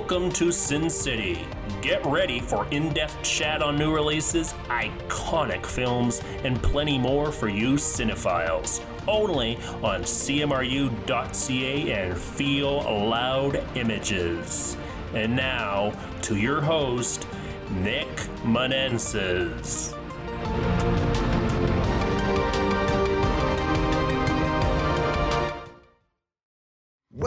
Welcome 0.00 0.32
to 0.32 0.50
Sin 0.50 0.88
City. 0.88 1.46
Get 1.82 2.04
ready 2.06 2.40
for 2.40 2.66
in 2.70 2.90
depth 2.94 3.22
chat 3.22 3.62
on 3.62 3.76
new 3.76 3.94
releases, 3.94 4.54
iconic 4.68 5.66
films, 5.66 6.22
and 6.42 6.60
plenty 6.62 6.98
more 6.98 7.30
for 7.30 7.48
you 7.48 7.74
cinephiles. 7.74 8.82
Only 9.06 9.56
on 9.82 10.00
CMRU.ca 10.02 11.92
and 11.92 12.18
Feel 12.18 12.76
Loud 13.08 13.62
Images. 13.76 14.78
And 15.14 15.36
now, 15.36 15.92
to 16.22 16.34
your 16.34 16.62
host, 16.62 17.26
Nick 17.70 18.08
Manenses. 18.42 19.94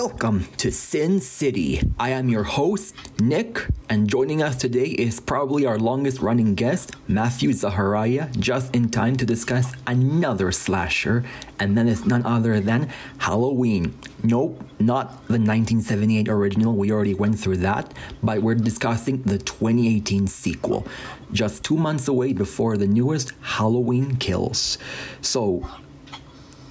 Welcome 0.05 0.49
to 0.57 0.69
Sin 0.69 1.21
City. 1.21 1.81
I 1.97 2.09
am 2.09 2.27
your 2.27 2.43
host, 2.43 2.93
Nick, 3.21 3.65
and 3.87 4.09
joining 4.09 4.43
us 4.43 4.57
today 4.57 4.87
is 4.87 5.21
probably 5.21 5.65
our 5.65 5.79
longest 5.79 6.19
running 6.19 6.55
guest, 6.55 6.97
Matthew 7.07 7.51
Zaharia, 7.51 8.29
just 8.37 8.75
in 8.75 8.89
time 8.89 9.15
to 9.15 9.25
discuss 9.25 9.71
another 9.87 10.51
slasher, 10.51 11.23
and 11.57 11.77
then 11.77 11.87
it's 11.87 12.03
none 12.03 12.25
other 12.25 12.59
than 12.59 12.89
Halloween. 13.19 13.97
Nope, 14.23 14.61
not 14.77 15.25
the 15.27 15.39
1978 15.39 16.27
original, 16.27 16.75
we 16.75 16.91
already 16.91 17.13
went 17.13 17.39
through 17.39 17.57
that, 17.57 17.93
but 18.21 18.41
we're 18.41 18.55
discussing 18.55 19.21
the 19.21 19.37
2018 19.37 20.27
sequel, 20.27 20.85
just 21.31 21.63
two 21.63 21.77
months 21.77 22.09
away 22.09 22.33
before 22.33 22.75
the 22.75 22.87
newest 22.87 23.31
Halloween 23.39 24.17
Kills. 24.17 24.77
So, 25.21 25.65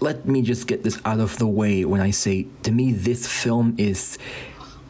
let 0.03 0.27
me 0.27 0.43
just 0.43 0.67
get 0.67 0.83
this 0.83 1.01
out 1.05 1.21
of 1.21 1.39
the 1.39 1.47
way 1.47 1.85
when 1.85 2.01
I 2.01 2.11
say 2.11 2.49
to 2.65 2.73
me 2.73 2.93
this 2.93 3.25
film 3.27 3.77
is 3.79 4.19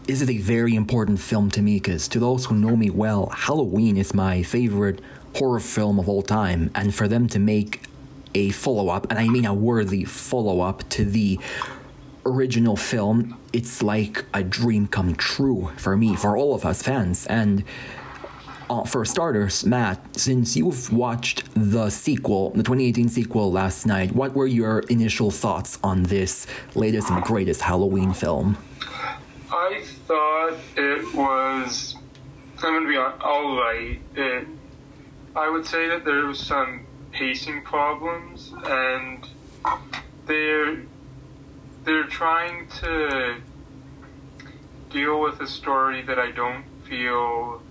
this 0.06 0.22
is 0.22 0.30
a 0.30 0.38
very 0.38 0.74
important 0.74 1.20
film 1.20 1.50
to 1.50 1.62
me 1.62 1.74
because 1.76 2.08
to 2.08 2.18
those 2.18 2.46
who 2.46 2.56
know 2.56 2.74
me 2.74 2.90
well, 2.90 3.26
Halloween 3.26 3.96
is 3.96 4.14
my 4.14 4.42
favorite 4.42 5.00
horror 5.36 5.60
film 5.60 6.00
of 6.00 6.08
all 6.08 6.22
time, 6.22 6.70
and 6.74 6.92
for 6.92 7.06
them 7.06 7.28
to 7.28 7.38
make 7.38 7.82
a 8.34 8.50
follow 8.50 8.88
up, 8.88 9.06
and 9.10 9.18
I 9.18 9.28
mean 9.28 9.44
a 9.44 9.54
worthy 9.54 10.04
follow 10.04 10.60
up 10.60 10.88
to 10.90 11.04
the 11.04 11.38
original 12.26 12.76
film, 12.76 13.38
it's 13.52 13.82
like 13.82 14.24
a 14.34 14.42
dream 14.42 14.88
come 14.88 15.14
true 15.14 15.70
for 15.76 15.96
me, 15.96 16.16
for 16.16 16.36
all 16.36 16.54
of 16.54 16.64
us 16.64 16.82
fans, 16.82 17.26
and 17.26 17.62
uh, 18.72 18.84
for 18.84 19.04
starters, 19.04 19.66
Matt, 19.66 19.98
since 20.18 20.56
you've 20.56 20.90
watched 20.92 21.44
the 21.54 21.90
sequel, 21.90 22.50
the 22.50 22.62
2018 22.62 23.08
sequel 23.10 23.52
last 23.52 23.84
night, 23.84 24.12
what 24.12 24.32
were 24.32 24.46
your 24.46 24.80
initial 24.88 25.30
thoughts 25.30 25.78
on 25.84 26.04
this 26.04 26.46
latest 26.74 27.10
and 27.10 27.22
greatest 27.22 27.60
Halloween 27.60 28.14
film? 28.14 28.56
I 29.50 29.84
thought 30.06 30.56
it 30.76 31.14
was. 31.14 31.96
I'm 32.62 32.72
going 32.72 32.84
to 32.84 32.88
be 32.88 32.96
all 32.96 33.56
right. 33.58 34.00
It, 34.14 34.46
I 35.36 35.50
would 35.50 35.66
say 35.66 35.88
that 35.88 36.04
there 36.06 36.24
was 36.26 36.38
some 36.38 36.86
pacing 37.10 37.62
problems, 37.62 38.54
and 38.64 39.28
they're 40.26 40.82
they're 41.84 42.04
trying 42.04 42.68
to 42.80 43.36
deal 44.88 45.20
with 45.20 45.40
a 45.40 45.46
story 45.46 46.00
that 46.02 46.18
I 46.18 46.30
don't 46.30 46.64
feel 46.88 47.61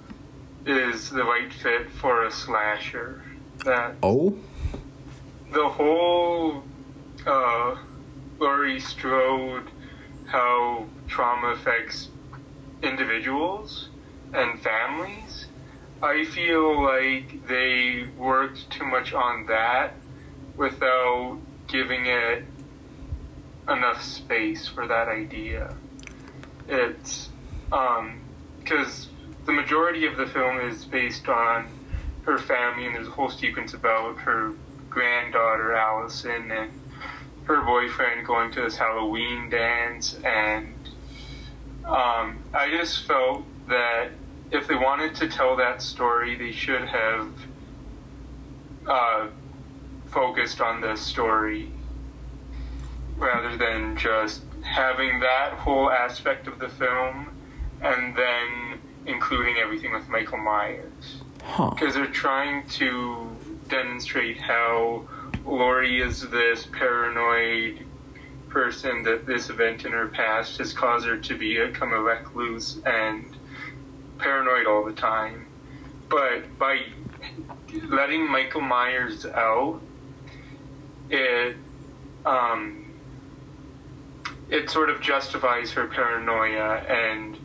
is 0.66 1.10
the 1.10 1.24
right 1.24 1.52
fit 1.52 1.90
for 1.92 2.26
a 2.26 2.32
slasher. 2.32 3.24
That 3.66 3.96
oh, 4.04 4.38
the 5.52 5.68
whole 5.68 6.64
uh, 7.26 7.76
Laurie 8.40 8.80
Strode, 8.80 9.70
how 10.26 10.86
trauma 11.08 11.50
affects 11.50 12.10
individuals 12.82 13.90
and 14.34 14.60
families. 14.62 15.48
I 16.02 16.26
feel 16.26 16.82
like 16.82 17.48
they 17.48 18.08
worked 18.18 18.70
too 18.72 18.86
much 18.86 19.14
on 19.14 19.46
that 19.48 19.94
without 20.58 21.38
giving 21.68 22.08
it 22.08 22.44
enough 23.70 24.02
space 24.04 24.68
for 24.68 24.88
that 24.88 25.08
idea. 25.08 25.76
It's 26.68 27.30
because 27.70 29.08
um, 29.08 29.11
the 29.52 29.62
majority 29.62 30.06
of 30.06 30.16
the 30.16 30.26
film 30.28 30.62
is 30.62 30.86
based 30.86 31.28
on 31.28 31.68
her 32.24 32.38
family, 32.38 32.86
and 32.86 32.96
there's 32.96 33.08
a 33.08 33.12
whole 33.12 33.30
sequence 33.30 33.74
about 33.74 34.18
her 34.18 34.54
granddaughter 34.90 35.74
Allison 35.74 36.50
and 36.52 36.72
her 37.44 37.62
boyfriend 37.62 38.26
going 38.26 38.50
to 38.54 38.62
this 38.62 38.78
Halloween 38.78 39.50
dance, 39.50 40.16
and 40.24 40.74
um, 41.84 42.42
I 42.54 42.70
just 42.70 43.06
felt 43.06 43.44
that 43.68 44.12
if 44.52 44.68
they 44.68 44.76
wanted 44.76 45.16
to 45.16 45.28
tell 45.28 45.58
that 45.58 45.82
story, 45.82 46.36
they 46.36 46.54
should 46.54 46.88
have 46.88 47.34
uh, 48.88 49.28
focused 50.06 50.62
on 50.62 50.80
the 50.80 50.96
story 50.96 51.70
rather 53.18 53.58
than 53.58 53.98
just 53.98 54.44
having 54.64 55.20
that 55.20 55.52
whole 55.54 55.92
aspect 55.92 56.48
of 56.48 56.58
the 56.58 56.70
film 56.70 57.28
and 57.82 58.16
then 58.16 58.71
including 59.12 59.58
everything 59.58 59.92
with 59.92 60.08
Michael 60.10 60.38
Myers. 60.38 61.22
Because 61.38 61.76
huh. 61.80 61.92
they're 61.92 62.06
trying 62.08 62.68
to 62.70 63.28
demonstrate 63.68 64.38
how 64.38 65.08
Laurie 65.46 66.02
is 66.02 66.30
this 66.30 66.68
paranoid 66.72 67.86
person 68.50 69.04
that 69.04 69.26
this 69.26 69.50
event 69.50 69.86
in 69.86 69.92
her 69.92 70.08
past 70.08 70.58
has 70.58 70.74
caused 70.74 71.06
her 71.08 71.18
to 71.18 71.38
become 71.38 71.94
a 71.94 72.00
recluse 72.00 72.80
and 72.86 73.26
paranoid 74.18 74.68
all 74.68 74.84
the 74.84 74.94
time. 74.94 75.48
But 76.10 76.58
by 76.60 76.86
letting 77.88 78.30
Michael 78.30 78.62
Myers 78.62 79.26
out, 79.26 79.82
it 81.10 81.56
um, 82.26 82.94
it 84.50 84.70
sort 84.70 84.90
of 84.90 85.02
justifies 85.02 85.72
her 85.72 85.88
paranoia 85.88 86.76
and 86.88 87.38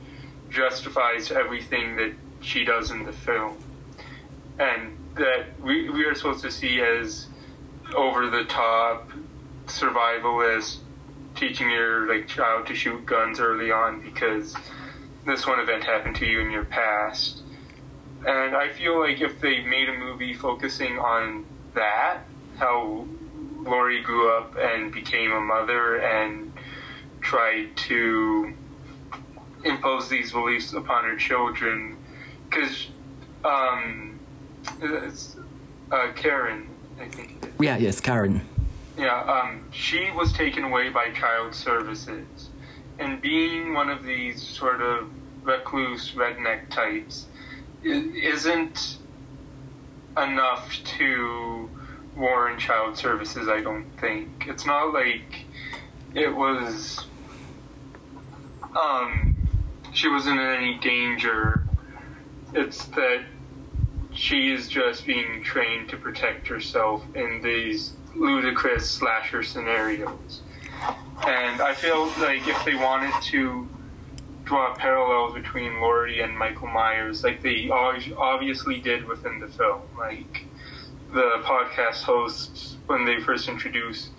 justifies 0.51 1.31
everything 1.31 1.97
that 1.97 2.13
she 2.41 2.65
does 2.65 2.91
in 2.91 3.05
the 3.05 3.13
film, 3.13 3.57
and 4.59 4.97
that 5.17 5.47
we 5.61 5.89
we 5.91 6.05
are 6.05 6.15
supposed 6.15 6.43
to 6.43 6.51
see 6.51 6.81
as 6.81 7.27
over 7.95 8.29
the 8.29 8.45
top 8.45 9.11
survivalist, 9.67 10.79
teaching 11.35 11.71
your 11.71 12.09
like 12.09 12.29
child 12.29 12.67
to 12.67 12.75
shoot 12.75 13.05
guns 13.07 13.41
early 13.41 13.71
on 13.71 14.01
because 14.01 14.55
this 15.25 15.47
one 15.47 15.59
event 15.59 15.85
happened 15.85 16.17
to 16.17 16.27
you 16.27 16.41
in 16.41 16.51
your 16.51 16.65
past. 16.65 17.43
And 18.27 18.57
I 18.57 18.73
feel 18.73 18.99
like 18.99 19.21
if 19.21 19.41
they 19.41 19.61
made 19.61 19.89
a 19.89 19.99
movie 19.99 20.35
focusing 20.35 20.99
on 20.99 21.45
that, 21.75 22.21
how 22.57 23.07
Laurie 23.59 24.03
grew 24.03 24.31
up 24.37 24.57
and 24.57 24.93
became 24.93 25.33
a 25.33 25.41
mother 25.41 25.97
and 25.97 26.53
tried 27.21 27.77
to 27.77 28.55
impose 29.67 30.09
these 30.09 30.33
beliefs 30.33 30.73
upon 30.73 31.05
her 31.05 31.17
children 31.17 31.97
because 32.49 32.89
um, 33.45 34.19
it's 34.81 35.37
uh, 35.91 36.13
Karen, 36.15 36.69
I 37.01 37.07
think. 37.09 37.53
Yeah, 37.61 37.77
yes, 37.77 38.01
Karen. 38.01 38.47
Yeah, 38.97 39.21
um, 39.23 39.65
she 39.73 40.11
was 40.13 40.33
taken 40.33 40.65
away 40.65 40.89
by 40.89 41.11
child 41.11 41.55
services, 41.55 42.51
and 42.99 43.21
being 43.21 43.75
one 43.75 43.91
of 43.91 44.05
these 44.05 44.43
sort 44.43 44.81
of 44.81 45.11
recluse 45.43 46.13
redneck 46.13 46.71
types 46.71 47.27
isn't 47.85 48.99
enough 50.17 50.73
to 50.99 51.69
warrant 52.17 52.59
child 52.59 52.97
services. 52.97 53.49
I 53.49 53.61
don't 53.61 53.87
think 54.01 54.47
it's 54.49 54.65
not 54.65 54.95
like 54.95 55.45
it 56.15 56.35
was. 56.35 57.07
Um, 58.75 59.36
she 59.97 60.09
wasn't 60.09 60.39
in 60.39 60.47
any 60.47 60.75
danger. 60.75 61.65
It's 62.53 62.85
that 62.87 63.25
she 64.13 64.53
is 64.53 64.69
just 64.69 65.07
being 65.07 65.43
trained 65.43 65.89
to 65.89 65.97
protect 65.97 66.47
herself 66.49 67.03
in 67.15 67.41
these 67.43 67.95
ludicrous 68.15 68.89
slasher 68.89 69.43
scenarios. 69.43 70.43
And 71.27 71.63
I 71.63 71.73
feel 71.73 72.07
like 72.21 72.47
if 72.47 72.63
they 72.67 72.75
wanted 72.75 73.15
to 73.31 73.67
draw 74.45 74.75
parallels 74.75 75.33
between 75.33 75.81
Laurie 75.81 76.21
and 76.21 76.37
Michael 76.37 76.69
Myers, 76.69 77.25
like 77.25 77.43
they 77.43 77.71
obviously 77.71 78.81
did 78.81 79.07
within 79.07 79.41
the 79.41 79.49
film, 79.49 79.81
like 79.99 80.45
the 81.15 81.41
podcast 81.43 82.03
hosts 82.03 82.77
when 82.87 83.07
they 83.07 83.19
first 83.21 83.49
introduced, 83.49 84.11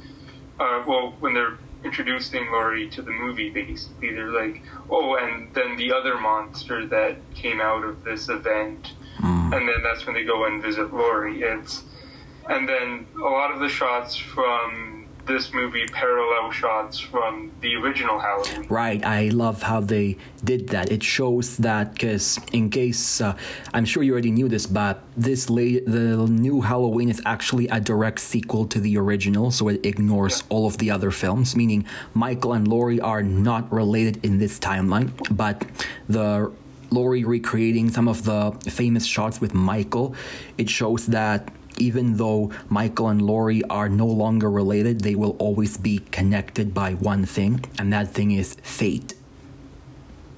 uh, 0.60 0.84
well, 0.88 1.16
when 1.20 1.36
they're 1.36 1.60
introducing 1.88 2.52
Laurie 2.52 2.90
to 2.90 3.02
the 3.02 3.12
movie, 3.12 3.50
basically. 3.50 4.14
They're 4.14 4.32
like, 4.32 4.62
oh, 4.90 5.16
and 5.16 5.54
then 5.54 5.78
the 5.78 5.94
other 5.94 6.20
monster 6.20 6.86
that 6.88 7.16
came 7.34 7.62
out 7.62 7.84
of 7.86 8.04
this 8.04 8.28
event. 8.28 8.94
Mm. 9.20 9.56
And 9.56 9.68
then 9.70 9.82
that's 9.84 10.06
when 10.06 10.14
they 10.14 10.26
go 10.26 10.46
and 10.46 10.62
visit 10.62 10.94
Laurie. 10.94 11.42
It's, 11.42 11.84
and 12.50 12.68
then 12.68 13.08
a 13.16 13.30
lot 13.40 13.54
of 13.54 13.60
the 13.60 13.70
shots 13.70 14.18
from 14.18 14.97
this 15.28 15.54
movie 15.54 15.86
parallel 15.88 16.52
shots 16.52 17.00
from 17.00 17.52
the 17.62 17.76
original 17.76 18.18
Halloween. 18.18 18.66
Right, 18.70 19.04
I 19.06 19.30
love 19.30 19.62
how 19.62 19.82
they 19.82 20.18
did 20.44 20.70
that. 20.70 20.92
It 20.92 21.04
shows 21.04 21.58
that 21.58 21.94
because, 21.94 22.40
in 22.54 22.70
case 22.70 23.22
uh, 23.22 23.36
I'm 23.74 23.86
sure 23.86 24.04
you 24.04 24.14
already 24.14 24.32
knew 24.32 24.48
this, 24.48 24.66
but 24.66 25.04
this 25.16 25.50
late, 25.50 25.86
the 25.86 26.26
new 26.28 26.62
Halloween 26.62 27.10
is 27.10 27.22
actually 27.26 27.68
a 27.68 27.80
direct 27.80 28.20
sequel 28.20 28.66
to 28.68 28.80
the 28.80 28.98
original, 28.98 29.52
so 29.52 29.68
it 29.68 29.86
ignores 29.86 30.44
all 30.50 30.66
of 30.66 30.78
the 30.78 30.90
other 30.90 31.12
films. 31.12 31.56
Meaning, 31.56 31.86
Michael 32.14 32.54
and 32.54 32.68
Laurie 32.68 33.02
are 33.02 33.22
not 33.22 33.72
related 33.72 34.24
in 34.26 34.38
this 34.40 34.60
timeline, 34.60 35.12
but 35.36 35.66
the 36.08 36.52
Laurie 36.90 37.26
recreating 37.26 37.90
some 37.90 38.08
of 38.08 38.24
the 38.24 38.52
famous 38.70 39.06
shots 39.06 39.42
with 39.42 39.54
Michael, 39.54 40.16
it 40.58 40.70
shows 40.70 41.08
that 41.08 41.52
even 41.80 42.18
though 42.18 42.52
Michael 42.70 43.10
and 43.10 43.22
Laurie 43.22 43.64
are 43.66 43.90
no 43.90 44.06
longer 44.06 44.50
related, 44.50 45.02
they 45.02 45.16
will 45.16 45.36
always 45.40 45.78
be 45.78 46.00
connected 46.12 46.74
by 46.74 46.94
one 46.94 47.26
thing, 47.26 47.64
and 47.78 47.92
that 47.94 48.10
thing 48.10 48.32
is 48.32 48.56
fate. 48.64 49.14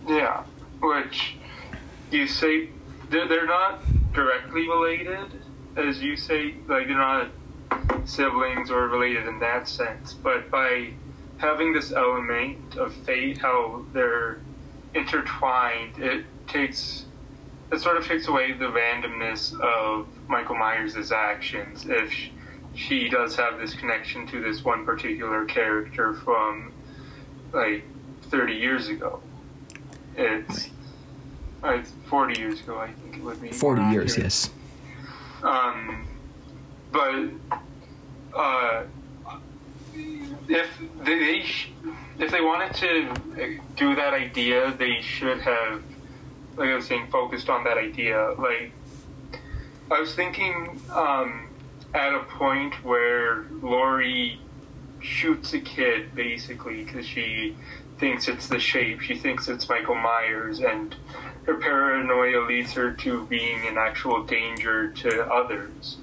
Yeah, 0.07 0.43
which 0.81 1.35
you 2.11 2.27
say 2.27 2.69
they're, 3.09 3.27
they're 3.27 3.45
not 3.45 3.81
directly 4.13 4.67
related, 4.67 5.27
as 5.75 6.01
you 6.01 6.15
say, 6.17 6.55
like 6.67 6.87
they're 6.87 6.97
not 6.97 7.29
siblings 8.05 8.71
or 8.71 8.87
related 8.87 9.27
in 9.27 9.39
that 9.39 9.67
sense, 9.67 10.13
but 10.13 10.49
by 10.49 10.91
having 11.37 11.73
this 11.73 11.91
element 11.91 12.75
of 12.75 12.93
fate, 12.93 13.37
how 13.37 13.85
they're 13.93 14.39
intertwined, 14.93 15.97
it 15.97 16.25
takes 16.47 17.05
it 17.71 17.79
sort 17.81 17.97
of 17.97 18.05
takes 18.05 18.27
away 18.27 18.51
the 18.53 18.65
randomness 18.65 19.59
of 19.61 20.07
Michael 20.27 20.55
Myers' 20.55 21.11
actions 21.11 21.85
if 21.87 22.11
she 22.75 23.09
does 23.09 23.35
have 23.35 23.59
this 23.59 23.73
connection 23.73 24.25
to 24.27 24.41
this 24.41 24.63
one 24.63 24.85
particular 24.85 25.45
character 25.45 26.13
from 26.13 26.71
like 27.53 27.83
30 28.23 28.53
years 28.53 28.89
ago. 28.89 29.21
It's, 30.15 30.69
uh, 31.63 31.69
it's 31.69 31.91
40 32.07 32.39
years 32.39 32.59
ago, 32.61 32.79
I 32.79 32.91
think 32.91 33.17
it 33.17 33.23
would 33.23 33.41
be. 33.41 33.49
40 33.51 33.81
years, 33.83 34.17
yes. 34.17 34.49
Um, 35.43 36.07
but 36.91 37.25
uh, 38.35 38.83
if 40.47 40.67
they, 41.03 41.19
they 41.19 41.41
sh- 41.43 41.71
if 42.19 42.31
they 42.31 42.41
wanted 42.41 42.73
to 42.75 43.59
do 43.77 43.95
that 43.95 44.13
idea, 44.13 44.73
they 44.77 45.01
should 45.01 45.39
have 45.41 45.81
like 46.59 46.69
I 46.69 46.75
was 46.75 46.85
saying, 46.85 47.07
focused 47.09 47.49
on 47.49 47.63
that 47.63 47.77
idea. 47.77 48.35
Like, 48.37 48.73
I 49.89 49.99
was 49.99 50.13
thinking 50.13 50.79
um, 50.93 51.47
at 51.93 52.13
a 52.13 52.19
point 52.19 52.83
where 52.83 53.45
Laurie 53.61 54.39
shoots 54.99 55.53
a 55.53 55.59
kid 55.59 56.13
basically 56.13 56.83
because 56.83 57.07
she 57.07 57.55
thinks 57.97 58.27
it's 58.27 58.47
the 58.47 58.59
shape, 58.59 58.99
she 58.99 59.15
thinks 59.15 59.47
it's 59.47 59.69
Michael 59.69 59.95
Myers, 59.95 60.59
and 60.59 60.95
her 61.45 61.55
paranoia 61.55 62.45
leads 62.45 62.73
her 62.73 62.91
to 62.91 63.25
being 63.27 63.65
an 63.65 63.77
actual 63.77 64.23
danger 64.23 64.91
to 64.91 65.25
others. 65.31 65.97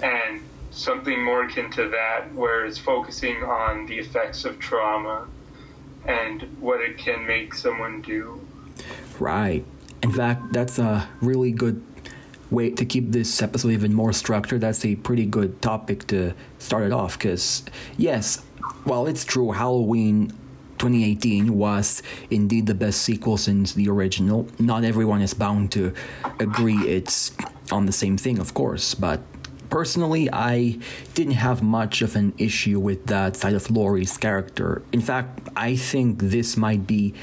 And 0.00 0.40
something 0.70 1.22
more 1.22 1.44
akin 1.44 1.70
to 1.72 1.88
that, 1.88 2.32
where 2.32 2.64
it's 2.64 2.78
focusing 2.78 3.42
on 3.42 3.86
the 3.86 3.98
effects 3.98 4.44
of 4.44 4.58
trauma 4.60 5.26
and 6.06 6.42
what 6.60 6.80
it 6.80 6.96
can 6.98 7.26
make 7.26 7.54
someone 7.54 8.02
do 8.02 8.43
Right. 9.20 9.64
In 10.02 10.12
fact, 10.12 10.52
that's 10.52 10.78
a 10.78 11.08
really 11.20 11.52
good 11.52 11.82
way 12.50 12.70
to 12.70 12.84
keep 12.84 13.10
this 13.10 13.42
episode 13.42 13.70
even 13.70 13.94
more 13.94 14.12
structured. 14.12 14.60
That's 14.60 14.84
a 14.84 14.96
pretty 14.96 15.26
good 15.26 15.62
topic 15.62 16.06
to 16.08 16.34
start 16.58 16.84
it 16.84 16.92
off 16.92 17.18
because, 17.18 17.64
yes, 17.96 18.42
while 18.84 19.06
it's 19.06 19.24
true, 19.24 19.52
Halloween 19.52 20.28
2018 20.78 21.56
was 21.56 22.02
indeed 22.30 22.66
the 22.66 22.74
best 22.74 23.02
sequel 23.02 23.36
since 23.36 23.72
the 23.72 23.88
original. 23.88 24.46
Not 24.58 24.84
everyone 24.84 25.22
is 25.22 25.32
bound 25.32 25.72
to 25.72 25.94
agree 26.38 26.76
it's 26.76 27.32
on 27.72 27.86
the 27.86 27.92
same 27.92 28.18
thing, 28.18 28.38
of 28.38 28.52
course, 28.54 28.94
but 28.94 29.22
personally, 29.70 30.28
I 30.32 30.78
didn't 31.14 31.34
have 31.34 31.62
much 31.62 32.02
of 32.02 32.16
an 32.16 32.34
issue 32.38 32.78
with 32.78 33.06
that 33.06 33.36
side 33.36 33.54
of 33.54 33.70
Laurie's 33.70 34.16
character. 34.16 34.82
In 34.92 35.00
fact, 35.00 35.48
I 35.56 35.76
think 35.76 36.20
this 36.20 36.56
might 36.56 36.86
be 36.86 37.14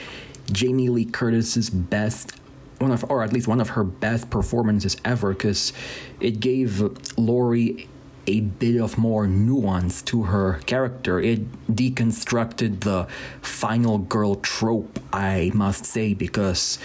Jamie 0.51 0.89
Lee 0.89 1.05
Curtis's 1.05 1.69
best 1.69 2.33
one 2.79 2.91
of 2.91 3.05
or 3.09 3.23
at 3.23 3.31
least 3.31 3.47
one 3.47 3.61
of 3.61 3.69
her 3.69 3.83
best 3.83 4.29
performances 4.29 4.97
ever 5.05 5.33
because 5.33 5.71
it 6.19 6.39
gave 6.39 6.81
Laurie 7.17 7.87
a 8.27 8.41
bit 8.41 8.79
of 8.79 8.97
more 8.97 9.27
nuance 9.27 10.01
to 10.03 10.23
her 10.23 10.59
character. 10.65 11.19
It 11.19 11.51
deconstructed 11.67 12.81
the 12.81 13.07
final 13.41 13.97
girl 13.97 14.35
trope, 14.35 14.99
I 15.11 15.51
must 15.53 15.85
say, 15.85 16.13
because 16.13 16.77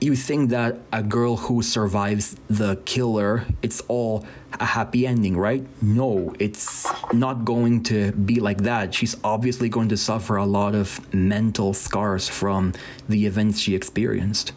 you 0.00 0.16
think 0.16 0.50
that 0.50 0.78
a 0.92 1.02
girl 1.02 1.36
who 1.36 1.62
survives 1.62 2.36
the 2.48 2.76
killer, 2.84 3.46
it's 3.62 3.80
all 3.88 4.26
a 4.60 4.64
happy 4.64 5.06
ending, 5.06 5.36
right? 5.36 5.64
No, 5.82 6.34
it's 6.38 6.86
not 7.12 7.44
going 7.44 7.82
to 7.84 8.12
be 8.12 8.40
like 8.40 8.62
that. 8.62 8.94
She's 8.94 9.16
obviously 9.24 9.68
going 9.68 9.88
to 9.88 9.96
suffer 9.96 10.36
a 10.36 10.46
lot 10.46 10.74
of 10.74 11.12
mental 11.14 11.74
scars 11.74 12.28
from 12.28 12.72
the 13.08 13.26
events 13.26 13.58
she 13.60 13.74
experienced. 13.74 14.52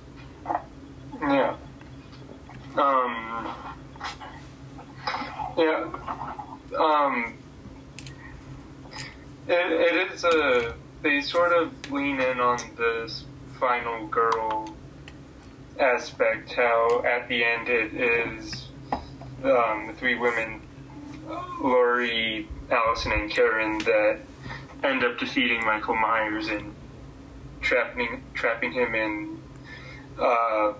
Yeah. 1.21 1.56
Um. 2.77 3.56
Yeah. 5.57 5.89
Um. 6.77 7.33
It, 9.48 9.71
it 9.71 10.12
is 10.12 10.24
a. 10.24 10.75
They 11.01 11.21
sort 11.21 11.53
of 11.53 11.91
lean 11.91 12.19
in 12.19 12.39
on 12.39 12.57
this 12.77 13.25
final 13.59 14.07
girl 14.07 14.75
aspect. 15.80 16.53
How 16.53 17.03
at 17.06 17.27
the 17.27 17.44
end 17.44 17.69
it 17.69 17.94
is 17.94 18.64
um, 19.43 19.87
the 19.87 19.93
three 19.97 20.15
women, 20.15 20.61
Laurie, 21.61 22.47
Allison, 22.71 23.11
and 23.11 23.29
Karen, 23.29 23.79
that 23.79 24.19
end 24.83 25.03
up 25.03 25.17
defeating 25.17 25.65
Michael 25.65 25.95
Myers 25.95 26.47
and 26.47 26.73
trapping 27.61 28.23
trapping 28.33 28.71
him 28.71 28.95
in 28.95 29.41
uh, 30.19 30.73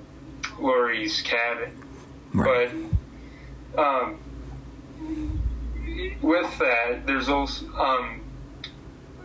Laurie's 0.60 1.22
cabin. 1.22 1.82
Right. 2.34 2.70
But 3.74 3.84
um, 3.84 4.20
with 6.22 6.58
that, 6.60 7.06
there's 7.06 7.30
also 7.30 7.66
um, 7.74 8.22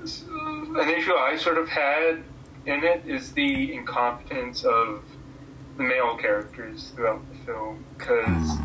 an 0.02 0.90
issue 0.90 1.14
I 1.14 1.36
sort 1.36 1.58
of 1.58 1.68
had 1.68 2.22
in 2.66 2.84
it 2.84 3.02
is 3.06 3.32
the 3.32 3.72
incompetence 3.74 4.64
of 4.64 5.02
the 5.76 5.82
male 5.82 6.16
characters 6.16 6.92
throughout 6.94 7.22
the 7.32 7.38
film 7.46 7.84
because 7.96 8.58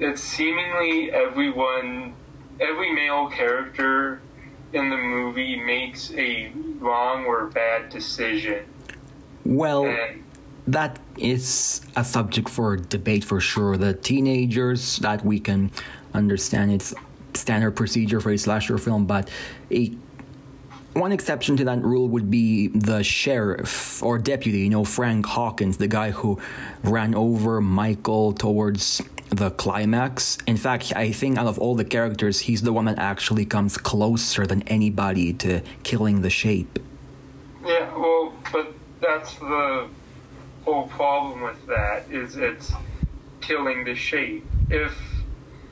it's 0.00 0.22
seemingly 0.22 1.10
everyone, 1.10 2.14
every 2.60 2.92
male 2.92 3.28
character 3.28 4.20
in 4.72 4.90
the 4.90 4.96
movie 4.96 5.60
makes 5.60 6.12
a 6.14 6.52
wrong 6.78 7.24
or 7.24 7.46
bad 7.46 7.88
decision. 7.88 8.64
Well, 9.44 9.86
And 9.86 10.22
that 10.66 10.98
is 11.16 11.80
a 11.96 12.04
subject 12.04 12.48
for 12.48 12.76
debate 12.76 13.24
for 13.24 13.40
sure. 13.40 13.76
The 13.76 13.94
teenagers 13.94 14.98
that 14.98 15.24
we 15.24 15.40
can 15.40 15.70
understand 16.14 16.72
it's 16.72 16.94
standard 17.34 17.72
procedure 17.72 18.20
for 18.20 18.30
a 18.30 18.38
slasher 18.38 18.78
film, 18.78 19.06
but 19.06 19.30
a 19.70 19.96
one 20.94 21.12
exception 21.12 21.56
to 21.58 21.64
that 21.64 21.82
rule 21.82 22.08
would 22.08 22.30
be 22.30 22.68
the 22.68 23.02
sheriff 23.02 24.02
or 24.02 24.18
deputy, 24.18 24.60
you 24.60 24.70
know, 24.70 24.84
Frank 24.84 25.26
Hawkins, 25.26 25.76
the 25.76 25.88
guy 25.88 26.10
who 26.10 26.40
ran 26.82 27.14
over 27.14 27.60
Michael 27.60 28.32
towards 28.32 29.02
the 29.30 29.50
climax. 29.52 30.38
In 30.46 30.56
fact, 30.56 30.92
I 30.96 31.12
think 31.12 31.38
out 31.38 31.46
of 31.46 31.58
all 31.58 31.74
the 31.74 31.84
characters, 31.84 32.40
he's 32.40 32.62
the 32.62 32.72
one 32.72 32.86
that 32.86 32.98
actually 32.98 33.44
comes 33.44 33.76
closer 33.76 34.46
than 34.46 34.62
anybody 34.62 35.32
to 35.34 35.60
killing 35.82 36.22
the 36.22 36.30
shape. 36.30 36.78
Yeah, 37.64 37.94
well, 37.94 38.32
but 38.52 38.72
that's 39.00 39.34
the 39.36 39.88
whole 40.64 40.88
problem 40.88 41.42
with 41.42 41.66
that 41.66 42.10
is 42.10 42.36
it's 42.36 42.72
killing 43.40 43.84
the 43.84 43.94
shape. 43.94 44.46
If 44.70 44.96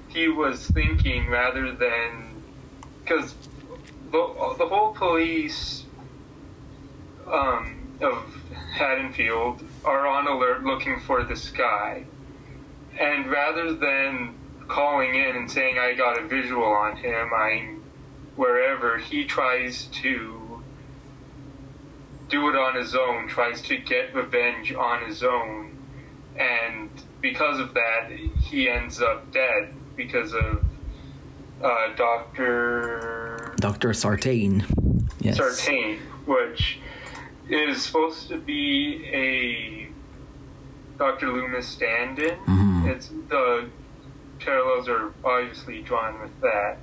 he 0.08 0.28
was 0.28 0.66
thinking 0.68 1.28
rather 1.28 1.72
than 1.72 2.42
because 3.02 3.34
the, 4.10 4.54
the 4.58 4.66
whole 4.66 4.92
police 4.92 5.84
um, 7.26 7.98
of 8.00 8.24
Haddonfield 8.72 9.62
are 9.84 10.06
on 10.06 10.26
alert 10.26 10.64
looking 10.64 11.00
for 11.00 11.24
this 11.24 11.50
guy, 11.50 12.04
and 12.98 13.30
rather 13.30 13.74
than 13.74 14.34
calling 14.68 15.14
in 15.14 15.36
and 15.36 15.50
saying 15.50 15.78
I 15.78 15.94
got 15.94 16.18
a 16.18 16.26
visual 16.26 16.64
on 16.64 16.96
him, 16.96 17.30
I'm 17.34 17.82
wherever 18.36 18.98
he 18.98 19.24
tries 19.24 19.86
to 19.86 20.62
do 22.28 22.48
it 22.48 22.56
on 22.56 22.74
his 22.74 22.94
own, 22.94 23.28
tries 23.28 23.62
to 23.62 23.76
get 23.78 24.14
revenge 24.14 24.72
on 24.72 25.06
his 25.06 25.22
own, 25.22 25.76
and 26.38 26.90
because 27.20 27.58
of 27.58 27.74
that, 27.74 28.10
he 28.10 28.68
ends 28.68 29.00
up 29.00 29.32
dead 29.32 29.72
because 29.96 30.34
of 30.34 30.64
uh, 31.62 31.94
Doctor 31.96 33.35
Dr. 33.56 33.92
Sartain. 33.92 34.64
Yes. 35.20 35.36
Sartain, 35.36 35.98
which 36.26 36.78
is 37.48 37.82
supposed 37.82 38.28
to 38.28 38.38
be 38.38 39.04
a 39.12 39.88
Dr. 40.98 41.30
Loomis 41.32 41.66
stand-in. 41.66 42.36
Mhm. 42.46 42.86
It's 42.88 43.10
the 43.28 43.66
parallels 44.40 44.88
are 44.88 45.12
obviously 45.24 45.82
drawn 45.82 46.20
with 46.20 46.40
that, 46.40 46.78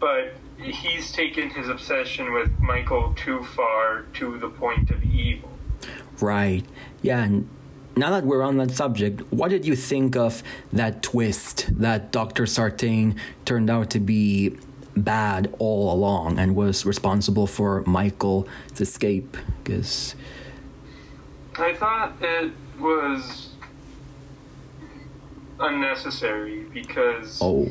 but 0.00 0.34
he's 0.58 1.12
taken 1.12 1.50
his 1.50 1.68
obsession 1.68 2.32
with 2.32 2.50
Michael 2.60 3.14
too 3.16 3.42
far 3.42 4.02
to 4.14 4.38
the 4.38 4.48
point 4.48 4.90
of 4.90 5.02
evil. 5.04 5.50
Right. 6.20 6.64
Yeah, 7.02 7.24
and 7.24 7.48
now 7.96 8.10
that 8.10 8.24
we're 8.24 8.42
on 8.42 8.56
that 8.58 8.70
subject, 8.70 9.22
what 9.32 9.50
did 9.50 9.64
you 9.66 9.76
think 9.76 10.16
of 10.16 10.42
that 10.72 11.02
twist 11.02 11.70
that 11.78 12.12
Dr. 12.12 12.46
Sartain 12.46 13.16
turned 13.44 13.70
out 13.70 13.90
to 13.90 14.00
be 14.00 14.56
bad 14.96 15.54
all 15.58 15.92
along 15.92 16.38
and 16.38 16.54
was 16.54 16.86
responsible 16.86 17.46
for 17.46 17.82
Michael's 17.82 18.48
escape? 18.78 19.36
Because, 19.62 20.14
I 21.56 21.74
thought 21.74 22.14
it 22.20 22.52
was 22.78 23.50
unnecessary 25.60 26.64
because 26.72 27.38
oh, 27.40 27.68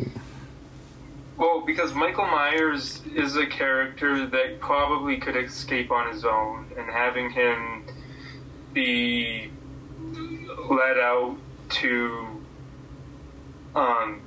well 1.38 1.62
because 1.66 1.94
Michael 1.94 2.26
Myers 2.26 3.02
is 3.14 3.36
a 3.36 3.46
character 3.46 4.26
that 4.26 4.60
probably 4.60 5.18
could 5.18 5.36
escape 5.36 5.92
on 5.92 6.12
his 6.14 6.24
own 6.24 6.66
and 6.78 6.90
having 6.90 7.30
him 7.30 7.86
be 8.72 9.52
let 10.70 10.98
out 10.98 11.36
to 11.70 12.28
um 13.76 14.22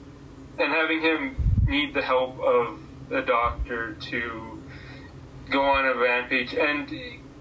and 0.59 0.73
having 0.73 1.01
him 1.01 1.37
need 1.67 1.95
the 1.95 2.03
help 2.03 2.39
of 2.41 2.79
a 3.11 3.23
doctor 3.23 3.95
to 3.95 4.63
go 5.51 5.63
on 5.63 5.85
a 5.85 5.95
rampage 5.95 6.55
and 6.55 6.91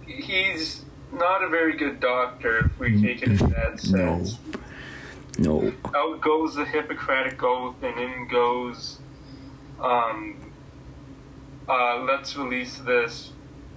he's 0.05 0.85
not 1.11 1.43
a 1.43 1.49
very 1.49 1.75
good 1.75 1.99
doctor 1.99 2.65
if 2.65 2.79
we 2.79 3.01
take 3.01 3.23
it 3.23 3.29
in 3.29 3.37
that 3.49 3.71
no. 3.71 4.23
sense 4.23 4.39
No. 4.43 4.59
No. 5.37 5.73
out 5.93 6.21
goes 6.21 6.55
the 6.55 6.65
Hippocratic 6.65 7.41
oath, 7.43 7.75
and 7.83 7.99
in 7.99 8.27
goes, 8.29 8.99
um, 9.79 10.51
uh, 11.67 11.99
let's 12.07 12.37
release 12.37 12.77
this 12.79 13.31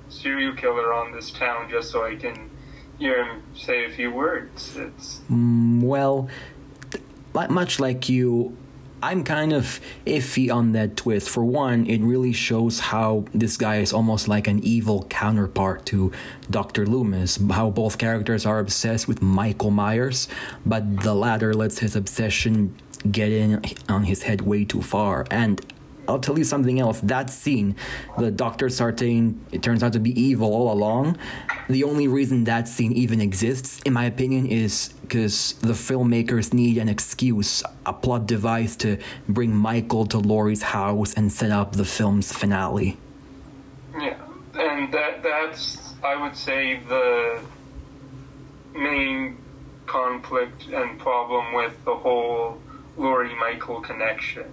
serial 0.08 0.54
killer 0.54 0.92
on 0.92 1.12
this 1.12 1.30
town 1.30 1.68
just 1.68 1.90
so 1.90 2.04
I 2.04 2.16
can 2.16 2.50
hear 2.98 3.24
him 3.24 3.42
say 3.54 3.86
a 3.86 3.90
few 3.90 4.12
words. 4.12 4.76
It's 4.76 5.20
Mm, 5.30 5.82
well, 5.82 6.28
much 7.34 7.80
like 7.80 8.08
you, 8.08 8.56
I'm 9.02 9.22
kind 9.22 9.52
of 9.52 9.80
iffy 10.06 10.52
on 10.52 10.72
that 10.72 10.96
twist. 10.96 11.28
For 11.28 11.44
one, 11.44 11.86
it 11.86 12.00
really 12.00 12.32
shows 12.32 12.80
how 12.80 13.24
this 13.32 13.56
guy 13.56 13.76
is 13.76 13.92
almost 13.92 14.26
like 14.26 14.48
an 14.48 14.58
evil 14.64 15.06
counterpart 15.08 15.86
to 15.86 16.10
Dr. 16.50 16.86
Loomis, 16.86 17.38
how 17.50 17.70
both 17.70 17.98
characters 17.98 18.44
are 18.44 18.58
obsessed 18.58 19.06
with 19.06 19.22
Michael 19.22 19.70
Myers, 19.70 20.28
but 20.66 21.02
the 21.02 21.14
latter 21.14 21.54
lets 21.54 21.78
his 21.78 21.94
obsession 21.94 22.74
get 23.10 23.30
in 23.30 23.62
on 23.88 24.04
his 24.04 24.22
head 24.22 24.40
way 24.40 24.64
too 24.64 24.82
far. 24.82 25.26
And 25.30 25.64
I'll 26.08 26.18
tell 26.18 26.38
you 26.38 26.44
something 26.44 26.80
else. 26.80 27.00
That 27.00 27.28
scene, 27.28 27.76
the 28.16 28.30
Dr. 28.30 28.70
Sartain, 28.70 29.44
it 29.52 29.62
turns 29.62 29.82
out 29.82 29.92
to 29.92 30.00
be 30.00 30.18
evil 30.18 30.54
all 30.54 30.72
along. 30.72 31.18
The 31.68 31.84
only 31.84 32.08
reason 32.08 32.44
that 32.44 32.66
scene 32.66 32.92
even 32.92 33.20
exists, 33.20 33.82
in 33.84 33.92
my 33.92 34.06
opinion, 34.06 34.46
is 34.46 34.88
because 35.02 35.52
the 35.60 35.74
filmmakers 35.74 36.54
need 36.54 36.78
an 36.78 36.88
excuse, 36.88 37.62
a 37.84 37.92
plot 37.92 38.26
device 38.26 38.74
to 38.76 38.96
bring 39.28 39.54
Michael 39.54 40.06
to 40.06 40.18
Laurie's 40.18 40.62
house 40.62 41.12
and 41.12 41.30
set 41.30 41.50
up 41.50 41.72
the 41.72 41.84
film's 41.84 42.32
finale. 42.32 42.96
yeah, 44.00 44.16
and 44.54 44.92
that 44.92 45.22
that's 45.22 45.94
I 46.02 46.16
would 46.16 46.36
say 46.36 46.80
the 46.88 47.40
main 48.74 49.36
conflict 49.86 50.68
and 50.68 50.98
problem 50.98 51.54
with 51.54 51.74
the 51.84 51.94
whole 51.94 52.60
Laurie 52.96 53.34
Michael 53.34 53.80
connection. 53.80 54.44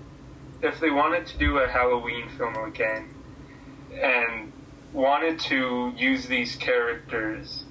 If 0.61 0.79
they 0.79 0.89
wanted 0.89 1.27
to 1.27 1.37
do 1.37 1.57
a 1.59 1.67
Halloween 1.67 2.29
film 2.37 2.55
again 2.55 3.09
and 3.93 4.51
wanted 4.93 5.39
to 5.41 5.93
use 5.95 6.25
these 6.27 6.55
characters, 6.55 7.65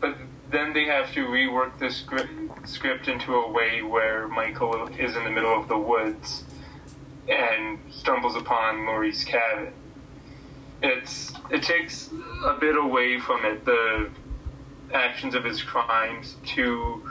but 0.00 0.16
then 0.50 0.72
they 0.72 0.84
have 0.84 1.12
to 1.12 1.26
rework 1.26 1.78
the 1.78 1.90
script, 1.90 2.32
script 2.68 3.08
into 3.08 3.34
a 3.34 3.50
way 3.50 3.82
where 3.82 4.28
Michael 4.28 4.88
is 4.98 5.16
in 5.16 5.24
the 5.24 5.30
middle 5.30 5.58
of 5.58 5.68
the 5.68 5.78
woods 5.78 6.44
and 7.28 7.78
stumbles 7.90 8.34
upon 8.34 8.86
Laurie's 8.86 9.24
cabin. 9.24 9.72
It's 10.82 11.32
it 11.50 11.62
takes 11.62 12.10
a 12.44 12.56
bit 12.58 12.76
away 12.76 13.20
from 13.20 13.44
it 13.44 13.64
the 13.64 14.10
actions 14.92 15.34
of 15.34 15.44
his 15.44 15.62
crimes 15.62 16.36
to 16.46 17.08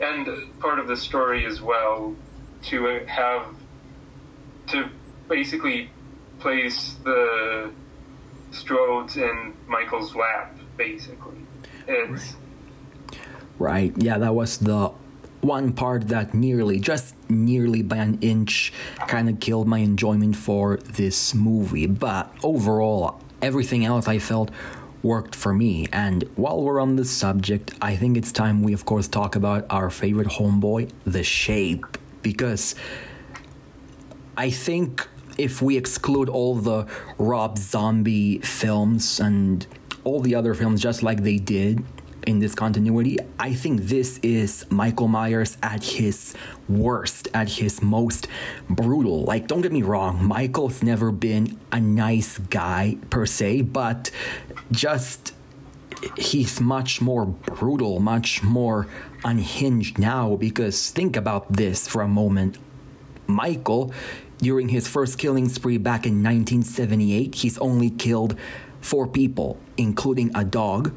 and 0.00 0.26
part 0.58 0.80
of 0.80 0.88
the 0.88 0.96
story 0.96 1.46
as 1.46 1.60
well 1.60 2.16
to 2.62 3.04
have 3.06 3.46
to 4.68 4.88
basically 5.28 5.90
place 6.38 6.96
the 7.04 7.70
Strodes 8.50 9.16
in 9.16 9.54
Michael's 9.66 10.14
lap 10.14 10.56
basically 10.76 11.38
it's 11.86 12.34
Right. 13.58 13.92
Yeah, 13.96 14.18
that 14.18 14.34
was 14.34 14.58
the 14.58 14.90
one 15.40 15.72
part 15.72 16.08
that 16.08 16.34
nearly, 16.34 16.80
just 16.80 17.14
nearly 17.28 17.82
by 17.82 17.96
an 17.96 18.18
inch, 18.20 18.72
kind 19.06 19.28
of 19.28 19.40
killed 19.40 19.68
my 19.68 19.78
enjoyment 19.78 20.36
for 20.36 20.78
this 20.78 21.34
movie. 21.34 21.86
But 21.86 22.32
overall, 22.42 23.20
everything 23.40 23.84
else 23.84 24.08
I 24.08 24.18
felt 24.18 24.50
worked 25.02 25.36
for 25.36 25.52
me. 25.52 25.86
And 25.92 26.24
while 26.34 26.62
we're 26.62 26.80
on 26.80 26.96
this 26.96 27.10
subject, 27.10 27.72
I 27.80 27.94
think 27.96 28.16
it's 28.16 28.32
time 28.32 28.62
we, 28.62 28.72
of 28.72 28.84
course, 28.84 29.06
talk 29.06 29.36
about 29.36 29.66
our 29.70 29.90
favorite 29.90 30.28
homeboy, 30.28 30.90
The 31.04 31.22
Shape. 31.22 31.98
Because 32.22 32.74
I 34.36 34.50
think 34.50 35.08
if 35.36 35.60
we 35.60 35.76
exclude 35.76 36.28
all 36.28 36.54
the 36.54 36.86
Rob 37.18 37.58
Zombie 37.58 38.38
films 38.38 39.20
and 39.20 39.66
all 40.04 40.20
the 40.20 40.34
other 40.34 40.54
films 40.54 40.80
just 40.80 41.02
like 41.02 41.22
they 41.22 41.36
did 41.36 41.84
in 42.26 42.38
this 42.38 42.54
continuity, 42.54 43.18
I 43.38 43.52
think 43.52 43.82
this 43.82 44.18
is 44.22 44.64
Michael 44.70 45.08
Myers 45.08 45.58
at 45.62 45.84
his 45.84 46.34
worst, 46.68 47.28
at 47.34 47.48
his 47.48 47.82
most 47.82 48.28
brutal. 48.70 49.24
Like, 49.24 49.48
don't 49.48 49.60
get 49.60 49.72
me 49.72 49.82
wrong, 49.82 50.24
Michael's 50.24 50.82
never 50.82 51.10
been 51.10 51.58
a 51.72 51.80
nice 51.80 52.38
guy 52.38 52.96
per 53.10 53.26
se, 53.26 53.62
but 53.62 54.10
just 54.70 55.34
he's 56.16 56.60
much 56.60 57.00
more 57.00 57.26
brutal, 57.26 58.00
much 58.00 58.42
more 58.42 58.86
unhinged 59.24 59.98
now 59.98 60.36
because 60.36 60.90
think 60.90 61.16
about 61.16 61.52
this 61.52 61.86
for 61.86 62.02
a 62.02 62.08
moment. 62.08 62.58
Michael, 63.26 63.92
during 64.38 64.68
his 64.68 64.88
first 64.88 65.18
killing 65.18 65.48
spree 65.48 65.78
back 65.78 66.06
in 66.06 66.22
1978, 66.22 67.34
he's 67.36 67.58
only 67.58 67.90
killed 67.90 68.36
four 68.80 69.06
people, 69.06 69.58
including 69.76 70.30
a 70.34 70.44
dog. 70.44 70.92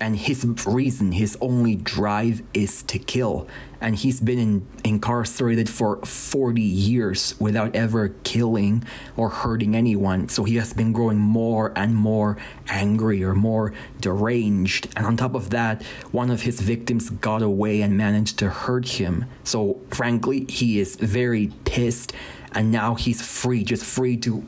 And 0.00 0.16
his 0.16 0.46
reason, 0.66 1.12
his 1.12 1.36
only 1.40 1.76
drive 1.76 2.42
is 2.54 2.82
to 2.84 2.98
kill. 2.98 3.46
And 3.80 3.96
he's 3.96 4.20
been 4.20 4.38
in, 4.38 4.66
incarcerated 4.84 5.68
for 5.68 5.96
40 6.04 6.60
years 6.60 7.34
without 7.40 7.74
ever 7.74 8.10
killing 8.24 8.84
or 9.16 9.30
hurting 9.30 9.74
anyone. 9.74 10.28
So 10.28 10.44
he 10.44 10.56
has 10.56 10.72
been 10.72 10.92
growing 10.92 11.18
more 11.18 11.72
and 11.74 11.94
more 11.94 12.36
angry 12.68 13.24
or 13.24 13.34
more 13.34 13.72
deranged. 14.00 14.88
And 14.96 15.06
on 15.06 15.16
top 15.16 15.34
of 15.34 15.50
that, 15.50 15.82
one 16.12 16.30
of 16.30 16.42
his 16.42 16.60
victims 16.60 17.10
got 17.10 17.42
away 17.42 17.80
and 17.80 17.96
managed 17.96 18.38
to 18.40 18.50
hurt 18.50 18.86
him. 18.88 19.24
So, 19.44 19.80
frankly, 19.90 20.44
he 20.48 20.78
is 20.78 20.96
very 20.96 21.52
pissed. 21.64 22.12
And 22.52 22.70
now 22.70 22.96
he's 22.96 23.22
free, 23.22 23.64
just 23.64 23.84
free 23.84 24.16
to 24.18 24.44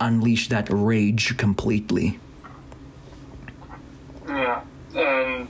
unleash 0.00 0.48
that 0.48 0.68
rage 0.70 1.36
completely. 1.36 2.18
Yeah, 4.28 4.62
and 4.94 5.48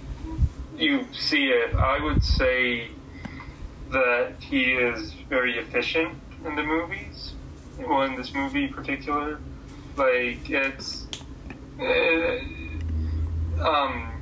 you 0.76 1.06
see 1.12 1.46
it. 1.46 1.74
I 1.74 2.02
would 2.02 2.22
say 2.22 2.88
that 3.92 4.34
he 4.40 4.72
is 4.72 5.12
very 5.28 5.58
efficient 5.58 6.18
in 6.44 6.54
the 6.56 6.62
movies. 6.62 7.32
Well, 7.78 8.02
in 8.02 8.16
this 8.16 8.32
movie 8.34 8.64
in 8.64 8.72
particular, 8.72 9.38
like 9.96 10.48
it's 10.50 11.06
uh, 11.80 12.38
um 13.60 14.12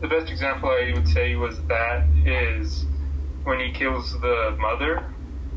the 0.00 0.08
best 0.08 0.30
example 0.30 0.68
I 0.70 0.92
would 0.94 1.08
say 1.08 1.34
was 1.36 1.60
that 1.64 2.06
is 2.24 2.84
when 3.44 3.58
he 3.60 3.72
kills 3.72 4.12
the 4.20 4.56
mother 4.60 5.04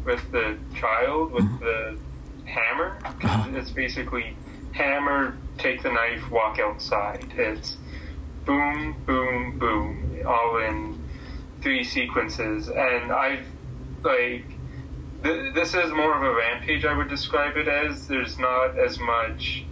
with 0.05 0.31
the 0.31 0.57
child 0.79 1.31
with 1.33 1.59
the 1.59 1.97
hammer. 2.45 2.97
'Cause 3.19 3.53
It's 3.53 3.71
basically 3.71 4.35
hammer, 4.71 5.37
take 5.57 5.83
the 5.83 5.91
knife, 5.91 6.29
walk 6.31 6.57
outside. 6.59 7.25
It's 7.37 7.77
boom, 8.45 8.95
boom, 9.05 9.59
boom, 9.59 10.21
all 10.25 10.57
in 10.57 10.97
three 11.61 11.83
sequences. 11.83 12.69
And 12.69 13.11
I've, 13.11 13.45
like, 14.03 14.45
th- 15.23 15.53
this 15.53 15.73
is 15.73 15.91
more 15.91 16.15
of 16.15 16.23
a 16.23 16.33
rampage. 16.35 16.85
I 16.85 16.95
would 16.95 17.09
describe 17.09 17.57
it 17.57 17.67
as. 17.67 18.07
There's 18.07 18.37
not 18.37 18.77
as 18.77 18.99
much 18.99 19.65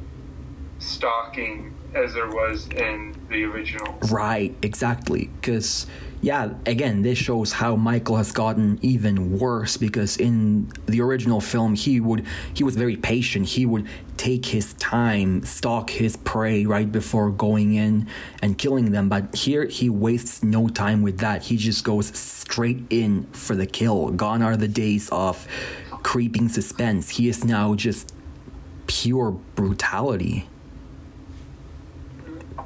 stalking 0.80 1.76
as 1.96 2.13
there 2.13 2.27
was 2.27 2.67
in 2.67 3.15
the 3.29 3.43
original. 3.46 3.98
Right, 4.10 4.55
exactly. 4.62 5.29
Because, 5.39 5.88
yeah, 6.22 6.53
again, 6.65 7.01
this 7.01 7.17
shows 7.17 7.51
how 7.51 7.75
Michael 7.75 8.17
has 8.17 8.31
gotten 8.31 8.79
even 8.81 9.38
worse 9.38 9.77
because 9.77 10.17
in 10.17 10.72
the 10.86 11.01
original 11.01 11.41
film, 11.41 11.75
he 11.75 12.00
would 12.00 12.25
he 12.53 12.63
was 12.63 12.75
very 12.75 12.96
patient. 12.96 13.48
He 13.48 13.65
would 13.65 13.88
take 14.17 14.46
his 14.46 14.74
time, 14.74 15.43
stalk 15.43 15.89
his 15.89 16.17
prey 16.17 16.65
right 16.65 16.91
before 16.91 17.31
going 17.31 17.75
in 17.75 18.08
and 18.41 18.58
killing 18.58 18.91
them. 18.91 19.10
But 19.10 19.34
here, 19.36 19.65
he 19.65 19.89
wastes 19.89 20.43
no 20.43 20.67
time 20.67 21.01
with 21.01 21.19
that. 21.19 21.43
He 21.43 21.58
just 21.58 21.84
goes 21.84 22.17
straight 22.17 22.84
in 22.89 23.24
for 23.31 23.55
the 23.55 23.65
kill. 23.65 24.10
Gone 24.10 24.41
are 24.41 24.58
the 24.58 24.67
days 24.67 25.10
of 25.10 25.48
creeping 26.03 26.50
suspense. 26.50 27.10
He 27.10 27.29
is 27.29 27.43
now 27.43 27.75
just 27.75 28.13
pure 28.88 29.31
brutality. 29.31 30.48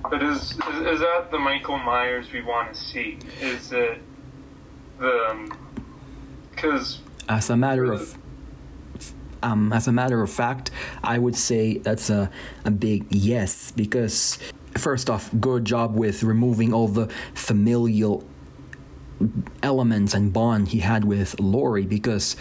But 0.10 0.22
is, 0.22 0.52
is 0.52 0.58
is 0.58 1.00
that 1.00 1.30
the 1.32 1.40
Michael 1.40 1.78
Myers 1.78 2.32
we 2.32 2.42
want 2.42 2.74
to 2.74 2.80
see? 2.80 3.18
Is 3.42 3.72
it 3.72 4.02
the 5.00 5.52
because 6.52 7.00
as 7.30 7.50
a 7.50 7.58
matter 7.58 7.92
of 7.92 8.18
um, 9.42 9.74
as 9.74 9.88
a 9.88 9.92
matter 9.92 10.22
of 10.22 10.30
fact, 10.30 10.72
I 11.04 11.18
would 11.18 11.36
say 11.36 11.78
that's 11.78 12.10
a, 12.10 12.30
a 12.66 12.72
big 12.72 13.06
yes 13.10 13.72
because 13.72 14.40
first 14.78 15.10
off, 15.10 15.30
good 15.40 15.66
job 15.66 15.96
with 15.96 16.24
removing 16.24 16.74
all 16.74 16.88
the 16.88 17.08
familial 17.34 18.26
elements 19.62 20.14
and 20.14 20.34
bond 20.34 20.70
he 20.70 20.80
had 20.80 21.06
with 21.06 21.40
Laurie 21.40 21.86
because 21.86 22.36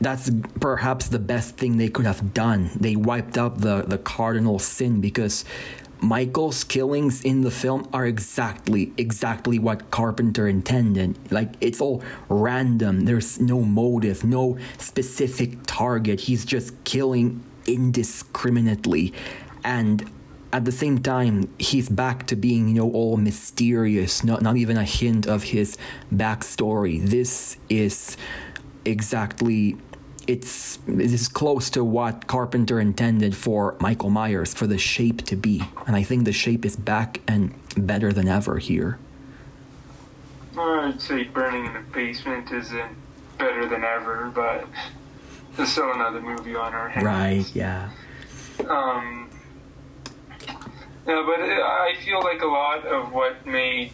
that's 0.00 0.30
perhaps 0.60 1.08
the 1.08 1.18
best 1.18 1.56
thing 1.56 1.76
they 1.78 1.88
could 1.88 2.06
have 2.06 2.34
done. 2.34 2.70
They 2.78 2.96
wiped 2.96 3.38
out 3.38 3.58
the, 3.58 3.82
the 3.82 3.98
cardinal 3.98 4.58
sin 4.58 5.00
because 5.00 5.44
Michael's 6.00 6.64
killings 6.64 7.22
in 7.22 7.42
the 7.42 7.50
film 7.50 7.88
are 7.92 8.06
exactly 8.06 8.92
exactly 8.96 9.58
what 9.58 9.90
Carpenter 9.90 10.46
intended. 10.46 11.16
Like 11.32 11.54
it's 11.60 11.80
all 11.80 12.02
random. 12.28 13.06
There's 13.06 13.40
no 13.40 13.62
motive, 13.62 14.24
no 14.24 14.58
specific 14.78 15.58
target. 15.66 16.20
He's 16.20 16.44
just 16.44 16.84
killing 16.84 17.42
indiscriminately. 17.66 19.12
And 19.64 20.10
at 20.52 20.64
the 20.64 20.72
same 20.72 20.98
time, 20.98 21.48
he's 21.58 21.88
back 21.88 22.26
to 22.28 22.36
being, 22.36 22.68
you 22.68 22.74
know, 22.74 22.90
all 22.92 23.16
mysterious, 23.16 24.22
not 24.22 24.42
not 24.42 24.56
even 24.56 24.76
a 24.76 24.84
hint 24.84 25.26
of 25.26 25.42
his 25.42 25.76
backstory. 26.14 27.02
This 27.02 27.56
is 27.68 28.16
exactly 28.84 29.76
it's 30.26 30.78
this 30.86 31.12
is 31.12 31.28
close 31.28 31.70
to 31.70 31.84
what 31.84 32.26
Carpenter 32.26 32.80
intended 32.80 33.36
for 33.36 33.76
Michael 33.80 34.10
Myers 34.10 34.54
for 34.54 34.66
the 34.66 34.78
shape 34.78 35.22
to 35.26 35.36
be, 35.36 35.62
and 35.86 35.96
I 35.96 36.02
think 36.02 36.24
the 36.24 36.32
shape 36.32 36.64
is 36.64 36.76
back 36.76 37.20
and 37.28 37.54
better 37.76 38.12
than 38.12 38.28
ever 38.28 38.58
here. 38.58 38.98
I'd 40.56 41.00
say 41.00 41.24
burning 41.24 41.66
in 41.66 41.72
the 41.72 41.80
basement 41.92 42.52
isn't 42.52 42.96
better 43.38 43.66
than 43.68 43.84
ever, 43.84 44.30
but 44.34 44.66
there's 45.56 45.70
still 45.70 45.92
another 45.92 46.20
movie 46.20 46.54
on 46.54 46.72
our 46.72 46.88
hands. 46.88 47.04
Right? 47.04 47.54
Yeah. 47.54 47.90
Um. 48.68 49.30
Yeah, 51.06 51.22
but 51.26 51.40
I 51.40 51.94
feel 52.04 52.22
like 52.22 52.40
a 52.40 52.46
lot 52.46 52.86
of 52.86 53.12
what 53.12 53.44
made 53.46 53.92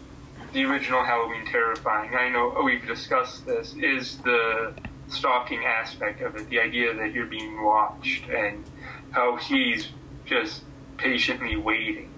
the 0.53 0.65
original 0.65 1.03
Halloween 1.03 1.45
terrifying. 1.47 2.15
I 2.15 2.29
know 2.29 2.61
we've 2.65 2.87
discussed 2.87 3.47
this. 3.47 3.75
Is 3.75 4.19
the 4.19 4.75
stalking 5.11 5.65
aspect 5.65 6.21
of 6.23 6.37
it, 6.37 6.49
the 6.49 6.61
idea 6.61 6.95
that 6.95 7.13
you're 7.13 7.27
being 7.27 7.63
watched 7.63 8.29
and 8.29 8.65
how 9.11 9.37
he's 9.37 9.89
just 10.25 10.63
patiently 10.97 11.57
waiting. 11.57 12.11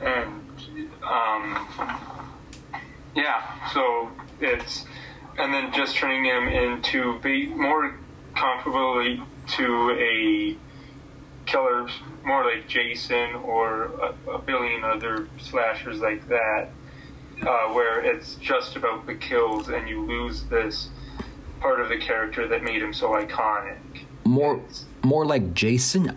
And, 0.00 0.42
um, 1.02 1.68
yeah, 3.14 3.70
so 3.72 4.10
it's, 4.40 4.84
and 5.38 5.52
then 5.52 5.72
just 5.72 5.96
turning 5.96 6.24
him 6.24 6.48
into 6.48 7.18
be 7.20 7.46
more 7.46 7.96
comparably 8.34 9.24
to 9.56 9.90
a 9.90 10.56
killer, 11.46 11.88
more 12.24 12.44
like 12.44 12.68
Jason 12.68 13.34
or 13.36 13.84
a, 13.84 14.30
a 14.30 14.38
billion 14.38 14.84
other 14.84 15.28
slashers 15.38 16.00
like 16.00 16.26
that, 16.28 16.68
uh, 17.42 17.68
where 17.72 18.00
it's 18.00 18.36
just 18.36 18.76
about 18.76 19.06
the 19.06 19.14
kills 19.14 19.68
and 19.68 19.88
you 19.88 20.04
lose 20.04 20.44
this 20.44 20.88
part 21.64 21.80
of 21.80 21.88
the 21.88 21.96
character 21.96 22.46
that 22.46 22.62
made 22.62 22.82
him 22.82 22.92
so 22.92 23.12
iconic. 23.12 23.78
More, 24.26 24.60
more 25.02 25.24
like 25.24 25.54
Jason. 25.54 26.14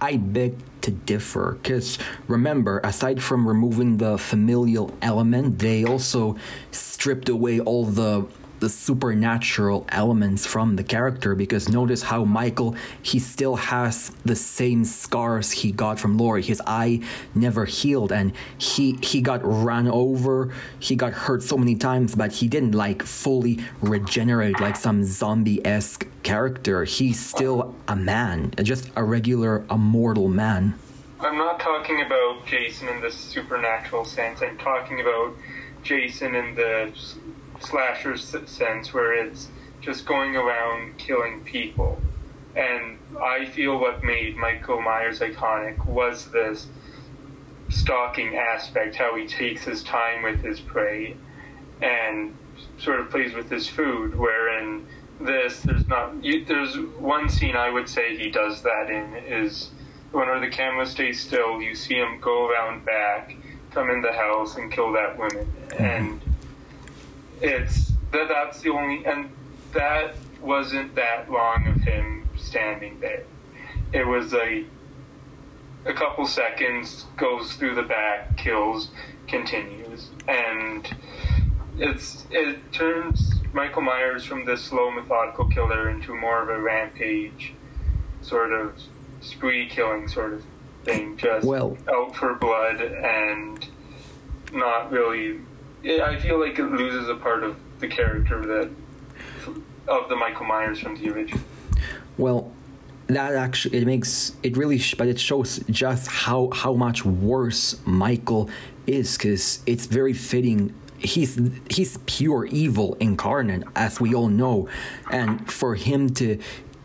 I 0.00 0.18
beg 0.18 0.54
to 0.82 0.92
differ 0.92 1.58
because 1.60 1.98
remember, 2.28 2.80
aside 2.84 3.20
from 3.20 3.48
removing 3.48 3.96
the 3.96 4.16
familial 4.18 4.96
element, 5.02 5.58
they 5.58 5.82
also 5.84 6.36
stripped 6.70 7.28
away 7.28 7.58
all 7.58 7.84
the 7.86 8.24
the 8.60 8.68
supernatural 8.68 9.86
elements 9.90 10.46
from 10.46 10.76
the 10.76 10.84
character 10.84 11.34
because 11.34 11.68
notice 11.68 12.02
how 12.02 12.24
Michael 12.24 12.76
he 13.02 13.18
still 13.18 13.56
has 13.56 14.10
the 14.24 14.36
same 14.36 14.84
scars 14.84 15.50
he 15.50 15.72
got 15.72 15.98
from 15.98 16.16
Laurie. 16.16 16.42
His 16.42 16.62
eye 16.66 17.00
never 17.34 17.64
healed 17.64 18.12
and 18.12 18.32
he 18.58 18.98
he 19.02 19.20
got 19.20 19.40
run 19.44 19.88
over, 19.88 20.52
he 20.78 20.96
got 20.96 21.12
hurt 21.12 21.42
so 21.42 21.56
many 21.56 21.74
times, 21.74 22.14
but 22.14 22.32
he 22.32 22.48
didn't 22.48 22.72
like 22.72 23.02
fully 23.02 23.60
regenerate 23.80 24.60
like 24.60 24.76
some 24.76 25.04
zombie-esque 25.04 26.06
character. 26.22 26.84
He's 26.84 27.24
still 27.24 27.74
a 27.88 27.96
man, 27.96 28.52
just 28.62 28.90
a 28.96 29.04
regular 29.04 29.64
immortal 29.70 30.28
man. 30.28 30.74
I'm 31.20 31.38
not 31.38 31.58
talking 31.58 32.02
about 32.02 32.46
Jason 32.46 32.88
in 32.88 33.00
the 33.00 33.10
supernatural 33.10 34.04
sense. 34.04 34.42
I'm 34.42 34.58
talking 34.58 35.00
about 35.00 35.34
Jason 35.82 36.34
in 36.34 36.54
the 36.54 36.92
slasher 37.60 38.16
sense 38.16 38.92
where 38.92 39.12
it's 39.14 39.48
just 39.80 40.06
going 40.06 40.36
around 40.36 40.98
killing 40.98 41.42
people. 41.44 42.00
And 42.56 42.98
I 43.20 43.46
feel 43.46 43.78
what 43.78 44.04
made 44.04 44.36
Michael 44.36 44.80
Myers 44.80 45.20
iconic 45.20 45.84
was 45.86 46.30
this 46.30 46.68
stalking 47.68 48.36
aspect, 48.36 48.94
how 48.94 49.16
he 49.16 49.26
takes 49.26 49.64
his 49.64 49.82
time 49.82 50.22
with 50.22 50.40
his 50.40 50.60
prey 50.60 51.16
and 51.82 52.36
sort 52.78 53.00
of 53.00 53.10
plays 53.10 53.34
with 53.34 53.50
his 53.50 53.68
food. 53.68 54.14
Wherein 54.14 54.86
this, 55.20 55.60
there's 55.60 55.86
not. 55.88 56.22
You, 56.22 56.44
there's 56.44 56.76
one 56.98 57.28
scene 57.28 57.56
I 57.56 57.70
would 57.70 57.88
say 57.88 58.16
he 58.16 58.30
does 58.30 58.62
that 58.62 58.90
in 58.90 59.14
is 59.26 59.70
whenever 60.12 60.40
the 60.40 60.50
camera 60.50 60.86
stays 60.86 61.20
still, 61.20 61.60
you 61.60 61.74
see 61.74 61.96
him 61.96 62.20
go 62.20 62.48
around 62.48 62.84
back, 62.84 63.36
come 63.72 63.90
in 63.90 64.00
the 64.00 64.12
house, 64.12 64.56
and 64.56 64.72
kill 64.72 64.92
that 64.92 65.18
woman. 65.18 65.52
Mm-hmm. 65.68 65.82
And 65.82 66.20
it's 67.40 67.92
that 68.12 68.28
that's 68.28 68.60
the 68.60 68.70
only 68.70 69.04
and 69.04 69.30
that 69.72 70.14
wasn't 70.40 70.94
that 70.94 71.30
long 71.30 71.66
of 71.66 71.76
him 71.76 72.28
standing 72.36 72.98
there. 73.00 73.24
It 73.92 74.06
was 74.06 74.34
a 74.34 74.64
a 75.86 75.92
couple 75.92 76.26
seconds, 76.26 77.04
goes 77.16 77.54
through 77.54 77.74
the 77.74 77.82
back, 77.82 78.36
kills, 78.36 78.90
continues, 79.26 80.08
and 80.28 80.88
it's 81.78 82.26
it 82.30 82.72
turns 82.72 83.34
Michael 83.52 83.82
Myers 83.82 84.24
from 84.24 84.44
this 84.44 84.62
slow, 84.62 84.90
methodical 84.90 85.48
killer 85.48 85.90
into 85.90 86.14
more 86.14 86.42
of 86.42 86.48
a 86.48 86.60
rampage, 86.60 87.52
sort 88.22 88.52
of 88.52 88.74
spree 89.20 89.68
killing 89.68 90.08
sort 90.08 90.34
of 90.34 90.44
thing, 90.84 91.16
just 91.16 91.46
well, 91.46 91.76
out 91.88 92.14
for 92.16 92.34
blood 92.34 92.80
and 92.80 93.68
not 94.52 94.90
really 94.90 95.40
I 95.84 96.18
feel 96.18 96.40
like 96.40 96.58
it 96.58 96.64
loses 96.64 97.08
a 97.08 97.14
part 97.14 97.44
of 97.44 97.56
the 97.78 97.88
character 97.88 98.44
that 98.46 98.70
of 99.86 100.08
the 100.08 100.16
Michael 100.16 100.46
Myers 100.46 100.80
from 100.80 100.96
the 100.96 101.10
original. 101.10 101.40
Well, 102.16 102.50
that 103.08 103.34
actually 103.34 103.78
it 103.78 103.86
makes 103.86 104.32
it 104.42 104.56
really, 104.56 104.80
but 104.96 105.08
it 105.08 105.20
shows 105.20 105.58
just 105.70 106.06
how 106.08 106.50
how 106.52 106.72
much 106.72 107.04
worse 107.04 107.78
Michael 107.84 108.48
is 108.86 109.16
because 109.16 109.60
it's 109.66 109.86
very 109.86 110.14
fitting. 110.14 110.74
He's 110.98 111.38
he's 111.68 111.98
pure 112.06 112.46
evil 112.46 112.96
incarnate, 112.98 113.64
as 113.76 114.00
we 114.00 114.14
all 114.14 114.28
know, 114.28 114.68
and 115.10 115.50
for 115.52 115.74
him 115.74 116.08
to 116.14 116.38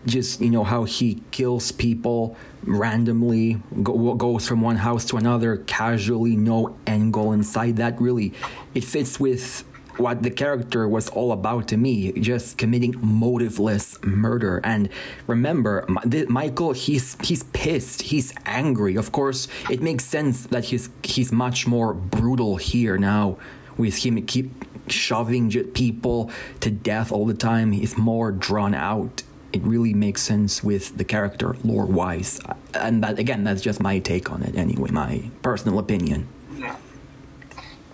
just 0.05 0.41
you 0.41 0.49
know 0.49 0.65
how 0.65 0.83
he 0.83 1.23
kills 1.31 1.71
people 1.71 2.35
randomly 2.63 3.61
go, 3.83 4.13
goes 4.15 4.47
from 4.47 4.61
one 4.61 4.75
house 4.75 5.05
to 5.05 5.17
another 5.17 5.57
casually 5.57 6.35
no 6.35 6.77
end 6.85 7.13
goal 7.13 7.31
inside 7.31 7.77
that 7.77 7.99
really 7.99 8.33
it 8.73 8.83
fits 8.83 9.19
with 9.19 9.63
what 9.97 10.23
the 10.23 10.29
character 10.29 10.87
was 10.87 11.09
all 11.09 11.31
about 11.33 11.67
to 11.67 11.75
me 11.75 12.11
just 12.13 12.57
committing 12.57 12.93
motiveless 12.93 14.01
murder 14.03 14.61
and 14.63 14.89
remember 15.27 15.85
michael 16.29 16.71
he's 16.73 17.17
he's 17.21 17.43
pissed 17.43 18.03
he's 18.03 18.33
angry 18.45 18.95
of 18.95 19.11
course 19.11 19.47
it 19.69 19.81
makes 19.81 20.05
sense 20.05 20.45
that 20.47 20.65
he's 20.65 20.89
he's 21.03 21.31
much 21.31 21.67
more 21.67 21.93
brutal 21.93 22.57
here 22.57 22.97
now 22.97 23.37
with 23.77 24.05
him 24.05 24.21
keep 24.25 24.65
shoving 24.91 25.51
people 25.73 26.31
to 26.59 26.71
death 26.71 27.11
all 27.11 27.25
the 27.25 27.33
time. 27.33 27.71
He's 27.71 27.97
more 27.97 28.31
drawn 28.31 28.73
out. 28.73 29.23
It 29.51 29.61
really 29.63 29.93
makes 29.93 30.21
sense 30.21 30.63
with 30.63 30.97
the 30.97 31.03
character 31.03 31.55
lore 31.63 31.85
wise. 31.85 32.39
And 32.73 33.03
that, 33.03 33.17
again, 33.17 33.43
that's 33.43 33.61
just 33.61 33.81
my 33.81 33.99
take 33.99 34.31
on 34.31 34.43
it 34.43 34.55
anyway, 34.55 34.91
my 34.91 35.29
personal 35.41 35.79
opinion. 35.79 36.27
Yeah. 36.55 36.75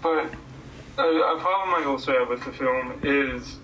But 0.02 0.34
a 0.98 1.38
problem 1.40 1.76
I 1.76 1.84
also 1.86 2.18
have 2.20 2.30
with 2.30 2.44
the 2.44 2.52
film 2.52 3.00
is 3.04 3.58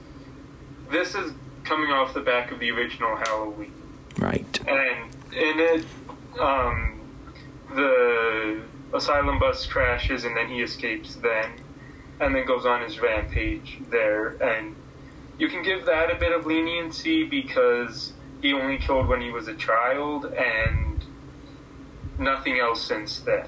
this 0.89 1.15
is 1.15 1.33
coming 1.63 1.91
off 1.91 2.13
the 2.13 2.21
back 2.21 2.51
of 2.51 2.59
the 2.59 2.71
original 2.71 3.15
Halloween. 3.17 3.73
Right. 4.17 4.59
And 4.67 5.13
in 5.33 5.59
it, 5.59 5.85
um, 6.39 6.99
the 7.73 8.61
asylum 8.93 9.39
bus 9.39 9.65
crashes 9.65 10.25
and 10.25 10.35
then 10.35 10.49
he 10.49 10.61
escapes 10.61 11.15
then, 11.15 11.51
and 12.19 12.35
then 12.35 12.45
goes 12.45 12.65
on 12.65 12.81
his 12.81 12.99
rampage 12.99 13.79
there. 13.89 14.29
And 14.41 14.75
you 15.41 15.49
can 15.49 15.63
give 15.63 15.87
that 15.87 16.11
a 16.11 16.15
bit 16.15 16.31
of 16.31 16.45
leniency 16.45 17.23
because 17.23 18.13
he 18.43 18.53
only 18.53 18.77
killed 18.77 19.07
when 19.07 19.19
he 19.19 19.31
was 19.31 19.47
a 19.47 19.55
child 19.55 20.25
and 20.25 21.03
nothing 22.19 22.59
else 22.59 22.79
since 22.79 23.21
then. 23.21 23.47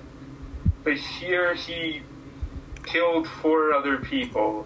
But 0.83 0.97
here 0.97 1.53
he 1.53 2.01
killed 2.83 3.27
four 3.27 3.73
other 3.73 3.97
people, 3.97 4.65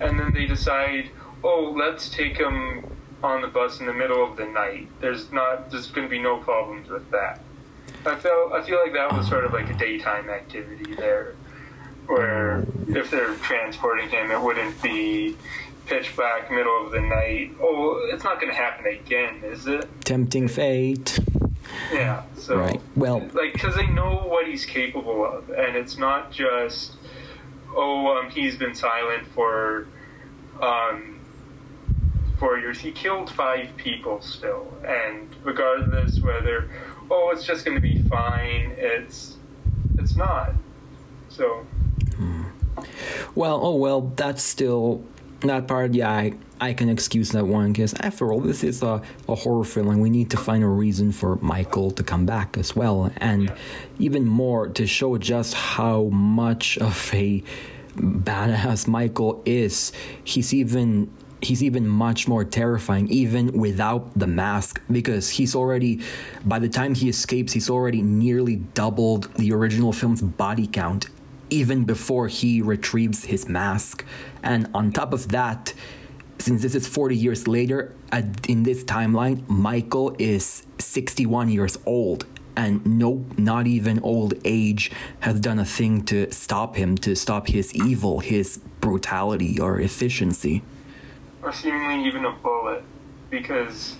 and 0.00 0.20
then 0.20 0.34
they 0.34 0.44
decide, 0.44 1.08
oh, 1.42 1.74
let's 1.74 2.10
take 2.10 2.36
him 2.36 2.84
on 3.22 3.40
the 3.40 3.48
bus 3.48 3.80
in 3.80 3.86
the 3.86 3.94
middle 3.94 4.22
of 4.22 4.36
the 4.36 4.44
night. 4.44 4.86
There's 5.00 5.32
not, 5.32 5.70
there's 5.70 5.86
going 5.86 6.06
to 6.06 6.10
be 6.10 6.20
no 6.20 6.36
problems 6.36 6.90
with 6.90 7.10
that. 7.10 7.40
I 8.04 8.16
feel, 8.16 8.50
I 8.52 8.60
feel 8.60 8.82
like 8.82 8.92
that 8.92 9.16
was 9.16 9.26
sort 9.26 9.46
of 9.46 9.54
like 9.54 9.70
a 9.70 9.78
daytime 9.78 10.28
activity 10.28 10.94
there, 10.94 11.36
where 12.06 12.66
if 12.88 13.10
they're 13.10 13.34
transporting 13.36 14.10
him, 14.10 14.30
it 14.30 14.42
wouldn't 14.42 14.80
be 14.82 15.36
pitch 15.86 16.14
black, 16.16 16.50
middle 16.50 16.86
of 16.86 16.92
the 16.92 17.00
night. 17.00 17.52
Oh, 17.60 18.00
it's 18.12 18.24
not 18.24 18.40
going 18.40 18.52
to 18.52 18.56
happen 18.58 18.86
again, 18.86 19.42
is 19.44 19.66
it? 19.66 19.88
Tempting 20.04 20.48
fate. 20.48 21.18
Yeah. 21.92 22.22
So, 22.36 22.56
Right. 22.58 22.80
Well- 22.96 23.20
like, 23.32 23.52
because 23.52 23.74
they 23.76 23.86
know 23.86 24.24
what 24.26 24.46
he's 24.46 24.64
capable 24.66 25.24
of, 25.24 25.48
and 25.50 25.76
it's 25.76 25.96
not 25.96 26.30
just, 26.32 26.92
oh, 27.74 28.16
um, 28.18 28.30
he's 28.30 28.56
been 28.56 28.74
silent 28.74 29.26
for, 29.28 29.86
um, 30.60 31.20
four 32.38 32.58
years. 32.58 32.78
He 32.78 32.92
killed 32.92 33.30
five 33.30 33.76
people 33.76 34.20
still, 34.20 34.72
and 34.86 35.28
regardless 35.42 36.20
whether, 36.20 36.68
oh, 37.10 37.30
it's 37.32 37.44
just 37.46 37.64
going 37.64 37.76
to 37.76 37.80
be 37.80 38.02
fine, 38.02 38.74
it's, 38.76 39.36
it's 39.98 40.16
not. 40.16 40.52
So, 41.28 41.64
Well, 43.34 43.60
oh 43.62 43.76
well, 43.76 44.00
that's 44.16 44.42
still 44.42 45.02
that 45.46 45.68
part. 45.68 45.94
Yeah, 45.94 46.10
I, 46.10 46.32
I 46.60 46.72
can 46.72 46.88
excuse 46.88 47.30
that 47.30 47.46
one 47.46 47.72
because 47.72 47.94
after 47.94 48.32
all, 48.32 48.40
this 48.40 48.64
is 48.64 48.82
a, 48.82 49.02
a 49.28 49.34
horror 49.34 49.64
film, 49.64 49.88
and 49.88 50.00
we 50.00 50.10
need 50.10 50.30
to 50.30 50.36
find 50.36 50.62
a 50.62 50.68
reason 50.68 51.12
for 51.12 51.36
Michael 51.36 51.90
to 51.92 52.02
come 52.02 52.26
back 52.26 52.56
as 52.56 52.74
well, 52.74 53.10
and 53.18 53.52
even 53.98 54.26
more 54.26 54.68
to 54.68 54.86
show 54.86 55.16
just 55.18 55.54
how 55.54 56.04
much 56.04 56.78
of 56.78 57.10
a 57.14 57.42
badass 57.96 58.86
Michael 58.86 59.42
is. 59.44 59.92
He's 60.24 60.52
even 60.52 61.10
he's 61.42 61.62
even 61.62 61.86
much 61.86 62.26
more 62.26 62.44
terrifying 62.44 63.06
even 63.08 63.52
without 63.52 64.18
the 64.18 64.26
mask 64.26 64.80
because 64.90 65.28
he's 65.28 65.54
already 65.54 66.00
by 66.46 66.58
the 66.58 66.68
time 66.68 66.94
he 66.94 67.10
escapes 67.10 67.52
he's 67.52 67.68
already 67.68 68.00
nearly 68.00 68.56
doubled 68.56 69.32
the 69.34 69.52
original 69.52 69.92
film's 69.92 70.22
body 70.22 70.66
count 70.66 71.08
even 71.50 71.84
before 71.84 72.28
he 72.28 72.60
retrieves 72.62 73.24
his 73.24 73.48
mask. 73.48 74.04
And 74.42 74.68
on 74.74 74.92
top 74.92 75.12
of 75.12 75.28
that 75.28 75.74
since 76.38 76.62
this 76.62 76.74
is 76.74 76.86
40 76.86 77.16
years 77.16 77.48
later 77.48 77.94
at, 78.12 78.48
in 78.48 78.62
this 78.62 78.84
timeline 78.84 79.48
michael 79.48 80.14
is 80.18 80.64
61 80.78 81.48
years 81.48 81.78
old. 81.86 82.26
And 82.58 82.84
no 82.86 83.24
not 83.36 83.66
even 83.66 84.00
old 84.00 84.34
age 84.44 84.90
has 85.20 85.40
done 85.40 85.58
a 85.58 85.64
thing 85.64 86.04
to 86.06 86.30
stop 86.32 86.76
him 86.76 86.96
to 86.98 87.14
stop 87.14 87.48
his 87.48 87.74
evil 87.74 88.20
his 88.20 88.58
brutality 88.80 89.60
or 89.60 89.80
efficiency. 89.80 90.62
Or 91.42 91.52
seemingly 91.52 92.08
even 92.08 92.24
a 92.24 92.32
bullet, 92.32 92.82
because 93.30 93.96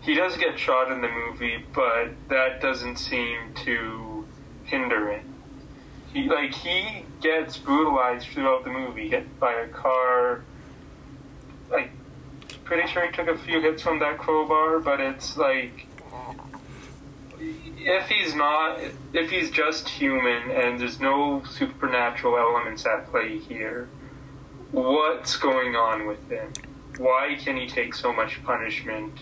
he 0.00 0.14
does 0.14 0.36
get 0.36 0.58
shot 0.58 0.92
in 0.92 1.00
the 1.00 1.08
movie, 1.08 1.64
but 1.74 2.10
that 2.28 2.60
doesn't 2.60 2.96
seem 2.96 3.52
to 3.64 4.24
hinder 4.64 5.10
it. 5.10 5.22
He 6.12 6.28
like 6.28 6.54
he 6.54 7.04
gets 7.20 7.58
brutalized 7.58 8.28
throughout 8.28 8.64
the 8.64 8.70
movie, 8.70 9.08
hit 9.08 9.38
by 9.38 9.52
a 9.52 9.68
car. 9.68 10.42
Like, 11.70 11.90
pretty 12.64 12.88
sure 12.88 13.06
he 13.06 13.12
took 13.12 13.28
a 13.28 13.36
few 13.36 13.60
hits 13.60 13.82
from 13.82 13.98
that 14.00 14.18
crowbar, 14.18 14.80
but 14.80 15.00
it's 15.00 15.36
like. 15.36 15.86
If 17.40 18.08
he's 18.08 18.34
not, 18.34 18.80
if 19.12 19.30
he's 19.30 19.50
just 19.50 19.88
human 19.88 20.50
and 20.50 20.80
there's 20.80 20.98
no 20.98 21.42
supernatural 21.48 22.36
elements 22.36 22.84
at 22.84 23.08
play 23.10 23.38
here, 23.38 23.88
what's 24.72 25.36
going 25.36 25.76
on 25.76 26.06
with 26.06 26.28
him? 26.28 26.52
Why 26.98 27.36
can 27.38 27.56
he 27.56 27.68
take 27.68 27.94
so 27.94 28.12
much 28.12 28.42
punishment 28.42 29.20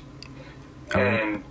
um, 0.95 1.01
and 1.01 1.45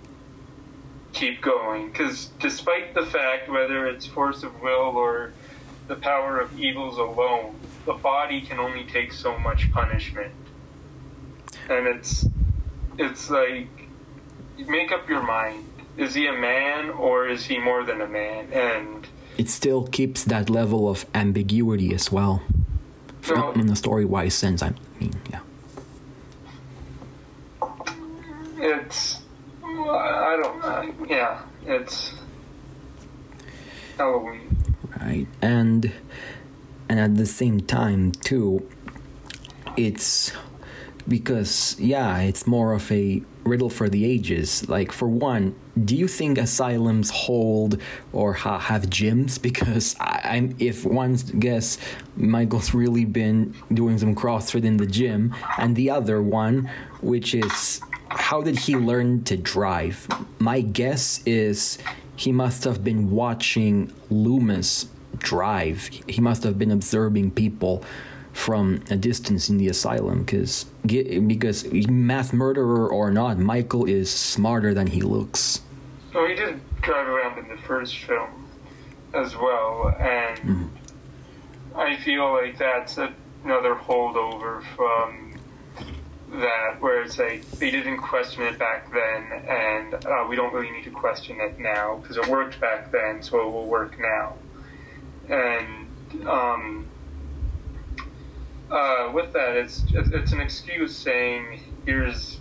keep 1.16 1.40
going? 1.42 1.90
Because 1.90 2.26
despite 2.38 2.94
the 2.94 3.04
fact, 3.06 3.48
whether 3.48 3.86
it's 3.86 4.06
force 4.06 4.42
of 4.44 4.52
will 4.62 4.96
or 4.96 5.32
the 5.88 5.96
power 5.96 6.38
of 6.40 6.58
evils 6.58 6.98
alone, 6.98 7.54
the 7.86 7.94
body 7.94 8.40
can 8.40 8.58
only 8.58 8.84
take 8.84 9.12
so 9.12 9.36
much 9.38 9.70
punishment. 9.72 10.32
And 11.68 11.86
it's 11.88 12.26
it's 12.98 13.28
like 13.30 13.68
make 14.68 14.92
up 14.92 15.08
your 15.08 15.22
mind. 15.22 15.64
Is 15.96 16.14
he 16.14 16.26
a 16.26 16.32
man 16.32 16.90
or 16.90 17.26
is 17.26 17.46
he 17.46 17.58
more 17.58 17.82
than 17.84 18.00
a 18.02 18.06
man? 18.06 18.52
And 18.52 19.06
it 19.38 19.48
still 19.50 19.86
keeps 19.86 20.24
that 20.24 20.48
level 20.50 20.88
of 20.88 21.06
ambiguity 21.14 21.94
as 21.94 22.10
well 22.12 22.42
No. 23.28 23.52
in 23.52 23.68
a 23.70 23.76
story 23.76 24.04
wise 24.06 24.32
sense 24.34 24.62
i 24.62 24.72
mean 24.98 25.12
yeah 25.30 25.40
it's 28.58 29.20
I 29.90 30.36
don't 30.36 30.64
uh, 30.64 31.06
yeah, 31.08 31.42
it's 31.66 32.12
Halloween. 33.96 34.56
right 35.00 35.26
and 35.42 35.92
and 36.88 37.00
at 37.00 37.16
the 37.16 37.26
same 37.26 37.60
time 37.60 38.12
too 38.12 38.68
it's 39.76 40.32
because 41.08 41.76
yeah 41.78 42.18
it's 42.18 42.46
more 42.46 42.72
of 42.72 42.90
a 42.90 43.22
riddle 43.44 43.70
for 43.70 43.88
the 43.88 44.04
ages 44.04 44.68
like 44.68 44.90
for 44.90 45.06
one 45.08 45.54
do 45.84 45.94
you 45.94 46.08
think 46.08 46.36
asylums 46.36 47.10
hold 47.10 47.80
or 48.12 48.32
ha- 48.32 48.58
have 48.58 48.82
gyms 48.86 49.40
because 49.48 49.94
I, 50.00 50.20
i'm 50.24 50.56
if 50.58 50.84
one 50.84 51.14
guess 51.38 51.78
michael's 52.16 52.74
really 52.74 53.04
been 53.04 53.54
doing 53.72 53.98
some 53.98 54.14
crossfit 54.14 54.64
in 54.64 54.78
the 54.78 54.86
gym 54.86 55.34
and 55.58 55.76
the 55.76 55.90
other 55.90 56.20
one 56.20 56.68
which 57.00 57.34
is 57.34 57.80
how 58.10 58.42
did 58.42 58.58
he 58.58 58.76
learn 58.76 59.24
to 59.24 59.36
drive? 59.36 60.06
My 60.38 60.60
guess 60.60 61.22
is 61.26 61.78
he 62.16 62.32
must 62.32 62.64
have 62.64 62.82
been 62.82 63.10
watching 63.10 63.92
loomis 64.10 64.88
drive. 65.18 65.88
He 66.08 66.20
must 66.20 66.42
have 66.42 66.58
been 66.58 66.70
observing 66.70 67.32
people 67.32 67.84
from 68.32 68.82
a 68.90 68.96
distance 68.96 69.48
in 69.48 69.56
the 69.56 69.68
asylum 69.68 70.22
because 70.22 70.64
because 70.84 71.64
mass 71.88 72.34
murderer 72.34 72.86
or 72.86 73.10
not 73.10 73.38
michael 73.38 73.86
is 73.86 74.10
smarter 74.10 74.74
than 74.74 74.86
he 74.86 75.00
looks. 75.00 75.62
So 76.12 76.26
he 76.26 76.34
did 76.34 76.60
drive 76.82 77.08
around 77.08 77.38
in 77.38 77.48
the 77.48 77.56
first 77.62 77.96
film 77.96 78.46
as 79.14 79.34
well, 79.36 79.94
and 79.98 80.38
mm-hmm. 80.38 81.78
I 81.78 81.96
feel 81.96 82.30
like 82.32 82.58
that's 82.58 82.98
another 82.98 83.74
holdover 83.74 84.62
from 84.76 85.35
that, 86.32 86.80
where 86.80 87.02
it's 87.02 87.18
like 87.18 87.48
they 87.52 87.70
didn't 87.70 87.98
question 87.98 88.42
it 88.42 88.58
back 88.58 88.92
then, 88.92 89.44
and 89.48 89.94
uh, 89.94 90.26
we 90.28 90.36
don't 90.36 90.52
really 90.52 90.70
need 90.70 90.84
to 90.84 90.90
question 90.90 91.38
it 91.40 91.58
now 91.58 91.96
because 91.96 92.16
it 92.16 92.26
worked 92.26 92.60
back 92.60 92.90
then, 92.90 93.22
so 93.22 93.40
it 93.40 93.52
will 93.52 93.66
work 93.66 93.96
now. 93.98 94.34
And 95.28 96.26
um, 96.26 96.86
uh, 98.70 99.10
with 99.14 99.32
that, 99.32 99.56
it's 99.56 99.84
it's 99.94 100.32
an 100.32 100.40
excuse 100.40 100.96
saying 100.96 101.60
here's 101.84 102.40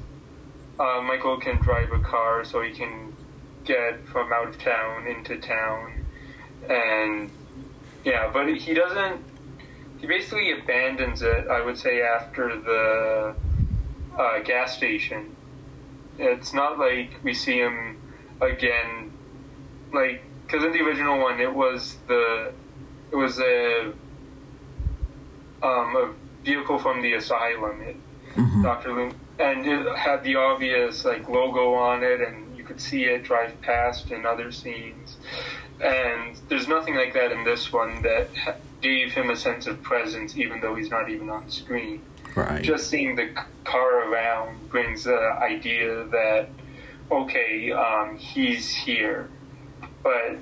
uh, 0.79 1.01
Michael 1.01 1.39
can 1.39 1.57
drive 1.61 1.91
a 1.91 1.99
car 1.99 2.43
so 2.43 2.61
he 2.61 2.71
can 2.71 3.13
get 3.63 4.05
from 4.07 4.33
out 4.33 4.47
of 4.47 4.57
town 4.59 5.07
into 5.07 5.37
town, 5.37 6.05
and 6.69 7.29
yeah, 8.03 8.29
but 8.33 8.47
he 8.55 8.73
doesn't. 8.73 9.23
He 9.97 10.07
basically 10.07 10.51
abandons 10.51 11.21
it. 11.21 11.47
I 11.47 11.61
would 11.63 11.77
say 11.77 12.01
after 12.01 12.59
the 12.59 13.35
uh, 14.17 14.39
gas 14.39 14.75
station. 14.75 15.35
It's 16.17 16.53
not 16.53 16.79
like 16.79 17.11
we 17.23 17.33
see 17.33 17.57
him 17.57 17.97
again, 18.41 19.11
like 19.93 20.23
because 20.45 20.63
in 20.63 20.71
the 20.71 20.81
original 20.81 21.19
one 21.19 21.39
it 21.39 21.53
was 21.53 21.97
the 22.07 22.53
it 23.11 23.15
was 23.15 23.39
a 23.39 23.91
um 25.63 25.95
a 25.95 26.13
vehicle 26.43 26.79
from 26.79 27.01
the 27.01 27.13
asylum. 27.13 27.81
It, 27.81 27.97
Dr. 28.63 28.93
Loom, 28.93 29.15
and 29.39 29.65
it 29.65 29.97
had 29.97 30.23
the 30.23 30.35
obvious 30.35 31.05
like 31.05 31.27
logo 31.29 31.73
on 31.73 32.03
it, 32.03 32.21
and 32.21 32.57
you 32.57 32.63
could 32.63 32.79
see 32.81 33.05
it 33.05 33.23
drive 33.23 33.59
past 33.61 34.11
in 34.11 34.25
other 34.25 34.51
scenes. 34.51 35.17
And 35.81 36.37
there's 36.49 36.67
nothing 36.67 36.95
like 36.95 37.13
that 37.13 37.31
in 37.31 37.43
this 37.43 37.71
one 37.71 38.01
that 38.01 38.29
gave 38.81 39.11
him 39.13 39.29
a 39.29 39.35
sense 39.35 39.67
of 39.67 39.81
presence, 39.83 40.37
even 40.37 40.61
though 40.61 40.75
he's 40.75 40.89
not 40.89 41.09
even 41.09 41.29
on 41.29 41.49
screen. 41.49 42.01
Right. 42.35 42.61
Just 42.61 42.89
seeing 42.89 43.15
the 43.15 43.33
car 43.63 44.09
around 44.11 44.69
brings 44.69 45.05
the 45.05 45.17
idea 45.41 46.03
that 46.05 46.49
okay, 47.11 47.71
um, 47.71 48.17
he's 48.17 48.69
here, 48.69 49.29
but 50.03 50.37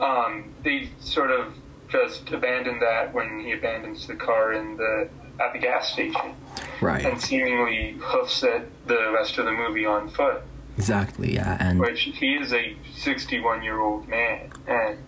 um, 0.00 0.54
they 0.64 0.90
sort 1.00 1.30
of 1.30 1.54
just 1.88 2.30
abandon 2.30 2.78
that 2.80 3.14
when 3.14 3.40
he 3.40 3.52
abandons 3.52 4.06
the 4.06 4.14
car 4.14 4.52
in 4.52 4.76
the 4.76 5.08
at 5.40 5.52
the 5.52 5.58
gas 5.58 5.92
station 5.92 6.34
right. 6.80 7.04
and 7.06 7.20
seemingly 7.20 7.92
hoofs 8.00 8.42
it 8.42 8.68
the 8.88 9.12
rest 9.12 9.38
of 9.38 9.44
the 9.44 9.52
movie 9.52 9.86
on 9.86 10.08
foot. 10.10 10.42
Exactly. 10.76 11.34
Yeah. 11.34 11.56
And 11.60 11.80
Which 11.80 12.02
he 12.02 12.34
is 12.34 12.52
a 12.52 12.76
61 12.96 13.62
year 13.62 13.80
old 13.80 14.08
man, 14.08 14.50
and 14.66 14.98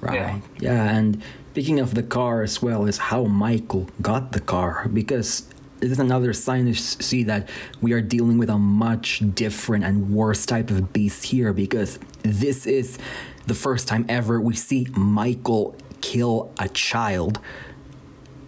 Right. 0.00 0.14
Yeah. 0.14 0.40
Yeah. 0.60 0.96
and 0.96 1.22
speaking 1.50 1.80
of 1.80 1.94
the 1.94 2.02
car 2.02 2.42
as 2.42 2.62
well 2.62 2.86
is 2.86 2.96
how 2.96 3.24
Michael 3.24 3.88
got 4.00 4.32
the 4.32 4.40
car 4.40 4.88
because 4.92 5.48
this 5.80 5.90
is 5.90 5.98
another 5.98 6.32
sign 6.32 6.66
to 6.66 6.74
see 6.74 7.24
that 7.24 7.48
we 7.80 7.92
are 7.92 8.00
dealing 8.00 8.38
with 8.38 8.48
a 8.50 8.58
much 8.58 9.22
different 9.34 9.82
and 9.84 10.14
worse 10.14 10.46
type 10.46 10.70
of 10.70 10.92
beast 10.92 11.24
here 11.24 11.52
because 11.52 11.98
this 12.22 12.66
is 12.66 12.98
the 13.46 13.54
first 13.54 13.88
time 13.88 14.06
ever 14.08 14.40
we 14.40 14.54
see 14.54 14.86
Michael 14.92 15.74
kill 16.00 16.52
a 16.60 16.68
child 16.68 17.40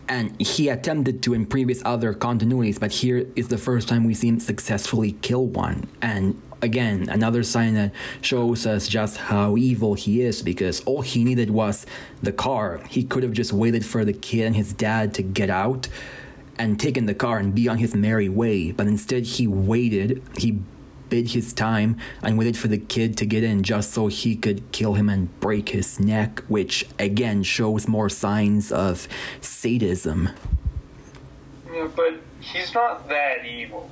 and 0.09 0.41
he 0.41 0.69
attempted 0.69 1.23
to 1.23 1.35
in 1.35 1.47
previous 1.47 1.83
other 1.85 2.12
continuities, 2.12 2.79
but 2.79 2.93
here 2.93 3.27
is 3.35 3.49
the 3.49 3.59
first 3.59 3.88
time 3.88 4.05
we 4.05 4.15
see 4.15 4.29
him 4.29 4.41
successfully 4.41 5.12
kill 5.23 5.47
one. 5.47 5.88
And 6.03 6.41
again, 6.62 7.09
another 7.11 7.42
sign 7.42 7.75
that 7.75 7.92
shows 8.20 8.66
us 8.66 8.88
just 8.88 9.16
how 9.16 9.57
evil 9.57 9.94
he 9.94 10.22
is 10.22 10.42
because 10.42 10.81
all 10.83 11.03
he 11.03 11.25
needed 11.25 11.51
was 11.51 11.85
the 12.22 12.33
car. 12.33 12.81
He 12.88 13.03
could 13.03 13.25
have 13.25 13.33
just 13.33 13.53
waited 13.53 13.85
for 13.85 14.05
the 14.05 14.12
kid 14.12 14.46
and 14.46 14.57
his 14.57 14.72
dad 14.72 15.12
to 15.14 15.22
get 15.22 15.51
out 15.51 15.88
and 16.59 16.79
taken 16.79 17.07
the 17.07 17.14
car 17.14 17.38
and 17.38 17.55
be 17.55 17.68
on 17.68 17.79
his 17.79 17.94
merry 17.94 18.29
way, 18.29 18.70
but 18.70 18.87
instead 18.87 19.25
he 19.25 19.46
waited. 19.46 20.22
He 20.38 20.61
bid 21.09 21.31
his 21.31 21.53
time 21.53 21.98
and 22.22 22.38
waited 22.38 22.57
for 22.57 22.68
the 22.68 22.79
kid 22.79 23.16
to 23.18 23.27
get 23.27 23.42
in 23.42 23.62
just 23.62 23.92
so 23.92 24.07
he 24.07 24.37
could 24.37 24.70
kill 24.72 24.94
him 24.94 25.09
and 25.09 25.38
break 25.40 25.70
his 25.70 25.98
neck, 25.98 26.40
which 26.48 26.87
again 26.98 27.42
shows 27.42 27.88
more 27.88 28.09
signs 28.09 28.70
of 28.70 29.09
sadism. 29.40 30.31
yeah, 31.70 31.88
but 31.94 32.14
he's 32.40 32.72
not 32.72 33.09
that 33.09 33.44
evil, 33.44 33.90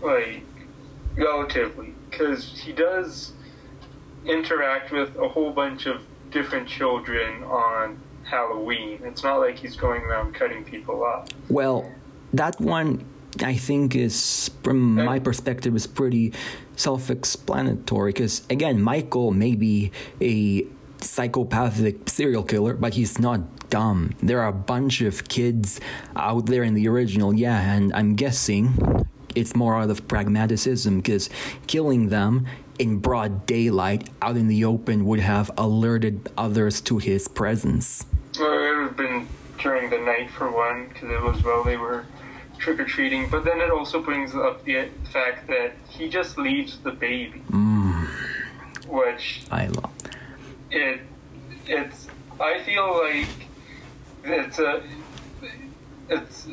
like 0.00 0.42
relatively, 1.16 1.94
because 2.10 2.60
he 2.60 2.72
does 2.72 3.32
interact 4.24 4.92
with 4.92 5.16
a 5.16 5.28
whole 5.28 5.50
bunch 5.50 5.86
of 5.86 6.02
different 6.30 6.68
children 6.68 7.42
on 7.44 8.00
Halloween. 8.24 9.00
It's 9.04 9.22
not 9.22 9.36
like 9.36 9.58
he's 9.58 9.76
going 9.76 10.02
around 10.02 10.34
cutting 10.34 10.64
people 10.64 11.04
up. 11.04 11.28
Well, 11.48 11.90
that 12.32 12.60
one 12.60 13.04
I 13.42 13.54
think 13.54 13.94
is, 13.94 14.50
from 14.62 14.94
my 14.94 15.18
perspective, 15.18 15.74
is 15.74 15.86
pretty 15.86 16.32
self-explanatory. 16.76 18.12
Because 18.12 18.46
again, 18.48 18.80
Michael 18.80 19.32
may 19.32 19.54
be 19.54 19.90
a 20.20 20.66
psychopathic 21.00 22.08
serial 22.08 22.44
killer, 22.44 22.74
but 22.74 22.94
he's 22.94 23.18
not 23.18 23.68
dumb. 23.70 24.14
There 24.22 24.40
are 24.40 24.48
a 24.48 24.52
bunch 24.52 25.00
of 25.00 25.28
kids 25.28 25.80
out 26.14 26.46
there 26.46 26.62
in 26.62 26.74
the 26.74 26.86
original, 26.88 27.34
yeah, 27.34 27.72
and 27.72 27.92
I'm 27.92 28.14
guessing 28.14 29.06
it's 29.34 29.54
more 29.54 29.76
out 29.76 29.90
of 29.90 30.06
pragmatism 30.08 30.98
because 30.98 31.30
killing 31.66 32.08
them 32.08 32.46
in 32.78 32.98
broad 32.98 33.46
daylight 33.46 34.08
out 34.22 34.36
in 34.36 34.48
the 34.48 34.64
open 34.64 35.04
would 35.04 35.20
have 35.20 35.50
alerted 35.56 36.28
others 36.36 36.80
to 36.80 36.98
his 36.98 37.28
presence. 37.28 38.04
Well, 38.38 38.52
it 38.52 38.76
would 38.76 38.86
have 38.88 38.96
been 38.96 39.28
during 39.58 39.90
the 39.90 39.98
night 39.98 40.30
for 40.30 40.50
one, 40.50 40.88
because 40.88 41.10
it 41.10 41.22
was 41.22 41.44
while 41.44 41.62
they 41.62 41.76
were 41.76 42.04
trick 42.58 42.80
or 42.80 42.84
treating. 42.84 43.28
But 43.28 43.44
then 43.44 43.60
it 43.60 43.70
also 43.70 44.00
brings 44.00 44.34
up 44.34 44.64
the 44.64 44.88
fact 45.12 45.46
that 45.48 45.74
he 45.88 46.08
just 46.08 46.38
leaves 46.38 46.78
the 46.78 46.92
baby, 46.92 47.42
mm. 47.50 48.06
which 48.86 49.42
I 49.50 49.66
love. 49.66 49.92
it 50.70 51.00
it's. 51.66 52.08
I 52.40 52.60
feel 52.62 52.98
like 52.98 53.28
it's 54.24 54.58
a 54.58 54.82
it's 56.08 56.48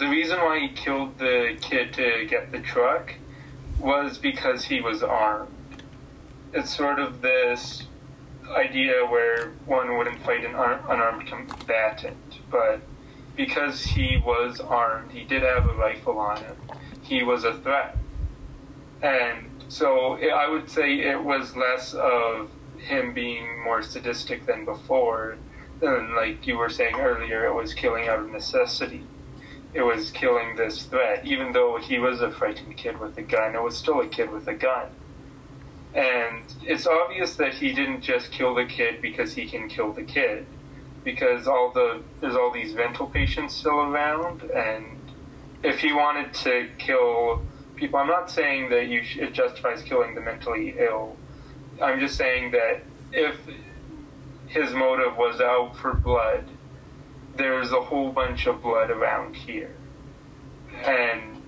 the 0.00 0.08
reason 0.08 0.38
why 0.38 0.58
he 0.58 0.68
killed 0.70 1.18
the 1.18 1.58
kid 1.60 1.92
to 1.92 2.26
get 2.26 2.50
the 2.50 2.58
truck 2.60 3.12
was 3.78 4.16
because 4.16 4.64
he 4.64 4.80
was 4.80 5.02
armed. 5.02 5.52
It's 6.54 6.74
sort 6.74 6.98
of 6.98 7.20
this 7.20 7.84
idea 8.48 9.04
where 9.04 9.50
one 9.66 9.98
wouldn't 9.98 10.22
fight 10.22 10.42
an 10.46 10.54
ar- 10.54 10.82
unarmed 10.88 11.28
combatant, 11.28 12.16
but 12.50 12.80
because 13.36 13.82
he 13.82 14.16
was 14.24 14.58
armed, 14.58 15.12
he 15.12 15.24
did 15.24 15.42
have 15.42 15.68
a 15.68 15.74
rifle 15.74 16.18
on 16.18 16.38
him. 16.38 16.56
He 17.02 17.22
was 17.22 17.44
a 17.44 17.58
threat, 17.58 17.98
and 19.02 19.50
so 19.68 20.16
I 20.16 20.48
would 20.48 20.70
say 20.70 21.00
it 21.00 21.22
was 21.22 21.54
less 21.56 21.92
of 21.92 22.48
him 22.78 23.12
being 23.12 23.62
more 23.62 23.82
sadistic 23.82 24.46
than 24.46 24.64
before. 24.64 25.36
Than 25.80 26.14
like 26.16 26.46
you 26.46 26.56
were 26.56 26.70
saying 26.70 26.96
earlier, 26.96 27.44
it 27.44 27.54
was 27.54 27.74
killing 27.74 28.08
out 28.08 28.18
of 28.18 28.30
necessity. 28.30 29.04
It 29.72 29.82
was 29.82 30.10
killing 30.10 30.56
this 30.56 30.84
threat, 30.84 31.24
even 31.24 31.52
though 31.52 31.78
he 31.78 31.98
was 31.98 32.20
a 32.20 32.30
frightened 32.30 32.76
kid 32.76 32.98
with 32.98 33.16
a 33.18 33.22
gun. 33.22 33.54
It 33.54 33.62
was 33.62 33.76
still 33.76 34.00
a 34.00 34.06
kid 34.08 34.30
with 34.30 34.48
a 34.48 34.54
gun. 34.54 34.88
And 35.94 36.42
it's 36.62 36.86
obvious 36.86 37.36
that 37.36 37.54
he 37.54 37.72
didn't 37.72 38.02
just 38.02 38.30
kill 38.30 38.54
the 38.54 38.64
kid 38.64 39.00
because 39.00 39.32
he 39.32 39.46
can 39.46 39.68
kill 39.68 39.92
the 39.92 40.02
kid, 40.02 40.46
because 41.04 41.46
all 41.46 41.70
the 41.72 42.02
there's 42.20 42.36
all 42.36 42.52
these 42.52 42.74
mental 42.74 43.06
patients 43.06 43.54
still 43.54 43.80
around, 43.80 44.42
and 44.42 44.98
if 45.62 45.78
he 45.80 45.92
wanted 45.92 46.32
to 46.34 46.68
kill 46.78 47.42
people, 47.74 47.98
I'm 47.98 48.06
not 48.06 48.30
saying 48.30 48.70
that 48.70 48.86
you 48.86 49.02
sh- 49.02 49.18
it 49.18 49.32
justifies 49.32 49.82
killing 49.82 50.14
the 50.14 50.20
mentally 50.20 50.76
ill. 50.78 51.16
I'm 51.82 51.98
just 51.98 52.16
saying 52.16 52.52
that 52.52 52.82
if 53.12 53.36
his 54.46 54.72
motive 54.72 55.16
was 55.16 55.40
out 55.40 55.76
for 55.76 55.94
blood, 55.94 56.44
there's 57.40 57.72
a 57.72 57.80
whole 57.80 58.12
bunch 58.12 58.46
of 58.46 58.62
blood 58.62 58.90
around 58.90 59.34
here, 59.34 59.74
and 60.84 61.42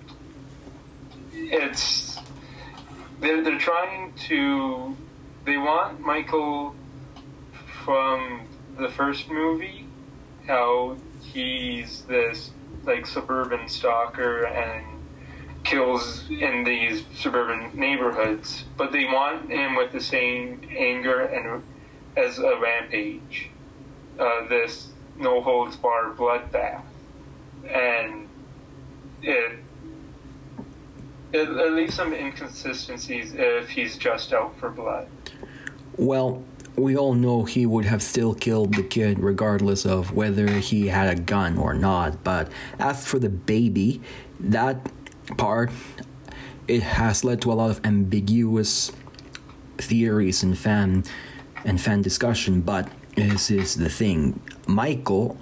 it's 1.31 2.17
they're, 3.19 3.43
they're 3.43 3.59
trying 3.59 4.13
to 4.27 4.95
they 5.45 5.57
want 5.57 5.99
Michael 5.99 6.75
from 7.83 8.47
the 8.77 8.89
first 8.89 9.29
movie 9.29 9.85
how 10.47 10.97
he's 11.21 12.01
this 12.03 12.51
like 12.83 13.05
suburban 13.05 13.67
stalker 13.69 14.45
and 14.45 14.85
kills 15.63 16.27
in 16.29 16.63
these 16.63 17.05
suburban 17.15 17.71
neighborhoods 17.73 18.65
but 18.77 18.91
they 18.91 19.05
want 19.05 19.49
him 19.49 19.75
with 19.75 19.91
the 19.91 20.01
same 20.01 20.61
anger 20.75 21.21
and 21.21 21.63
as 22.15 22.39
a 22.39 22.57
rampage. 22.59 23.49
Uh, 24.19 24.47
this 24.47 24.89
no 25.17 25.41
holds 25.41 25.75
barred 25.75 26.17
bloodbath 26.17 26.81
and 27.69 28.27
it 29.21 29.59
it, 31.33 31.49
it 31.49 31.73
leaves 31.73 31.95
some 31.95 32.13
inconsistencies 32.13 33.33
if 33.33 33.69
he's 33.69 33.97
just 33.97 34.33
out 34.33 34.55
for 34.59 34.69
blood. 34.69 35.07
Well, 35.97 36.43
we 36.75 36.95
all 36.95 37.15
know 37.15 37.43
he 37.43 37.65
would 37.65 37.85
have 37.85 38.01
still 38.03 38.33
killed 38.33 38.75
the 38.75 38.83
kid 38.83 39.19
regardless 39.19 39.85
of 39.85 40.13
whether 40.13 40.47
he 40.47 40.87
had 40.87 41.17
a 41.17 41.19
gun 41.19 41.57
or 41.57 41.73
not. 41.73 42.23
But 42.23 42.51
as 42.79 43.05
for 43.07 43.19
the 43.19 43.29
baby, 43.29 44.01
that 44.39 44.77
part, 45.37 45.71
it 46.67 46.83
has 46.83 47.23
led 47.23 47.41
to 47.41 47.51
a 47.51 47.55
lot 47.55 47.71
of 47.71 47.83
ambiguous 47.83 48.91
theories 49.77 50.43
and 50.43 50.57
fan 50.57 51.03
and 51.65 51.81
fan 51.81 52.01
discussion. 52.01 52.61
But 52.61 52.89
this 53.15 53.51
is 53.51 53.75
the 53.75 53.89
thing, 53.89 54.39
Michael. 54.67 55.37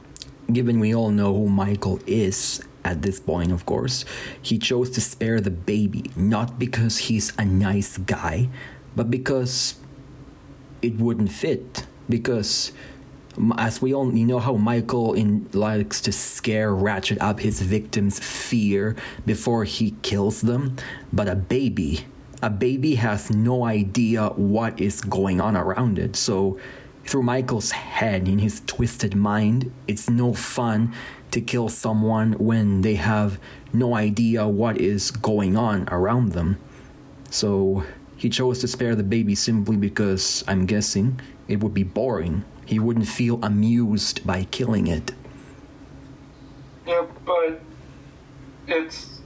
Given 0.51 0.79
we 0.79 0.93
all 0.93 1.11
know 1.11 1.33
who 1.33 1.47
Michael 1.47 1.99
is 2.05 2.61
at 2.83 3.03
this 3.03 3.19
point, 3.19 3.51
of 3.51 3.65
course, 3.65 4.03
he 4.41 4.57
chose 4.57 4.89
to 4.91 5.01
spare 5.01 5.39
the 5.39 5.51
baby 5.51 6.11
not 6.15 6.59
because 6.59 6.97
he's 6.97 7.31
a 7.37 7.45
nice 7.45 7.97
guy, 7.97 8.49
but 8.95 9.09
because 9.09 9.75
it 10.81 10.97
wouldn't 10.97 11.31
fit 11.31 11.85
because 12.09 12.71
as 13.57 13.81
we 13.81 13.93
all 13.93 14.13
you 14.13 14.25
know 14.25 14.39
how 14.39 14.55
Michael 14.55 15.13
in 15.13 15.47
likes 15.53 16.01
to 16.01 16.11
scare 16.11 16.73
ratchet 16.73 17.21
up 17.21 17.39
his 17.39 17.61
victims 17.61 18.19
fear 18.19 18.95
before 19.25 19.63
he 19.63 19.91
kills 20.01 20.41
them 20.41 20.75
but 21.13 21.29
a 21.29 21.35
baby 21.35 22.05
a 22.41 22.49
baby 22.49 22.95
has 22.95 23.29
no 23.29 23.63
idea 23.63 24.29
what 24.29 24.81
is 24.81 25.01
going 25.01 25.39
on 25.39 25.55
around 25.55 25.97
it 25.97 26.15
so 26.15 26.59
through 27.11 27.23
Michael's 27.23 27.71
head 27.71 28.29
in 28.29 28.39
his 28.39 28.61
twisted 28.67 29.13
mind, 29.13 29.69
it's 29.85 30.09
no 30.09 30.33
fun 30.33 30.93
to 31.31 31.41
kill 31.41 31.67
someone 31.67 32.31
when 32.33 32.83
they 32.83 32.95
have 32.95 33.37
no 33.73 33.95
idea 33.95 34.47
what 34.47 34.77
is 34.77 35.11
going 35.11 35.57
on 35.57 35.89
around 35.89 36.31
them. 36.31 36.57
So 37.29 37.83
he 38.15 38.29
chose 38.29 38.59
to 38.59 38.67
spare 38.69 38.95
the 38.95 39.03
baby 39.03 39.35
simply 39.35 39.75
because 39.75 40.41
I'm 40.47 40.65
guessing 40.65 41.19
it 41.49 41.59
would 41.59 41.73
be 41.73 41.83
boring. 41.83 42.45
He 42.65 42.79
wouldn't 42.79 43.09
feel 43.09 43.43
amused 43.43 44.25
by 44.25 44.45
killing 44.45 44.87
it. 44.87 45.11
Yeah, 46.87 47.05
but 47.25 47.59
it's 48.69 49.19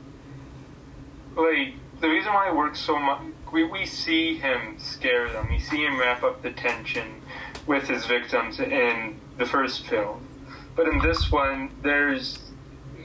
like 1.35 1.75
the 2.01 2.09
reason 2.09 2.33
why 2.33 2.49
it 2.49 2.55
works 2.55 2.79
so 2.79 2.97
much. 2.99 3.21
We, 3.51 3.63
we 3.63 3.85
see 3.85 4.35
him 4.37 4.77
scare 4.79 5.29
them. 5.31 5.47
We 5.49 5.59
see 5.59 5.85
him 5.85 5.99
wrap 5.99 6.23
up 6.23 6.41
the 6.41 6.51
tension 6.51 7.21
with 7.67 7.87
his 7.87 8.05
victims 8.05 8.59
in 8.59 9.19
the 9.37 9.45
first 9.45 9.87
film. 9.87 10.27
But 10.75 10.87
in 10.87 10.99
this 10.99 11.31
one, 11.31 11.71
there's 11.81 12.39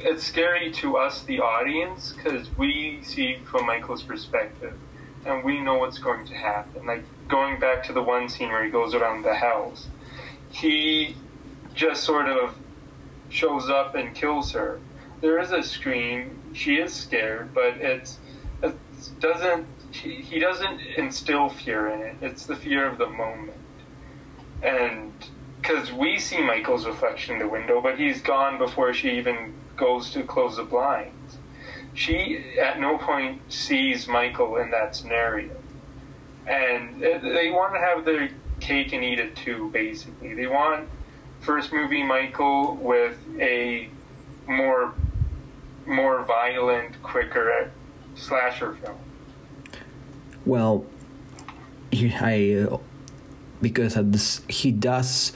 it's 0.03 0.25
scary 0.25 0.73
to 0.73 0.97
us, 0.97 1.23
the 1.25 1.41
audience, 1.41 2.13
because 2.13 2.49
we 2.57 3.01
see 3.03 3.37
from 3.45 3.67
Michael's 3.67 4.03
perspective, 4.03 4.75
and 5.27 5.45
we 5.45 5.61
know 5.61 5.77
what's 5.77 5.99
going 5.99 6.27
to 6.27 6.35
happen. 6.35 6.87
Like 6.87 7.05
going 7.29 7.61
back 7.61 7.85
to 7.85 7.93
the 7.93 8.03
one 8.03 8.29
scene 8.29 8.49
where 8.49 8.65
he 8.65 8.71
goes 8.71 8.95
around 8.95 9.23
the 9.23 9.35
house, 9.35 9.89
he 10.51 11.17
just 11.75 12.03
sort 12.03 12.29
of 12.29 12.55
shows 13.29 13.69
up 13.69 13.95
and 13.95 14.15
kills 14.15 14.53
her. 14.53 14.81
There 15.21 15.39
is 15.39 15.53
a 15.53 15.63
scream. 15.63 16.41
She 16.55 16.77
is 16.77 16.93
scared, 16.93 17.55
but 17.55 17.77
it's 17.77 18.15
it 18.15 18.30
doesn't. 19.09 19.67
He, 19.93 20.17
he 20.17 20.39
doesn't 20.39 20.81
instill 20.97 21.49
fear 21.49 21.89
in 21.89 22.01
it. 22.01 22.17
It's 22.21 22.47
the 22.47 22.57
fear 22.57 22.87
of 22.87 22.99
the 22.99 23.09
moment, 23.09 23.57
and 24.63 25.13
because 25.61 25.93
we 25.93 26.19
see 26.19 26.41
Michael's 26.43 26.87
reflection 26.87 27.35
in 27.35 27.41
the 27.41 27.49
window, 27.49 27.81
but 27.81 27.99
he's 27.99 28.23
gone 28.23 28.59
before 28.59 28.95
she 28.95 29.11
even 29.19 29.55
goes 29.77 30.11
to 30.11 30.23
close 30.23 30.57
the 30.57 30.65
blinds. 30.65 31.39
She 31.95 32.45
at 32.61 32.81
no 32.81 32.99
point 32.99 33.41
sees 33.53 34.07
Michael 34.07 34.57
in 34.57 34.71
that 34.71 34.95
scenario, 34.95 35.57
and 36.47 37.03
uh, 37.03 37.19
they 37.19 37.51
want 37.51 37.75
to 37.75 37.81
have 37.81 38.05
their 38.05 38.31
cake 38.61 38.93
and 38.93 39.03
eat 39.03 39.19
it 39.19 39.37
too. 39.37 39.71
Basically, 39.73 40.35
they 40.35 40.47
want 40.47 40.89
first 41.41 41.73
movie 41.73 42.03
Michael 42.03 42.77
with 42.77 43.19
a 43.39 43.89
more 44.47 44.95
more 45.87 46.23
violent, 46.25 47.03
quicker 47.03 47.51
slasher 48.15 48.75
film. 48.75 48.97
Well, 50.47 50.85
I 51.93 52.67
uh, 52.71 52.79
because 53.61 53.95
this 53.95 54.43
he 54.49 54.73
does. 54.73 55.33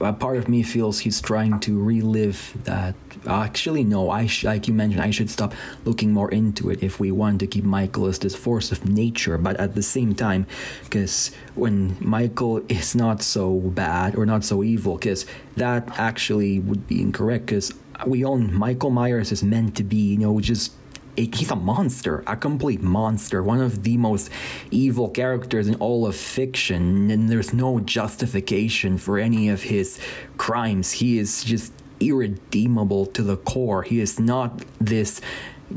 A 0.00 0.14
part 0.14 0.38
of 0.38 0.48
me 0.48 0.62
feels 0.62 1.00
he's 1.00 1.20
trying 1.20 1.60
to 1.60 1.78
relive 1.78 2.56
that. 2.64 2.94
Actually, 3.26 3.84
no. 3.84 4.08
I 4.08 4.24
sh- 4.26 4.44
like 4.44 4.66
you 4.66 4.72
mentioned, 4.72 5.02
I 5.02 5.10
should 5.10 5.28
stop 5.28 5.52
looking 5.84 6.10
more 6.10 6.30
into 6.30 6.70
it 6.70 6.82
if 6.82 6.98
we 6.98 7.10
want 7.10 7.40
to 7.40 7.46
keep 7.46 7.64
Michael 7.64 8.06
as 8.06 8.18
this 8.18 8.34
force 8.34 8.72
of 8.72 8.88
nature. 8.88 9.36
But 9.36 9.58
at 9.60 9.74
the 9.74 9.82
same 9.82 10.14
time, 10.14 10.46
because 10.84 11.32
when 11.54 11.98
Michael 12.00 12.62
is 12.70 12.94
not 12.94 13.20
so 13.20 13.58
bad 13.58 14.16
or 14.16 14.24
not 14.24 14.42
so 14.42 14.62
evil, 14.64 14.96
because 14.96 15.26
that 15.56 15.86
actually 15.98 16.60
would 16.60 16.86
be 16.86 17.02
incorrect. 17.02 17.46
Because 17.46 17.74
we 18.06 18.24
own 18.24 18.54
Michael 18.54 18.90
Myers 18.90 19.32
is 19.32 19.42
meant 19.42 19.76
to 19.76 19.84
be, 19.84 19.98
you 19.98 20.18
know, 20.18 20.40
just 20.40 20.72
he's 21.16 21.50
a 21.50 21.56
monster, 21.56 22.22
a 22.26 22.36
complete 22.36 22.82
monster, 22.82 23.42
one 23.42 23.60
of 23.60 23.82
the 23.82 23.96
most 23.96 24.30
evil 24.70 25.08
characters 25.08 25.68
in 25.68 25.74
all 25.76 26.06
of 26.06 26.16
fiction, 26.16 27.10
and 27.10 27.28
there's 27.28 27.52
no 27.52 27.80
justification 27.80 28.98
for 28.98 29.18
any 29.18 29.48
of 29.48 29.64
his 29.64 29.98
crimes. 30.36 30.92
He 30.92 31.18
is 31.18 31.44
just 31.44 31.72
irredeemable 32.00 33.06
to 33.06 33.22
the 33.22 33.36
core. 33.36 33.82
He 33.82 34.00
is 34.00 34.18
not 34.18 34.64
this 34.80 35.20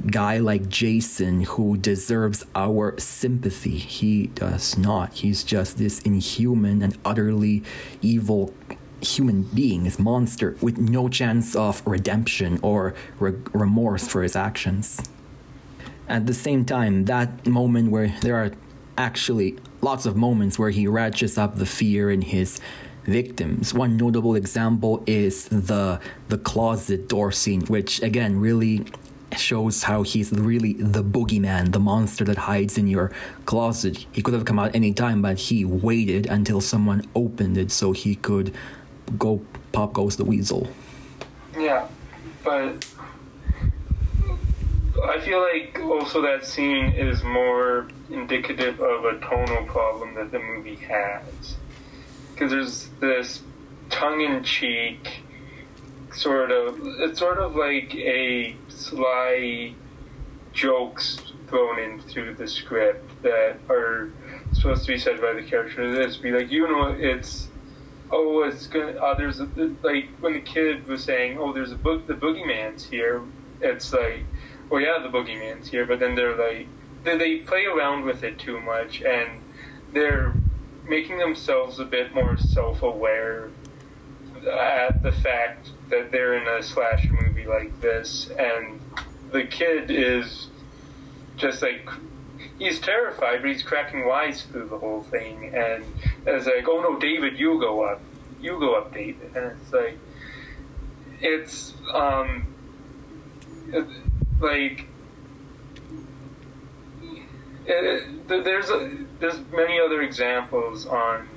guy 0.07 0.37
like 0.39 0.69
Jason 0.69 1.41
who 1.41 1.77
deserves 1.77 2.45
our 2.55 2.97
sympathy. 2.99 3.77
He 3.77 4.27
does 4.27 4.77
not. 4.77 5.13
He's 5.13 5.43
just 5.43 5.77
this 5.77 5.99
inhuman 6.01 6.81
and 6.81 6.97
utterly 7.05 7.63
evil 8.01 8.53
human 9.01 9.43
being, 9.43 9.83
this 9.83 9.99
monster, 9.99 10.55
with 10.61 10.77
no 10.77 11.09
chance 11.09 11.55
of 11.55 11.85
redemption 11.85 12.59
or 12.61 12.95
re- 13.19 13.33
remorse 13.51 14.07
for 14.07 14.23
his 14.23 14.35
actions. 14.35 15.01
At 16.13 16.27
the 16.27 16.33
same 16.35 16.63
time, 16.63 17.05
that 17.05 17.47
moment 17.47 17.89
where 17.89 18.09
there 18.21 18.35
are 18.35 18.51
actually 18.99 19.57
lots 19.81 20.05
of 20.05 20.15
moments 20.15 20.59
where 20.59 20.69
he 20.69 20.85
ratchets 20.85 21.39
up 21.39 21.55
the 21.55 21.65
fear 21.65 22.11
in 22.11 22.21
his 22.21 22.61
victims. 23.05 23.73
One 23.73 23.97
notable 23.97 24.35
example 24.35 25.03
is 25.07 25.45
the 25.45 25.99
the 26.29 26.37
closet 26.37 27.09
door 27.09 27.31
scene, 27.31 27.61
which 27.61 27.99
again 28.03 28.39
really 28.39 28.85
shows 29.35 29.81
how 29.81 30.03
he's 30.03 30.31
really 30.31 30.73
the 30.73 31.03
boogeyman, 31.03 31.71
the 31.71 31.79
monster 31.79 32.23
that 32.25 32.37
hides 32.37 32.77
in 32.77 32.85
your 32.85 33.11
closet. 33.45 34.05
He 34.11 34.21
could 34.21 34.35
have 34.35 34.45
come 34.45 34.59
out 34.59 34.75
any 34.75 34.93
time, 34.93 35.23
but 35.23 35.39
he 35.39 35.65
waited 35.65 36.27
until 36.27 36.61
someone 36.61 37.09
opened 37.15 37.57
it 37.57 37.71
so 37.71 37.91
he 37.91 38.13
could 38.17 38.53
go 39.17 39.41
pop 39.71 39.93
goes 39.93 40.17
the 40.17 40.25
weasel. 40.25 40.69
Yeah, 41.57 41.87
but 42.43 42.85
I 45.01 45.19
feel 45.19 45.41
like 45.41 45.79
also 45.81 46.21
that 46.21 46.45
scene 46.45 46.91
is 46.93 47.23
more 47.23 47.87
indicative 48.11 48.79
of 48.79 49.05
a 49.05 49.19
tonal 49.19 49.65
problem 49.65 50.13
that 50.15 50.31
the 50.31 50.39
movie 50.39 50.75
has. 50.75 51.55
Because 52.31 52.51
there's 52.51 52.89
this 52.99 53.41
tongue 53.89 54.21
in 54.21 54.43
cheek 54.43 55.23
sort 56.11 56.51
of, 56.51 56.79
it's 56.99 57.19
sort 57.19 57.39
of 57.39 57.55
like 57.55 57.93
a 57.95 58.55
sly 58.69 59.73
jokes 60.51 61.19
thrown 61.47 61.79
in 61.79 61.99
through 61.99 62.35
the 62.35 62.47
script 62.47 63.09
that 63.23 63.57
are 63.69 64.11
supposed 64.53 64.85
to 64.85 64.91
be 64.91 64.97
said 64.97 65.19
by 65.19 65.33
the 65.33 65.43
character. 65.43 65.91
This 65.91 66.17
be 66.17 66.31
like, 66.31 66.51
you 66.51 66.67
know, 66.67 66.95
it's 66.97 67.47
oh, 68.11 68.43
it's 68.43 68.67
gonna. 68.67 68.91
Uh, 68.91 69.15
there's 69.15 69.39
a, 69.39 69.49
like 69.81 70.09
when 70.19 70.33
the 70.33 70.41
kid 70.41 70.87
was 70.87 71.03
saying, 71.03 71.37
oh, 71.37 71.51
there's 71.51 71.71
a 71.71 71.75
book, 71.75 72.05
the 72.07 72.13
boogeyman's 72.13 72.85
here. 72.85 73.21
It's 73.61 73.91
like 73.93 74.23
well, 74.69 74.81
yeah, 74.81 74.99
the 75.01 75.09
boogeyman's 75.09 75.67
here, 75.67 75.85
but 75.85 75.99
then 75.99 76.15
they're 76.15 76.35
like, 76.35 76.67
they, 77.03 77.17
they 77.17 77.37
play 77.37 77.65
around 77.65 78.05
with 78.05 78.23
it 78.23 78.39
too 78.39 78.59
much, 78.59 79.01
and 79.01 79.41
they're 79.91 80.33
making 80.87 81.17
themselves 81.17 81.79
a 81.79 81.85
bit 81.85 82.13
more 82.13 82.37
self-aware 82.37 83.49
at 84.51 85.01
the 85.03 85.11
fact 85.11 85.69
that 85.89 86.11
they're 86.11 86.35
in 86.35 86.47
a 86.47 86.63
slasher 86.63 87.13
movie 87.13 87.45
like 87.45 87.79
this, 87.81 88.29
and 88.37 88.79
the 89.31 89.43
kid 89.43 89.89
is 89.89 90.47
just 91.37 91.61
like 91.61 91.87
he's 92.59 92.79
terrified, 92.79 93.41
but 93.41 93.49
he's 93.49 93.63
cracking 93.63 94.05
wise 94.05 94.43
through 94.43 94.67
the 94.67 94.77
whole 94.77 95.03
thing, 95.03 95.53
and 95.55 95.83
it's 96.25 96.45
like, 96.45 96.67
oh 96.67 96.81
no, 96.81 96.99
David, 96.99 97.39
you 97.39 97.59
go 97.59 97.83
up, 97.83 98.01
you 98.41 98.59
go 98.59 98.75
up, 98.75 98.93
David, 98.93 99.31
and 99.35 99.57
it's 99.59 99.73
like, 99.73 99.97
it's 101.21 101.73
um. 101.93 102.47
Like 104.39 104.87
it, 107.65 108.27
there's 108.27 108.69
a, 108.69 109.05
there's 109.19 109.39
many 109.51 109.79
other 109.79 110.01
examples 110.01 110.85
on 110.85 111.29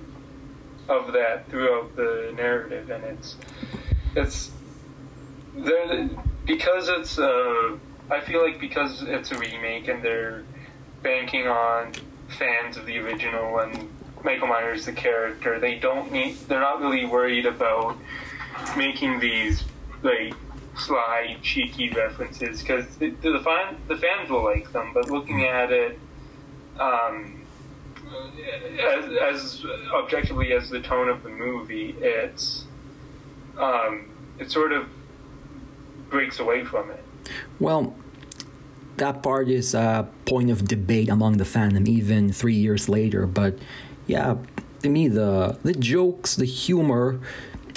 of 0.89 1.13
that 1.13 1.49
throughout 1.51 1.95
the 1.97 2.33
narrative, 2.37 2.91
and 2.91 3.05
it's 3.05 3.37
it's 4.15 4.51
there 5.57 6.09
because 6.45 6.89
it's 6.89 7.19
uh, 7.19 7.77
I 8.11 8.21
feel 8.21 8.43
like 8.43 8.61
because 8.61 9.03
it's 9.03 9.33
a 9.33 9.39
remake 9.39 9.89
and 9.89 10.03
they're 10.03 10.45
banking 11.03 11.47
on 11.47 11.93
fans 12.29 12.77
of 12.77 12.87
the 12.87 12.99
original 12.99 13.59
and 13.61 13.89
Michael 14.25 14.49
Myers 14.49 14.87
the 14.87 14.93
character, 14.93 15.61
they 15.61 15.77
don't 15.77 16.11
need 16.11 16.37
they're 16.49 16.61
not 16.61 16.81
really 16.81 17.05
worried 17.05 17.47
about 17.47 17.97
making 18.77 19.21
these 19.21 19.65
like 20.03 20.35
sly, 20.77 21.37
cheeky 21.43 21.91
references 21.91 22.61
because 22.61 22.87
the, 22.97 23.11
the, 23.11 23.41
fan, 23.41 23.77
the 23.89 23.97
fans 23.97 24.31
will 24.31 24.45
like 24.45 24.73
them. 24.73 24.93
But 24.95 25.11
looking 25.11 25.41
hmm. 25.41 25.45
at 25.45 25.73
it 25.73 25.99
um, 26.79 27.43
as, 28.81 29.17
as 29.17 29.65
objectively 29.93 30.53
as 30.53 30.71
the 30.71 30.81
tone 30.81 31.09
of 31.09 31.23
the 31.23 31.31
movie, 31.31 31.95
it's 32.01 32.65
um, 33.59 34.09
it 34.39 34.51
sort 34.51 34.73
of 34.73 34.87
breaks 36.11 36.39
away 36.39 36.65
from 36.65 36.91
it. 36.91 37.03
Well, 37.59 37.95
that 38.99 39.23
part 39.23 39.49
is 39.49 39.75
a 39.75 40.09
point 40.25 40.51
of 40.51 40.69
debate 40.69 41.09
among 41.09 41.39
the 41.39 41.45
fandom, 41.45 41.89
even 41.89 42.33
three 42.33 42.55
years 42.55 42.89
later. 42.89 43.27
But 43.27 43.59
yeah, 44.07 44.37
to 44.83 44.89
me, 44.89 45.09
the 45.09 45.59
the 45.63 45.73
jokes, 45.73 46.37
the 46.37 46.45
humor 46.45 47.21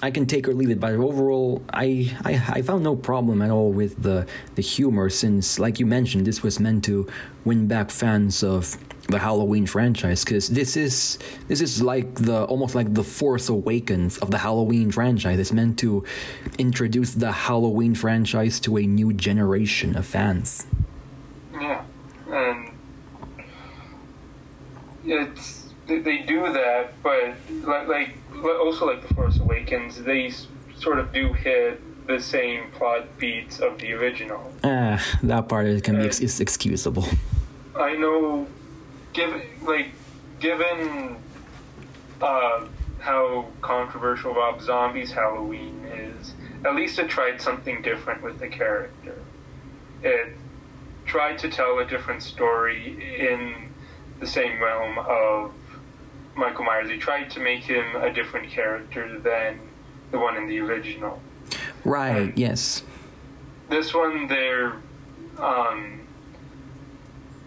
I 0.01 0.11
can 0.11 0.25
take 0.25 0.47
or 0.47 0.53
leave 0.53 0.69
it, 0.69 0.79
but 0.79 0.93
overall, 0.93 1.61
I, 1.73 2.15
I, 2.23 2.41
I 2.47 2.61
found 2.61 2.83
no 2.83 2.95
problem 2.95 3.41
at 3.41 3.51
all 3.51 3.71
with 3.71 4.01
the 4.01 4.25
the 4.55 4.61
humor. 4.61 5.09
Since, 5.09 5.59
like 5.59 5.79
you 5.79 5.85
mentioned, 5.85 6.25
this 6.25 6.41
was 6.41 6.59
meant 6.59 6.85
to 6.85 7.07
win 7.43 7.67
back 7.67 7.91
fans 7.91 8.41
of 8.43 8.77
the 9.09 9.19
Halloween 9.19 9.65
franchise 9.65 10.23
because 10.23 10.49
this 10.49 10.77
is 10.77 11.19
this 11.47 11.61
is 11.61 11.81
like 11.81 12.13
the 12.15 12.45
almost 12.45 12.75
like 12.75 12.93
the 12.93 13.03
Force 13.03 13.49
Awakens 13.49 14.17
of 14.19 14.31
the 14.31 14.37
Halloween 14.37 14.91
franchise. 14.91 15.37
It's 15.37 15.51
meant 15.51 15.77
to 15.79 16.05
introduce 16.57 17.13
the 17.13 17.31
Halloween 17.31 17.93
franchise 17.93 18.59
to 18.61 18.77
a 18.77 18.83
new 18.83 19.11
generation 19.11 19.97
of 19.97 20.05
fans. 20.05 20.65
Yeah, 21.51 21.83
and 22.31 22.71
it's 25.03 25.67
they, 25.87 26.19
do 26.19 26.53
that, 26.53 26.93
but 27.01 27.35
like 27.87 28.18
also 28.43 28.85
like 28.87 29.07
the 29.07 29.13
Force 29.13 29.39
Awakens, 29.39 30.01
they 30.01 30.31
sort 30.75 30.99
of 30.99 31.11
do 31.11 31.33
hit 31.33 31.81
the 32.07 32.19
same 32.19 32.71
plot 32.71 33.05
beats 33.17 33.59
of 33.59 33.77
the 33.79 33.93
original. 33.93 34.51
Ah, 34.63 35.03
that 35.23 35.47
part 35.47 35.67
is, 35.67 35.81
can 35.81 35.97
be 35.97 36.05
ex- 36.05 36.19
is 36.19 36.39
excusable. 36.39 37.05
I 37.79 37.95
know, 37.95 38.47
given 39.13 39.41
like 39.63 39.89
given 40.39 41.17
uh, 42.21 42.65
how 42.99 43.47
controversial 43.61 44.33
Rob 44.33 44.61
Zombie's 44.61 45.11
Halloween 45.11 45.85
is, 45.85 46.33
at 46.65 46.75
least 46.75 46.99
it 46.99 47.09
tried 47.09 47.41
something 47.41 47.81
different 47.81 48.23
with 48.23 48.39
the 48.39 48.47
character. 48.47 49.15
It 50.01 50.35
tried 51.05 51.37
to 51.39 51.49
tell 51.49 51.79
a 51.79 51.85
different 51.85 52.23
story 52.23 52.97
in 53.19 53.69
the 54.19 54.27
same 54.27 54.61
realm 54.61 54.97
of 54.99 55.53
Michael 56.35 56.65
Myers. 56.65 56.89
He 56.89 56.97
tried 56.97 57.29
to 57.31 57.39
make 57.39 57.61
him 57.61 57.95
a 57.95 58.11
different 58.11 58.49
character 58.49 59.19
than 59.19 59.59
the 60.11 60.19
one 60.19 60.37
in 60.37 60.47
the 60.47 60.59
original. 60.59 61.21
Right. 61.83 62.37
yes. 62.37 62.83
This 63.69 63.93
one, 63.93 64.27
they're 64.27 64.77
um, 65.37 66.07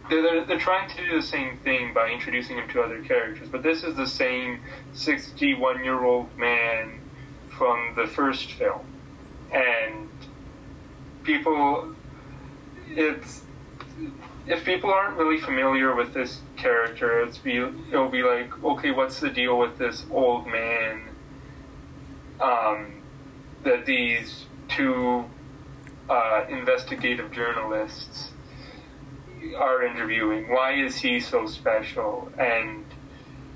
they're, 0.08 0.44
they're 0.44 0.58
trying 0.58 0.88
to 0.90 0.96
do 0.96 1.16
the 1.16 1.26
same 1.26 1.58
thing 1.58 1.92
by 1.94 2.10
introducing 2.10 2.58
him 2.58 2.68
to 2.70 2.82
other 2.82 3.02
characters, 3.02 3.48
but 3.48 3.62
this 3.62 3.82
is 3.84 3.94
the 3.96 4.06
same 4.06 4.60
61 4.94 5.84
year 5.84 6.04
old 6.04 6.36
man 6.36 7.00
from 7.48 7.94
the 7.96 8.06
first 8.06 8.52
film, 8.52 8.80
and 9.52 10.08
people, 11.22 11.94
it's 12.88 13.41
if 14.46 14.64
people 14.64 14.90
aren't 14.90 15.16
really 15.16 15.40
familiar 15.40 15.94
with 15.94 16.12
this 16.12 16.40
character, 16.56 17.20
it's 17.20 17.38
be 17.38 17.58
it'll 17.58 18.08
be 18.08 18.22
like, 18.22 18.62
okay, 18.64 18.90
what's 18.90 19.20
the 19.20 19.30
deal 19.30 19.58
with 19.58 19.78
this 19.78 20.04
old 20.10 20.46
man? 20.46 21.08
Um, 22.40 23.02
that 23.62 23.86
these 23.86 24.46
two 24.68 25.24
uh, 26.08 26.44
investigative 26.48 27.30
journalists 27.30 28.30
are 29.56 29.84
interviewing. 29.84 30.50
Why 30.50 30.72
is 30.74 30.96
he 30.96 31.20
so 31.20 31.46
special? 31.46 32.32
And 32.38 32.84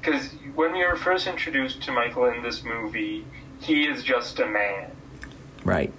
because 0.00 0.30
when 0.54 0.72
we 0.72 0.86
were 0.86 0.96
first 0.96 1.26
introduced 1.26 1.82
to 1.82 1.92
Michael 1.92 2.26
in 2.26 2.42
this 2.42 2.62
movie, 2.62 3.24
he 3.60 3.88
is 3.88 4.04
just 4.04 4.38
a 4.38 4.46
man. 4.46 4.92
Right. 5.64 5.92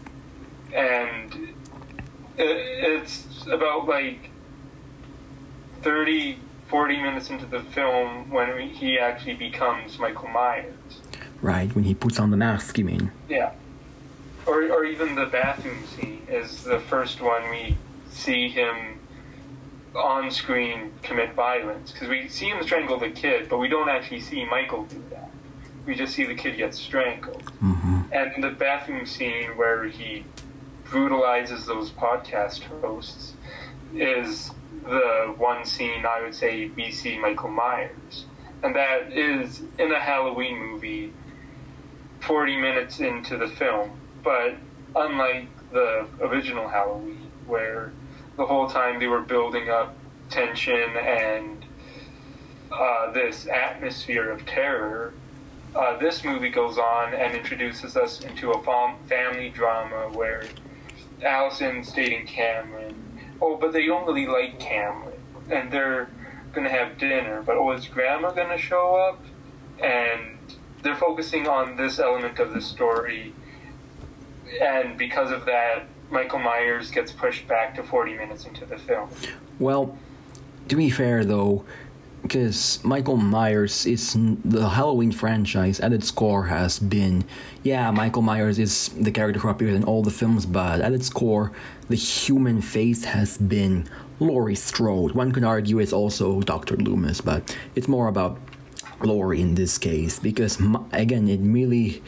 And 0.74 1.54
it's 2.38 3.46
about 3.48 3.88
like 3.88 4.30
30, 5.82 6.38
40 6.68 7.02
minutes 7.02 7.30
into 7.30 7.46
the 7.46 7.62
film 7.62 8.30
when 8.30 8.70
he 8.70 9.00
actually 9.00 9.36
becomes 9.36 10.00
Michael 10.00 10.30
Myers. 10.30 10.74
Right, 11.42 11.74
when 11.76 11.84
he 11.84 11.94
puts 11.94 12.20
on 12.20 12.32
the 12.32 12.38
mask, 12.38 12.78
you 12.78 12.86
mean? 12.86 13.12
Yeah. 13.30 13.52
Or, 14.46 14.64
or 14.72 14.86
even 14.86 15.16
the 15.16 15.26
bathroom 15.26 15.86
scene 15.88 16.26
is 16.30 16.64
the 16.64 16.80
first 16.80 17.22
one 17.22 17.50
we 17.50 17.78
see 18.10 18.50
him 18.50 19.00
on 19.96 20.32
screen 20.32 20.92
commit 21.04 21.34
violence. 21.34 21.92
Because 21.92 22.08
we 22.08 22.28
see 22.28 22.48
him 22.48 22.62
strangle 22.64 22.98
the 22.98 23.10
kid, 23.10 23.50
but 23.50 23.58
we 23.58 23.68
don't 23.68 23.90
actually 23.90 24.22
see 24.22 24.46
Michael 24.46 24.84
do 24.86 25.04
that. 25.10 25.30
We 25.86 25.96
just 25.96 26.14
see 26.14 26.26
the 26.26 26.36
kid 26.36 26.58
get 26.58 26.74
strangled. 26.76 27.44
Mm-hmm. 27.62 28.02
And 28.12 28.44
the 28.44 28.50
bathroom 28.50 29.06
scene 29.06 29.56
where 29.58 29.86
he 29.86 30.24
brutalizes 30.86 31.66
those 31.66 31.92
podcast 31.92 32.64
hosts 32.82 33.34
is 33.94 34.52
the 34.84 35.34
one 35.38 35.66
scene 35.66 36.06
I 36.06 36.22
would 36.22 36.36
say 36.36 36.70
we 36.76 36.92
see 36.92 37.18
Michael 37.18 37.50
Myers. 37.50 38.26
And 38.64 38.76
that 38.76 39.14
is 39.14 39.62
in 39.78 39.92
a 39.92 40.00
Halloween 40.00 40.58
movie 40.58 41.14
40 42.22 42.58
minutes 42.58 43.00
into 43.00 43.38
the 43.38 43.48
film. 43.48 43.92
But 44.24 44.56
unlike 44.96 45.48
the 45.72 46.08
original 46.22 46.68
Halloween, 46.68 47.32
where 47.46 47.92
the 48.36 48.46
whole 48.46 48.68
time 48.68 49.00
they 49.00 49.08
were 49.08 49.22
building 49.22 49.70
up 49.70 49.96
tension 50.30 50.98
and 50.98 51.66
uh, 52.72 53.12
this 53.12 53.48
atmosphere 53.48 54.32
of 54.32 54.46
terror, 54.46 55.14
uh, 55.76 55.98
this 55.98 56.24
movie 56.24 56.50
goes 56.50 56.78
on 56.78 57.14
and 57.14 57.36
introduces 57.36 57.96
us 57.96 58.22
into 58.22 58.52
a 58.52 58.64
fam- 58.64 58.98
family 59.08 59.50
drama 59.50 60.10
where 60.14 60.44
Allison's 61.24 61.92
dating 61.92 62.26
Cameron. 62.28 63.07
Oh, 63.42 63.58
but 63.58 63.74
they 63.74 63.86
don't 63.86 64.06
really 64.06 64.28
like 64.28 64.60
Cameron, 64.60 65.20
and 65.50 65.72
they're 65.72 66.10
gonna 66.54 66.70
have 66.70 66.98
dinner. 66.98 67.42
But 67.42 67.58
oh, 67.58 67.72
is 67.72 67.88
Grandma 67.88 68.32
gonna 68.32 68.58
show 68.58 68.96
up? 68.96 69.24
And 69.84 70.38
they're 70.84 70.96
focusing 70.96 71.48
on 71.48 71.76
this 71.76 72.00
element 72.00 72.40
of 72.40 72.54
the 72.54 72.62
story, 72.62 73.34
and 74.62 74.98
because 74.98 75.32
of 75.32 75.46
that, 75.46 75.86
Michael 76.10 76.40
Myers 76.40 76.90
gets 76.92 77.12
pushed 77.12 77.48
back 77.48 77.76
to 77.76 77.84
40 77.84 78.14
minutes 78.14 78.46
into 78.46 78.66
the 78.66 78.78
film. 78.78 79.10
Well, 79.60 79.98
to 80.70 80.76
be 80.76 80.90
fair 80.90 81.26
though, 81.26 81.66
because 82.22 82.84
Michael 82.84 83.18
Myers 83.18 83.86
is 83.86 84.16
the 84.44 84.70
Halloween 84.70 85.12
franchise 85.12 85.80
at 85.80 85.94
its 85.94 86.12
core 86.12 86.46
has 86.46 86.80
been, 86.80 87.24
yeah, 87.64 87.90
Michael 87.92 88.22
Myers 88.22 88.60
is 88.60 88.90
the 88.90 89.12
character 89.12 89.40
who 89.40 89.50
appears 89.50 89.76
in 89.76 89.84
all 89.84 90.04
the 90.04 90.12
films, 90.12 90.46
but 90.46 90.82
at 90.82 90.94
its 90.94 91.10
core, 91.10 91.52
the 91.90 91.96
human 91.96 92.62
face 92.62 93.06
has 93.06 93.38
been 93.38 93.88
Laurie 94.20 94.56
Strode. 94.56 95.12
One 95.12 95.32
could 95.32 95.44
argue 95.44 95.80
it's 95.80 95.94
also 95.94 96.42
Dr. 96.42 96.76
Loomis, 96.76 97.22
but 97.22 97.56
it's 97.76 97.88
more 97.88 98.08
about 98.08 98.40
Laurie 99.02 99.42
in 99.42 99.56
this 99.56 99.78
case 99.78 100.20
because 100.20 100.60
again, 100.92 101.28
it 101.30 101.40
really 101.42 102.02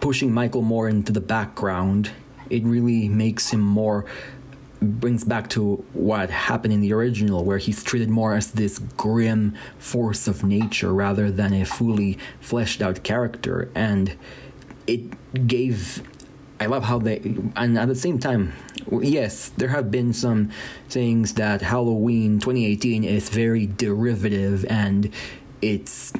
pushing 0.00 0.32
Michael 0.32 0.62
more 0.62 0.88
into 0.88 1.12
the 1.12 1.20
background. 1.20 2.10
It 2.50 2.62
really 2.64 3.08
makes 3.08 3.50
him 3.50 3.60
more 3.60 4.04
brings 4.84 5.24
back 5.24 5.48
to 5.48 5.76
what 5.94 6.30
happened 6.30 6.74
in 6.74 6.80
the 6.80 6.92
original, 6.92 7.44
where 7.44 7.58
he's 7.58 7.82
treated 7.82 8.10
more 8.10 8.34
as 8.34 8.52
this 8.52 8.78
grim 8.78 9.54
force 9.78 10.28
of 10.28 10.44
nature 10.44 10.92
rather 10.92 11.30
than 11.30 11.54
a 11.54 11.64
fully 11.64 12.18
fleshed 12.40 12.82
out 12.82 13.02
character. 13.02 13.70
And 13.74 14.14
it 14.86 15.46
gave. 15.46 16.02
I 16.60 16.66
love 16.66 16.84
how 16.84 16.98
they. 16.98 17.20
And 17.56 17.78
at 17.78 17.88
the 17.88 17.94
same 17.94 18.18
time, 18.18 18.52
yes, 18.90 19.50
there 19.56 19.68
have 19.68 19.90
been 19.90 20.12
some 20.12 20.50
things 20.88 21.34
that 21.34 21.62
Halloween 21.62 22.38
2018 22.38 23.04
is 23.04 23.28
very 23.28 23.66
derivative 23.66 24.64
and 24.68 25.12
it's 25.60 26.12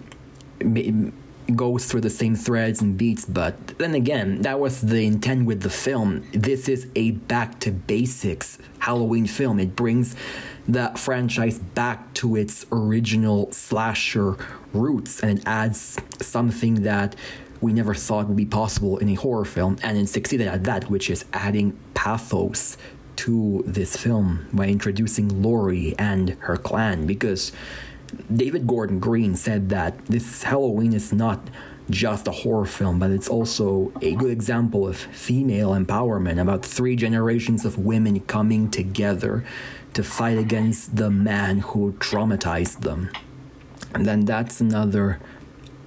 goes 1.55 1.87
through 1.87 2.01
the 2.01 2.11
same 2.11 2.35
threads 2.35 2.81
and 2.81 2.97
beats, 2.97 3.25
but 3.25 3.79
then 3.79 3.95
again, 3.95 4.43
that 4.43 4.59
was 4.59 4.81
the 4.81 5.05
intent 5.05 5.47
with 5.47 5.61
the 5.61 5.71
film. 5.71 6.27
This 6.33 6.69
is 6.69 6.87
a 6.95 7.13
back 7.13 7.61
to 7.61 7.71
basics 7.71 8.59
Halloween 8.79 9.27
film. 9.27 9.61
It 9.61 9.77
brings 9.77 10.17
the 10.67 10.91
franchise 10.97 11.59
back 11.59 12.15
to 12.15 12.37
its 12.37 12.65
original 12.73 13.53
slasher 13.53 14.37
roots 14.73 15.21
and 15.21 15.39
it 15.39 15.45
adds 15.47 15.99
something 16.21 16.83
that 16.83 17.15
we 17.65 17.73
never 17.73 17.95
thought 17.95 18.29
would 18.29 18.37
be 18.37 18.45
possible 18.45 18.99
in 18.99 19.09
a 19.09 19.15
horror 19.15 19.47
film, 19.47 19.79
and 19.83 19.97
it 19.97 20.07
succeeded 20.09 20.47
at 20.47 20.65
that, 20.65 20.91
which 20.91 21.09
is 21.09 21.25
adding 21.33 21.77
pathos 21.95 22.77
to 23.17 23.65
this 23.67 23.97
film 23.97 24.47
by 24.53 24.67
introducing 24.67 25.43
Laurie 25.43 25.95
and 25.99 26.31
her 26.41 26.59
clan 26.59 27.07
because 27.07 27.53
David 28.33 28.67
Gordon 28.67 28.99
Green 28.99 29.35
said 29.35 29.71
that 29.71 30.07
this 30.07 30.43
Halloween 30.43 30.93
is 30.93 31.11
not 31.13 31.41
just 31.89 32.29
a 32.29 32.33
horror 32.33 32.67
film, 32.67 32.99
but 32.99 33.11
it's 33.11 33.29
also 33.29 33.93
a 34.03 34.15
good 34.15 34.31
example 34.31 34.87
of 34.87 34.97
female 34.97 35.71
empowerment 35.71 36.41
about 36.41 36.65
three 36.65 36.97
generations 36.97 37.65
of 37.65 37.79
women 37.79 38.21
coming 38.21 38.71
together 38.71 39.43
to 39.95 40.03
fight 40.03 40.37
against 40.37 40.97
the 40.97 41.11
man 41.11 41.61
who 41.61 41.93
traumatized 41.95 42.81
them. 42.81 43.11
And 43.95 44.05
then 44.05 44.25
that's 44.25 44.61
another 44.61 45.19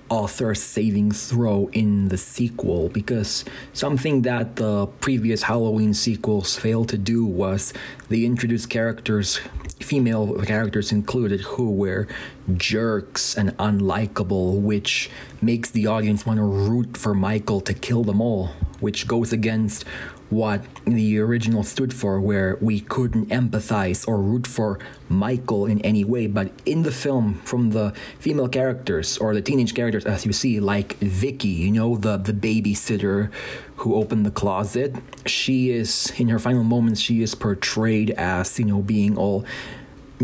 author 0.09 0.55
saving 0.55 1.11
throw 1.11 1.69
in 1.73 2.07
the 2.09 2.17
sequel 2.17 2.89
because 2.89 3.43
something 3.73 4.21
that 4.23 4.55
the 4.55 4.87
previous 4.99 5.43
Halloween 5.43 5.93
sequels 5.93 6.57
failed 6.57 6.89
to 6.89 6.97
do 6.97 7.25
was 7.25 7.73
they 8.09 8.23
introduced 8.23 8.69
characters 8.69 9.39
female 9.79 10.41
characters 10.43 10.91
included 10.91 11.41
who 11.41 11.71
were 11.71 12.07
jerks 12.55 13.37
and 13.37 13.55
unlikable, 13.57 14.59
which 14.59 15.09
makes 15.41 15.69
the 15.71 15.87
audience 15.87 16.25
want 16.25 16.37
to 16.37 16.43
root 16.43 16.97
for 16.97 17.13
Michael 17.13 17.61
to 17.61 17.73
kill 17.73 18.03
them 18.03 18.21
all, 18.21 18.49
which 18.79 19.07
goes 19.07 19.31
against 19.31 19.85
what 20.29 20.61
the 20.85 21.19
original 21.19 21.63
stood 21.63 21.93
for, 21.93 22.19
where 22.19 22.57
we 22.61 22.81
couldn't 22.81 23.27
empathize 23.27 24.07
or 24.07 24.21
root 24.21 24.45
for 24.45 24.79
Michael 25.07 25.65
in 25.65 25.79
any 25.81 26.03
way. 26.03 26.27
But 26.27 26.51
in 26.65 26.83
the 26.83 26.91
film, 26.91 27.35
from 27.45 27.71
the 27.71 27.93
female 28.19 28.49
characters 28.49 29.17
or 29.17 29.33
the 29.33 29.41
teenage 29.41 29.73
characters, 29.73 30.05
as 30.05 30.25
you 30.25 30.33
see, 30.33 30.59
like 30.59 30.97
Vicky, 30.97 31.47
you 31.47 31.71
know, 31.71 31.95
the, 31.97 32.17
the 32.17 32.33
babysitter 32.33 33.31
who 33.77 33.95
opened 33.95 34.25
the 34.25 34.31
closet, 34.31 34.95
she 35.25 35.69
is, 35.69 36.11
in 36.17 36.29
her 36.29 36.39
final 36.39 36.63
moments, 36.63 36.99
she 36.99 37.21
is 37.21 37.35
portrayed 37.35 38.11
as, 38.11 38.59
you 38.59 38.65
know, 38.65 38.81
being 38.81 39.17
all 39.17 39.45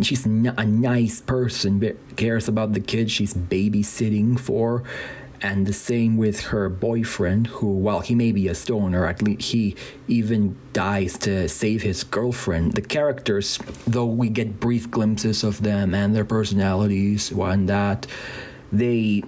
she's 0.01 0.25
a 0.25 0.29
nice 0.65 1.21
person 1.21 1.79
but 1.79 1.95
cares 2.17 2.47
about 2.47 2.73
the 2.73 2.79
kids 2.79 3.11
she's 3.11 3.33
babysitting 3.35 4.39
for 4.39 4.83
and 5.43 5.67
the 5.67 5.73
same 5.73 6.17
with 6.17 6.39
her 6.41 6.69
boyfriend 6.69 7.47
who 7.47 7.67
while 7.67 7.99
he 7.99 8.15
may 8.15 8.31
be 8.31 8.47
a 8.47 8.55
stoner 8.55 9.05
at 9.05 9.21
least 9.21 9.51
he 9.51 9.75
even 10.07 10.57
dies 10.71 11.17
to 11.17 11.47
save 11.49 11.81
his 11.81 12.03
girlfriend 12.03 12.73
the 12.73 12.81
characters 12.81 13.59
though 13.85 14.05
we 14.05 14.29
get 14.29 14.59
brief 14.59 14.89
glimpses 14.89 15.43
of 15.43 15.61
them 15.61 15.93
and 15.93 16.15
their 16.15 16.25
personalities 16.25 17.31
and 17.31 17.69
that 17.69 18.07
they 18.71 19.21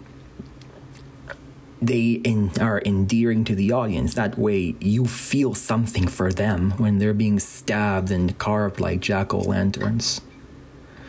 they 1.81 2.13
in, 2.23 2.51
are 2.59 2.81
endearing 2.85 3.43
to 3.45 3.55
the 3.55 3.71
audience. 3.71 4.13
That 4.13 4.37
way, 4.37 4.75
you 4.79 5.05
feel 5.05 5.53
something 5.53 6.07
for 6.07 6.31
them 6.31 6.71
when 6.71 6.97
they're 6.97 7.13
being 7.13 7.39
stabbed 7.39 8.11
and 8.11 8.37
carved 8.37 8.79
like 8.79 9.01
jack 9.01 9.33
o' 9.33 9.39
lanterns. 9.39 10.21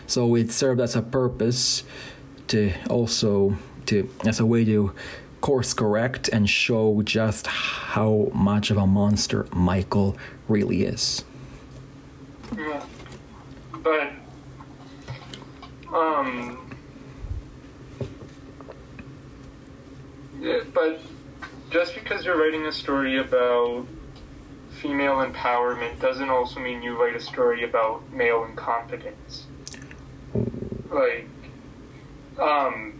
So 0.06 0.34
it 0.34 0.52
served 0.52 0.80
as 0.80 0.94
a 0.94 1.02
purpose 1.02 1.82
to 2.48 2.72
also 2.88 3.56
to 3.86 4.08
as 4.24 4.40
a 4.40 4.46
way 4.46 4.64
to 4.64 4.92
course 5.40 5.74
correct 5.74 6.28
and 6.28 6.50
show 6.50 7.02
just 7.02 7.46
how 7.46 8.30
much 8.34 8.70
of 8.70 8.76
a 8.76 8.86
monster 8.86 9.46
Michael 9.52 10.16
really 10.48 10.82
is. 10.84 11.24
Yeah. 12.56 12.82
But 13.82 14.10
um 15.92 16.76
yeah, 20.40 20.60
but 20.74 21.00
just 21.70 21.94
because 21.94 22.24
you're 22.24 22.36
writing 22.36 22.66
a 22.66 22.72
story 22.72 23.18
about 23.18 23.86
female 24.80 25.16
empowerment 25.16 26.00
doesn't 26.00 26.28
also 26.28 26.58
mean 26.58 26.82
you 26.82 27.00
write 27.00 27.14
a 27.14 27.20
story 27.20 27.62
about 27.62 28.02
male 28.12 28.44
incompetence. 28.44 29.46
Like 30.90 31.28
um 32.38 32.95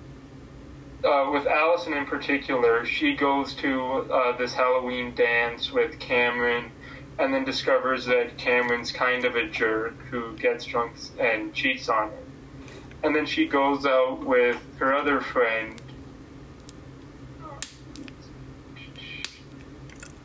uh, 1.06 1.30
with 1.30 1.46
Allison 1.46 1.92
in 1.94 2.04
particular, 2.06 2.84
she 2.84 3.14
goes 3.14 3.54
to 3.54 3.82
uh, 4.12 4.36
this 4.36 4.52
Halloween 4.52 5.14
dance 5.14 5.72
with 5.72 5.98
Cameron 5.98 6.70
and 7.18 7.32
then 7.32 7.44
discovers 7.44 8.04
that 8.06 8.36
Cameron's 8.36 8.92
kind 8.92 9.24
of 9.24 9.36
a 9.36 9.48
jerk 9.48 9.98
who 10.10 10.36
gets 10.36 10.64
drunk 10.64 10.92
and 11.18 11.54
cheats 11.54 11.88
on 11.88 12.10
her. 12.10 12.18
And 13.02 13.14
then 13.14 13.24
she 13.24 13.46
goes 13.46 13.86
out 13.86 14.24
with 14.24 14.60
her 14.78 14.92
other 14.94 15.20
friend. 15.20 15.80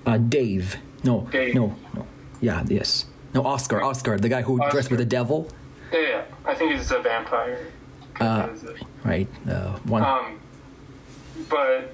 Uh, 0.05 0.17
Dave. 0.17 0.77
No, 1.03 1.27
Dave. 1.31 1.55
no, 1.55 1.75
no. 1.95 2.07
Yeah, 2.41 2.63
yes. 2.67 3.05
No, 3.33 3.45
Oscar. 3.45 3.81
Oscar, 3.81 4.17
the 4.17 4.29
guy 4.29 4.41
who 4.41 4.59
Oscar. 4.59 4.71
dressed 4.71 4.89
with 4.89 4.99
the 4.99 5.05
devil. 5.05 5.47
Yeah, 5.93 5.99
yeah, 5.99 6.23
I 6.45 6.55
think 6.55 6.73
he's 6.73 6.91
a 6.91 6.99
vampire. 6.99 7.67
Uh, 8.19 8.49
right. 9.03 9.27
Uh, 9.47 9.77
one. 9.83 10.03
Um, 10.03 10.40
but 11.51 11.93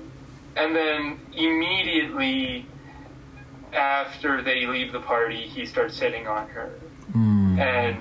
and 0.55 0.73
then 0.75 1.19
immediately 1.33 2.65
after 3.73 4.41
they 4.41 4.65
leave 4.65 4.93
the 4.93 5.01
party, 5.01 5.41
he 5.47 5.65
starts 5.65 5.99
hitting 5.99 6.27
on 6.27 6.47
her, 6.49 6.71
Mm. 7.13 7.59
and 7.59 7.97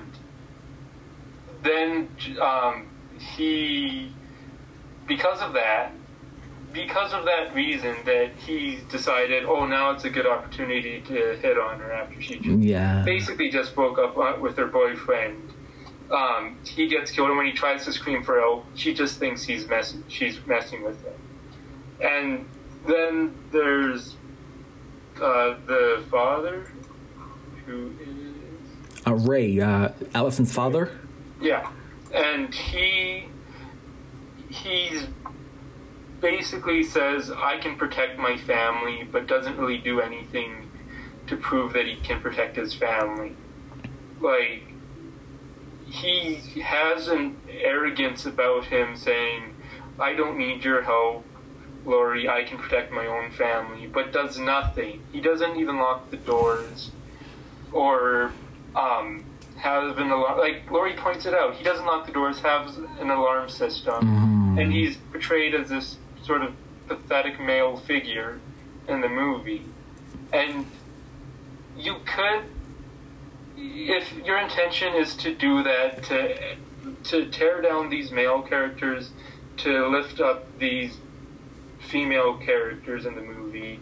then 1.62 2.08
um, 2.40 2.86
he, 3.36 4.12
because 5.06 5.40
of 5.40 5.52
that, 5.54 5.92
because 6.72 7.12
of 7.12 7.24
that 7.24 7.54
reason, 7.54 7.96
that 8.04 8.32
he 8.46 8.78
decided, 8.90 9.44
oh, 9.44 9.64
now 9.66 9.90
it's 9.92 10.04
a 10.04 10.10
good 10.10 10.26
opportunity 10.26 11.00
to 11.02 11.36
hit 11.36 11.58
on 11.58 11.78
her 11.80 11.92
after 11.92 12.20
she 12.20 12.38
just 12.38 12.58
yeah. 12.60 13.02
basically 13.04 13.48
just 13.50 13.74
broke 13.74 13.98
up 13.98 14.16
with 14.40 14.56
her 14.56 14.66
boyfriend. 14.66 15.52
Um, 16.10 16.58
he 16.64 16.86
gets 16.86 17.10
killed, 17.10 17.28
and 17.28 17.36
when 17.36 17.46
he 17.46 17.52
tries 17.52 17.84
to 17.86 17.92
scream 17.92 18.22
for 18.22 18.38
help, 18.40 18.64
she 18.74 18.92
just 18.94 19.18
thinks 19.18 19.42
he's 19.42 19.66
mess- 19.68 19.96
she's 20.08 20.38
messing 20.46 20.84
with 20.84 21.02
him. 21.04 21.12
And 22.00 22.46
then 22.86 23.34
there's 23.52 24.16
uh, 25.20 25.54
the 25.66 26.04
father, 26.10 26.66
who 27.64 27.92
is 28.00 29.06
Uh, 29.06 29.14
Ray, 29.14 29.60
uh, 29.60 29.90
Allison's 30.14 30.52
father. 30.52 30.90
yeah, 31.40 31.70
and 32.12 32.52
he 32.54 33.26
he's 34.48 35.06
basically 36.20 36.82
says 36.82 37.30
I 37.30 37.58
can 37.58 37.76
protect 37.76 38.18
my 38.18 38.36
family, 38.36 39.08
but 39.10 39.26
doesn't 39.26 39.56
really 39.58 39.78
do 39.78 40.00
anything 40.00 40.70
to 41.28 41.36
prove 41.36 41.72
that 41.74 41.86
he 41.86 41.96
can 41.96 42.20
protect 42.20 42.56
his 42.56 42.74
family. 42.74 43.34
Like 44.20 44.62
he 45.86 46.36
has 46.62 47.08
an 47.08 47.36
arrogance 47.48 48.26
about 48.26 48.64
him 48.66 48.96
saying, 48.96 49.54
"I 49.98 50.14
don't 50.14 50.36
need 50.38 50.64
your 50.64 50.82
help." 50.82 51.24
Laurie, 51.86 52.28
I 52.28 52.42
can 52.44 52.58
protect 52.58 52.92
my 52.92 53.06
own 53.06 53.30
family, 53.30 53.86
but 53.86 54.12
does 54.12 54.38
nothing. 54.38 55.02
He 55.12 55.20
doesn't 55.20 55.56
even 55.56 55.76
lock 55.78 56.10
the 56.10 56.16
doors 56.16 56.90
or 57.72 58.32
um, 58.74 59.24
have 59.56 59.96
an 59.98 60.10
alarm. 60.10 60.38
Like 60.38 60.70
Laurie 60.70 60.96
points 60.96 61.26
it 61.26 61.34
out, 61.34 61.54
he 61.54 61.64
doesn't 61.64 61.86
lock 61.86 62.06
the 62.06 62.12
doors, 62.12 62.40
has 62.40 62.76
an 62.76 63.10
alarm 63.10 63.48
system, 63.48 64.04
Mm. 64.56 64.60
and 64.62 64.72
he's 64.72 64.96
portrayed 65.12 65.54
as 65.54 65.68
this 65.68 65.96
sort 66.22 66.42
of 66.42 66.54
pathetic 66.88 67.38
male 67.40 67.76
figure 67.76 68.40
in 68.88 69.00
the 69.00 69.08
movie. 69.08 69.62
And 70.32 70.66
you 71.76 71.96
could, 72.06 72.44
if 73.56 74.12
your 74.24 74.38
intention 74.38 74.94
is 74.94 75.14
to 75.16 75.34
do 75.34 75.62
that, 75.62 76.02
to 76.04 76.56
to 77.04 77.26
tear 77.30 77.60
down 77.60 77.90
these 77.90 78.10
male 78.12 78.42
characters, 78.42 79.10
to 79.58 79.86
lift 79.88 80.20
up 80.20 80.46
these 80.58 80.96
female 81.86 82.36
characters 82.38 83.06
in 83.06 83.14
the 83.14 83.20
movie, 83.20 83.80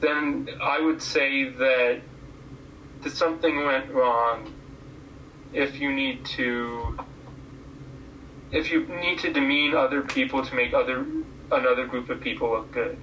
then 0.00 0.48
I 0.62 0.80
would 0.80 1.02
say 1.02 1.48
that 1.48 2.00
something 3.08 3.64
went 3.64 3.90
wrong 3.90 4.52
if 5.52 5.80
you 5.80 5.92
need 5.92 6.24
to 6.24 6.98
if 8.52 8.70
you 8.70 8.86
need 8.86 9.18
to 9.20 9.32
demean 9.32 9.74
other 9.74 10.02
people 10.02 10.44
to 10.44 10.54
make 10.54 10.74
other 10.74 11.06
another 11.52 11.86
group 11.86 12.10
of 12.10 12.20
people 12.20 12.50
look 12.50 12.70
good. 12.72 12.96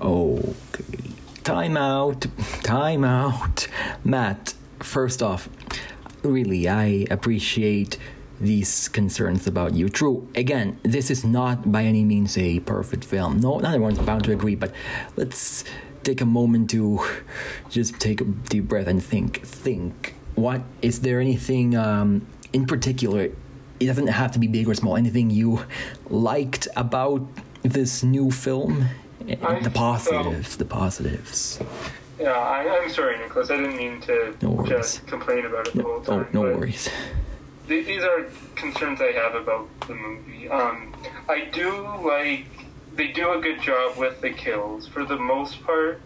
Okay. 0.00 1.10
Time 1.44 1.76
out. 1.76 2.26
Time 2.62 3.04
out. 3.04 3.66
Matt, 4.04 4.54
first 4.80 5.22
off, 5.22 5.48
really, 6.22 6.68
I 6.68 7.06
appreciate 7.10 7.98
these 8.40 8.88
concerns 8.88 9.46
about 9.46 9.74
you. 9.74 9.88
True, 9.88 10.26
again, 10.34 10.78
this 10.82 11.10
is 11.10 11.24
not 11.24 11.70
by 11.70 11.82
any 11.84 12.04
means 12.04 12.36
a 12.38 12.60
perfect 12.60 13.04
film. 13.04 13.40
No, 13.40 13.58
not 13.58 13.74
everyone's 13.74 13.98
bound 13.98 14.24
to 14.24 14.32
agree, 14.32 14.54
but 14.54 14.72
let's 15.16 15.64
take 16.02 16.20
a 16.20 16.26
moment 16.26 16.70
to 16.70 17.04
just 17.68 18.00
take 18.00 18.20
a 18.20 18.24
deep 18.24 18.64
breath 18.68 18.86
and 18.86 19.02
think. 19.02 19.44
Think. 19.44 20.14
What 20.34 20.62
is 20.80 21.00
there 21.00 21.20
anything 21.20 21.76
um, 21.76 22.26
in 22.52 22.66
particular? 22.66 23.28
It 23.78 23.86
doesn't 23.86 24.08
have 24.08 24.32
to 24.32 24.38
be 24.38 24.46
big 24.46 24.68
or 24.68 24.74
small. 24.74 24.96
Anything 24.96 25.30
you 25.30 25.64
liked 26.08 26.68
about 26.76 27.26
this 27.62 28.02
new 28.02 28.30
film? 28.30 28.86
I 29.42 29.60
the 29.60 29.70
positives, 29.70 30.56
the 30.56 30.64
positives. 30.64 31.60
Yeah, 32.18 32.32
I, 32.32 32.68
I'm 32.82 32.90
sorry, 32.90 33.18
Nicholas. 33.18 33.50
I 33.50 33.56
didn't 33.56 33.76
mean 33.76 34.00
to 34.02 34.34
No 34.42 34.64
just 34.66 35.06
complain 35.06 35.46
about 35.46 35.68
it 35.68 35.74
the 35.74 35.82
whole 35.82 36.02
Oh, 36.08 36.22
time. 36.22 36.28
no 36.32 36.40
worries. 36.42 36.88
Th- 37.70 37.86
these 37.86 38.02
are 38.12 38.20
concerns 38.56 39.00
I 39.00 39.12
have 39.22 39.34
about 39.34 39.66
the 39.88 39.94
movie. 39.94 40.48
Um, 40.58 40.92
I 41.28 41.38
do 41.60 41.68
like 42.14 42.46
they 42.98 43.08
do 43.20 43.26
a 43.32 43.40
good 43.46 43.60
job 43.62 43.96
with 43.96 44.20
the 44.20 44.30
kills. 44.44 44.86
For 44.94 45.02
the 45.12 45.16
most 45.16 45.54
part, 45.68 46.00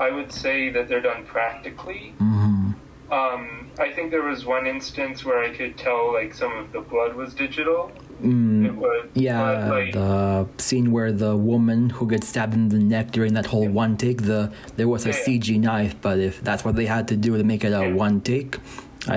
I 0.00 0.08
would 0.16 0.32
say 0.32 0.70
that 0.74 0.84
they're 0.88 1.06
done 1.12 1.22
practically. 1.36 2.04
hmm 2.18 2.72
Um, 3.20 3.42
I 3.86 3.88
think 3.94 4.06
there 4.14 4.26
was 4.32 4.40
one 4.56 4.64
instance 4.76 5.16
where 5.26 5.40
I 5.48 5.50
could 5.58 5.74
tell 5.86 6.02
like 6.18 6.30
some 6.42 6.52
of 6.62 6.66
the 6.74 6.80
blood 6.92 7.12
was 7.22 7.30
digital. 7.44 7.80
It 8.20 8.26
Mm, 8.26 8.76
was, 8.76 9.02
yeah, 9.14 9.68
like, 9.78 9.92
the 9.92 10.46
scene 10.66 10.88
where 10.96 11.12
the 11.24 11.34
woman 11.52 11.80
who 11.96 12.04
gets 12.12 12.26
stabbed 12.32 12.54
in 12.54 12.68
the 12.76 12.78
neck 12.94 13.06
during 13.16 13.32
that 13.38 13.46
whole 13.52 13.68
one 13.84 13.92
take, 14.04 14.18
the 14.32 14.40
there 14.76 14.88
was 14.94 15.02
a 15.04 15.10
Yeah, 15.10 15.16
yeah. 15.16 15.24
CG 15.38 15.46
knife, 15.68 15.94
but 16.06 16.16
if 16.30 16.34
that's 16.48 16.62
what 16.64 16.74
they 16.78 16.86
had 16.96 17.04
to 17.12 17.16
do 17.26 17.30
to 17.40 17.44
make 17.52 17.62
it 17.68 17.74
a 17.82 17.84
Yeah. 17.84 18.04
one 18.06 18.16
take, 18.32 18.52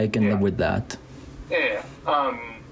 I 0.02 0.08
can 0.14 0.24
Yeah. 0.24 0.32
live 0.32 0.42
with 0.48 0.58
that. 0.68 0.86
Yeah. 1.50 1.84
Um. 2.06 2.64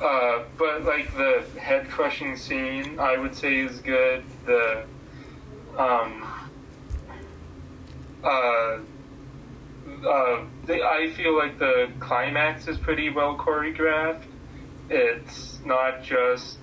Uh. 0.00 0.44
But 0.58 0.84
like 0.84 1.14
the 1.16 1.44
head 1.58 1.88
crushing 1.88 2.36
scene, 2.36 2.98
I 2.98 3.16
would 3.16 3.34
say 3.34 3.60
is 3.60 3.80
good. 3.80 4.24
The. 4.46 4.84
Um. 5.76 6.48
Uh. 8.22 8.78
Uh, 10.06 10.44
they, 10.64 10.80
I 10.82 11.10
feel 11.14 11.36
like 11.36 11.58
the 11.58 11.90
climax 12.00 12.66
is 12.68 12.78
pretty 12.78 13.10
well 13.10 13.36
choreographed. 13.36 14.24
It's 14.88 15.58
not 15.64 16.02
just 16.02 16.56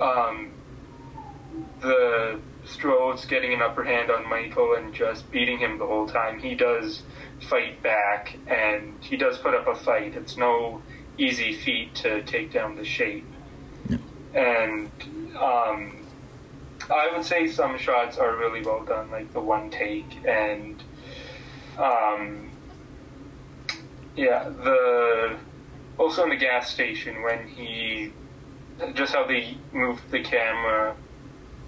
um, 0.00 0.50
the 1.80 2.40
Strode's 2.64 3.24
getting 3.26 3.52
an 3.52 3.62
upper 3.62 3.84
hand 3.84 4.10
on 4.10 4.28
Michael 4.28 4.74
and 4.74 4.94
just 4.94 5.30
beating 5.30 5.58
him 5.58 5.78
the 5.78 5.86
whole 5.86 6.06
time. 6.06 6.38
He 6.38 6.54
does 6.54 7.02
fight 7.48 7.82
back 7.82 8.36
and 8.46 8.94
he 9.00 9.16
does 9.16 9.38
put 9.38 9.54
up 9.54 9.66
a 9.66 9.74
fight. 9.74 10.14
It's 10.14 10.36
no 10.36 10.82
easy 11.18 11.54
feat 11.54 11.94
to 11.96 12.22
take 12.22 12.52
down 12.52 12.76
the 12.76 12.84
shape. 12.84 13.26
And 14.34 14.90
um, 15.38 16.06
I 16.90 17.10
would 17.12 17.24
say 17.24 17.46
some 17.48 17.78
shots 17.78 18.18
are 18.18 18.36
really 18.36 18.62
well 18.62 18.84
done, 18.84 19.10
like 19.10 19.32
the 19.32 19.40
one 19.40 19.70
take 19.70 20.24
and 20.26 20.82
um, 21.78 22.50
yeah, 24.16 24.48
the 24.48 25.36
also 25.98 26.24
in 26.24 26.30
the 26.30 26.36
gas 26.36 26.70
station 26.70 27.22
when 27.22 27.46
he 27.48 28.12
just 28.94 29.12
how 29.12 29.26
they 29.26 29.56
moved 29.72 30.10
the 30.10 30.22
camera 30.22 30.96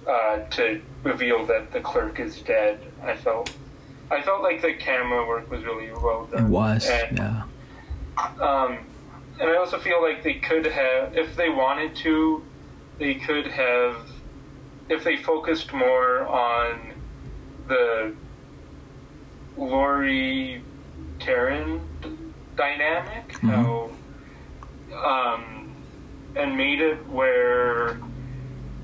uh, 0.08 0.38
to 0.50 0.80
reveal 1.02 1.44
that 1.46 1.72
the 1.72 1.80
clerk 1.80 2.18
is 2.18 2.40
dead. 2.40 2.80
I 3.02 3.16
felt 3.16 3.54
I 4.12 4.20
felt 4.20 4.42
like 4.42 4.60
the 4.60 4.74
camera 4.74 5.26
work 5.26 5.50
was 5.50 5.64
really 5.64 5.90
well 5.90 6.26
done. 6.26 6.44
It 6.44 6.48
was, 6.48 6.86
and, 6.88 7.18
yeah. 7.18 7.42
Um, 8.40 8.78
and 9.40 9.48
I 9.50 9.56
also 9.56 9.78
feel 9.78 10.02
like 10.02 10.22
they 10.22 10.34
could 10.34 10.66
have, 10.66 11.16
if 11.16 11.34
they 11.34 11.48
wanted 11.48 11.96
to, 11.96 12.44
they 12.98 13.14
could 13.14 13.46
have, 13.46 13.96
if 14.90 15.02
they 15.02 15.16
focused 15.16 15.72
more 15.72 16.26
on 16.26 16.92
the 17.68 18.12
Laurie 19.56 20.62
Karen 21.18 21.80
dynamic, 22.56 23.32
Mhm. 23.32 23.50
how, 23.50 23.90
um, 25.08 25.72
and 26.36 26.56
made 26.56 26.80
it 26.82 27.06
where 27.08 27.98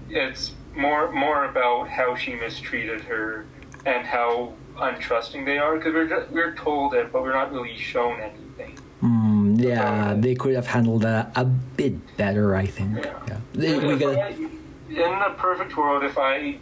it's 0.08 0.52
more 0.74 1.10
more 1.12 1.44
about 1.44 1.88
how 1.88 2.14
she 2.14 2.34
mistreated 2.34 3.02
her 3.02 3.44
and 3.84 4.06
how 4.06 4.52
untrusting 4.78 5.44
they 5.44 5.58
are 5.58 5.76
because 5.76 5.92
we're 5.94 6.06
ju- 6.08 6.26
we're 6.30 6.54
told 6.54 6.94
it, 6.94 7.12
but 7.12 7.22
we're 7.22 7.32
not 7.32 7.52
really 7.52 7.76
shown 7.76 8.20
anything. 8.20 8.78
Mm, 9.02 9.60
yeah, 9.60 10.14
they 10.16 10.34
could 10.34 10.54
have 10.54 10.66
handled 10.66 11.02
that 11.02 11.30
a 11.36 11.44
bit 11.44 12.16
better, 12.16 12.56
I 12.56 12.66
think. 12.66 13.04
Yeah. 13.04 13.18
Yeah. 13.28 13.38
They, 13.52 13.78
we 13.78 13.96
gotta, 13.96 14.24
I- 14.24 14.28
in 14.88 15.18
the 15.18 15.34
perfect 15.36 15.76
world, 15.76 16.02
if 16.04 16.16
I 16.18 16.58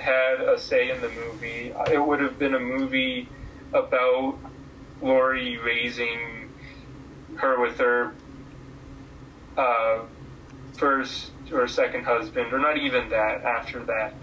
had 0.00 0.40
a 0.40 0.58
say 0.58 0.90
in 0.90 1.00
the 1.00 1.10
movie, 1.10 1.72
it 1.90 1.98
would 2.04 2.20
have 2.20 2.38
been 2.38 2.54
a 2.54 2.60
movie 2.60 3.28
about 3.72 4.36
Laurie 5.02 5.58
raising 5.58 6.48
her 7.36 7.60
with 7.60 7.78
her 7.78 8.12
uh, 9.56 10.00
first 10.76 11.32
or 11.52 11.66
second 11.68 12.04
husband, 12.04 12.52
or 12.52 12.58
not 12.58 12.76
even 12.78 13.08
that, 13.10 13.42
after 13.44 13.80
that. 13.84 14.14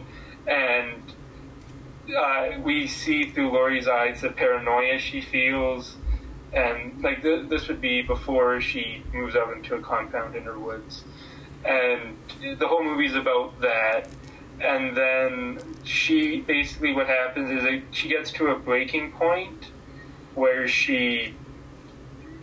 And 0.47 1.01
uh, 2.15 2.59
we 2.63 2.87
see 2.87 3.29
through 3.31 3.51
Laurie's 3.51 3.87
eyes 3.87 4.21
the 4.21 4.29
paranoia 4.29 4.99
she 4.99 5.21
feels. 5.21 5.97
And 6.53 7.01
like 7.01 7.21
th- 7.21 7.49
this 7.49 7.67
would 7.67 7.81
be 7.81 8.01
before 8.01 8.61
she 8.61 9.03
moves 9.13 9.35
out 9.35 9.53
into 9.53 9.75
a 9.75 9.81
compound 9.81 10.35
in 10.35 10.43
her 10.43 10.57
woods 10.57 11.03
and 11.67 12.17
the 12.59 12.67
whole 12.67 12.83
movie's 12.83 13.15
about 13.15 13.59
that. 13.61 14.07
And 14.59 14.97
then 14.97 15.59
she 15.83 16.41
basically 16.41 16.93
what 16.93 17.07
happens 17.07 17.51
is 17.51 17.83
she 17.91 18.09
gets 18.09 18.31
to 18.33 18.47
a 18.47 18.57
breaking 18.57 19.11
point 19.11 19.71
where 20.33 20.67
she, 20.67 21.35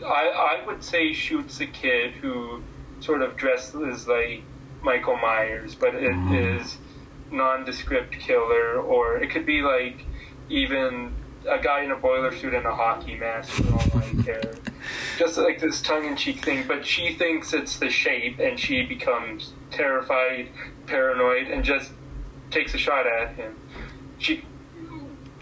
I 0.05 0.61
I 0.61 0.67
would 0.67 0.85
say, 0.85 1.13
shoots 1.13 1.61
a 1.61 1.67
kid 1.67 2.13
who 2.13 2.63
sort 3.01 3.23
of 3.23 3.37
dresses 3.37 4.07
like 4.07 4.43
Michael 4.83 5.17
Myers, 5.17 5.75
but 5.75 5.95
it 5.95 6.15
is 6.33 6.79
nondescript 7.31 8.19
killer, 8.19 8.81
or 8.81 9.17
it 9.17 9.31
could 9.31 9.47
be 9.47 9.63
like 9.63 10.05
even 10.49 11.15
a 11.49 11.59
guy 11.59 11.83
in 11.83 11.91
a 11.91 11.97
boiler 11.97 12.35
suit 12.35 12.55
and 12.55 12.67
a 12.67 12.75
hockey 12.75 13.17
mask 13.17 13.51
for 13.51 13.73
all 13.73 14.03
I 14.03 14.23
care. 14.23 14.55
Just 15.19 15.37
like 15.37 15.61
this 15.61 15.83
tongue-in-cheek 15.83 16.45
thing, 16.45 16.67
but 16.67 16.87
she 16.87 17.15
thinks 17.15 17.53
it's 17.53 17.79
the 17.79 17.91
shape, 17.91 18.39
and 18.39 18.59
she 18.59 18.83
becomes 18.83 19.53
terrified, 19.71 20.49
paranoid, 20.87 21.49
and 21.49 21.65
just 21.65 21.93
takes 22.51 22.75
a 22.75 22.79
shot 22.79 23.07
at 23.07 23.35
him. 23.35 23.57
She 24.19 24.45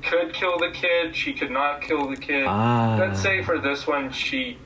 could 0.03 0.35
kill 0.35 0.59
the 0.59 0.70
kid. 0.72 1.14
She 1.14 1.33
could 1.33 1.51
not 1.51 1.83
kill 1.83 2.09
the 2.09 2.16
kid. 2.16 2.45
Ah. 2.47 2.97
Let's 2.99 3.20
say 3.22 3.43
for 3.43 3.59
this 3.59 3.87
one 3.87 4.11
she 4.11 4.59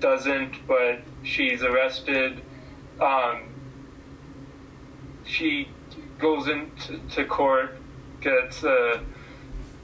doesn't, 0.00 0.66
but 0.66 1.00
she's 1.22 1.62
arrested. 1.62 2.42
Um, 3.00 3.44
she 5.24 5.68
goes 6.18 6.48
into 6.48 6.98
to 7.14 7.24
court, 7.24 7.76
gets 8.20 8.62
a 8.64 9.00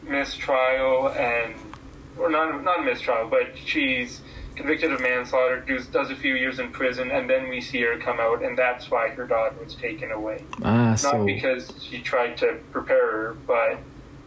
mistrial, 0.03 1.09
and 1.11 1.55
or 2.19 2.31
not 2.31 2.63
not 2.63 2.81
a 2.81 2.83
mistrial, 2.83 3.29
but 3.29 3.57
she's 3.57 4.21
convicted 4.57 4.93
of 4.93 5.01
manslaughter, 5.01 5.61
does, 5.61 5.87
does 5.89 6.11
a 6.11 6.17
few 6.17 6.35
years 6.37 6.61
in 6.61 6.71
prison, 6.71 7.11
and 7.11 7.29
then 7.29 7.49
we 7.49 7.61
see 7.61 7.81
her 7.81 7.99
come 7.99 8.21
out, 8.21 8.41
and 8.45 8.57
that's 8.57 8.89
why 8.89 9.09
her 9.09 9.27
daughter 9.27 9.57
was 9.65 9.75
taken 9.75 10.13
away. 10.13 10.45
ah, 10.63 10.91
Not 10.91 10.99
so 11.01 11.25
because 11.25 11.73
she 11.83 12.01
tried 12.01 12.37
to 12.37 12.59
prepare 12.71 13.11
her, 13.11 13.37
but 13.49 13.79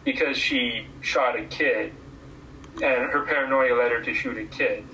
because 0.04 0.36
she 0.36 0.86
shot 1.00 1.38
a 1.38 1.44
kid, 1.44 1.94
and 2.74 3.10
her 3.10 3.24
paranoia 3.24 3.74
led 3.74 3.90
her 3.90 4.02
to 4.02 4.12
shoot 4.14 4.36
a 4.36 4.44
kid. 4.44 4.84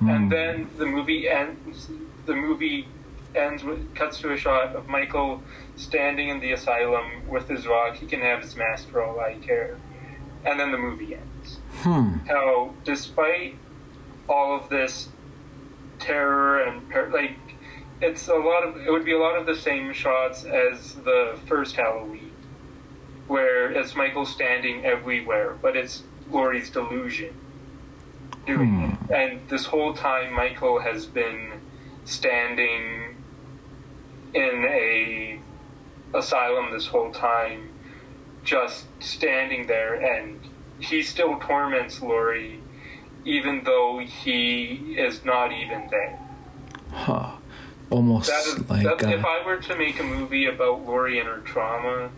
And 0.00 0.32
then 0.32 0.68
the 0.78 0.86
movie 0.86 1.28
ends. 1.28 1.88
The 2.24 2.34
movie 2.34 2.88
ends 3.34 3.62
with 3.62 3.94
cuts 3.94 4.18
to 4.20 4.32
a 4.32 4.36
shot 4.36 4.74
of 4.74 4.88
Michael 4.88 5.42
standing 5.80 6.28
in 6.28 6.40
the 6.40 6.52
asylum 6.52 7.26
with 7.28 7.48
his 7.48 7.66
rock. 7.66 7.96
He 7.96 8.06
can 8.06 8.20
have 8.20 8.42
his 8.42 8.56
mask 8.56 8.88
for 8.90 9.02
all 9.02 9.18
I 9.20 9.34
care. 9.34 9.76
And 10.44 10.58
then 10.58 10.72
the 10.72 10.78
movie 10.78 11.14
ends. 11.16 11.58
hmm, 11.82 12.18
How, 12.26 12.72
despite 12.84 13.56
all 14.28 14.56
of 14.56 14.68
this 14.68 15.08
terror 15.98 16.62
and 16.62 16.88
par- 16.90 17.10
like, 17.12 17.36
it's 18.00 18.28
a 18.28 18.34
lot 18.34 18.64
of 18.64 18.76
it 18.76 18.90
would 18.90 19.04
be 19.04 19.12
a 19.12 19.18
lot 19.18 19.36
of 19.36 19.44
the 19.46 19.54
same 19.54 19.92
shots 19.92 20.44
as 20.44 20.94
the 20.94 21.38
first 21.46 21.76
Halloween, 21.76 22.32
where 23.26 23.70
it's 23.70 23.94
Michael 23.94 24.24
standing 24.24 24.86
everywhere, 24.86 25.58
but 25.60 25.76
it's 25.76 26.04
Laurie's 26.30 26.70
delusion 26.70 27.34
doing 28.46 28.96
it. 29.10 29.14
And 29.14 29.40
this 29.48 29.66
whole 29.66 29.92
time, 29.92 30.32
Michael 30.32 30.80
has 30.80 31.04
been 31.04 31.60
standing 32.06 33.16
in 34.34 34.64
a 34.64 35.38
asylum 36.14 36.72
this 36.72 36.86
whole 36.86 37.12
time, 37.12 37.70
just 38.44 38.86
standing 39.00 39.66
there, 39.66 39.94
and 39.94 40.40
he 40.78 41.02
still 41.02 41.38
torments 41.38 42.00
Laurie, 42.00 42.60
even 43.24 43.62
though 43.64 43.98
he 43.98 44.96
is 44.96 45.24
not 45.24 45.52
even 45.52 45.88
there. 45.90 46.18
huh, 46.92 47.32
almost 47.90 48.28
That 48.28 48.46
is, 48.46 48.70
like 48.70 48.84
that, 48.84 49.02
if 49.02 49.24
uh, 49.24 49.28
I 49.28 49.46
were 49.46 49.58
to 49.58 49.76
make 49.76 50.00
a 50.00 50.04
movie 50.04 50.46
about 50.46 50.86
Laurie 50.86 51.18
and 51.18 51.28
her 51.28 51.38
trauma, 51.38 52.10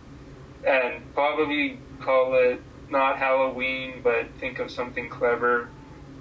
and 0.65 1.13
probably 1.13 1.79
call 1.99 2.35
it 2.35 2.61
not 2.89 3.17
Halloween, 3.17 4.01
but 4.03 4.27
think 4.39 4.59
of 4.59 4.71
something 4.71 5.09
clever, 5.09 5.69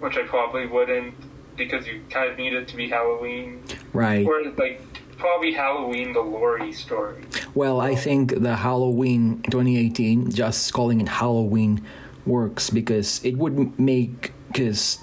which 0.01 0.17
I 0.17 0.23
probably 0.23 0.67
wouldn't, 0.67 1.15
because 1.57 1.87
you 1.87 2.03
kind 2.11 2.31
of 2.31 2.39
need 2.39 2.55
it 2.55 2.69
to 2.69 2.77
be 2.77 2.89
Halloween, 2.89 3.63
right. 3.93 4.27
or 4.27 4.43
like 4.53 4.81
probably 5.19 5.53
Halloween 5.53 6.13
the 6.13 6.21
Laurie 6.21 6.73
story. 6.73 7.25
Well, 7.55 7.81
I 7.81 7.95
think 7.95 8.41
the 8.41 8.57
Halloween 8.57 9.43
2018, 9.43 10.31
just 10.31 10.73
calling 10.73 11.01
it 11.01 11.09
Halloween, 11.09 11.83
works 12.27 12.71
because 12.71 13.25
it 13.25 13.37
would 13.37 13.79
make. 13.79 14.33
Because 14.49 14.99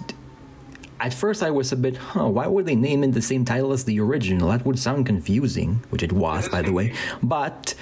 at 0.99 1.13
first 1.13 1.41
I 1.41 1.49
was 1.49 1.71
a 1.71 1.75
bit, 1.75 1.97
huh, 1.97 2.27
why 2.27 2.47
would 2.47 2.65
they 2.65 2.75
name 2.75 3.03
it 3.03 3.13
the 3.13 3.21
same 3.21 3.45
title 3.45 3.71
as 3.71 3.85
the 3.85 3.99
original? 3.99 4.49
That 4.49 4.65
would 4.65 4.77
sound 4.77 5.05
confusing, 5.05 5.81
which 5.89 6.03
it 6.03 6.11
was, 6.11 6.49
by 6.49 6.61
the 6.61 6.71
way. 6.73 6.93
But 7.23 7.73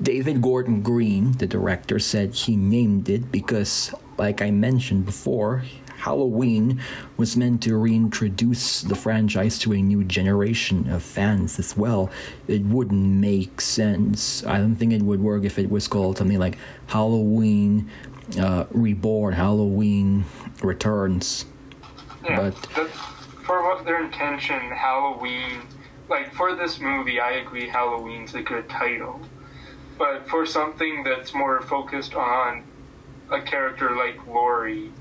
David 0.00 0.42
Gordon 0.42 0.82
Green, 0.82 1.32
the 1.32 1.46
director, 1.46 1.98
said 1.98 2.34
he 2.34 2.56
named 2.56 3.08
it 3.08 3.32
because, 3.32 3.94
like 4.16 4.42
I 4.42 4.50
mentioned 4.50 5.06
before, 5.06 5.64
Halloween 5.98 6.80
was 7.16 7.36
meant 7.36 7.62
to 7.64 7.76
reintroduce 7.76 8.82
the 8.82 8.94
franchise 8.94 9.58
to 9.58 9.72
a 9.72 9.82
new 9.82 10.04
generation 10.04 10.88
of 10.90 11.02
fans 11.02 11.58
as 11.58 11.76
well. 11.76 12.10
It 12.46 12.62
wouldn't 12.62 13.20
make 13.20 13.60
sense. 13.60 14.44
I 14.46 14.58
don't 14.58 14.76
think 14.76 14.92
it 14.92 15.02
would 15.02 15.20
work 15.20 15.44
if 15.44 15.58
it 15.58 15.70
was 15.70 15.88
called 15.88 16.18
something 16.18 16.38
like 16.38 16.56
Halloween 16.86 17.90
uh, 18.38 18.66
Reborn, 18.70 19.34
Halloween 19.34 20.24
Returns. 20.62 21.46
Yeah, 22.24 22.50
but 22.50 22.88
for 23.44 23.62
what 23.62 23.84
their 23.84 24.04
intention, 24.04 24.70
Halloween, 24.70 25.62
like 26.08 26.32
for 26.34 26.54
this 26.54 26.78
movie, 26.78 27.20
I 27.20 27.32
agree 27.32 27.68
Halloween's 27.68 28.34
a 28.34 28.42
good 28.42 28.68
title. 28.68 29.20
But 29.98 30.28
for 30.28 30.46
something 30.46 31.02
that's 31.02 31.34
more 31.34 31.60
focused 31.62 32.14
on 32.14 32.64
a 33.30 33.40
character 33.40 33.96
like 33.96 34.24
Laurie 34.26 34.92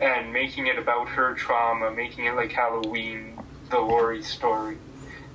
and 0.00 0.32
making 0.32 0.66
it 0.66 0.78
about 0.78 1.08
her 1.08 1.34
trauma, 1.34 1.90
making 1.90 2.26
it 2.26 2.34
like 2.34 2.52
Halloween, 2.52 3.38
the 3.70 3.78
Laurie 3.78 4.22
story. 4.22 4.78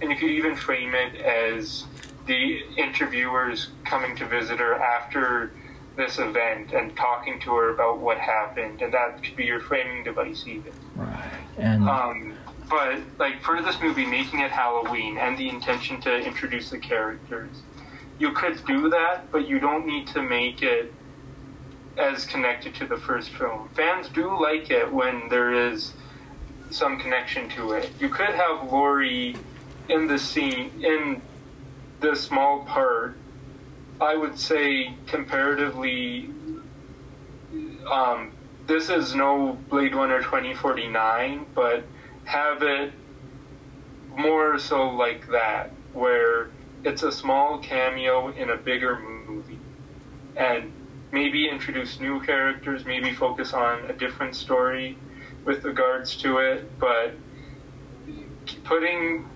And 0.02 0.12
you 0.12 0.18
could 0.18 0.30
even 0.30 0.56
frame 0.56 0.94
it 0.94 1.16
as 1.16 1.86
the 2.28 2.62
interviewers 2.78 3.70
coming 3.86 4.16
to 4.18 4.26
visit 4.26 4.60
her 4.60 4.76
after 4.76 5.52
this 5.96 6.20
event 6.20 6.74
and 6.74 6.96
talking 6.96 7.40
to 7.42 7.56
her 7.56 7.74
about 7.74 8.00
what 8.00 8.20
happened, 8.20 8.82
and 8.82 8.94
that 8.94 9.24
could 9.24 9.36
be 9.36 9.46
your 9.46 9.60
framing 9.60 10.04
device, 10.04 10.44
even. 10.46 10.72
right 10.96 11.32
and 11.58 11.90
Um, 11.90 12.34
but 12.70 13.00
like 13.18 13.42
for 13.42 13.62
this 13.62 13.82
movie, 13.82 14.06
making 14.06 14.42
it 14.42 14.52
Halloween 14.52 15.18
and 15.18 15.38
the 15.38 15.50
intention 15.50 16.00
to 16.02 16.16
introduce 16.16 16.70
the 16.70 16.78
characters, 16.78 17.64
you 18.20 18.32
could 18.32 18.64
do 18.66 18.90
that, 18.90 19.32
but 19.32 19.48
you 19.48 19.60
don't 19.60 19.86
need 19.86 20.08
to 20.08 20.22
make 20.22 20.62
it 20.62 20.94
as 21.98 22.26
connected 22.26 22.76
to 22.76 22.86
the 22.86 22.98
first 22.98 23.32
film. 23.32 23.70
Fans 23.74 24.10
do 24.10 24.40
like 24.40 24.70
it 24.70 24.92
when 24.92 25.28
there 25.30 25.54
is 25.54 25.94
some 26.70 27.00
connection 27.00 27.50
to 27.50 27.72
it. 27.72 27.90
You 28.00 28.10
could 28.10 28.36
have 28.36 28.72
Laurie 28.72 29.36
in 29.90 30.08
the 30.08 30.18
scene 30.18 30.72
in 30.84 31.22
the 32.00 32.16
small 32.16 32.64
part. 32.66 33.18
I 34.00 34.16
would 34.16 34.38
say 34.38 34.94
comparatively 35.08 36.30
um, 37.92 38.32
this 38.68 38.90
is 38.90 39.16
no 39.16 39.58
Blade 39.70 39.96
Runner 39.96 40.22
2049, 40.22 41.46
but 41.56 41.84
have 42.26 42.62
it 42.62 42.92
more 44.10 44.60
so 44.60 44.90
like 44.90 45.28
that, 45.30 45.72
where 45.94 46.50
it's 46.84 47.04
a 47.04 47.12
small 47.12 47.60
cameo 47.60 48.30
in 48.34 48.50
a 48.50 48.58
bigger 48.58 49.00
movie. 49.00 49.60
And 50.36 50.72
maybe 51.12 51.50
introduce 51.50 52.00
new 52.00 52.22
characters, 52.22 52.86
maybe 52.86 53.14
focus 53.14 53.54
on 53.54 53.90
a 53.90 53.94
different 53.94 54.36
story 54.36 54.98
with 55.46 55.64
regards 55.64 56.16
to 56.18 56.38
it, 56.38 56.80
but 56.80 57.14
putting 58.64 59.28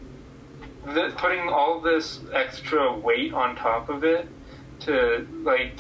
th- 0.94 1.16
putting 1.16 1.50
all 1.50 1.80
this 1.80 2.20
extra 2.34 2.92
weight 2.98 3.34
on 3.34 3.56
top 3.56 3.90
of 3.90 4.04
it 4.04 4.28
to 4.82 5.28
like 5.44 5.78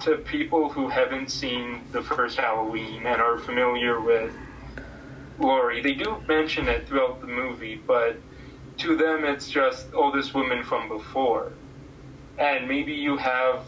to 0.00 0.16
people 0.16 0.68
who 0.68 0.88
haven't 0.88 1.30
seen 1.30 1.82
the 1.92 2.02
first 2.02 2.36
Halloween 2.36 3.06
and 3.06 3.22
are 3.22 3.38
familiar 3.38 4.00
with 4.00 4.34
Laurie. 5.38 5.80
They 5.80 5.94
do 5.94 6.16
mention 6.26 6.68
it 6.68 6.88
throughout 6.88 7.20
the 7.20 7.28
movie, 7.28 7.80
but 7.86 8.16
to 8.78 8.96
them 8.96 9.24
it's 9.24 9.48
just, 9.48 9.86
oh, 9.94 10.10
this 10.14 10.34
woman 10.34 10.64
from 10.64 10.88
before. 10.88 11.52
And 12.38 12.66
maybe 12.66 12.92
you 12.92 13.16
have 13.16 13.64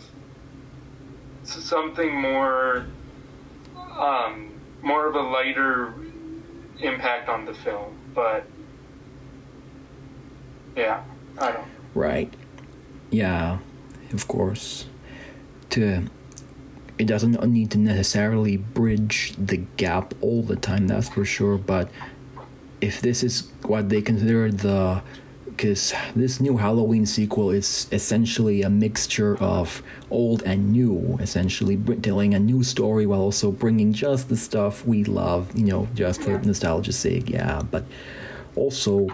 something 1.45 2.15
more, 2.15 2.87
um, 3.77 4.53
more 4.83 5.07
of 5.07 5.15
a 5.15 5.21
lighter 5.21 5.95
impact 6.81 7.29
on 7.29 7.45
the 7.45 7.55
film. 7.55 7.97
But, 8.15 8.47
yeah, 10.77 11.03
I 11.39 11.53
don't 11.53 11.65
Right. 11.95 12.33
Yeah, 13.11 13.59
of 14.13 14.27
course. 14.27 14.87
To 15.71 16.09
it 16.99 17.07
doesn't 17.07 17.43
need 17.49 17.71
to 17.73 17.79
necessarily 17.79 18.57
bridge 18.57 19.35
the 19.37 19.59
gap 19.77 20.15
all 20.21 20.43
the 20.43 20.57
time, 20.57 20.87
that's 20.87 21.09
for 21.09 21.25
sure, 21.25 21.59
but 21.59 21.91
if 22.81 23.01
this 23.01 23.23
is 23.23 23.51
what 23.63 23.89
they 23.89 24.01
consider 24.01 24.51
the 24.51 25.03
because 25.57 25.95
this 26.17 26.41
new 26.41 26.57
Halloween 26.57 27.07
sequel 27.07 27.51
is 27.51 27.87
essentially 27.93 28.63
a 28.63 28.71
mixture 28.71 29.37
of 29.39 29.83
old 30.11 30.43
and 30.43 30.73
new, 30.73 31.17
essentially 31.21 31.77
telling 32.03 32.35
a 32.35 32.41
new 32.41 32.63
story 32.63 33.07
while 33.07 33.21
also 33.21 33.53
bringing 33.53 33.93
just 33.93 34.29
the 34.29 34.37
stuff 34.37 34.85
we 34.85 35.05
love, 35.05 35.57
you 35.57 35.65
know, 35.65 35.89
just 35.95 36.23
for 36.23 36.39
nostalgia's 36.41 36.99
sake, 36.99 37.31
yeah. 37.31 37.63
But 37.63 37.85
also, 38.57 39.09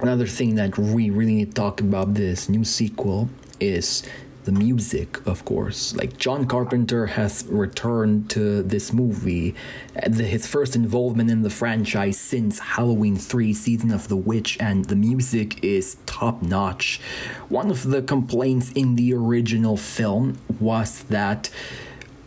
another 0.00 0.26
thing 0.26 0.54
that 0.54 0.78
we 0.78 1.10
really 1.10 1.34
need 1.34 1.48
to 1.48 1.54
talk 1.54 1.80
about 1.80 2.14
this 2.14 2.48
new 2.48 2.64
sequel 2.64 3.28
is 3.60 4.04
the 4.44 4.52
music, 4.52 5.26
of 5.26 5.44
course. 5.44 5.94
Like 5.96 6.16
John 6.18 6.46
Carpenter 6.46 7.06
has 7.06 7.46
returned 7.48 8.30
to 8.30 8.62
this 8.62 8.92
movie, 8.92 9.54
his 10.02 10.46
first 10.46 10.76
involvement 10.76 11.30
in 11.30 11.42
the 11.42 11.50
franchise 11.50 12.18
since 12.18 12.58
Halloween 12.58 13.16
3 13.16 13.52
Season 13.54 13.90
of 13.90 14.08
the 14.08 14.16
Witch, 14.16 14.56
and 14.60 14.84
the 14.84 14.96
music 14.96 15.62
is 15.64 15.96
top 16.06 16.42
notch. 16.42 17.00
One 17.48 17.70
of 17.70 17.84
the 17.84 18.02
complaints 18.02 18.70
in 18.72 18.96
the 18.96 19.14
original 19.14 19.76
film 19.76 20.38
was 20.60 21.02
that 21.04 21.50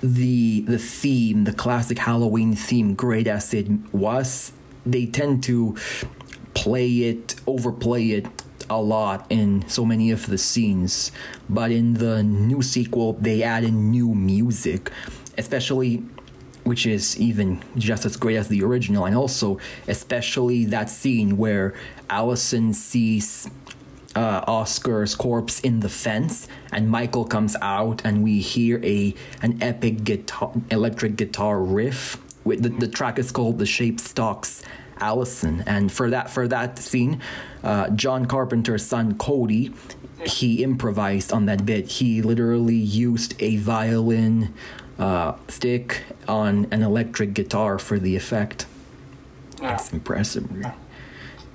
the 0.02 0.62
the 0.62 0.78
theme, 0.78 1.44
the 1.46 1.54
classic 1.54 1.98
Halloween 2.00 2.56
theme, 2.56 2.94
great 2.94 3.28
as 3.28 3.54
it 3.54 3.68
was, 3.92 4.52
they 4.86 5.06
tend 5.06 5.44
to 5.44 5.76
play 6.54 6.88
it, 7.10 7.36
overplay 7.46 8.10
it 8.10 8.26
a 8.70 8.82
lot 8.82 9.26
in 9.30 9.68
so 9.68 9.86
many 9.86 10.12
of 10.12 10.28
the 10.28 10.38
scenes. 10.38 11.12
But 11.50 11.72
in 11.72 11.96
the 11.96 12.24
new 12.24 12.62
sequel, 12.62 13.14
they 13.14 13.44
add 13.44 13.64
in 13.64 13.92
new 13.92 14.14
music, 14.14 14.92
especially 15.38 16.04
which 16.64 16.86
is 16.86 17.18
even 17.18 17.64
just 17.78 18.06
as 18.06 18.18
great 18.18 18.36
as 18.36 18.50
the 18.50 18.62
original, 18.62 19.06
and 19.06 19.16
also 19.16 19.58
especially 19.88 20.66
that 20.66 20.90
scene 20.90 21.38
where 21.38 21.74
Allison 22.10 22.74
sees 22.74 23.50
uh, 24.16 24.44
Oscar's 24.48 25.16
corpse 25.16 25.60
in 25.62 25.80
the 25.80 25.90
fence, 25.90 26.48
and 26.74 26.90
Michael 26.90 27.24
comes 27.24 27.56
out, 27.62 28.02
and 28.04 28.24
we 28.24 28.40
hear 28.40 28.84
a 28.84 29.14
an 29.42 29.62
epic 29.62 30.04
guitar, 30.04 30.52
electric 30.70 31.16
guitar 31.16 31.60
riff. 31.62 32.18
With 32.44 32.64
the, 32.64 32.70
the 32.70 32.88
track 32.88 33.18
is 33.20 33.32
called 33.32 33.60
"The 33.60 33.66
Shape 33.66 34.00
Stalks 34.00 34.64
Allison," 35.00 35.64
and 35.66 35.92
for 35.92 36.10
that 36.10 36.30
for 36.30 36.48
that 36.48 36.80
scene, 36.80 37.22
uh, 37.64 37.90
John 37.90 38.26
Carpenter's 38.26 38.86
son 38.86 39.18
Cody, 39.18 39.74
he 40.26 40.64
improvised 40.64 41.32
on 41.32 41.46
that 41.46 41.66
bit. 41.66 41.88
He 41.88 42.22
literally 42.22 42.76
used 42.76 43.36
a 43.42 43.58
violin 43.58 44.54
uh, 45.00 45.34
stick 45.48 46.04
on 46.28 46.68
an 46.72 46.84
electric 46.84 47.34
guitar 47.34 47.80
for 47.80 48.00
the 48.00 48.16
effect. 48.16 48.66
That's 49.62 49.92
impressive. 49.92 50.50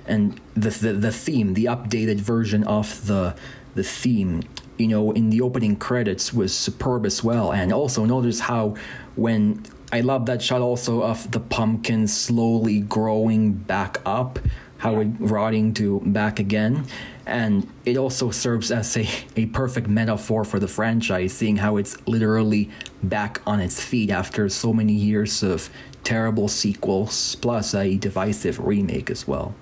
And 0.05 0.39
the, 0.55 0.69
the 0.69 0.93
the 0.93 1.11
theme, 1.11 1.53
the 1.53 1.65
updated 1.65 2.19
version 2.19 2.63
of 2.65 3.07
the 3.07 3.35
the 3.75 3.83
theme, 3.83 4.43
you 4.77 4.87
know, 4.87 5.11
in 5.11 5.29
the 5.29 5.41
opening 5.41 5.75
credits 5.75 6.33
was 6.33 6.53
superb 6.53 7.05
as 7.05 7.23
well. 7.23 7.51
And 7.51 7.71
also 7.71 8.05
notice 8.05 8.41
how 8.41 8.75
when 9.15 9.63
I 9.93 10.01
love 10.01 10.25
that 10.25 10.41
shot 10.41 10.59
also 10.61 11.03
of 11.03 11.29
the 11.29 11.39
pumpkin 11.39 12.07
slowly 12.07 12.79
growing 12.79 13.51
back 13.53 13.99
up, 14.07 14.39
how 14.79 14.99
it 14.99 15.07
rotting 15.19 15.71
to 15.75 16.01
back 16.03 16.39
again. 16.39 16.87
And 17.27 17.71
it 17.85 17.95
also 17.95 18.31
serves 18.31 18.71
as 18.71 18.97
a, 18.97 19.07
a 19.35 19.45
perfect 19.45 19.87
metaphor 19.87 20.45
for 20.45 20.59
the 20.59 20.67
franchise, 20.67 21.31
seeing 21.31 21.57
how 21.57 21.77
it's 21.77 21.95
literally 22.07 22.71
back 23.03 23.39
on 23.45 23.59
its 23.59 23.79
feet 23.79 24.09
after 24.09 24.49
so 24.49 24.73
many 24.73 24.93
years 24.93 25.43
of 25.43 25.69
terrible 26.03 26.47
sequels, 26.47 27.35
plus 27.35 27.75
a 27.75 27.95
divisive 27.95 28.57
remake 28.57 29.11
as 29.11 29.27
well. 29.27 29.53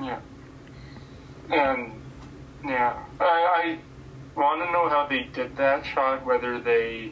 Yeah. 0.00 0.20
And 1.50 1.90
yeah, 2.64 3.02
I, 3.18 3.24
I 3.24 3.78
want 4.36 4.62
to 4.62 4.70
know 4.70 4.88
how 4.88 5.08
they 5.08 5.24
did 5.24 5.56
that 5.56 5.84
shot. 5.84 6.24
Whether 6.24 6.60
they 6.60 7.10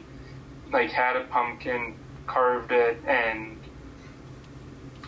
like 0.71 0.91
had 0.91 1.17
a 1.17 1.25
pumpkin, 1.25 1.95
carved 2.27 2.71
it, 2.71 2.97
and 3.05 3.57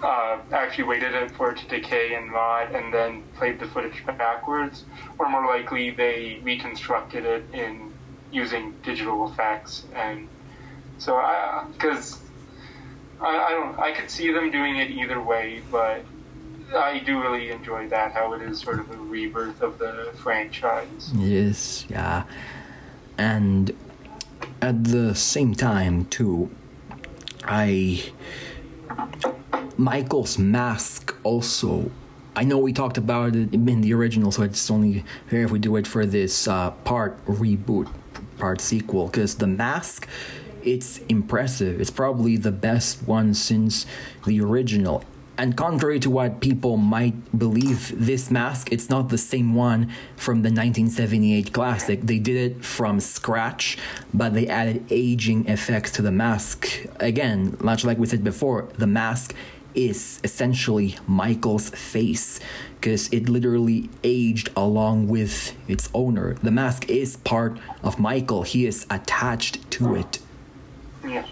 uh, 0.01 0.37
actually 0.51 0.83
waited 0.85 1.13
it 1.13 1.31
for 1.31 1.51
it 1.51 1.57
to 1.57 1.67
decay 1.67 2.13
and 2.15 2.31
rot, 2.31 2.73
and 2.73 2.93
then 2.93 3.23
played 3.37 3.59
the 3.59 3.67
footage 3.67 4.05
backwards, 4.05 4.85
or 5.17 5.29
more 5.29 5.45
likely 5.45 5.89
they 5.91 6.39
reconstructed 6.43 7.25
it 7.25 7.43
in 7.53 7.91
using 8.31 8.73
digital 8.83 9.29
effects. 9.29 9.85
And 9.95 10.27
so 10.97 11.15
I, 11.15 11.65
because 11.73 12.19
I, 13.21 13.37
I 13.37 13.49
don't, 13.51 13.79
I 13.79 13.91
could 13.91 14.09
see 14.09 14.31
them 14.31 14.51
doing 14.51 14.77
it 14.77 14.91
either 14.91 15.19
way, 15.19 15.61
but 15.71 16.03
I 16.75 16.99
do 16.99 17.21
really 17.21 17.49
enjoy 17.49 17.87
that, 17.89 18.11
how 18.11 18.33
it 18.33 18.41
is 18.41 18.59
sort 18.59 18.79
of 18.79 18.91
a 18.91 18.97
rebirth 18.97 19.61
of 19.61 19.79
the 19.79 20.11
franchise. 20.17 21.11
Yes, 21.15 21.85
yeah. 21.89 22.25
And 23.17 23.73
at 24.61 24.83
the 24.83 25.15
same 25.15 25.55
time, 25.55 26.05
too, 26.05 26.51
I. 27.47 28.03
Michael's 29.77 30.37
mask 30.37 31.15
also. 31.23 31.91
I 32.35 32.43
know 32.43 32.57
we 32.57 32.73
talked 32.73 32.97
about 32.97 33.35
it 33.35 33.53
in 33.53 33.81
the 33.81 33.93
original, 33.93 34.31
so 34.31 34.43
it's 34.43 34.69
only 34.69 35.03
fair 35.27 35.43
if 35.43 35.51
we 35.51 35.59
do 35.59 35.75
it 35.75 35.87
for 35.87 36.05
this 36.05 36.47
uh, 36.47 36.71
part 36.71 37.23
reboot, 37.25 37.91
part 38.37 38.61
sequel, 38.61 39.07
because 39.07 39.35
the 39.35 39.47
mask, 39.47 40.07
it's 40.63 40.99
impressive. 41.09 41.81
It's 41.81 41.89
probably 41.89 42.37
the 42.37 42.51
best 42.51 43.07
one 43.07 43.33
since 43.33 43.85
the 44.25 44.41
original. 44.41 45.03
And 45.37 45.55
contrary 45.55 45.99
to 45.99 46.09
what 46.09 46.41
people 46.41 46.77
might 46.77 47.37
believe, 47.37 47.93
this 47.95 48.31
mask, 48.31 48.71
it's 48.71 48.89
not 48.89 49.09
the 49.09 49.17
same 49.17 49.53
one 49.53 49.91
from 50.15 50.37
the 50.41 50.49
1978 50.49 51.53
classic. 51.53 52.01
They 52.01 52.19
did 52.19 52.51
it 52.51 52.65
from 52.65 52.99
scratch, 52.99 53.77
but 54.13 54.33
they 54.33 54.47
added 54.47 54.85
aging 54.89 55.47
effects 55.47 55.91
to 55.91 56.01
the 56.01 56.11
mask. 56.11 56.67
Again, 56.99 57.55
much 57.59 57.85
like 57.85 57.97
we 57.97 58.07
said 58.07 58.23
before, 58.23 58.67
the 58.77 58.87
mask 58.87 59.35
is 59.75 60.19
essentially 60.23 60.97
Michael's 61.05 61.69
face 61.69 62.39
because 62.79 63.07
it 63.13 63.29
literally 63.29 63.89
aged 64.03 64.49
along 64.55 65.07
with 65.07 65.55
its 65.67 65.87
owner. 65.93 66.33
The 66.41 66.51
mask 66.51 66.89
is 66.89 67.17
part 67.17 67.59
of 67.83 67.99
Michael, 67.99 68.41
he 68.41 68.65
is 68.65 68.87
attached 68.89 69.69
to 69.71 69.95
it. 69.95 70.19
Yeah. 71.03 71.25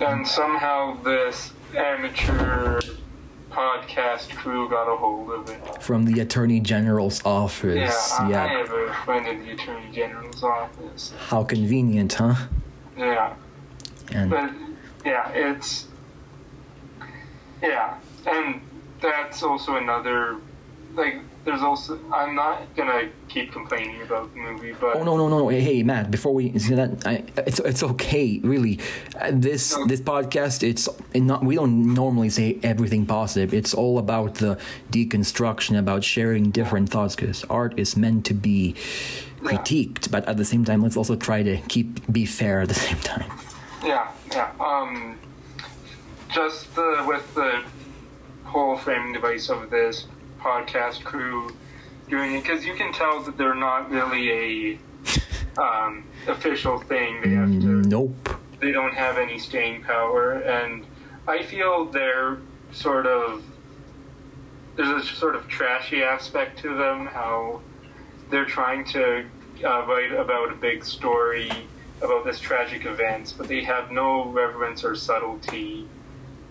And 0.00 0.26
somehow 0.26 1.02
this 1.02 1.52
amateur 1.74 2.80
podcast 3.50 4.30
crew 4.36 4.68
got 4.68 4.92
a 4.92 4.96
hold 4.96 5.30
of 5.30 5.48
it. 5.50 5.82
From 5.82 6.04
the 6.04 6.20
Attorney 6.20 6.60
General's 6.60 7.20
office. 7.24 7.74
Yeah, 7.76 8.24
I, 8.24 8.30
yeah. 8.30 8.44
I 8.44 8.48
have 8.48 8.72
a 8.72 8.94
friend 9.04 9.26
in 9.26 9.44
the 9.44 9.52
Attorney 9.52 9.90
General's 9.92 10.42
office. 10.42 11.12
How 11.28 11.44
convenient, 11.44 12.12
huh? 12.14 12.34
Yeah. 12.96 13.34
And 14.12 14.30
But 14.30 14.50
yeah, 15.04 15.30
it's 15.30 15.86
yeah, 17.62 17.98
and 18.26 18.60
that's 19.00 19.42
also 19.42 19.76
another 19.76 20.36
like. 20.94 21.20
There's 21.44 21.62
also 21.62 21.98
I'm 22.12 22.34
not 22.34 22.74
gonna 22.76 23.08
keep 23.28 23.50
complaining 23.50 24.02
about 24.02 24.32
the 24.34 24.40
movie, 24.40 24.74
but 24.78 24.96
Oh 24.96 25.02
no 25.02 25.16
no 25.16 25.28
no 25.28 25.38
no! 25.38 25.48
Hey, 25.48 25.82
Matt, 25.82 26.10
before 26.10 26.34
we 26.34 26.58
see 26.58 26.74
that, 26.74 27.06
I, 27.06 27.24
it's 27.46 27.58
it's 27.60 27.82
okay 27.82 28.40
really. 28.44 28.78
Uh, 29.18 29.30
this 29.32 29.74
No. 29.76 29.86
this 29.86 30.00
podcast, 30.02 30.62
it's 30.62 30.86
it 31.14 31.20
not 31.22 31.42
we 31.42 31.54
don't 31.54 31.94
normally 31.94 32.28
say 32.28 32.58
everything 32.62 33.06
positive. 33.06 33.54
It's 33.54 33.72
all 33.72 33.98
about 33.98 34.34
the 34.34 34.58
deconstruction, 34.92 35.78
about 35.78 36.04
sharing 36.04 36.50
different 36.50 36.90
thoughts, 36.90 37.16
because 37.16 37.42
art 37.44 37.72
is 37.78 37.96
meant 37.96 38.26
to 38.26 38.34
be 38.34 38.74
critiqued, 39.40 40.10
but 40.10 40.28
at 40.28 40.36
the 40.36 40.44
same 40.44 40.66
time, 40.66 40.82
let's 40.82 40.96
also 40.96 41.16
try 41.16 41.42
to 41.42 41.56
keep 41.68 41.88
be 42.12 42.26
fair 42.26 42.60
at 42.60 42.68
the 42.68 42.74
same 42.88 42.98
time. 42.98 43.30
yeah, 43.82 44.10
yeah. 44.30 44.52
Um, 44.60 45.18
just 46.28 46.74
the 46.74 47.02
with 47.08 47.34
the 47.34 47.62
whole 48.44 48.76
framing 48.76 49.14
device 49.14 49.48
of 49.48 49.70
this 49.70 50.06
podcast 50.40 51.04
crew 51.04 51.50
doing 52.08 52.34
it, 52.34 52.42
because 52.42 52.64
you 52.64 52.74
can 52.74 52.92
tell 52.92 53.22
that 53.22 53.36
they're 53.36 53.54
not 53.54 53.90
really 53.90 54.78
a 55.56 55.60
um, 55.60 56.04
official 56.26 56.78
thing. 56.78 57.20
They 57.22 57.30
have 57.30 57.50
to. 57.50 57.82
Nope. 57.82 58.38
they 58.60 58.72
don't 58.72 58.94
have 58.94 59.18
any 59.18 59.38
staying 59.38 59.82
power, 59.84 60.32
and 60.32 60.84
I 61.26 61.42
feel 61.42 61.86
they're 61.86 62.38
sort 62.72 63.06
of 63.06 63.44
there's 64.76 64.88
a 64.88 65.06
sort 65.16 65.34
of 65.34 65.48
trashy 65.48 66.02
aspect 66.02 66.58
to 66.60 66.76
them. 66.76 67.06
How 67.06 67.60
they're 68.30 68.46
trying 68.46 68.84
to 68.86 69.26
uh, 69.64 69.86
write 69.86 70.12
about 70.12 70.50
a 70.52 70.54
big 70.54 70.84
story 70.84 71.50
about 72.02 72.24
this 72.24 72.40
tragic 72.40 72.86
events, 72.86 73.32
but 73.32 73.46
they 73.46 73.62
have 73.62 73.90
no 73.90 74.24
reverence 74.26 74.84
or 74.84 74.94
subtlety 74.94 75.86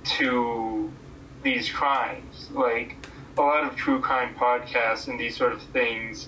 to 0.03 0.91
these 1.41 1.71
crimes. 1.71 2.49
Like 2.53 2.95
a 3.37 3.41
lot 3.41 3.63
of 3.63 3.75
true 3.75 3.99
crime 3.99 4.35
podcasts 4.35 5.07
and 5.07 5.19
these 5.19 5.35
sort 5.35 5.53
of 5.53 5.61
things, 5.61 6.27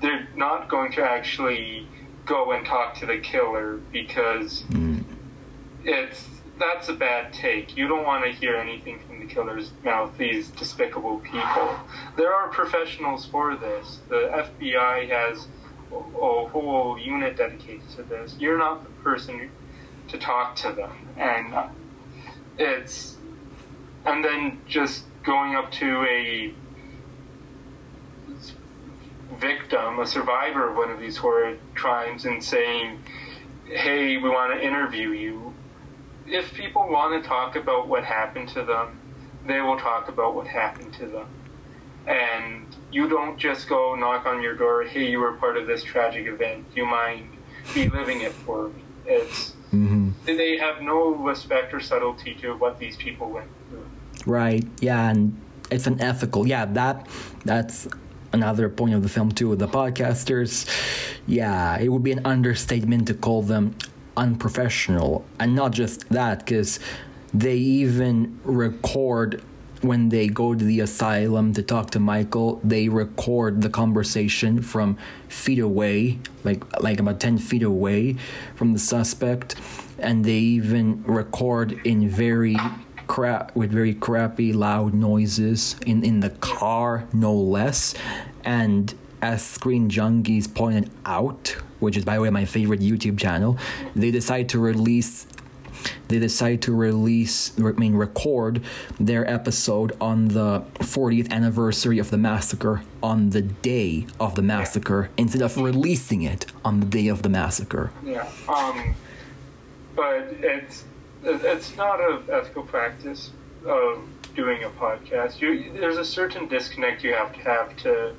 they're 0.00 0.28
not 0.36 0.68
going 0.68 0.92
to 0.92 1.02
actually 1.02 1.86
go 2.24 2.52
and 2.52 2.64
talk 2.64 2.94
to 2.94 3.06
the 3.06 3.18
killer 3.18 3.80
because 3.92 4.64
it's 5.84 6.28
that's 6.58 6.88
a 6.88 6.92
bad 6.92 7.32
take. 7.32 7.76
You 7.76 7.88
don't 7.88 8.04
want 8.04 8.24
to 8.24 8.30
hear 8.30 8.56
anything 8.56 9.00
from 9.00 9.20
the 9.20 9.26
killer's 9.26 9.72
mouth. 9.84 10.16
These 10.16 10.50
despicable 10.50 11.18
people. 11.18 11.76
There 12.16 12.32
are 12.32 12.48
professionals 12.48 13.26
for 13.26 13.56
this. 13.56 14.00
The 14.08 14.46
FBI 14.60 15.08
has 15.08 15.48
a 15.90 15.96
a 15.96 16.48
whole 16.48 16.98
unit 16.98 17.36
dedicated 17.36 17.88
to 17.96 18.02
this. 18.02 18.36
You're 18.38 18.58
not 18.58 18.84
the 18.84 18.90
person 19.02 19.50
to 20.08 20.18
talk 20.18 20.56
to 20.56 20.72
them, 20.72 20.92
and 21.16 21.54
uh, 21.54 21.68
it's 22.58 23.16
and 24.04 24.24
then 24.24 24.60
just 24.66 25.04
going 25.22 25.54
up 25.54 25.70
to 25.72 26.04
a 26.04 26.54
victim, 29.38 29.98
a 29.98 30.06
survivor 30.06 30.68
of 30.68 30.76
one 30.76 30.90
of 30.90 31.00
these 31.00 31.16
horrid 31.16 31.58
crimes, 31.74 32.24
and 32.24 32.42
saying, 32.42 33.02
"Hey, 33.64 34.16
we 34.16 34.28
want 34.28 34.52
to 34.54 34.64
interview 34.64 35.10
you." 35.10 35.54
If 36.26 36.54
people 36.54 36.88
want 36.88 37.22
to 37.22 37.28
talk 37.28 37.56
about 37.56 37.88
what 37.88 38.04
happened 38.04 38.48
to 38.50 38.62
them, 38.62 38.98
they 39.46 39.60
will 39.60 39.78
talk 39.78 40.08
about 40.08 40.34
what 40.34 40.46
happened 40.46 40.94
to 40.94 41.06
them. 41.06 41.26
And 42.06 42.66
you 42.90 43.08
don't 43.08 43.38
just 43.38 43.68
go 43.68 43.94
knock 43.94 44.26
on 44.26 44.42
your 44.42 44.54
door, 44.54 44.84
"Hey, 44.84 45.08
you 45.08 45.20
were 45.20 45.32
part 45.32 45.56
of 45.56 45.66
this 45.66 45.82
tragic 45.82 46.26
event. 46.26 46.72
Do 46.74 46.80
you 46.80 46.86
mind 46.86 47.30
reliving 47.74 48.20
it 48.20 48.32
for 48.32 48.68
me?" 48.68 48.82
It's 49.06 49.54
mm-hmm. 49.72 50.10
they 50.24 50.58
have 50.58 50.82
no 50.82 51.14
respect 51.14 51.74
or 51.74 51.80
subtlety 51.80 52.34
to 52.36 52.54
what 52.56 52.78
these 52.78 52.96
people 52.96 53.30
went 53.30 53.50
through. 53.68 53.81
Right. 54.26 54.64
Yeah, 54.80 55.10
and 55.10 55.36
it's 55.70 55.86
an 55.86 56.00
ethical. 56.00 56.46
Yeah, 56.46 56.66
that 56.66 57.08
that's 57.44 57.88
another 58.32 58.68
point 58.68 58.94
of 58.94 59.02
the 59.02 59.08
film 59.08 59.32
too. 59.32 59.48
With 59.48 59.58
the 59.58 59.68
podcasters, 59.68 60.68
yeah, 61.26 61.78
it 61.78 61.88
would 61.88 62.02
be 62.02 62.12
an 62.12 62.24
understatement 62.24 63.08
to 63.08 63.14
call 63.14 63.42
them 63.42 63.74
unprofessional, 64.16 65.24
and 65.38 65.54
not 65.54 65.72
just 65.72 66.08
that, 66.10 66.40
because 66.40 66.78
they 67.34 67.56
even 67.56 68.38
record 68.44 69.42
when 69.80 70.10
they 70.10 70.28
go 70.28 70.54
to 70.54 70.64
the 70.64 70.78
asylum 70.78 71.52
to 71.54 71.62
talk 71.62 71.90
to 71.90 71.98
Michael. 71.98 72.60
They 72.62 72.88
record 72.88 73.62
the 73.62 73.70
conversation 73.70 74.62
from 74.62 74.96
feet 75.28 75.58
away, 75.58 76.20
like 76.44 76.80
like 76.80 77.00
about 77.00 77.18
ten 77.18 77.38
feet 77.38 77.62
away 77.64 78.16
from 78.54 78.72
the 78.72 78.78
suspect, 78.78 79.56
and 79.98 80.24
they 80.24 80.38
even 80.38 81.02
record 81.04 81.72
in 81.84 82.08
very 82.08 82.56
crap 83.06 83.54
with 83.56 83.70
very 83.70 83.94
crappy 83.94 84.52
loud 84.52 84.94
noises 84.94 85.76
in 85.86 86.04
in 86.04 86.20
the 86.20 86.30
car 86.30 87.06
no 87.12 87.34
less 87.34 87.94
and 88.44 88.94
as 89.20 89.44
screen 89.44 89.88
junkies 89.88 90.52
pointed 90.52 90.90
out 91.04 91.56
which 91.80 91.96
is 91.96 92.04
by 92.04 92.14
the 92.14 92.20
way 92.20 92.30
my 92.30 92.44
favorite 92.44 92.80
youtube 92.80 93.18
channel 93.18 93.56
they 93.94 94.10
decide 94.10 94.48
to 94.48 94.58
release 94.58 95.26
they 96.08 96.18
decide 96.18 96.62
to 96.62 96.72
release 96.74 97.52
I 97.58 97.62
mean 97.72 97.94
record 97.94 98.62
their 99.00 99.28
episode 99.28 99.96
on 100.00 100.28
the 100.28 100.60
40th 100.78 101.30
anniversary 101.30 101.98
of 101.98 102.10
the 102.10 102.18
massacre 102.18 102.82
on 103.02 103.30
the 103.30 103.42
day 103.42 104.06
of 104.20 104.34
the 104.34 104.42
massacre 104.42 105.10
instead 105.16 105.42
of 105.42 105.56
releasing 105.56 106.22
it 106.22 106.46
on 106.64 106.80
the 106.80 106.86
day 106.86 107.08
of 107.08 107.22
the 107.22 107.28
massacre 107.28 107.90
Yeah. 108.04 108.28
Um, 108.48 108.94
but 109.96 110.28
it's 110.40 110.84
it's 111.24 111.76
not 111.76 112.00
an 112.00 112.22
ethical 112.30 112.62
practice 112.62 113.30
of 113.64 114.02
doing 114.34 114.64
a 114.64 114.70
podcast. 114.70 115.40
You, 115.40 115.72
there's 115.72 115.98
a 115.98 116.04
certain 116.04 116.48
disconnect 116.48 117.04
you 117.04 117.14
have 117.14 117.32
to 117.34 117.40
have 117.40 117.76
to 117.78 118.14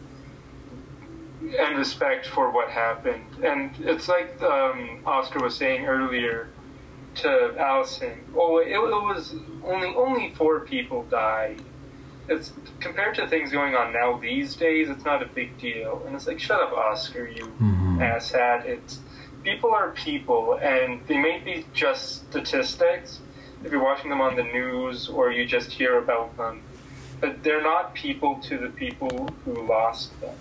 and 1.59 1.77
respect 1.77 2.27
for 2.27 2.51
what 2.51 2.69
happened. 2.69 3.25
And 3.43 3.71
it's 3.79 4.07
like 4.07 4.41
um, 4.41 5.01
Oscar 5.05 5.43
was 5.43 5.55
saying 5.55 5.85
earlier 5.85 6.49
to 7.15 7.55
Allison. 7.57 8.23
Oh, 8.35 8.59
it, 8.59 8.69
it 8.69 8.79
was 8.79 9.35
only 9.63 9.93
only 9.95 10.33
four 10.35 10.61
people 10.61 11.03
died. 11.03 11.61
It's 12.29 12.53
compared 12.79 13.15
to 13.15 13.27
things 13.27 13.51
going 13.51 13.75
on 13.75 13.91
now 13.91 14.17
these 14.17 14.55
days. 14.55 14.89
It's 14.89 15.03
not 15.03 15.21
a 15.21 15.25
big 15.25 15.57
deal. 15.57 16.01
And 16.05 16.15
it's 16.15 16.25
like, 16.25 16.39
shut 16.39 16.61
up, 16.61 16.71
Oscar, 16.71 17.27
you 17.27 17.51
asshat. 17.99 18.65
It's 18.65 18.99
people 19.43 19.73
are 19.73 19.91
people, 19.91 20.57
and 20.61 21.05
they 21.07 21.17
may 21.17 21.39
be 21.39 21.65
just 21.73 22.29
statistics 22.29 23.19
if 23.63 23.71
you're 23.71 23.83
watching 23.83 24.09
them 24.09 24.21
on 24.21 24.35
the 24.35 24.43
news 24.43 25.09
or 25.09 25.31
you 25.31 25.45
just 25.45 25.71
hear 25.71 25.97
about 25.97 26.35
them. 26.37 26.61
But 27.19 27.43
they're 27.43 27.61
not 27.61 27.93
people 27.93 28.39
to 28.43 28.57
the 28.57 28.69
people 28.69 29.29
who 29.45 29.65
lost 29.67 30.19
them. 30.19 30.35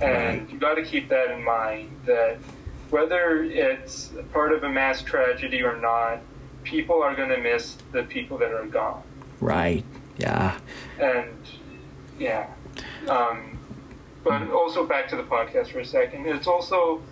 And 0.00 0.50
you 0.50 0.58
got 0.58 0.74
to 0.74 0.84
keep 0.84 1.08
that 1.08 1.30
in 1.30 1.42
mind 1.42 1.90
that 2.04 2.38
whether 2.90 3.42
it's 3.42 4.12
part 4.32 4.52
of 4.52 4.62
a 4.64 4.68
mass 4.68 5.02
tragedy 5.02 5.62
or 5.62 5.76
not, 5.80 6.20
people 6.64 7.02
are 7.02 7.14
going 7.14 7.28
to 7.30 7.38
miss 7.38 7.76
the 7.92 8.02
people 8.02 8.38
that 8.38 8.52
are 8.52 8.66
gone. 8.66 9.02
right 9.40 9.84
yeah 10.16 10.58
And 11.00 11.36
yeah. 12.18 12.48
Um, 13.08 13.58
but 14.22 14.50
also 14.50 14.86
back 14.86 15.08
to 15.08 15.16
the 15.16 15.22
podcast 15.22 15.72
for 15.72 15.80
a 15.80 15.84
second. 15.84 16.26
It's 16.26 16.46
also 16.46 17.02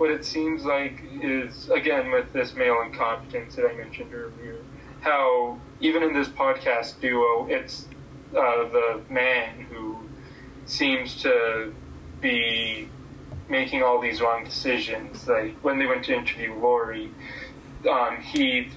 what 0.00 0.10
it 0.10 0.24
seems 0.24 0.64
like 0.64 0.98
is, 1.20 1.68
again, 1.68 2.10
with 2.10 2.32
this 2.32 2.54
male 2.54 2.80
incompetence 2.80 3.54
that 3.56 3.66
I 3.66 3.76
mentioned 3.76 4.14
earlier, 4.14 4.56
how 5.00 5.58
even 5.80 6.02
in 6.02 6.14
this 6.14 6.26
podcast 6.26 6.98
duo, 7.02 7.46
it's 7.50 7.86
uh, 8.30 8.66
the 8.70 9.02
man 9.10 9.66
who 9.68 9.98
seems 10.64 11.20
to 11.20 11.74
be 12.22 12.88
making 13.50 13.82
all 13.82 14.00
these 14.00 14.22
wrong 14.22 14.42
decisions. 14.42 15.28
Like 15.28 15.54
when 15.62 15.78
they 15.78 15.84
went 15.84 16.06
to 16.06 16.14
interview 16.14 16.54
Laurie, 16.54 17.12
um, 17.88 18.22
he 18.22 18.70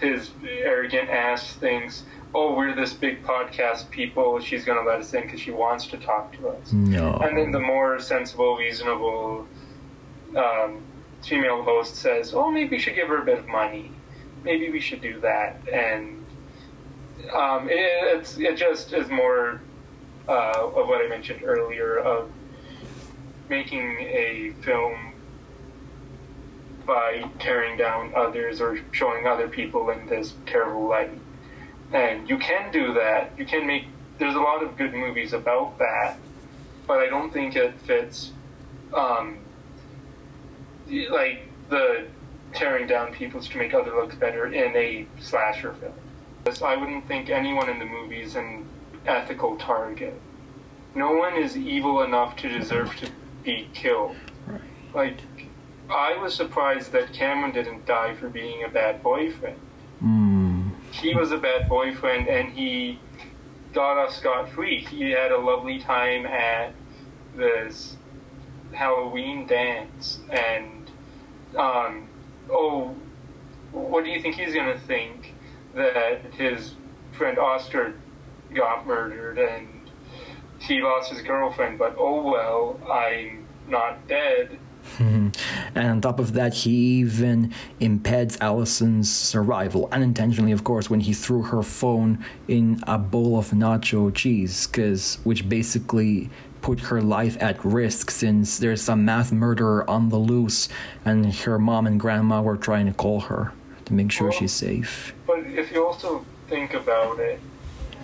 his 0.00 0.30
arrogant 0.44 1.08
ass 1.08 1.54
thinks, 1.54 2.02
"Oh, 2.34 2.52
we're 2.56 2.74
this 2.74 2.94
big 2.94 3.22
podcast 3.22 3.90
people. 3.90 4.40
She's 4.40 4.64
gonna 4.64 4.82
let 4.82 4.98
us 4.98 5.14
in 5.14 5.22
because 5.22 5.38
she 5.38 5.52
wants 5.52 5.86
to 5.86 5.98
talk 5.98 6.36
to 6.38 6.48
us." 6.48 6.72
No. 6.72 7.14
And 7.14 7.38
then 7.38 7.52
the 7.52 7.60
more 7.60 8.00
sensible, 8.00 8.56
reasonable 8.56 9.46
um, 10.36 10.82
female 11.22 11.62
host 11.62 11.96
says, 11.96 12.34
"Oh, 12.34 12.50
maybe 12.50 12.76
we 12.76 12.78
should 12.78 12.94
give 12.94 13.08
her 13.08 13.22
a 13.22 13.24
bit 13.24 13.38
of 13.38 13.48
money. 13.48 13.90
Maybe 14.44 14.70
we 14.70 14.80
should 14.80 15.00
do 15.00 15.20
that." 15.20 15.56
And 15.72 16.24
um, 17.32 17.68
it, 17.68 17.78
it's 18.16 18.38
it 18.38 18.56
just 18.56 18.92
is 18.92 19.08
more 19.08 19.60
uh, 20.28 20.70
of 20.74 20.88
what 20.88 21.04
I 21.04 21.08
mentioned 21.08 21.42
earlier 21.44 21.98
of 21.98 22.30
making 23.48 23.98
a 24.00 24.52
film 24.62 25.12
by 26.84 27.28
tearing 27.38 27.76
down 27.76 28.12
others 28.14 28.60
or 28.60 28.78
showing 28.92 29.26
other 29.26 29.48
people 29.48 29.90
in 29.90 30.06
this 30.06 30.34
terrible 30.46 30.88
light. 30.88 31.10
And 31.92 32.28
you 32.28 32.38
can 32.38 32.70
do 32.72 32.94
that. 32.94 33.32
You 33.36 33.46
can 33.46 33.66
make. 33.66 33.86
There's 34.18 34.34
a 34.34 34.40
lot 34.40 34.62
of 34.62 34.76
good 34.76 34.94
movies 34.94 35.32
about 35.32 35.78
that, 35.78 36.16
but 36.86 36.98
I 36.98 37.06
don't 37.06 37.32
think 37.32 37.54
it 37.56 37.74
fits. 37.80 38.32
Um, 38.94 39.38
like 41.10 41.42
the 41.68 42.06
tearing 42.52 42.86
down 42.86 43.12
people 43.12 43.40
to 43.40 43.58
make 43.58 43.74
other 43.74 43.94
look 43.94 44.18
better 44.18 44.46
in 44.46 44.74
a 44.76 45.06
slasher 45.20 45.74
film. 45.74 45.92
I 46.62 46.76
wouldn't 46.76 47.06
think 47.08 47.28
anyone 47.28 47.68
in 47.68 47.78
the 47.78 47.84
movie 47.84 48.22
is 48.22 48.36
an 48.36 48.66
ethical 49.04 49.56
target. 49.56 50.14
No 50.94 51.12
one 51.12 51.36
is 51.36 51.56
evil 51.56 52.02
enough 52.02 52.36
to 52.36 52.48
deserve 52.48 52.94
to 52.96 53.10
be 53.42 53.68
killed. 53.74 54.16
Like, 54.94 55.18
I 55.90 56.16
was 56.16 56.34
surprised 56.34 56.92
that 56.92 57.12
Cameron 57.12 57.52
didn't 57.52 57.84
die 57.84 58.14
for 58.14 58.28
being 58.28 58.64
a 58.64 58.68
bad 58.68 59.02
boyfriend. 59.02 59.58
Mm. 60.02 60.70
He 60.92 61.14
was 61.14 61.32
a 61.32 61.38
bad 61.38 61.68
boyfriend 61.68 62.28
and 62.28 62.52
he 62.52 62.98
got 63.72 63.98
off 63.98 64.14
scot 64.14 64.48
free. 64.50 64.84
He 64.84 65.10
had 65.10 65.32
a 65.32 65.38
lovely 65.38 65.78
time 65.80 66.26
at 66.26 66.72
this 67.36 67.96
Halloween 68.72 69.46
dance 69.46 70.20
and 70.30 70.75
um, 71.56 72.08
oh 72.50 72.94
what 73.72 74.04
do 74.04 74.10
you 74.10 74.20
think 74.20 74.36
he's 74.36 74.54
gonna 74.54 74.78
think 74.78 75.34
that 75.74 76.22
his 76.34 76.74
friend 77.12 77.38
Oscar 77.38 77.94
got 78.54 78.86
murdered 78.86 79.38
and 79.38 79.68
he 80.58 80.80
lost 80.80 81.10
his 81.10 81.20
girlfriend 81.22 81.78
but 81.78 81.94
oh 81.98 82.22
well 82.22 82.80
I'm 82.90 83.46
not 83.68 84.06
dead. 84.08 84.58
And 85.74 85.88
on 85.88 86.00
top 86.00 86.20
of 86.20 86.32
that, 86.34 86.54
he 86.54 86.70
even 87.00 87.52
impeds 87.82 88.38
Allison's 88.40 89.12
survival, 89.12 89.90
unintentionally, 89.92 90.52
of 90.52 90.64
course, 90.64 90.88
when 90.88 91.00
he 91.00 91.12
threw 91.12 91.42
her 91.42 91.62
phone 91.62 92.24
in 92.48 92.80
a 92.86 92.96
bowl 92.96 93.38
of 93.38 93.50
nacho 93.50 94.14
cheese, 94.14 94.66
cause 94.68 95.18
which 95.24 95.46
basically 95.50 96.30
put 96.66 96.80
her 96.80 97.00
life 97.00 97.36
at 97.40 97.64
risk 97.64 98.10
since 98.10 98.58
there's 98.58 98.82
some 98.82 99.04
mass 99.04 99.30
murderer 99.30 99.88
on 99.88 100.08
the 100.08 100.16
loose, 100.16 100.68
and 101.04 101.32
her 101.32 101.60
mom 101.60 101.86
and 101.86 102.00
grandma 102.00 102.42
were 102.42 102.56
trying 102.56 102.86
to 102.86 102.92
call 102.92 103.20
her 103.20 103.52
to 103.84 103.92
make 103.92 104.10
sure 104.10 104.30
Well, 104.30 104.36
she's 104.36 104.52
safe. 104.52 105.14
But 105.28 105.46
if 105.46 105.70
you 105.70 105.86
also 105.86 106.26
think 106.48 106.74
about 106.74 107.20
it, 107.20 107.38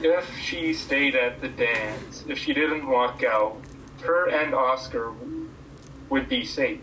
if 0.00 0.38
she 0.38 0.72
stayed 0.74 1.16
at 1.16 1.40
the 1.40 1.48
dance, 1.48 2.24
if 2.28 2.38
she 2.38 2.54
didn't 2.54 2.86
walk 2.86 3.24
out, 3.24 3.56
her 4.02 4.28
and 4.28 4.54
Oscar 4.54 5.12
would 6.08 6.28
be 6.28 6.44
safe. 6.44 6.78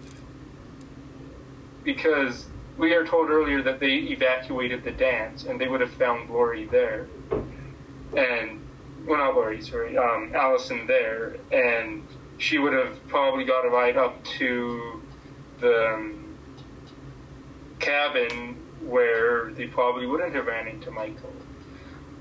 Because 1.86 2.48
we 2.78 2.94
are 2.94 3.06
told 3.06 3.30
earlier 3.30 3.62
that 3.62 3.80
they 3.80 3.96
evacuated 4.16 4.84
the 4.84 4.92
dance 4.92 5.46
and 5.46 5.58
they 5.62 5.70
would 5.70 5.80
have 5.80 5.94
found 5.94 6.30
Laurie 6.30 6.66
there. 6.66 7.08
And, 8.18 8.60
well, 9.06 9.18
not 9.18 9.36
Laurie, 9.36 9.62
sorry, 9.62 9.98
um, 9.98 10.32
Allison 10.36 10.88
there, 10.88 11.38
and 11.52 12.08
she 12.38 12.58
would 12.58 12.74
have 12.74 13.08
probably 13.08 13.46
got 13.46 13.66
a 13.66 13.70
ride 13.70 13.98
up 13.98 14.24
to 14.24 15.02
the 15.60 15.94
um, 15.94 16.38
cabin 17.80 18.58
where 18.82 19.52
they 19.54 19.68
probably 19.68 20.06
wouldn't 20.06 20.34
have 20.34 20.46
ran 20.46 20.68
into 20.68 20.92
Michael 20.92 21.34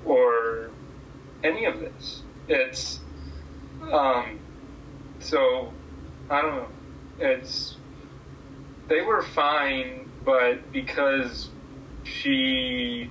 or 0.04 0.70
any 1.44 1.64
of 1.66 1.78
this. 1.80 2.22
It's 2.48 3.00
um 3.92 4.40
so 5.20 5.72
I 6.30 6.42
don't 6.42 6.56
know. 6.56 6.68
It's 7.20 7.76
they 8.88 9.02
were 9.02 9.22
fine, 9.22 10.10
but 10.24 10.72
because 10.72 11.50
she 12.04 13.10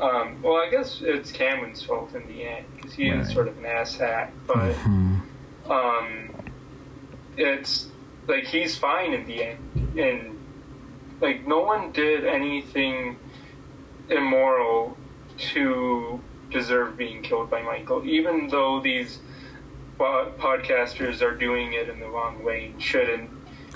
um, 0.00 0.42
well, 0.42 0.56
I 0.56 0.68
guess 0.70 1.00
it's 1.02 1.30
Cameron's 1.32 1.82
fault 1.82 2.14
in 2.14 2.26
the 2.26 2.44
end 2.44 2.66
because 2.76 2.94
he 2.94 3.08
is 3.08 3.30
sort 3.32 3.48
of 3.48 3.56
an 3.58 3.64
asshat. 3.64 4.30
But 4.46 4.72
Hmm. 4.74 5.16
um, 5.70 6.30
it's 7.36 7.88
like 8.26 8.44
he's 8.44 8.76
fine 8.76 9.12
in 9.12 9.26
the 9.26 9.42
end, 9.44 9.98
and 9.98 10.38
like 11.20 11.46
no 11.46 11.60
one 11.60 11.92
did 11.92 12.24
anything 12.26 13.16
immoral 14.10 14.96
to 15.38 16.20
deserve 16.50 16.96
being 16.96 17.22
killed 17.22 17.50
by 17.50 17.62
Michael, 17.62 18.04
even 18.04 18.48
though 18.48 18.80
these 18.80 19.18
po- 19.98 20.32
podcasters 20.38 21.22
are 21.22 21.34
doing 21.34 21.72
it 21.72 21.88
in 21.88 21.98
the 22.00 22.06
wrong 22.08 22.44
way 22.44 22.66
and 22.66 22.80
shouldn't 22.82 23.30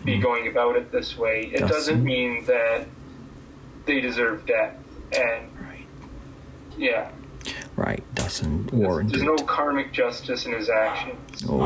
be 0.05 0.19
going 0.19 0.47
about 0.49 0.77
it 0.77 0.93
this 0.93 1.17
way. 1.19 1.51
It 1.53 1.61
Doesn't- 1.67 2.05
mean 2.05 2.45
that 2.45 2.87
they 3.87 4.01
deserve 4.01 4.47
death, 4.47 4.75
and 5.17 5.49
Right. 5.61 5.68
Yeah, 6.79 7.11
Right, 7.77 8.03
doesn't 8.15 8.71
there's, 8.71 8.73
warrant 8.81 9.11
there's 9.13 9.23
it. 9.23 9.27
no 9.27 9.37
karmic 9.37 9.93
justice 9.93 10.47
in 10.47 10.53
his 10.53 10.69
actions. 10.69 11.45
Oh, 11.49 11.65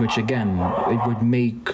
which 0.00 0.16
again, 0.16 0.58
it 0.88 1.06
would 1.06 1.22
make 1.22 1.70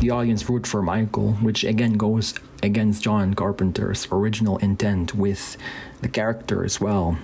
the 0.00 0.10
audience 0.10 0.48
root 0.50 0.66
for 0.66 0.82
Michael, 0.82 1.32
which 1.34 1.62
again 1.64 1.92
goes 1.94 2.34
against 2.62 3.02
John 3.02 3.34
Carpenter's 3.34 4.08
original 4.10 4.58
intent 4.58 5.14
with 5.14 5.56
the 6.00 6.08
character 6.08 6.64
as 6.64 6.80
well. 6.80 7.16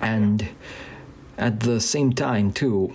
And 0.00 0.48
at 1.36 1.60
the 1.60 1.80
same 1.80 2.12
time, 2.12 2.52
too, 2.52 2.94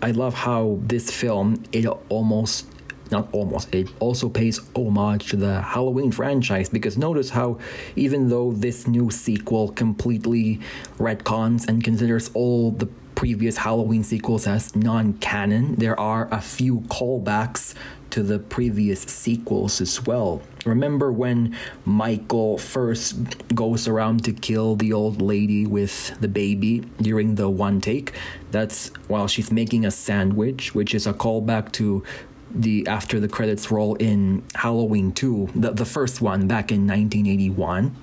I 0.00 0.12
love 0.12 0.34
how 0.34 0.78
this 0.82 1.10
film 1.10 1.64
it 1.72 1.86
almost 2.08 2.66
not 3.10 3.28
almost 3.32 3.74
it 3.74 3.88
also 4.00 4.28
pays 4.28 4.60
homage 4.74 5.28
to 5.30 5.36
the 5.36 5.62
Halloween 5.62 6.12
franchise 6.12 6.68
because 6.68 6.96
notice 6.96 7.30
how 7.30 7.58
even 7.96 8.28
though 8.28 8.52
this 8.52 8.86
new 8.86 9.10
sequel 9.10 9.70
completely 9.72 10.60
retcons 10.98 11.68
and 11.68 11.82
considers 11.82 12.30
all 12.34 12.70
the 12.70 12.88
previous 13.18 13.56
Halloween 13.56 14.04
sequels 14.04 14.46
as 14.46 14.76
non-canon, 14.76 15.74
there 15.74 15.98
are 15.98 16.28
a 16.30 16.40
few 16.40 16.82
callbacks 16.82 17.74
to 18.10 18.22
the 18.22 18.38
previous 18.38 19.00
sequels 19.00 19.80
as 19.80 20.06
well. 20.06 20.40
Remember 20.64 21.10
when 21.10 21.56
Michael 21.84 22.58
first 22.58 23.16
goes 23.54 23.88
around 23.88 24.24
to 24.24 24.32
kill 24.32 24.76
the 24.76 24.92
old 24.92 25.20
lady 25.20 25.66
with 25.66 26.16
the 26.20 26.28
baby 26.28 26.84
during 27.02 27.34
the 27.34 27.48
one 27.48 27.80
take? 27.80 28.12
That's 28.52 28.88
while 29.08 29.26
she's 29.26 29.50
making 29.50 29.84
a 29.84 29.90
sandwich, 29.90 30.74
which 30.74 30.94
is 30.94 31.06
a 31.06 31.12
callback 31.12 31.72
to 31.72 32.04
the 32.50 32.86
after 32.86 33.20
the 33.20 33.28
credits 33.28 33.70
roll 33.70 33.94
in 33.96 34.42
Halloween 34.54 35.12
2, 35.12 35.50
the, 35.54 35.70
the 35.72 35.84
first 35.84 36.20
one 36.20 36.46
back 36.48 36.70
in 36.70 36.86
1981. 36.86 37.94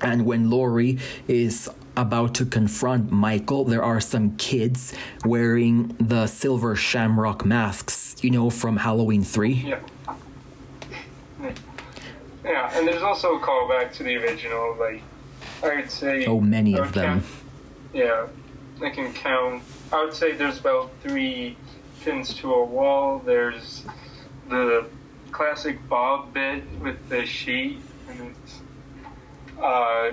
And 0.00 0.26
when 0.26 0.50
Laurie 0.50 0.98
is 1.28 1.70
about 1.96 2.34
to 2.36 2.46
confront 2.46 3.12
Michael, 3.12 3.64
there 3.64 3.82
are 3.82 4.00
some 4.00 4.36
kids 4.36 4.92
wearing 5.24 5.94
the 6.00 6.26
silver 6.26 6.74
shamrock 6.74 7.44
masks, 7.44 8.16
you 8.22 8.30
know, 8.30 8.50
from 8.50 8.78
Halloween 8.78 9.22
3. 9.22 9.52
Yeah. 9.52 9.80
Yeah, 12.44 12.76
and 12.76 12.88
there's 12.88 13.02
also 13.02 13.36
a 13.36 13.40
callback 13.40 13.92
to 13.94 14.02
the 14.02 14.16
original. 14.16 14.76
Like, 14.78 15.02
I 15.62 15.76
would 15.76 15.90
say. 15.90 16.26
Oh, 16.26 16.40
many 16.40 16.76
of 16.76 16.92
them. 16.92 17.20
count- 17.20 17.24
yeah, 17.94 18.26
I 18.82 18.90
can 18.90 19.12
count. 19.12 19.62
I 19.92 20.04
would 20.04 20.14
say 20.14 20.32
there's 20.32 20.58
about 20.58 20.90
three 21.02 21.56
pins 22.04 22.34
to 22.34 22.52
a 22.52 22.64
wall. 22.64 23.20
There's 23.24 23.84
the 24.48 24.86
classic 25.30 25.78
Bob 25.88 26.34
bit 26.34 26.62
with 26.80 27.08
the 27.08 27.24
sheet, 27.26 27.78
and 28.08 28.34
it's 28.34 28.60
uh, 29.60 30.12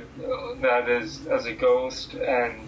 that 0.61 0.87
is 0.89 1.25
as 1.27 1.45
a 1.45 1.53
ghost, 1.53 2.13
and 2.13 2.67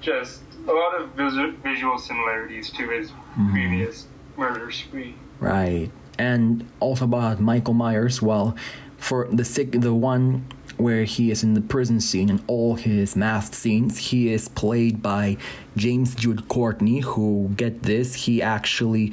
just 0.00 0.42
a 0.68 0.72
lot 0.72 1.00
of 1.00 1.10
visu- 1.10 1.56
visual 1.62 1.98
similarities 1.98 2.70
to 2.70 2.88
his 2.88 3.10
Mm-hmm. 3.32 3.50
previous 3.52 4.06
murder 4.36 4.70
spree. 4.70 5.14
Right. 5.40 5.90
And 6.18 6.68
also 6.80 7.06
about 7.06 7.40
Michael 7.40 7.72
Myers, 7.72 8.20
well, 8.20 8.54
for 8.98 9.26
the 9.32 9.42
sick, 9.42 9.72
the 9.80 9.94
one 9.94 10.44
where 10.82 11.04
he 11.04 11.30
is 11.30 11.42
in 11.42 11.54
the 11.54 11.60
prison 11.60 12.00
scene 12.00 12.30
and 12.30 12.42
all 12.46 12.74
his 12.74 13.16
masked 13.16 13.54
scenes, 13.54 13.98
he 13.98 14.32
is 14.32 14.48
played 14.48 15.02
by 15.02 15.36
James 15.76 16.14
Jude 16.14 16.48
Courtney, 16.48 17.00
who 17.00 17.50
get 17.56 17.82
this, 17.82 18.14
he 18.14 18.42
actually 18.42 19.12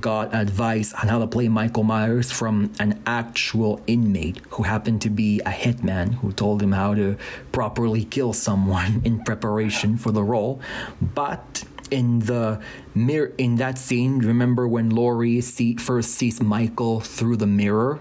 got 0.00 0.34
advice 0.34 0.92
on 0.94 1.08
how 1.08 1.18
to 1.18 1.26
play 1.26 1.48
Michael 1.48 1.84
Myers 1.84 2.32
from 2.32 2.72
an 2.80 3.00
actual 3.06 3.80
inmate 3.86 4.40
who 4.50 4.64
happened 4.64 5.00
to 5.02 5.10
be 5.10 5.40
a 5.40 5.50
hitman 5.50 6.14
who 6.14 6.32
told 6.32 6.60
him 6.62 6.72
how 6.72 6.94
to 6.94 7.16
properly 7.52 8.04
kill 8.04 8.32
someone 8.32 9.00
in 9.04 9.22
preparation 9.22 9.96
for 9.96 10.10
the 10.10 10.22
role. 10.22 10.60
But 11.00 11.64
in 11.90 12.20
the 12.20 12.60
mirror 12.94 13.32
in 13.38 13.56
that 13.56 13.78
scene, 13.78 14.18
remember 14.18 14.66
when 14.66 14.90
Laurie 14.90 15.40
see, 15.40 15.76
first 15.76 16.12
sees 16.12 16.42
Michael 16.42 17.00
through 17.00 17.36
the 17.36 17.46
mirror 17.46 18.00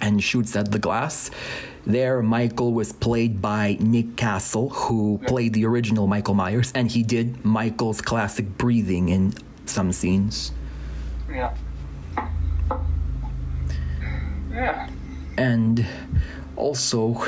and 0.00 0.22
shoots 0.22 0.56
at 0.56 0.72
the 0.72 0.78
glass? 0.78 1.30
There, 1.88 2.22
Michael 2.22 2.74
was 2.74 2.92
played 2.92 3.40
by 3.40 3.78
Nick 3.80 4.14
Castle, 4.16 4.68
who 4.68 5.18
played 5.26 5.54
the 5.54 5.64
original 5.64 6.06
Michael 6.06 6.34
Myers, 6.34 6.70
and 6.74 6.90
he 6.90 7.02
did 7.02 7.42
Michael's 7.46 8.02
classic 8.02 8.58
breathing 8.58 9.08
in 9.08 9.32
some 9.64 9.92
scenes. 9.92 10.52
Yeah. 11.30 11.54
Yeah. 14.50 14.90
and 15.38 15.86
also 16.56 17.24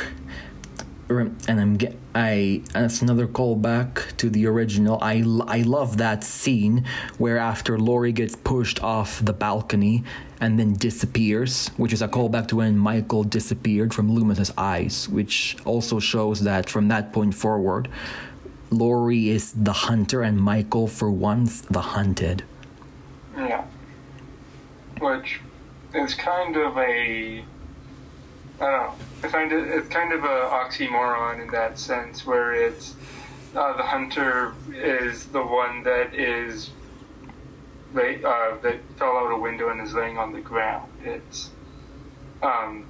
and 1.18 1.60
I'm 1.60 1.76
get 1.76 1.96
I 2.14 2.62
that's 2.72 3.02
another 3.02 3.26
callback 3.26 4.16
to 4.18 4.30
the 4.30 4.46
original. 4.46 4.98
I 5.02 5.24
I 5.46 5.62
love 5.62 5.96
that 5.98 6.22
scene 6.24 6.84
where 7.18 7.38
after 7.38 7.78
Laurie 7.78 8.12
gets 8.12 8.36
pushed 8.36 8.82
off 8.82 9.24
the 9.24 9.32
balcony 9.32 10.04
and 10.40 10.58
then 10.58 10.74
disappears, 10.74 11.68
which 11.76 11.92
is 11.92 12.00
a 12.00 12.08
callback 12.08 12.48
to 12.48 12.56
when 12.56 12.78
Michael 12.78 13.24
disappeared 13.24 13.92
from 13.92 14.10
Loomis's 14.10 14.52
eyes, 14.56 15.08
which 15.08 15.56
also 15.64 15.98
shows 15.98 16.40
that 16.40 16.70
from 16.70 16.88
that 16.88 17.12
point 17.12 17.34
forward, 17.34 17.88
Laurie 18.70 19.28
is 19.28 19.52
the 19.52 19.72
hunter 19.72 20.22
and 20.22 20.38
Michael 20.38 20.86
for 20.86 21.10
once 21.10 21.60
the 21.62 21.80
hunted. 21.80 22.44
Yeah. 23.36 23.64
Which 25.00 25.40
is 25.92 26.14
kind 26.14 26.56
of 26.56 26.78
a 26.78 27.44
I 28.60 28.64
don't 28.64 28.72
know. 28.72 28.94
I 29.22 29.28
find 29.28 29.52
it 29.52 29.68
it's 29.68 29.88
kind 29.88 30.12
of 30.12 30.24
a 30.24 30.26
oxymoron 30.26 31.40
in 31.40 31.48
that 31.48 31.78
sense 31.78 32.26
where 32.26 32.54
it's 32.54 32.94
uh, 33.56 33.76
the 33.76 33.82
hunter 33.82 34.54
is 34.74 35.26
the 35.26 35.42
one 35.42 35.82
that 35.82 36.14
is 36.14 36.70
lay, 37.94 38.22
uh, 38.22 38.56
that 38.62 38.78
fell 38.96 39.16
out 39.16 39.32
a 39.32 39.38
window 39.38 39.70
and 39.70 39.80
is 39.80 39.94
laying 39.94 40.18
on 40.18 40.32
the 40.32 40.40
ground. 40.40 40.90
It's 41.04 41.50
um, 42.42 42.86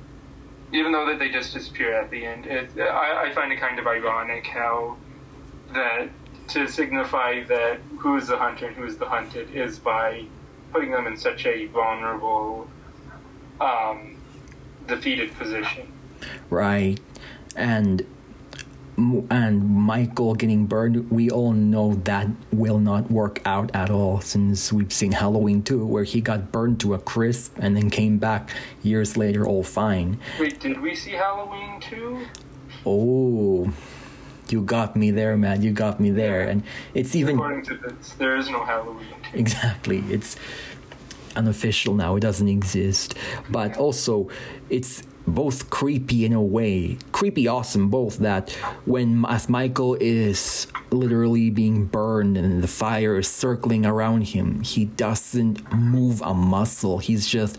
even 0.73 0.93
though 0.93 1.07
that 1.07 1.19
they 1.19 1.31
just 1.31 1.53
disappear 1.53 1.95
at 1.95 2.11
the 2.11 2.25
end. 2.25 2.47
It 2.47 2.71
I, 2.79 3.29
I 3.29 3.35
find 3.35 3.53
it 3.53 3.61
kind 3.61 3.79
of 3.79 3.87
ironic 3.87 4.47
how 4.47 4.97
that 5.73 6.09
to 6.49 6.67
signify 6.67 7.45
that 7.45 7.79
who 7.99 8.17
is 8.17 8.29
the 8.29 8.37
hunter 8.37 8.67
and 8.67 8.77
who 8.77 8.85
is 8.85 8.97
the 8.97 9.09
hunted 9.09 9.55
is 9.55 9.79
by 9.79 10.25
putting 10.73 10.91
them 10.91 11.07
in 11.07 11.17
such 11.17 11.47
a 11.47 11.67
vulnerable, 11.67 12.69
um, 13.61 14.17
defeated 14.87 15.33
position. 15.39 15.87
right 16.51 16.99
and 17.57 18.05
and 19.31 19.67
michael 19.67 20.35
getting 20.35 20.67
burned 20.67 21.11
we 21.11 21.31
all 21.31 21.53
know 21.53 21.95
that 22.05 22.27
will 22.53 22.79
not 22.79 23.11
work 23.11 23.41
out 23.47 23.71
at 23.75 23.89
all 23.89 24.21
since 24.21 24.71
we've 24.73 24.93
seen 24.93 25.13
halloween 25.13 25.63
2 25.63 25.87
where 25.87 26.05
he 26.05 26.21
got 26.21 26.53
burned 26.53 26.79
to 26.81 26.93
a 26.93 26.99
crisp 26.99 27.57
and 27.59 27.75
then 27.77 27.89
came 27.89 28.19
back 28.19 28.51
years 28.83 29.17
later 29.17 29.47
all 29.47 29.63
fine 29.63 30.19
Wait, 30.39 30.61
did 30.61 30.79
we 30.83 30.95
see 30.95 31.13
Halloween 31.13 31.81
too? 31.81 32.27
oh 32.85 33.73
you 34.51 34.61
got 34.61 34.97
me 34.97 35.11
there 35.11 35.37
man 35.37 35.63
you 35.63 35.71
got 35.73 35.99
me 35.99 36.11
there 36.11 36.43
and 36.43 36.63
it's 36.93 37.15
even 37.15 37.37
According 37.37 37.63
to 37.67 37.77
this, 37.79 38.11
there 38.19 38.37
is 38.37 38.51
no 38.51 38.65
Halloween. 38.65 39.07
exactly 39.33 40.05
it's 40.11 40.37
unofficial 41.37 41.95
now 41.95 42.17
it 42.17 42.21
doesn't 42.21 42.49
exist 42.49 43.15
but 43.51 43.77
also 43.77 44.29
it's 44.69 45.03
both 45.27 45.71
creepy 45.71 46.25
in 46.25 46.33
a 46.33 46.43
way 46.43 46.97
creepy 47.13 47.47
awesome 47.47 47.89
both 47.89 48.19
that 48.19 48.51
when 48.85 49.25
as 49.29 49.49
michael 49.49 49.97
is 50.01 50.67
literally 50.91 51.51
being 51.51 51.85
burned 51.85 52.37
and 52.37 52.63
the 52.63 52.69
fire 52.69 53.19
is 53.19 53.29
circling 53.29 53.87
around 53.87 54.23
him 54.23 54.61
he 54.63 54.87
doesn't 54.87 55.73
move 55.73 56.21
a 56.23 56.35
muscle 56.35 56.99
he's 56.99 57.29
just 57.29 57.59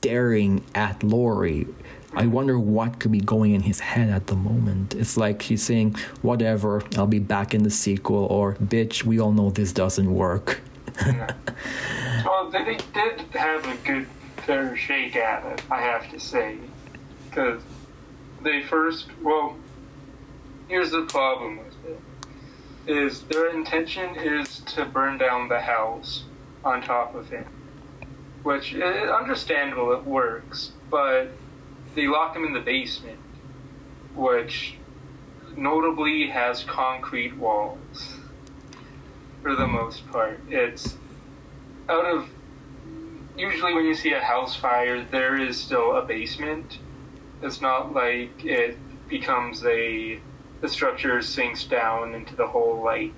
staring 0.00 0.64
at 0.74 1.02
Laurie. 1.02 1.66
I 2.14 2.26
wonder 2.26 2.58
what 2.58 2.98
could 2.98 3.12
be 3.12 3.20
going 3.20 3.52
in 3.52 3.60
his 3.60 3.80
head 3.80 4.08
at 4.08 4.28
the 4.28 4.34
moment. 4.34 4.94
It's 4.94 5.18
like 5.18 5.42
he's 5.42 5.62
saying, 5.62 5.94
whatever, 6.22 6.82
I'll 6.96 7.06
be 7.06 7.18
back 7.18 7.54
in 7.54 7.64
the 7.64 7.70
sequel, 7.70 8.24
or 8.24 8.54
bitch, 8.54 9.04
we 9.04 9.20
all 9.20 9.30
know 9.30 9.50
this 9.50 9.72
doesn't 9.72 10.12
work. 10.12 10.62
Well, 12.24 12.50
they, 12.50 12.78
did 12.92 13.20
have 13.32 13.64
a 13.66 13.76
good 13.86 14.06
fair 14.38 14.76
shake 14.76 15.16
at 15.16 15.44
it, 15.46 15.62
I 15.70 15.80
have 15.80 16.10
to 16.10 16.20
say. 16.20 16.58
Because 17.24 17.62
they 18.42 18.62
first, 18.62 19.06
well, 19.22 19.56
here's 20.68 20.90
the 20.90 21.02
problem 21.02 21.58
with 21.58 21.74
it. 21.86 22.00
Is 22.86 23.22
their 23.22 23.48
intention 23.50 24.16
is 24.16 24.60
to 24.74 24.84
burn 24.84 25.18
down 25.18 25.48
the 25.48 25.60
house 25.60 26.24
on 26.64 26.82
top 26.82 27.14
of 27.14 27.28
him. 27.28 27.46
Which, 28.42 28.72
is 28.72 29.10
understandable, 29.10 29.92
it 29.92 30.04
works. 30.04 30.72
But 30.90 31.28
they 31.94 32.06
lock 32.06 32.34
him 32.34 32.44
in 32.44 32.52
the 32.52 32.60
basement, 32.60 33.18
which 34.14 34.76
notably 35.56 36.28
has 36.28 36.64
concrete 36.64 37.36
walls. 37.36 38.19
For 39.42 39.54
the 39.54 39.66
most 39.66 40.06
part. 40.10 40.40
It's 40.48 40.96
out 41.88 42.04
of 42.04 42.28
usually 43.36 43.74
when 43.74 43.86
you 43.86 43.94
see 43.94 44.12
a 44.12 44.20
house 44.20 44.54
fire, 44.54 45.02
there 45.10 45.40
is 45.40 45.58
still 45.58 45.96
a 45.96 46.02
basement. 46.02 46.78
It's 47.42 47.60
not 47.60 47.94
like 47.94 48.44
it 48.44 48.76
becomes 49.08 49.64
a 49.64 50.20
the 50.60 50.68
structure 50.68 51.22
sinks 51.22 51.64
down 51.64 52.14
into 52.14 52.36
the 52.36 52.46
hole 52.46 52.82
like 52.82 53.12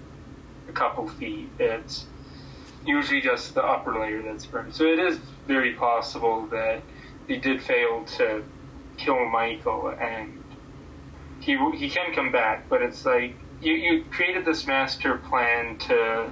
a 0.68 0.72
couple 0.72 1.08
feet. 1.08 1.48
It's 1.58 2.06
usually 2.86 3.20
just 3.20 3.54
the 3.54 3.64
upper 3.64 3.98
layer 3.98 4.22
that's 4.22 4.46
burned. 4.46 4.74
So 4.74 4.84
it 4.84 5.00
is 5.00 5.18
very 5.46 5.74
possible 5.74 6.46
that 6.46 6.82
they 7.26 7.38
did 7.38 7.62
fail 7.62 8.04
to 8.18 8.44
kill 8.96 9.24
Michael, 9.28 9.88
and 9.88 10.42
he 11.40 11.58
he 11.74 11.90
can 11.90 12.14
come 12.14 12.30
back. 12.30 12.68
But 12.68 12.82
it's 12.82 13.04
like 13.04 13.34
you 13.62 13.74
you 13.74 14.04
created 14.10 14.44
this 14.44 14.66
master 14.66 15.16
plan 15.18 15.78
to 15.78 16.30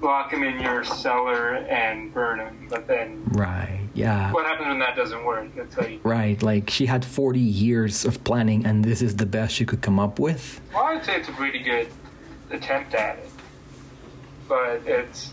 lock 0.00 0.32
him 0.32 0.42
in 0.44 0.60
your 0.60 0.84
cellar 0.84 1.56
and 1.56 2.12
burn 2.14 2.38
him, 2.38 2.66
but 2.70 2.86
then 2.86 3.22
Right, 3.32 3.88
yeah. 3.94 4.30
what 4.32 4.46
happens 4.46 4.68
when 4.68 4.78
that 4.78 4.94
doesn't 4.94 5.24
work? 5.24 5.48
Like, 5.76 6.00
Right, 6.04 6.40
like 6.42 6.70
she 6.70 6.86
had 6.86 7.04
40 7.04 7.40
years 7.40 8.04
of 8.04 8.22
planning, 8.22 8.64
and 8.64 8.84
this 8.84 9.02
is 9.02 9.16
the 9.16 9.26
best 9.26 9.54
she 9.54 9.64
could 9.66 9.82
come 9.82 9.98
up 9.98 10.18
with. 10.20 10.60
well, 10.72 10.84
I'd 10.84 11.04
say 11.04 11.16
it's 11.16 11.28
a 11.28 11.32
pretty 11.32 11.58
good 11.60 11.88
attempt 12.50 12.94
at 12.94 13.18
it, 13.18 13.30
but 14.48 14.82
it's 14.86 15.32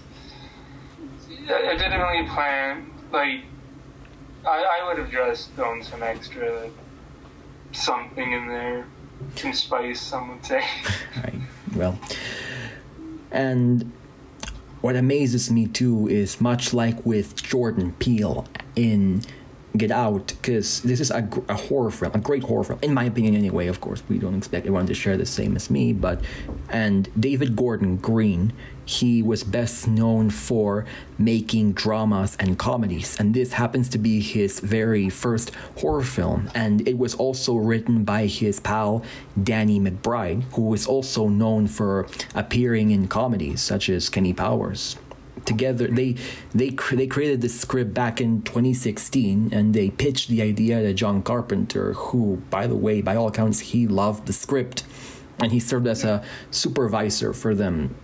I 1.50 1.70
I 1.72 1.78
didn't 1.78 2.00
really 2.02 2.28
plan 2.28 2.90
like 3.12 3.42
I, 4.48 4.80
I 4.82 4.88
would 4.88 4.98
have 4.98 5.12
just 5.12 5.52
thrown 5.54 5.84
some 5.84 6.02
extra 6.04 6.70
something 7.72 8.32
in 8.32 8.48
there, 8.48 8.86
some 9.36 9.54
spice. 9.54 10.02
Some 10.02 10.30
would 10.30 10.46
say. 10.46 10.64
Right, 11.18 11.42
well. 11.76 12.00
And 13.32 13.92
what 14.82 14.96
amazes 14.96 15.50
me 15.52 15.68
too 15.68 16.08
is 16.08 16.40
much 16.40 16.74
like 16.74 17.06
with 17.06 17.36
Jordan 17.42 17.94
Peele 17.94 18.46
in 18.76 19.22
Get 19.78 19.92
Out, 19.92 20.28
because 20.28 20.82
this 20.82 21.00
is 21.00 21.12
a, 21.12 21.28
a 21.50 21.56
horror 21.56 21.92
film, 21.92 22.12
a 22.14 22.20
great 22.20 22.44
horror 22.44 22.64
film, 22.64 22.80
in 22.82 22.94
my 22.94 23.06
opinion, 23.06 23.36
anyway. 23.36 23.68
Of 23.68 23.82
course, 23.82 24.04
we 24.10 24.18
don't 24.18 24.36
expect 24.36 24.66
everyone 24.66 24.88
to 24.88 24.94
share 24.94 25.18
the 25.18 25.26
same 25.26 25.56
as 25.56 25.70
me, 25.70 25.94
but 25.94 26.22
and 26.70 27.10
David 27.20 27.56
Gordon 27.56 27.98
Green, 27.98 28.54
he 28.86 29.24
was 29.24 29.44
best 29.44 29.88
known 29.88 30.30
for 30.30 30.86
making 31.18 31.74
dramas 31.74 32.38
and 32.40 32.58
comedies, 32.60 33.20
and 33.20 33.34
this 33.34 33.54
happens 33.54 33.90
to 33.90 33.98
be 33.98 34.22
his 34.22 34.60
very 34.60 35.10
first 35.10 35.52
horror 35.78 36.04
film, 36.04 36.50
and 36.54 36.88
it 36.88 36.98
was 36.98 37.16
also 37.16 37.56
written 37.56 38.04
by 38.04 38.28
his 38.28 38.60
pal 38.60 39.04
Danny 39.44 39.80
McBride, 39.80 40.44
who 40.54 40.74
is 40.74 40.86
also 40.86 41.28
known 41.28 41.68
for 41.68 42.08
appearing 42.36 42.92
in 42.92 43.08
comedies 43.08 43.62
such 43.62 43.90
as 43.90 44.10
Kenny 44.10 44.34
Powers 44.34 44.98
together 45.46 45.88
they 45.88 46.16
they 46.54 46.70
they 46.94 47.08
created 47.08 47.42
this 47.42 47.60
script 47.60 47.94
back 47.94 48.20
in 48.20 48.42
2016 48.44 49.50
and 49.54 49.74
they 49.74 49.90
pitched 49.90 50.28
the 50.30 50.42
idea 50.42 50.82
to 50.82 50.94
John 50.94 51.22
Carpenter 51.22 51.94
who 51.94 52.38
by 52.50 52.68
the 52.68 52.76
way 52.76 53.02
by 53.02 53.16
all 53.16 53.28
accounts 53.28 53.60
he 53.60 53.88
loved 53.88 54.26
the 54.26 54.34
script 54.34 54.84
and 55.40 55.52
he 55.52 55.60
served 55.60 55.88
as 55.88 56.04
a 56.04 56.24
supervisor 56.52 57.34
for 57.34 57.54
them 57.56 57.96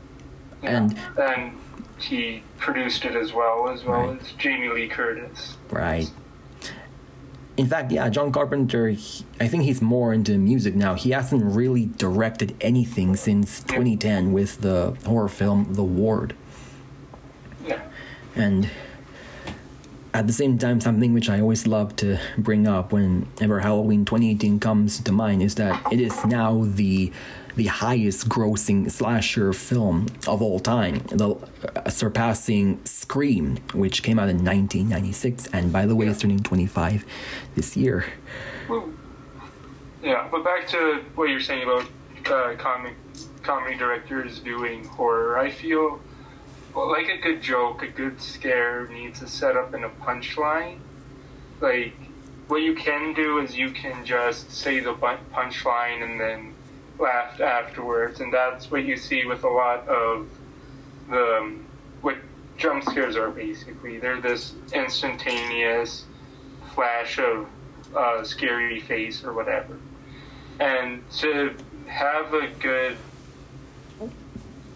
and 0.63 0.97
and 1.18 1.53
he 1.97 2.41
produced 2.57 3.05
it 3.05 3.15
as 3.15 3.31
well, 3.31 3.69
as 3.69 3.84
well 3.84 4.07
Right. 4.07 4.22
as 4.22 4.31
Jamie 4.34 4.69
Lee 4.69 4.88
Curtis. 4.88 5.57
right 5.69 6.09
in 7.57 7.68
fact 7.68 7.91
yeah 7.91 8.09
John 8.09 8.31
Carpenter 8.31 8.89
he, 8.89 9.26
I 9.39 9.47
think 9.47 9.63
he's 9.63 9.81
more 9.81 10.13
into 10.13 10.38
music 10.38 10.73
now 10.76 10.95
he 10.95 11.11
hasn't 11.11 11.43
really 11.43 11.85
directed 11.85 12.55
anything 12.61 13.15
since 13.15 13.61
2010 13.63 14.31
with 14.34 14.61
the 14.61 14.95
horror 15.05 15.27
film 15.30 15.73
The 15.73 15.84
Ward 15.84 16.34
Yeah. 16.34 16.38
And 18.35 18.69
at 20.13 20.27
the 20.27 20.33
same 20.33 20.57
time, 20.57 20.81
something 20.81 21.13
which 21.13 21.29
I 21.29 21.39
always 21.39 21.65
love 21.65 21.95
to 21.97 22.19
bring 22.37 22.67
up 22.67 22.91
whenever 22.91 23.59
Halloween 23.59 24.03
2018 24.03 24.59
comes 24.59 24.99
to 24.99 25.11
mind 25.11 25.41
is 25.41 25.55
that 25.55 25.81
it 25.91 25.99
is 25.99 26.25
now 26.25 26.63
the 26.65 27.11
the 27.55 27.65
highest 27.65 28.29
grossing 28.29 28.89
slasher 28.89 29.51
film 29.51 30.07
of 30.25 30.41
all 30.41 30.57
time, 30.57 30.99
the, 31.09 31.35
uh, 31.75 31.89
surpassing 31.89 32.79
Scream, 32.85 33.57
which 33.73 34.03
came 34.03 34.17
out 34.17 34.29
in 34.29 34.37
1996, 34.37 35.47
and 35.47 35.71
by 35.71 35.85
the 35.85 35.93
way, 35.93 36.07
is 36.07 36.19
turning 36.19 36.39
25 36.39 37.05
this 37.55 37.75
year. 37.75 38.05
Well, 38.69 38.89
yeah, 40.01 40.29
but 40.31 40.45
back 40.45 40.65
to 40.69 41.03
what 41.15 41.25
you're 41.25 41.41
saying 41.41 41.63
about 41.63 41.85
uh, 42.31 42.55
comic 42.55 42.95
comedy 43.43 43.75
directors 43.75 44.39
doing 44.39 44.85
horror. 44.85 45.37
I 45.37 45.49
feel 45.49 45.99
like 46.76 47.10
a 47.10 47.18
good 47.18 47.41
joke, 47.41 47.84
a 47.84 47.88
good 47.88 48.22
scare 48.22 48.88
needs 48.88 49.22
a 49.22 49.27
setup 49.27 49.73
and 49.73 49.85
a 49.85 49.89
punchline. 49.89 50.80
Like 51.60 51.93
what 52.48 52.61
you 52.61 52.76
can 52.76 53.14
do 53.14 53.39
is 53.39 53.56
you 53.56 53.72
can 53.72 54.06
just 54.06 54.52
say 54.52 54.80
the 54.80 54.93
punchline 54.93 56.03
and 56.03 56.19
then 56.19 56.53
laugh 56.99 57.39
afterwards, 57.39 58.19
and 58.19 58.34
that's 58.34 58.69
what 58.69 58.85
you 58.85 58.98
see 58.98 59.26
with 59.26 59.43
a 59.43 59.49
lot 59.49 59.88
of 59.88 60.30
the 61.10 61.38
um, 61.38 61.65
what 62.02 62.18
jump 62.57 62.84
scares 62.84 63.15
are 63.15 63.31
basically. 63.31 63.98
They're 63.98 64.22
this 64.22 64.53
instantaneous 64.73 66.06
flash 66.73 67.19
of 67.19 67.48
uh, 67.95 68.23
scary 68.23 68.80
face 68.81 69.23
or 69.23 69.34
whatever, 69.34 69.77
and 70.60 71.10
to 71.19 71.56
have 71.88 72.34
a 72.34 72.48
good 72.60 72.98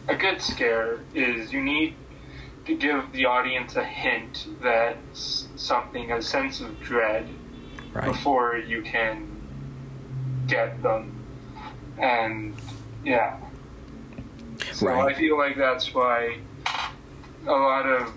a 0.08 0.16
good 0.16 0.42
scare 0.42 1.00
is 1.14 1.52
you 1.52 1.62
need 1.64 1.96
to 2.66 2.76
give 2.76 3.12
the 3.12 3.26
audience 3.26 3.76
a 3.76 3.84
hint 3.84 4.48
that 4.62 4.98
something, 5.14 6.12
a 6.12 6.22
sense 6.22 6.62
of 6.62 6.80
dread, 6.80 7.28
right. 7.94 8.06
before 8.06 8.58
you 8.58 8.82
can 8.82 9.28
get 10.48 10.82
them. 10.82 11.12
And 11.98 12.56
yeah. 13.04 13.38
So 14.74 14.88
right. 14.88 15.14
I 15.14 15.18
feel 15.18 15.38
like 15.38 15.58
that's 15.58 15.94
why 15.94 16.40
a 17.46 17.52
lot 17.52 17.86
of 17.86 18.12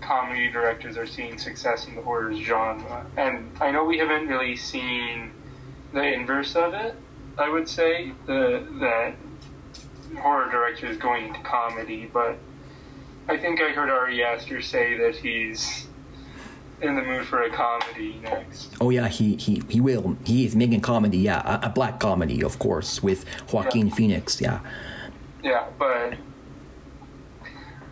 comedy 0.00 0.50
directors 0.50 0.96
are 0.96 1.06
seeing 1.06 1.38
success 1.38 1.86
in 1.86 1.94
the 1.94 2.02
horror 2.02 2.34
genre. 2.34 3.06
And 3.16 3.50
I 3.60 3.70
know 3.70 3.84
we 3.84 3.98
haven't 3.98 4.28
really 4.28 4.56
seen 4.56 5.32
the 5.92 6.02
inverse 6.02 6.56
of 6.56 6.74
it, 6.74 6.94
I 7.36 7.48
would 7.48 7.68
say, 7.68 8.12
the 8.26 8.66
that 8.80 9.14
horror 10.18 10.50
directors 10.50 10.96
going 10.96 11.28
into 11.28 11.40
comedy, 11.40 12.10
but 12.12 12.38
I 13.28 13.36
think 13.36 13.60
I 13.60 13.70
heard 13.70 13.90
Ari 13.90 14.22
Aster 14.24 14.60
say 14.60 14.96
that 14.98 15.16
he's 15.16 15.86
in 16.82 16.94
the 16.94 17.02
mood 17.02 17.26
for 17.26 17.42
a 17.42 17.50
comedy 17.50 18.18
next. 18.22 18.74
Oh 18.80 18.90
yeah, 18.90 19.08
he 19.08 19.36
he, 19.36 19.62
he 19.68 19.80
will. 19.80 20.16
He 20.24 20.44
is 20.46 20.56
making 20.56 20.80
comedy. 20.80 21.18
Yeah, 21.18 21.42
a, 21.44 21.66
a 21.66 21.68
black 21.68 22.00
comedy, 22.00 22.42
of 22.42 22.58
course, 22.58 23.02
with 23.02 23.24
Joaquin 23.52 23.88
yeah. 23.88 23.94
Phoenix. 23.94 24.40
Yeah. 24.40 24.60
Yeah, 25.42 25.66
but 25.78 26.14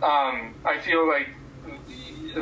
um, 0.03 0.53
I 0.65 0.77
feel 0.83 1.07
like 1.07 1.29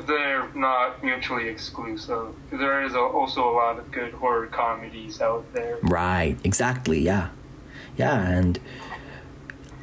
they're 0.06 0.50
not 0.54 1.04
mutually 1.04 1.48
exclusive. 1.48 2.34
There 2.52 2.84
is 2.84 2.94
a, 2.94 3.00
also 3.00 3.50
a 3.50 3.54
lot 3.54 3.80
of 3.80 3.90
good 3.92 4.14
horror 4.14 4.48
comedies 4.48 5.22
out 5.22 5.46
there. 5.54 5.80
Right. 5.82 6.38
Exactly. 6.44 7.00
Yeah. 7.00 7.30
Yeah, 7.96 8.20
and 8.22 8.60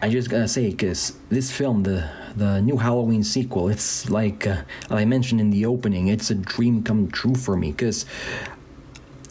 I 0.05 0.11
just 0.11 0.29
gotta 0.29 0.49
say, 0.49 0.69
because 0.69 1.15
this 1.31 1.51
film, 1.51 1.85
the 1.85 2.11
the 2.37 2.61
new 2.61 2.77
Halloween 2.77 3.25
sequel, 3.25 3.71
it's 3.71 4.11
like 4.11 4.47
uh, 4.47 4.61
I 4.91 5.07
mentioned 5.07 5.41
in 5.41 5.49
the 5.49 5.65
opening, 5.65 6.09
it's 6.09 6.31
a 6.31 6.35
dream 6.35 6.83
come 6.83 7.11
true 7.11 7.35
for 7.35 7.57
me. 7.57 7.73
Because 7.73 8.05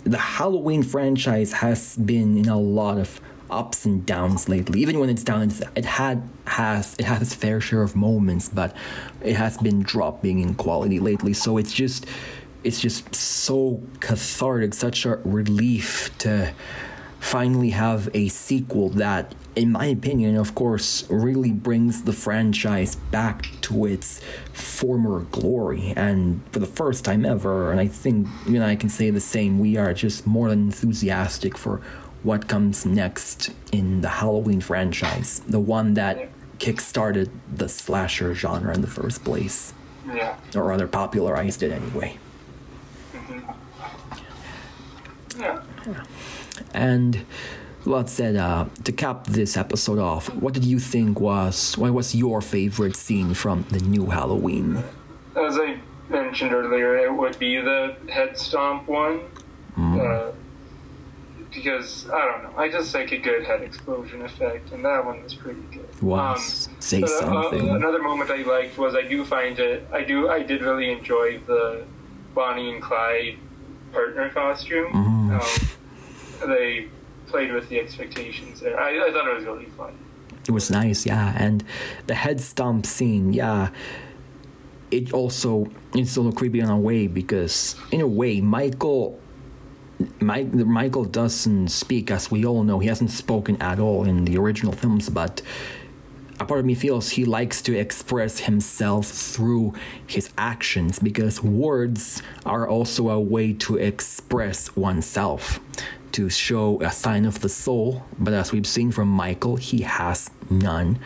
the 0.04 0.18
Halloween 0.18 0.82
franchise 0.82 1.54
has 1.54 1.96
been 1.96 2.38
in 2.38 2.50
a 2.50 2.58
lot 2.60 2.98
of 2.98 3.22
ups 3.52 3.86
and 3.86 4.04
downs 4.04 4.50
lately. 4.50 4.82
Even 4.82 4.98
when 4.98 5.12
it's 5.12 5.24
down, 5.24 5.44
it's, 5.44 5.62
it 5.76 5.86
had 5.86 6.28
has 6.48 6.96
it 6.98 7.06
has 7.06 7.22
its 7.22 7.36
fair 7.36 7.62
share 7.62 7.84
of 7.84 7.96
moments, 7.96 8.50
but 8.50 8.76
it 9.22 9.36
has 9.36 9.60
been 9.60 9.84
dropping 9.84 10.40
in 10.40 10.56
quality 10.56 11.00
lately. 11.00 11.34
So 11.34 11.58
it's 11.58 11.72
just 11.72 12.08
it's 12.64 12.82
just 12.82 13.14
so 13.14 13.80
cathartic, 14.00 14.74
such 14.74 15.06
a 15.06 15.18
relief 15.24 16.10
to 16.18 16.52
finally 17.20 17.70
have 17.70 18.10
a 18.16 18.28
sequel 18.30 18.90
that 18.90 19.36
in 19.56 19.72
my 19.72 19.86
opinion, 19.86 20.36
of 20.36 20.56
course, 20.56 21.08
really 21.10 21.52
brings 21.52 22.04
the 22.04 22.14
franchise 22.14 22.96
back 22.96 23.50
to 23.62 23.86
its 23.86 24.22
former 24.52 25.22
glory. 25.32 25.94
And 25.96 26.42
for 26.52 26.60
the 26.60 26.66
first 26.66 27.06
time 27.06 27.26
ever, 27.26 27.72
and 27.72 27.80
I 27.80 27.88
think 27.88 28.28
you 28.48 28.56
and 28.56 28.64
I 28.64 28.76
can 28.76 28.90
say 28.90 29.10
the 29.10 29.20
same, 29.20 29.60
we 29.60 29.78
are 29.78 29.94
just 29.94 30.26
more 30.26 30.50
than 30.50 30.64
enthusiastic 30.64 31.58
for 31.58 31.82
what 32.24 32.48
comes 32.48 32.86
next 32.86 33.52
in 33.72 34.02
the 34.02 34.10
Halloween 34.10 34.62
franchise, 34.62 35.42
the 35.48 35.60
one 35.60 35.94
that 35.96 36.30
kickstarted 36.58 37.30
the 37.54 37.68
slasher 37.68 38.34
genre 38.34 38.74
in 38.74 38.82
the 38.82 38.88
first 38.88 39.24
place. 39.24 39.74
Yeah. 40.08 40.36
Or 40.56 40.64
rather, 40.64 40.88
popularized 40.88 41.64
it 41.64 41.72
anyway. 41.72 42.18
Mm-hmm. 43.14 43.52
Yeah. 45.40 45.62
yeah. 45.88 46.04
And 46.74 47.26
Lot 47.86 48.10
said, 48.10 48.36
uh, 48.36 48.66
to 48.86 48.92
cap 48.92 49.28
this 49.28 49.58
episode 49.58 50.00
off, 50.00 50.34
what 50.36 50.54
did 50.54 50.64
you 50.64 50.80
think 50.80 51.20
was 51.20 51.78
what 51.78 51.94
was 51.94 52.16
your 52.16 52.42
favorite 52.42 52.96
scene 52.96 53.34
from 53.34 53.66
the 53.70 53.80
new 53.80 54.06
Halloween? 54.06 54.84
As 55.36 55.58
I 55.60 55.80
mentioned 56.10 56.54
earlier, 56.54 56.96
it 56.98 57.14
would 57.14 57.38
be 57.40 57.58
the 57.58 57.96
head 58.10 58.38
stomp 58.38 58.88
one. 58.88 59.22
Mm. 59.78 60.00
Uh, 60.00 60.32
because 61.52 62.10
I 62.10 62.26
don't 62.26 62.44
know, 62.44 62.58
I 62.58 62.70
just 62.70 62.94
like 62.94 63.12
a 63.12 63.18
good 63.18 63.46
head 63.46 63.62
explosion 63.62 64.24
effect, 64.24 64.72
and 64.72 64.84
that 64.86 65.06
one 65.06 65.22
was 65.22 65.36
pretty 65.36 65.62
good. 65.72 66.02
Was 66.02 66.68
um, 66.68 66.76
say 66.80 67.04
uh, 67.04 67.08
something. 67.08 67.70
Uh, 67.70 67.76
another 67.76 68.02
moment 68.02 68.32
I 68.32 68.42
liked 68.44 68.78
was 68.78 68.96
I 68.96 69.04
do 69.04 69.24
find 69.24 69.60
it. 69.60 69.88
I 69.92 70.04
do. 70.04 70.30
I 70.30 70.42
did 70.42 70.62
really 70.62 70.92
enjoy 70.92 71.40
the 71.40 71.86
Bonnie 72.34 72.72
and 72.72 72.82
Clyde 72.82 73.38
partner 73.92 74.30
costume. 74.30 74.92
Mm. 74.92 75.42
Um, 76.42 76.50
they 76.50 76.88
played 77.34 77.52
with 77.52 77.68
the 77.68 77.80
expectations 77.80 78.60
there. 78.60 78.80
I, 78.80 79.08
I 79.08 79.12
thought 79.12 79.28
it 79.28 79.36
was 79.36 79.44
really 79.44 79.66
fun. 79.76 79.98
It 80.48 80.52
was 80.52 80.70
nice, 80.70 81.04
yeah. 81.04 81.34
And 81.36 81.64
the 82.06 82.14
head 82.14 82.40
stomp 82.40 82.86
scene, 82.86 83.34
yeah. 83.34 83.70
It 84.92 85.14
also 85.14 85.66
it's 85.96 86.16
a 86.16 86.22
little 86.22 86.38
creepy 86.38 86.60
in 86.60 86.70
a 86.70 86.78
way 86.78 87.08
because 87.08 87.76
in 87.92 88.02
a 88.02 88.08
way 88.08 88.40
Michael 88.40 89.20
Mike, 90.20 90.54
Michael 90.54 91.06
doesn't 91.06 91.70
speak, 91.70 92.12
as 92.12 92.30
we 92.30 92.46
all 92.46 92.64
know. 92.64 92.78
He 92.78 92.88
hasn't 92.88 93.10
spoken 93.10 93.60
at 93.60 93.80
all 93.80 94.04
in 94.04 94.26
the 94.26 94.38
original 94.38 94.74
films, 94.74 95.10
but 95.10 95.42
a 96.40 96.46
part 96.46 96.60
of 96.60 96.66
me 96.68 96.76
feels 96.76 97.12
he 97.12 97.26
likes 97.26 97.64
to 97.64 97.76
express 97.76 98.42
himself 98.42 99.08
through 99.08 99.74
his 100.06 100.30
actions 100.38 101.00
because 101.00 101.42
words 101.42 102.22
are 102.46 102.68
also 102.68 103.10
a 103.10 103.20
way 103.20 103.54
to 103.54 103.78
express 103.78 104.76
oneself 104.76 105.60
to 106.14 106.30
show 106.30 106.82
a 106.82 106.92
sign 106.92 107.26
of 107.26 107.42
the 107.42 107.50
soul, 107.50 108.04
but 108.18 108.34
as 108.34 108.52
we've 108.52 108.68
seen 108.68 108.92
from 108.92 109.10
Michael, 109.10 109.56
he 109.58 109.82
has 109.82 110.30
none. 110.50 111.00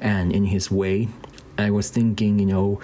And 0.00 0.32
in 0.32 0.44
his 0.44 0.70
way, 0.70 1.08
I 1.56 1.70
was 1.70 1.90
thinking, 1.90 2.38
you 2.38 2.46
know, 2.46 2.80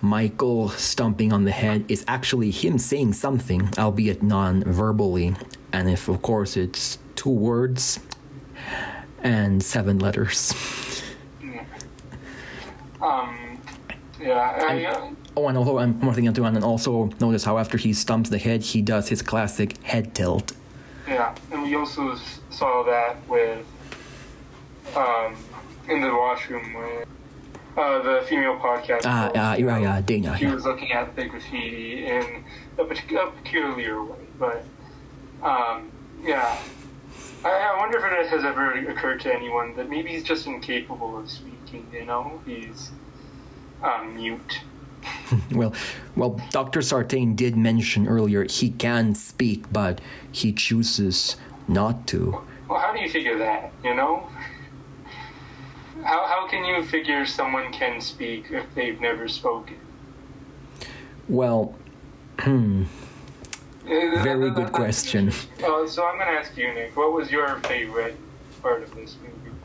Michael 0.00 0.68
stomping 0.70 1.32
on 1.32 1.44
the 1.44 1.50
head 1.50 1.84
is 1.88 2.04
actually 2.06 2.50
him 2.50 2.78
saying 2.78 3.14
something, 3.14 3.70
albeit 3.78 4.22
non 4.22 4.62
verbally. 4.64 5.34
And 5.72 5.88
if, 5.88 6.08
of 6.08 6.22
course, 6.22 6.56
it's 6.56 6.98
two 7.14 7.30
words 7.30 8.00
and 9.22 9.62
seven 9.62 9.98
letters. 9.98 10.52
Um, 13.00 13.60
yeah. 14.20 14.66
I, 14.68 14.84
uh, 14.86 15.10
oh, 15.36 15.46
and 15.46 15.56
also, 15.56 15.74
one 15.74 16.00
more 16.00 16.12
thing, 16.12 16.32
too, 16.32 16.44
and 16.44 16.64
also 16.64 17.10
notice 17.20 17.44
how 17.44 17.56
after 17.56 17.78
he 17.78 17.92
stumps 17.92 18.28
the 18.28 18.38
head, 18.38 18.60
he 18.60 18.82
does 18.82 19.08
his 19.08 19.22
classic 19.22 19.80
head 19.84 20.16
tilt. 20.16 20.52
Yeah, 21.08 21.34
and 21.50 21.62
we 21.62 21.74
also 21.74 22.16
saw 22.50 22.82
that 22.84 23.16
with 23.28 23.64
um, 24.94 25.36
in 25.88 26.02
the 26.02 26.10
washroom 26.10 26.74
with 26.74 27.08
uh, 27.78 28.02
the 28.02 28.26
female 28.26 28.58
podcast. 28.58 29.02
Ah, 29.06 29.28
uh, 29.28 29.52
uh, 29.52 29.56
yeah, 29.58 29.78
yeah, 29.78 30.00
Dana. 30.02 30.36
She 30.36 30.44
yeah. 30.44 30.54
was 30.54 30.64
looking 30.64 30.92
at 30.92 31.16
the 31.16 31.24
graffiti 31.24 32.04
in 32.04 32.44
a, 32.76 32.82
a 32.82 33.30
peculiar 33.30 34.04
way, 34.04 34.18
but 34.38 34.64
um, 35.42 35.90
yeah. 36.22 36.58
I, 37.44 37.48
I 37.48 37.78
wonder 37.78 37.98
if 37.98 38.04
it 38.04 38.30
has 38.30 38.44
ever 38.44 38.72
occurred 38.90 39.20
to 39.20 39.32
anyone 39.32 39.76
that 39.76 39.88
maybe 39.88 40.10
he's 40.10 40.24
just 40.24 40.46
incapable 40.46 41.18
of 41.18 41.30
speaking. 41.30 41.86
You 41.92 42.04
know, 42.04 42.42
he's 42.44 42.90
um, 43.82 44.16
mute. 44.16 44.60
well, 45.52 45.72
well, 46.16 46.40
Dr. 46.50 46.82
Sartain 46.82 47.34
did 47.34 47.56
mention 47.56 48.06
earlier 48.08 48.44
he 48.44 48.70
can 48.70 49.14
speak, 49.14 49.72
but 49.72 50.00
he 50.30 50.52
chooses 50.52 51.36
not 51.66 52.06
to. 52.08 52.40
Well, 52.68 52.78
how 52.78 52.92
do 52.92 53.00
you 53.00 53.08
figure 53.08 53.38
that? 53.38 53.72
You 53.84 53.94
know, 53.94 54.28
how 56.04 56.26
how 56.26 56.48
can 56.48 56.64
you 56.64 56.84
figure 56.84 57.26
someone 57.26 57.72
can 57.72 58.00
speak 58.00 58.46
if 58.50 58.64
they've 58.74 59.00
never 59.00 59.28
spoken? 59.28 59.76
Well, 61.28 61.74
Hmm. 62.38 62.84
Uh, 63.84 64.22
Very 64.22 64.50
good 64.50 64.72
question. 64.72 65.28
Uh, 65.64 65.86
so 65.86 66.06
I'm 66.06 66.18
going 66.18 66.28
to 66.28 66.40
ask 66.40 66.56
you, 66.56 66.72
Nick. 66.72 66.96
What 66.96 67.12
was 67.12 67.30
your 67.30 67.58
favorite 67.60 68.16
part 68.62 68.82
of 68.82 68.94
this 68.94 69.16
movie? 69.20 69.56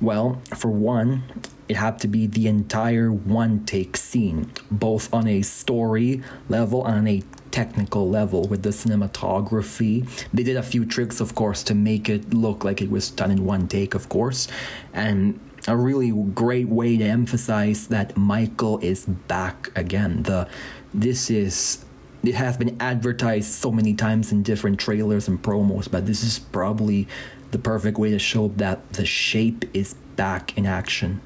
Well, 0.00 0.42
for 0.56 0.70
one, 0.70 1.22
it 1.68 1.76
had 1.76 1.98
to 2.00 2.08
be 2.08 2.26
the 2.26 2.46
entire 2.46 3.12
one 3.12 3.64
take 3.64 3.96
scene, 3.96 4.50
both 4.70 5.12
on 5.12 5.28
a 5.28 5.42
story 5.42 6.22
level 6.48 6.84
and 6.86 7.08
a 7.08 7.22
technical 7.50 8.08
level 8.08 8.46
with 8.48 8.62
the 8.62 8.70
cinematography. 8.70 10.08
They 10.32 10.42
did 10.42 10.56
a 10.56 10.62
few 10.62 10.84
tricks, 10.84 11.20
of 11.20 11.34
course, 11.34 11.62
to 11.64 11.74
make 11.74 12.08
it 12.08 12.32
look 12.32 12.64
like 12.64 12.80
it 12.80 12.90
was 12.90 13.10
done 13.10 13.30
in 13.30 13.44
one 13.44 13.68
take, 13.68 13.94
of 13.94 14.08
course, 14.08 14.48
and 14.92 15.38
a 15.66 15.76
really 15.76 16.10
great 16.34 16.68
way 16.68 16.96
to 16.96 17.04
emphasize 17.04 17.88
that 17.88 18.16
Michael 18.16 18.78
is 18.78 19.04
back 19.04 19.70
again. 19.76 20.22
The 20.22 20.48
this 20.94 21.30
is 21.30 21.84
it 22.22 22.34
has 22.34 22.56
been 22.56 22.76
advertised 22.80 23.52
so 23.52 23.70
many 23.70 23.94
times 23.94 24.32
in 24.32 24.42
different 24.42 24.80
trailers 24.80 25.28
and 25.28 25.40
promos, 25.40 25.90
but 25.90 26.06
this 26.06 26.22
is 26.24 26.38
probably 26.38 27.06
the 27.50 27.58
perfect 27.58 27.98
way 27.98 28.10
to 28.10 28.18
show 28.18 28.48
that 28.56 28.92
the 28.94 29.06
shape 29.06 29.64
is 29.74 29.94
back 30.16 30.56
in 30.58 30.66
action. 30.66 31.20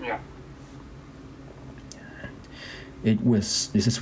Yeah. 0.00 0.18
It 3.04 3.24
was 3.24 3.68
this 3.72 3.86
is 3.86 4.00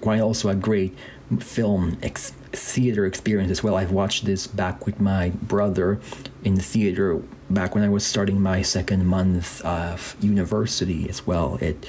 quite 0.00 0.20
also 0.20 0.48
a 0.48 0.54
great 0.54 0.94
film 1.40 1.96
ex- 2.02 2.32
theater 2.52 3.06
experience 3.06 3.50
as 3.50 3.62
well. 3.62 3.76
I've 3.76 3.92
watched 3.92 4.24
this 4.24 4.46
back 4.46 4.86
with 4.86 5.00
my 5.00 5.30
brother 5.42 6.00
in 6.44 6.54
the 6.54 6.62
theater 6.62 7.20
back 7.50 7.74
when 7.74 7.82
I 7.84 7.88
was 7.88 8.04
starting 8.06 8.40
my 8.40 8.62
second 8.62 9.06
month 9.06 9.60
of 9.64 10.16
university 10.20 11.08
as 11.08 11.26
well. 11.26 11.58
It 11.60 11.86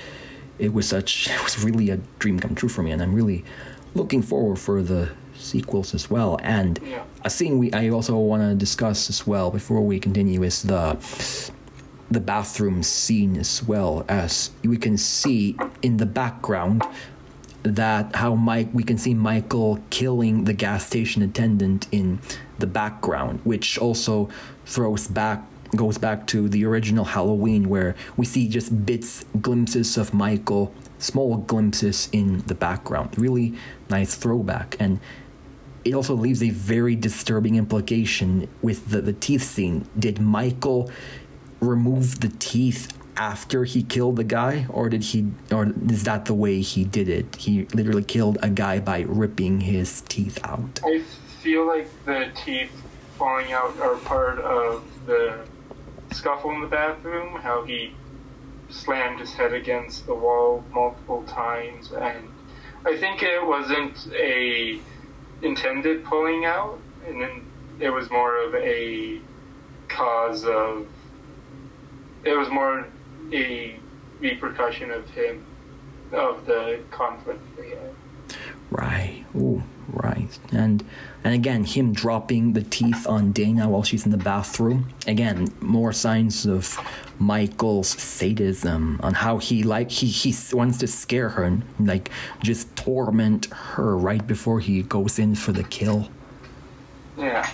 it 0.60 0.74
was 0.74 0.88
such 0.88 1.28
it 1.36 1.44
was 1.44 1.64
really 1.64 1.90
a 1.92 1.98
dream 2.20 2.40
come 2.40 2.56
true 2.56 2.70
for 2.70 2.82
me, 2.84 2.92
and 2.92 3.02
I'm 3.02 3.14
really 3.14 3.44
looking 3.94 4.22
forward 4.22 4.58
for 4.60 4.82
the 4.82 5.10
sequels 5.36 5.94
as 5.94 6.10
well. 6.10 6.40
And 6.42 6.80
Yeah. 6.84 7.04
a 7.24 7.30
scene 7.30 7.60
we 7.60 7.72
I 7.74 7.90
also 7.90 8.18
want 8.18 8.42
to 8.42 8.56
discuss 8.56 9.10
as 9.10 9.28
well 9.28 9.52
before 9.52 9.82
we 9.82 10.00
continue 10.00 10.44
is 10.44 10.64
the 10.64 10.98
the 12.10 12.20
bathroom 12.20 12.84
scene 12.84 13.38
as 13.38 13.64
well 13.64 14.06
as 14.08 14.52
we 14.64 14.78
can 14.78 14.98
see 14.98 15.58
in 15.82 15.98
the 15.98 16.06
background 16.06 16.84
that 17.64 18.16
how 18.16 18.36
Mike 18.36 18.70
we 18.74 18.84
can 18.84 18.98
see 18.98 19.14
Michael 19.14 19.80
killing 19.90 20.46
the 20.46 20.54
gas 20.54 20.86
station 20.86 21.22
attendant 21.22 21.88
in 21.92 22.20
the 22.60 22.68
background, 22.68 23.42
which 23.44 23.78
also 23.78 24.30
throws 24.66 25.08
back 25.08 25.44
goes 25.76 25.98
back 25.98 26.26
to 26.28 26.48
the 26.48 26.64
original 26.64 27.04
Halloween 27.04 27.68
where 27.68 27.94
we 28.16 28.26
see 28.26 28.48
just 28.48 28.86
bits 28.86 29.26
glimpses 29.42 29.98
of 29.98 30.14
Michael, 30.14 30.74
small 30.98 31.38
glimpses 31.38 32.08
in 32.14 32.40
the 32.48 32.56
background. 32.56 33.10
Really 33.18 33.54
nice 33.90 34.16
throwback 34.16 34.78
and 34.80 35.00
it 35.84 35.94
also 35.94 36.16
leaves 36.16 36.44
a 36.44 36.50
very 36.50 36.96
disturbing 36.96 37.56
implication 37.56 38.48
with 38.62 38.90
the, 38.90 39.02
the 39.02 39.14
teeth 39.14 39.44
scene. 39.44 39.88
Did 39.98 40.20
Michael 40.20 40.92
remove 41.60 42.20
the 42.20 42.30
teeth 42.40 42.94
after 43.16 43.64
he 43.64 43.82
killed 43.82 44.16
the 44.16 44.24
guy, 44.24 44.68
or 44.70 44.90
did 44.90 45.04
he, 45.04 45.32
or 45.52 45.74
is 45.90 46.04
that 46.04 46.26
the 46.26 46.34
way 46.34 46.62
he 46.62 46.84
did 46.84 47.10
it? 47.10 47.36
He 47.36 47.66
literally 47.74 48.04
killed 48.04 48.38
a 48.42 48.50
guy 48.50 48.80
by 48.80 49.02
ripping 49.08 49.62
his 49.62 50.02
teeth 50.02 50.40
out. 50.44 50.80
I 50.86 51.02
feel 51.42 51.66
like 51.66 51.90
the 52.06 52.30
teeth 52.46 52.72
falling 53.18 53.52
out 53.52 53.80
are 53.80 53.96
part 53.96 54.40
of 54.40 54.84
the 55.08 55.40
scuffle 56.12 56.52
in 56.52 56.62
the 56.62 56.68
bathroom, 56.68 57.40
how 57.42 57.64
he 57.64 57.96
slammed 58.70 59.20
his 59.20 59.34
head 59.34 59.54
against 59.54 60.06
the 60.06 60.14
wall 60.14 60.64
multiple 60.72 61.24
times, 61.24 61.92
and 61.92 62.28
I 62.86 62.98
think 62.98 63.24
it 63.24 63.46
wasn't 63.46 64.08
a 64.14 64.80
intended 65.42 66.04
pulling 66.04 66.46
out, 66.46 66.80
and 67.08 67.22
then 67.22 67.46
it 67.80 67.90
was 67.90 68.10
more 68.12 68.38
of 68.38 68.56
a 68.56 69.20
cause 69.88 70.46
of 70.46 70.88
it 72.28 72.38
was 72.38 72.50
more 72.50 72.88
a 73.32 73.76
repercussion 74.20 74.92
of 74.92 75.10
him 75.12 75.46
of 76.12 76.46
the 76.46 76.80
conflict 76.92 77.42
they 77.58 77.70
had. 77.70 77.94
Right. 78.70 79.26
Ooh, 79.36 79.64
right. 79.88 80.38
And 80.52 80.84
and 81.24 81.34
again, 81.34 81.64
him 81.64 81.94
dropping 81.94 82.54
the 82.54 82.62
teeth 82.62 83.08
on 83.08 83.32
Dana 83.32 83.70
while 83.70 83.84
she's 83.84 84.06
in 84.06 84.12
the 84.12 84.18
bathroom. 84.18 84.90
Again, 85.08 85.48
more 85.62 85.94
signs 85.94 86.46
of 86.46 86.78
Michael's 87.20 87.90
sadism 87.90 89.00
on 89.02 89.14
how 89.14 89.38
he 89.38 89.64
like 89.64 89.90
he 89.90 90.08
he 90.08 90.36
wants 90.54 90.78
to 90.80 90.88
scare 90.88 91.30
her 91.30 91.44
and 91.44 91.64
like 91.80 92.10
just 92.44 92.76
torment 92.76 93.46
her 93.48 93.98
right 93.98 94.26
before 94.26 94.60
he 94.60 94.84
goes 94.84 95.18
in 95.18 95.36
for 95.36 95.54
the 95.54 95.64
kill. 95.64 96.10
Yeah. 97.18 97.50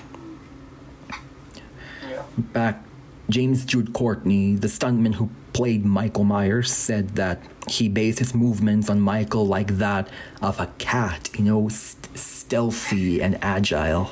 Yeah. 2.10 2.24
back 2.38 2.84
James 3.30 3.66
Jude 3.66 3.94
Courtney, 3.94 4.56
the 4.56 4.68
stuntman 4.68 5.16
who 5.16 5.30
played 5.54 5.86
Michael 5.86 6.24
Myers, 6.24 6.72
said 6.72 7.16
that 7.16 7.42
he 7.70 7.88
based 7.88 8.20
his 8.20 8.34
movements 8.36 8.90
on 8.90 9.00
Michael 9.00 9.48
like 9.48 9.78
that 9.78 10.10
of 10.42 10.60
a 10.60 10.68
cat, 10.78 11.30
you 11.38 11.44
know, 11.46 11.70
st- 11.70 12.18
stealthy 12.18 13.22
and 13.22 13.38
agile. 13.42 14.12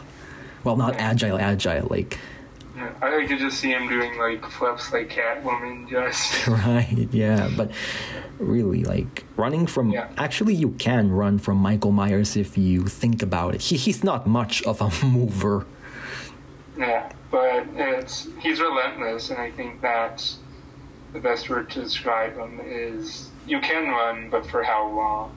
Well, 0.64 0.78
not 0.78 0.96
agile, 0.96 1.38
agile, 1.40 1.88
like, 1.90 2.18
Yeah, 2.76 2.92
I 3.02 3.26
could 3.28 3.40
just 3.40 3.60
see 3.60 3.72
him 3.72 3.90
doing 3.90 4.18
like 4.18 4.46
flips 4.46 4.94
like 4.94 5.10
Catwoman, 5.10 5.90
just 5.98 6.48
right, 6.68 7.08
yeah, 7.12 7.50
but 7.58 7.72
really, 8.40 8.84
like, 8.84 9.26
running 9.36 9.68
from. 9.68 9.92
Yeah. 9.92 10.08
Actually, 10.18 10.54
you 10.56 10.70
can 10.80 11.12
run 11.12 11.38
from 11.38 11.58
Michael 11.58 11.92
Myers 11.92 12.38
if 12.38 12.58
you 12.58 12.86
think 12.86 13.22
about 13.22 13.56
it. 13.56 13.62
He, 13.62 13.76
he's 13.76 14.04
not 14.04 14.26
much 14.26 14.64
of 14.64 14.80
a 14.82 14.90
mover. 15.06 15.66
Yeah. 16.78 17.12
But 17.30 17.68
it's 17.76 18.28
he's 18.40 18.60
relentless, 18.60 19.30
and 19.30 19.40
I 19.40 19.52
think 19.52 19.82
that's 19.82 20.40
the 21.14 21.20
best 21.20 21.50
word 21.50 21.70
to 21.72 21.82
describe 21.82 22.36
him 22.38 22.60
is 22.64 23.30
you 23.46 23.60
can 23.60 23.90
run, 23.90 24.30
but 24.30 24.46
for 24.46 24.64
how 24.64 24.88
long? 24.90 25.36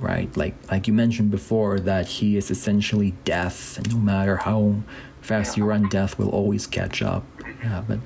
right 0.00 0.36
like 0.36 0.54
like 0.70 0.86
you 0.86 0.92
mentioned 0.92 1.30
before 1.30 1.80
that 1.80 2.06
he 2.06 2.36
is 2.36 2.50
essentially 2.50 3.12
death 3.24 3.76
and 3.78 3.92
no 3.92 3.98
matter 3.98 4.36
how 4.36 4.74
fast 5.20 5.56
you 5.56 5.64
run 5.64 5.88
death 5.88 6.18
will 6.18 6.28
always 6.30 6.66
catch 6.66 7.02
up 7.02 7.24
yeah 7.62 7.82
but 7.86 7.98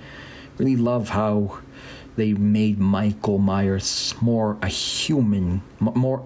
really 0.59 0.77
love 0.77 1.11
how 1.11 1.59
they 2.17 2.33
made 2.33 2.79
michael 2.79 3.39
myers 3.39 4.15
more 4.21 4.57
a 4.63 4.69
human 4.69 5.63
more 5.81 6.25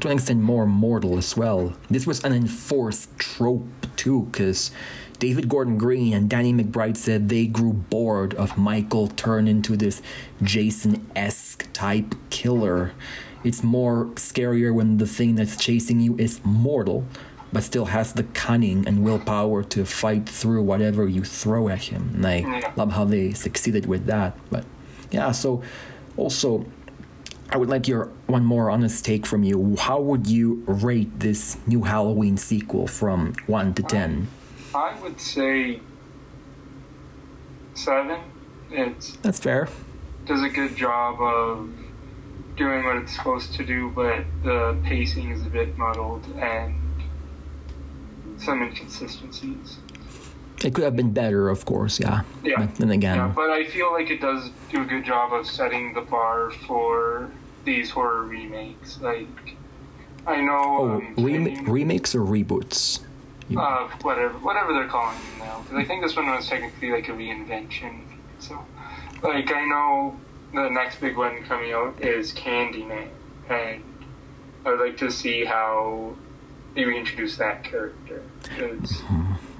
to 0.00 0.08
an 0.08 0.14
extent 0.14 0.40
more 0.40 0.66
mortal 0.66 1.16
as 1.16 1.36
well 1.36 1.74
this 1.90 2.06
was 2.06 2.22
an 2.24 2.32
enforced 2.32 3.16
trope 3.18 3.66
too 3.96 4.22
because 4.30 4.70
David 5.22 5.48
Gordon 5.48 5.78
Green 5.78 6.14
and 6.14 6.28
Danny 6.28 6.52
McBride 6.52 6.96
said 6.96 7.28
they 7.28 7.46
grew 7.46 7.72
bored 7.72 8.34
of 8.34 8.58
Michael 8.58 9.06
turn 9.06 9.46
into 9.46 9.76
this 9.76 10.02
Jason 10.42 11.08
esque 11.14 11.72
type 11.72 12.16
killer. 12.28 12.90
It's 13.44 13.62
more 13.62 14.06
scarier 14.16 14.74
when 14.74 14.96
the 14.96 15.06
thing 15.06 15.36
that's 15.36 15.56
chasing 15.56 16.00
you 16.00 16.16
is 16.18 16.40
mortal, 16.44 17.06
but 17.52 17.62
still 17.62 17.84
has 17.84 18.14
the 18.14 18.24
cunning 18.24 18.84
and 18.84 19.04
willpower 19.04 19.62
to 19.62 19.84
fight 19.84 20.28
through 20.28 20.64
whatever 20.64 21.06
you 21.06 21.22
throw 21.22 21.68
at 21.68 21.82
him. 21.82 22.10
And 22.14 22.26
I 22.26 22.42
mm. 22.42 22.76
love 22.76 22.90
how 22.90 23.04
they 23.04 23.32
succeeded 23.32 23.86
with 23.86 24.06
that. 24.06 24.36
But 24.50 24.64
yeah, 25.12 25.30
so 25.30 25.62
also 26.16 26.66
I 27.52 27.58
would 27.58 27.68
like 27.68 27.86
your 27.86 28.06
one 28.28 28.46
more 28.46 28.70
honest 28.70 29.04
take 29.04 29.26
from 29.26 29.42
you. 29.42 29.76
How 29.76 30.00
would 30.00 30.26
you 30.26 30.64
rate 30.66 31.20
this 31.20 31.58
new 31.66 31.82
Halloween 31.82 32.38
sequel 32.38 32.86
from 32.86 33.34
one 33.46 33.74
to 33.74 33.82
ten? 33.82 34.28
I 34.74 34.98
would 35.02 35.20
say 35.20 35.80
seven. 37.74 38.20
It 38.70 39.18
That's 39.20 39.38
fair. 39.38 39.68
does 40.24 40.42
a 40.42 40.48
good 40.48 40.74
job 40.76 41.20
of 41.20 41.68
doing 42.56 42.84
what 42.84 42.96
it's 42.96 43.14
supposed 43.14 43.52
to 43.54 43.64
do, 43.66 43.90
but 43.94 44.24
the 44.44 44.74
pacing 44.82 45.30
is 45.30 45.44
a 45.44 45.50
bit 45.50 45.76
muddled 45.76 46.24
and 46.38 46.74
some 48.38 48.62
inconsistencies. 48.62 49.76
It 50.64 50.74
could 50.74 50.84
have 50.84 50.96
been 50.96 51.12
better, 51.12 51.50
of 51.50 51.66
course, 51.66 52.00
yeah. 52.00 52.22
Yeah. 52.42 52.54
But 52.60 52.76
then 52.76 52.90
again, 52.92 53.16
Yeah, 53.16 53.32
but 53.34 53.50
I 53.50 53.64
feel 53.66 53.92
like 53.92 54.10
it 54.10 54.22
does 54.22 54.48
do 54.70 54.80
a 54.80 54.84
good 54.86 55.04
job 55.04 55.34
of 55.34 55.46
setting 55.46 55.92
the 55.92 56.00
bar 56.02 56.50
for 56.66 57.30
these 57.64 57.90
horror 57.90 58.22
remakes. 58.24 59.00
Like, 59.00 59.56
I 60.26 60.40
know. 60.40 60.52
oh, 60.78 60.90
um, 60.96 61.14
rem- 61.18 61.64
remakes 61.66 62.14
or 62.14 62.20
reboots? 62.20 63.00
You- 63.48 63.58
uh, 63.60 63.88
whatever, 64.02 64.34
whatever 64.38 64.72
they're 64.72 64.88
calling 64.88 65.16
them 65.18 65.38
now. 65.46 65.60
Because 65.62 65.78
I 65.78 65.84
think 65.84 66.02
this 66.02 66.16
one 66.16 66.26
was 66.26 66.48
technically 66.48 66.90
like 66.90 67.08
a 67.08 67.12
reinvention. 67.12 68.00
So, 68.38 68.64
like, 69.22 69.52
I 69.52 69.64
know 69.64 70.16
the 70.54 70.68
next 70.68 71.00
big 71.00 71.16
one 71.16 71.42
coming 71.44 71.72
out 71.72 72.00
is 72.00 72.32
Candyman, 72.32 73.08
and 73.48 73.82
I 74.64 74.70
would 74.70 74.80
like 74.80 74.96
to 74.98 75.10
see 75.10 75.44
how 75.44 76.14
they 76.74 76.84
reintroduce 76.84 77.36
that 77.36 77.64
character. 77.64 78.22
'Cause- 78.58 79.02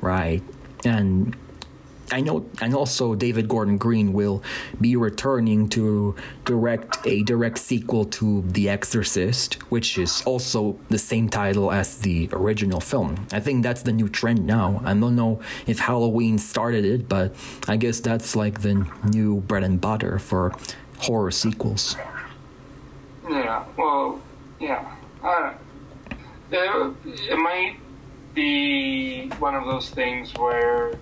right. 0.00 0.42
And 0.84 1.36
I 2.12 2.20
know, 2.20 2.44
and 2.60 2.74
also 2.74 3.14
David 3.14 3.48
Gordon 3.48 3.78
Green 3.78 4.12
will 4.12 4.42
be 4.80 4.96
returning 4.96 5.68
to 5.70 6.14
direct 6.44 7.06
a 7.06 7.22
direct 7.22 7.58
sequel 7.58 8.04
to 8.04 8.42
The 8.42 8.68
Exorcist, 8.68 9.54
which 9.70 9.96
is 9.96 10.22
also 10.26 10.78
the 10.90 10.98
same 10.98 11.28
title 11.28 11.72
as 11.72 11.98
the 11.98 12.28
original 12.32 12.80
film. 12.80 13.26
I 13.32 13.40
think 13.40 13.62
that's 13.62 13.82
the 13.82 13.92
new 13.92 14.08
trend 14.08 14.46
now. 14.46 14.82
I 14.84 14.92
don't 14.94 15.16
know 15.16 15.40
if 15.66 15.78
Halloween 15.78 16.38
started 16.38 16.84
it, 16.84 17.08
but 17.08 17.34
I 17.66 17.76
guess 17.76 18.00
that's 18.00 18.36
like 18.36 18.60
the 18.60 18.86
new 19.10 19.40
bread 19.40 19.64
and 19.64 19.80
butter 19.80 20.18
for 20.18 20.52
horror 20.98 21.30
sequels. 21.30 21.96
Yeah, 23.28 23.64
well, 23.78 24.20
yeah. 24.60 24.94
Uh, 25.22 25.54
it, 26.50 26.94
it 27.06 27.38
might 27.38 27.76
be 28.34 29.28
one 29.38 29.54
of 29.54 29.64
those 29.64 29.90
things 29.90 30.34
where 30.34 30.92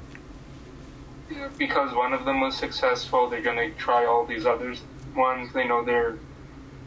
because 1.59 1.95
one 1.95 2.13
of 2.13 2.25
them 2.25 2.41
was 2.41 2.57
successful, 2.57 3.29
they're 3.29 3.43
going 3.43 3.57
to 3.57 3.77
try 3.79 4.05
all 4.05 4.25
these 4.25 4.47
other 4.47 4.75
ones. 5.15 5.53
They 5.53 5.67
know 5.67 5.85
there 5.85 6.19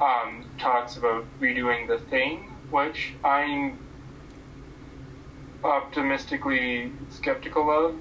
um, 0.01 0.45
talks 0.57 0.97
about 0.97 1.25
redoing 1.39 1.87
the 1.87 1.99
thing, 2.09 2.51
which 2.69 3.13
I'm 3.23 3.77
optimistically 5.63 6.91
skeptical 7.09 7.69
of 7.69 7.95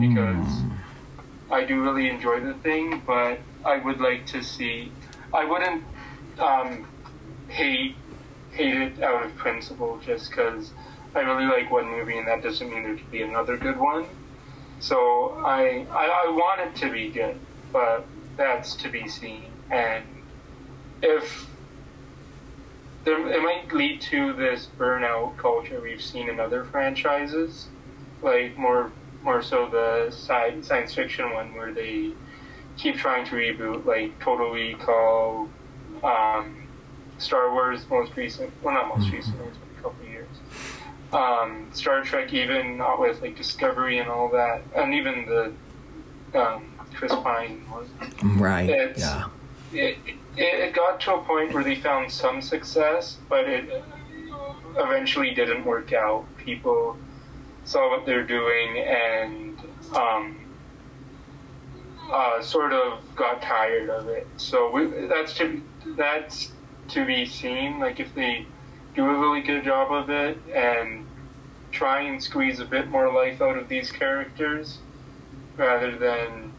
because 0.00 0.46
mm. 0.46 0.72
I 1.50 1.64
do 1.64 1.82
really 1.82 2.08
enjoy 2.08 2.40
the 2.40 2.54
thing, 2.54 3.02
but 3.06 3.40
I 3.64 3.76
would 3.78 4.00
like 4.00 4.26
to 4.28 4.42
see. 4.42 4.90
I 5.34 5.44
wouldn't 5.44 5.84
um, 6.38 6.86
hate 7.48 7.96
hate 8.52 8.74
it 8.74 9.02
out 9.02 9.24
of 9.24 9.36
principle 9.36 9.98
just 10.04 10.30
because 10.30 10.72
I 11.14 11.20
really 11.20 11.44
like 11.44 11.70
one 11.70 11.90
movie, 11.90 12.16
and 12.18 12.26
that 12.28 12.42
doesn't 12.42 12.70
mean 12.70 12.82
there 12.82 12.96
could 12.96 13.10
be 13.10 13.22
another 13.22 13.56
good 13.56 13.78
one. 13.78 14.06
So 14.82 15.40
I, 15.46 15.86
I, 15.92 16.24
I 16.26 16.30
want 16.30 16.60
it 16.60 16.74
to 16.80 16.90
be 16.90 17.08
good, 17.08 17.38
but 17.72 18.04
that's 18.36 18.74
to 18.74 18.88
be 18.88 19.08
seen. 19.08 19.44
And 19.70 20.04
if 21.00 21.46
there, 23.04 23.28
it 23.28 23.40
might 23.44 23.72
lead 23.72 24.00
to 24.00 24.32
this 24.32 24.66
burnout 24.76 25.36
culture 25.36 25.80
we've 25.80 26.02
seen 26.02 26.28
in 26.28 26.40
other 26.40 26.64
franchises, 26.64 27.68
like 28.22 28.58
more 28.58 28.90
more 29.22 29.40
so 29.40 29.68
the 29.68 30.08
sci- 30.08 30.60
science 30.62 30.92
fiction 30.92 31.32
one 31.32 31.54
where 31.54 31.72
they 31.72 32.10
keep 32.76 32.96
trying 32.96 33.24
to 33.26 33.36
reboot, 33.36 33.86
like 33.86 34.18
Total 34.18 34.50
Recall, 34.50 35.48
um, 36.02 36.66
Star 37.18 37.52
Wars 37.52 37.88
most 37.88 38.16
recent, 38.16 38.52
well 38.64 38.74
not 38.74 38.88
most 38.88 39.06
mm-hmm. 39.06 39.16
recent, 39.16 39.36
it's 39.42 39.58
been 39.58 39.78
a 39.78 39.80
couple 39.80 40.04
years 40.06 40.26
um, 41.12 41.68
Star 41.72 42.02
Trek, 42.02 42.32
even 42.32 42.76
not 42.76 43.00
with 43.00 43.20
like 43.22 43.36
Discovery 43.36 43.98
and 43.98 44.08
all 44.08 44.28
that, 44.30 44.62
and 44.74 44.94
even 44.94 45.26
the 45.26 45.52
um, 46.38 46.64
Chris 46.94 47.12
Pine 47.12 47.64
was 47.70 47.88
right. 48.36 48.68
It's, 48.68 49.00
yeah, 49.00 49.28
it, 49.72 49.98
it, 50.06 50.14
it 50.36 50.74
got 50.74 51.00
to 51.00 51.14
a 51.14 51.22
point 51.22 51.52
where 51.52 51.64
they 51.64 51.74
found 51.74 52.10
some 52.10 52.40
success, 52.40 53.18
but 53.28 53.48
it 53.48 53.84
eventually 54.76 55.34
didn't 55.34 55.64
work 55.64 55.92
out. 55.92 56.24
People 56.38 56.96
saw 57.64 57.90
what 57.90 58.06
they're 58.06 58.24
doing 58.24 58.78
and 58.78 59.58
um, 59.94 60.38
uh, 62.10 62.42
sort 62.42 62.72
of 62.72 63.00
got 63.14 63.42
tired 63.42 63.90
of 63.90 64.08
it. 64.08 64.26
So 64.36 64.70
we, 64.70 65.06
that's 65.06 65.34
to 65.34 65.62
that's 65.96 66.52
to 66.88 67.04
be 67.04 67.26
seen. 67.26 67.78
Like 67.78 68.00
if 68.00 68.14
they 68.14 68.46
do 68.94 69.06
a 69.06 69.18
really 69.18 69.40
good 69.40 69.64
job 69.64 69.92
of 69.92 70.10
it 70.10 70.38
and 70.54 71.06
try 71.70 72.02
and 72.02 72.22
squeeze 72.22 72.60
a 72.60 72.64
bit 72.64 72.88
more 72.88 73.12
life 73.12 73.40
out 73.40 73.56
of 73.56 73.68
these 73.68 73.90
characters 73.90 74.78
rather 75.56 75.96
than 75.96 76.52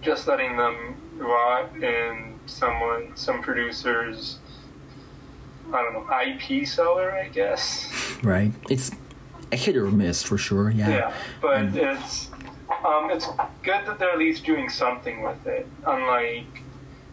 just 0.00 0.26
letting 0.26 0.56
them 0.56 0.96
rot 1.16 1.70
in 1.76 2.38
someone 2.46 3.12
some 3.14 3.40
producers 3.40 4.38
I 5.72 5.80
don't 5.80 5.94
know 5.94 6.20
IP 6.20 6.66
seller 6.66 7.12
I 7.12 7.28
guess. 7.28 7.88
Right. 8.22 8.52
It's 8.68 8.90
a 9.52 9.56
hit 9.56 9.76
or 9.76 9.90
miss 9.90 10.22
for 10.22 10.36
sure 10.38 10.70
yeah. 10.70 10.88
Yeah 10.88 11.14
but 11.40 11.56
and... 11.56 11.76
it's 11.76 12.30
um, 12.84 13.10
it's 13.10 13.26
good 13.62 13.86
that 13.86 13.98
they're 13.98 14.10
at 14.10 14.18
least 14.18 14.44
doing 14.44 14.68
something 14.68 15.22
with 15.22 15.46
it 15.46 15.66
unlike 15.86 16.62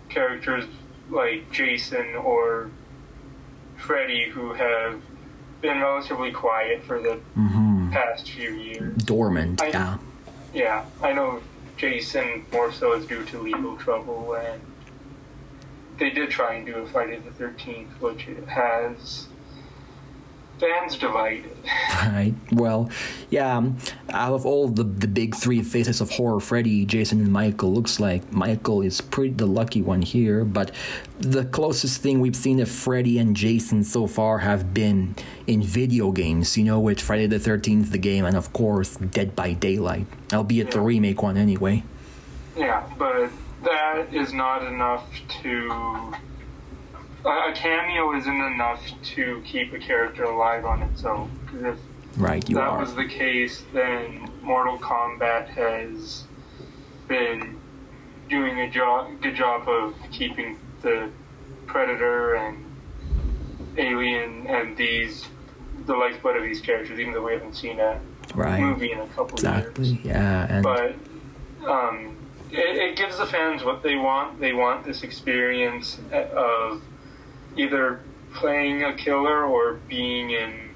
characters 0.10 0.66
like 1.10 1.52
Jason 1.52 2.16
or 2.16 2.72
Freddy 3.80 4.30
who 4.30 4.54
have 4.54 5.02
been 5.62 5.80
relatively 5.82 6.32
quiet 6.32 6.84
for 6.84 7.02
the 7.02 7.20
mm-hmm. 7.38 7.92
past 7.92 8.30
few 8.30 8.52
years. 8.52 8.96
Dormant, 8.98 9.62
I, 9.62 9.68
yeah. 9.68 9.98
Yeah, 10.54 10.86
I 11.02 11.14
know 11.14 11.42
Jason 11.78 12.46
more 12.52 12.72
so 12.72 12.94
is 12.94 13.06
due 13.06 13.24
to 13.26 13.40
legal 13.40 13.78
trouble, 13.78 14.36
and 14.36 14.62
they 15.98 16.10
did 16.10 16.30
try 16.30 16.56
and 16.56 16.66
do 16.66 16.76
a 16.76 16.88
Friday 16.88 17.20
the 17.20 17.32
13th, 17.32 17.90
which 18.00 18.28
it 18.28 18.48
has 18.48 19.28
fans 20.60 20.98
divided. 20.98 21.56
Right. 22.04 22.34
Well, 22.52 22.90
yeah. 23.30 23.58
Um, 23.58 23.78
out 24.10 24.34
of 24.34 24.46
all 24.46 24.68
the 24.68 24.84
the 24.84 25.08
big 25.08 25.36
three 25.36 25.62
faces 25.62 26.02
of 26.02 26.10
horror, 26.12 26.40
Freddy, 26.40 26.86
Jason, 26.86 27.20
and 27.20 27.32
Michael, 27.32 27.74
looks 27.74 28.00
like 28.00 28.32
Michael 28.32 28.82
is 28.82 29.02
pretty 29.02 29.34
the 29.34 29.46
lucky 29.46 29.82
one 29.82 30.02
here. 30.02 30.44
But 30.44 30.72
the 31.20 31.46
closest 31.46 32.02
thing 32.02 32.20
we've 32.20 32.36
seen 32.36 32.60
of 32.60 32.70
Freddy 32.70 33.20
and 33.20 33.36
Jason 33.36 33.84
so 33.84 34.08
far 34.08 34.40
have 34.40 34.74
been 34.74 35.16
in 35.48 35.62
video 35.62 36.12
games. 36.12 36.58
You 36.58 36.66
know, 36.66 36.80
with 36.80 37.00
Friday 37.00 37.28
the 37.28 37.40
Thirteenth, 37.40 37.92
the 37.92 37.98
game, 37.98 38.26
and 38.26 38.36
of 38.36 38.54
course 38.54 38.96
Dead 38.96 39.36
by 39.36 39.54
Daylight, 39.54 40.08
albeit 40.34 40.68
yeah. 40.68 40.74
the 40.74 40.82
remake 40.82 41.22
one 41.22 41.38
anyway. 41.38 41.84
Yeah, 42.58 42.84
but 42.98 43.30
that 43.64 44.14
is 44.14 44.34
not 44.34 44.64
enough 44.64 45.06
to 45.44 46.14
a 47.26 47.52
cameo 47.54 48.16
isn't 48.16 48.42
enough 48.42 48.82
to 49.16 49.42
keep 49.46 49.74
a 49.74 49.80
character 49.80 50.24
alive 50.24 50.66
on 50.66 50.82
its 50.84 51.04
own. 51.04 51.30
Because 51.46 51.64
if 51.64 51.80
right, 52.18 52.46
that 52.48 52.58
are. 52.58 52.80
was 52.80 52.96
the 52.96 53.06
case, 53.08 53.64
then 53.74 54.30
Mortal 54.42 54.78
Kombat 54.78 55.48
has 55.50 56.26
been 57.08 57.60
doing 58.30 58.60
a 58.62 58.70
job, 58.70 59.22
good 59.22 59.36
job 59.36 59.68
of 59.68 59.96
keeping 60.12 60.60
the 60.82 61.10
Predator 61.66 62.36
and 62.36 62.66
Alien 63.78 64.48
and 64.48 64.76
these 64.78 65.28
the 65.86 65.96
lifeblood 65.96 66.36
of 66.36 66.44
these 66.44 66.62
characters, 66.62 67.00
even 67.00 67.14
though 67.14 67.24
we 67.24 67.34
haven't 67.34 67.56
seen 67.56 67.80
a 67.80 68.00
right. 68.36 68.60
movie 68.60 68.92
in 68.92 69.00
a 69.00 69.08
couple 69.08 69.36
exactly. 69.36 69.88
years. 69.88 70.06
Yeah, 70.06 70.48
and 70.50 70.64
but 70.64 70.96
um, 71.66 72.18
it, 72.52 72.76
it 72.78 72.98
gives 72.98 73.18
the 73.18 73.26
fans 73.26 73.64
what 73.64 73.82
they 73.82 73.96
want. 73.96 74.40
They 74.40 74.54
want 74.54 74.86
this 74.86 75.04
experience 75.04 76.00
of 76.12 76.82
either 77.58 78.02
playing 78.34 78.84
a 78.84 78.94
killer 78.94 79.46
or 79.46 79.76
being 79.88 80.32
in 80.32 80.70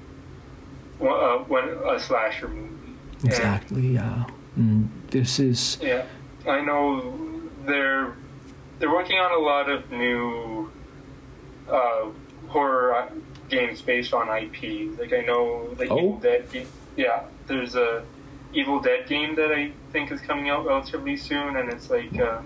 uh, 1.00 1.38
one 1.38 1.68
a 1.86 1.98
slasher 1.98 2.48
movie. 2.48 2.94
Exactly. 3.24 3.88
yeah. 3.88 4.24
Mm, 4.58 4.88
this 5.10 5.38
is. 5.38 5.78
Yeah, 5.80 6.06
I 6.46 6.60
know 6.60 7.42
they're 7.64 8.14
they're 8.78 8.90
working 8.90 9.18
on 9.18 9.32
a 9.32 9.42
lot 9.42 9.68
of 9.68 9.90
new 9.90 10.70
uh, 11.68 12.10
horror 12.48 13.10
games 13.48 13.82
based 13.82 14.12
on 14.12 14.28
IP. 14.28 14.98
Like 14.98 15.12
I 15.12 15.20
know 15.20 15.74
the 15.74 15.88
oh. 15.88 15.98
Evil 15.98 16.18
Dead. 16.18 16.52
Game, 16.52 16.68
yeah, 16.96 17.24
there's 17.46 17.74
a 17.74 18.04
Evil 18.52 18.80
Dead 18.80 19.08
game 19.08 19.34
that 19.34 19.50
I 19.50 19.72
think 19.92 20.12
is 20.12 20.20
coming 20.20 20.48
out 20.48 20.64
relatively 20.64 21.16
soon, 21.16 21.56
and 21.56 21.72
it's 21.72 21.90
like 21.90 22.16
uh, 22.18 22.40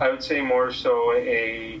I 0.00 0.10
would 0.10 0.22
say 0.22 0.42
more 0.42 0.72
so 0.72 1.12
a 1.14 1.80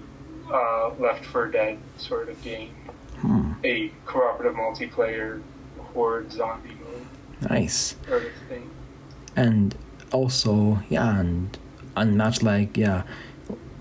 uh, 0.50 0.90
Left 0.98 1.24
4 1.24 1.48
Dead 1.48 1.78
sort 1.96 2.28
of 2.28 2.42
game. 2.42 2.74
Hmm. 3.18 3.52
A 3.64 3.92
cooperative 4.06 4.56
multiplayer 4.56 5.42
horde 5.78 6.32
zombie 6.32 6.76
mode. 6.84 7.50
Nice. 7.50 7.96
Sort 8.08 8.24
of 8.24 8.32
thing. 8.48 8.70
And 9.36 9.74
also, 10.12 10.82
yeah, 10.88 11.18
and, 11.18 11.56
and 11.96 12.16
much 12.16 12.42
like, 12.42 12.76
yeah, 12.76 13.02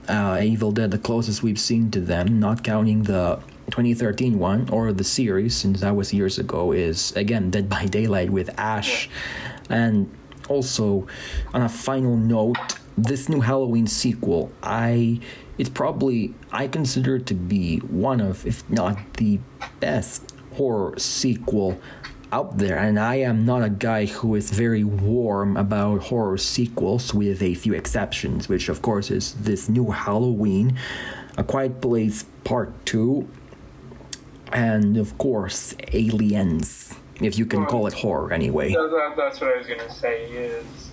uh, 0.08 0.40
Evil 0.42 0.72
Dead, 0.72 0.92
the 0.92 0.98
closest 0.98 1.44
we've 1.44 1.60
seen 1.60 1.92
to 1.92 2.02
them, 2.02 2.40
not 2.40 2.64
counting 2.64 3.04
the 3.04 3.40
2013 3.68 4.38
one 4.38 4.70
or 4.70 4.92
the 4.92 5.04
series, 5.04 5.56
since 5.56 5.82
that 5.82 5.96
was 5.96 6.14
years 6.14 6.38
ago, 6.38 6.72
is 6.72 7.12
again 7.16 7.50
Dead 7.50 7.70
by 7.70 7.86
Daylight 7.86 8.30
with 8.30 8.50
Ash. 8.60 9.08
Yeah. 9.08 9.78
And 9.78 10.12
also, 10.50 11.08
on 11.54 11.62
a 11.62 11.70
final 11.70 12.18
note, 12.18 12.58
this 12.98 13.30
new 13.30 13.40
Halloween 13.40 13.88
sequel, 13.88 14.52
I 14.62 15.20
it's 15.62 15.70
probably 15.70 16.34
I 16.52 16.68
consider 16.68 17.18
it 17.18 17.28
to 17.28 17.36
be 17.36 17.78
one 17.78 18.20
of, 18.20 18.48
if 18.48 18.68
not 18.68 18.98
the 19.18 19.40
best 19.80 20.34
horror 20.56 20.98
sequel 20.98 21.80
out 22.32 22.58
there, 22.58 22.80
and 22.80 23.00
I 23.00 23.18
am 23.18 23.46
not 23.46 23.62
a 23.62 23.70
guy 23.70 24.08
who 24.08 24.34
is 24.34 24.50
very 24.50 24.84
warm 24.84 25.58
about 25.58 26.02
horror 26.02 26.40
sequels, 26.40 27.14
with 27.14 27.44
a 27.44 27.54
few 27.54 27.76
exceptions, 27.76 28.50
which 28.50 28.70
of 28.70 28.82
course 28.82 29.12
is 29.12 29.36
this 29.36 29.70
new 29.70 29.92
Halloween, 29.92 30.80
A 31.38 31.44
Quiet 31.44 31.80
Place 31.80 32.26
Part 32.44 32.74
2, 32.88 33.30
and 34.54 34.98
of 34.98 35.16
course, 35.20 35.76
Aliens, 35.94 36.96
if 37.22 37.38
you 37.38 37.46
can 37.46 37.68
call 37.68 37.86
it 37.86 37.94
horror 37.94 38.34
anyway. 38.34 38.74
That, 38.74 39.14
that's 39.16 39.40
what 39.40 39.54
I 39.54 39.58
was 39.60 39.68
gonna 39.68 39.92
say, 39.92 40.24
is 40.26 40.92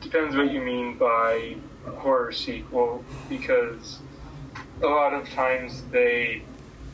depends 0.00 0.34
what 0.34 0.50
you 0.50 0.60
mean 0.60 0.98
by 0.98 1.54
horror 1.98 2.32
sequel 2.32 3.04
because 3.28 4.00
a 4.82 4.86
lot 4.86 5.14
of 5.14 5.28
times 5.30 5.82
they 5.90 6.42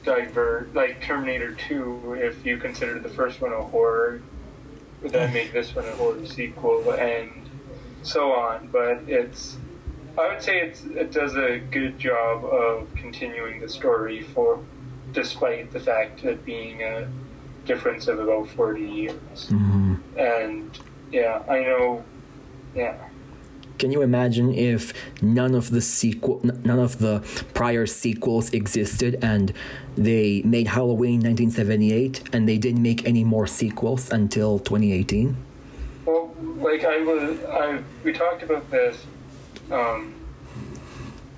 divert, 0.05 0.74
like 0.74 1.02
Terminator 1.02 1.52
2, 1.52 2.19
if 2.20 2.44
you 2.44 2.59
consider 2.59 2.98
the 2.98 3.09
first 3.09 3.40
one 3.40 3.52
a 3.52 3.62
horror, 3.62 4.23
then 5.02 5.32
make 5.32 5.52
this 5.52 5.74
one 5.74 5.85
a 5.86 5.93
horror 5.93 6.24
sequel, 6.27 6.93
and 6.93 7.31
so 8.02 8.32
on. 8.32 8.69
But 8.69 9.02
it's, 9.06 9.56
I 10.19 10.28
would 10.28 10.43
say 10.43 10.61
it's, 10.61 10.85
it 10.85 11.12
does 11.12 11.36
a 11.36 11.59
good 11.59 11.98
job 11.98 12.44
of 12.44 12.89
continuing 12.94 13.61
the 13.61 13.69
story 13.69 14.23
for, 14.23 14.62
despite 15.12 15.73
the 15.73 15.81
fact 15.81 16.24
of 16.24 16.44
being 16.44 16.82
a 16.82 17.09
difference 17.65 18.09
of 18.09 18.19
about 18.19 18.48
40 18.48 18.82
years. 18.82 19.48
Mm-hmm. 19.48 19.94
And 20.19 20.78
yeah, 21.11 21.43
I 21.48 21.61
know, 21.61 22.05
yeah. 22.74 22.97
Can 23.78 23.90
you 23.90 24.02
imagine 24.02 24.55
if 24.55 24.92
none 25.20 25.55
of 25.55 25.70
the 25.70 25.80
sequel, 25.80 26.40
none 26.42 26.78
of 26.78 26.98
the 26.98 27.20
prior 27.55 27.86
sequels 27.86 28.52
existed, 28.52 29.18
and 29.22 29.52
they 29.96 30.42
made 30.42 30.68
Halloween 30.68 31.20
1978, 31.20 32.22
and 32.32 32.48
they 32.48 32.59
didn't 32.59 32.82
make 32.82 33.06
any 33.06 33.24
more 33.24 33.46
sequels 33.46 34.10
until 34.10 34.59
2018? 34.60 35.36
Well, 36.06 36.34
like 36.59 36.84
I 36.84 36.98
was, 37.01 37.42
I 37.44 37.82
we 38.05 38.12
talked 38.12 38.42
about 38.42 38.70
this. 38.70 39.05
Um, 39.70 40.14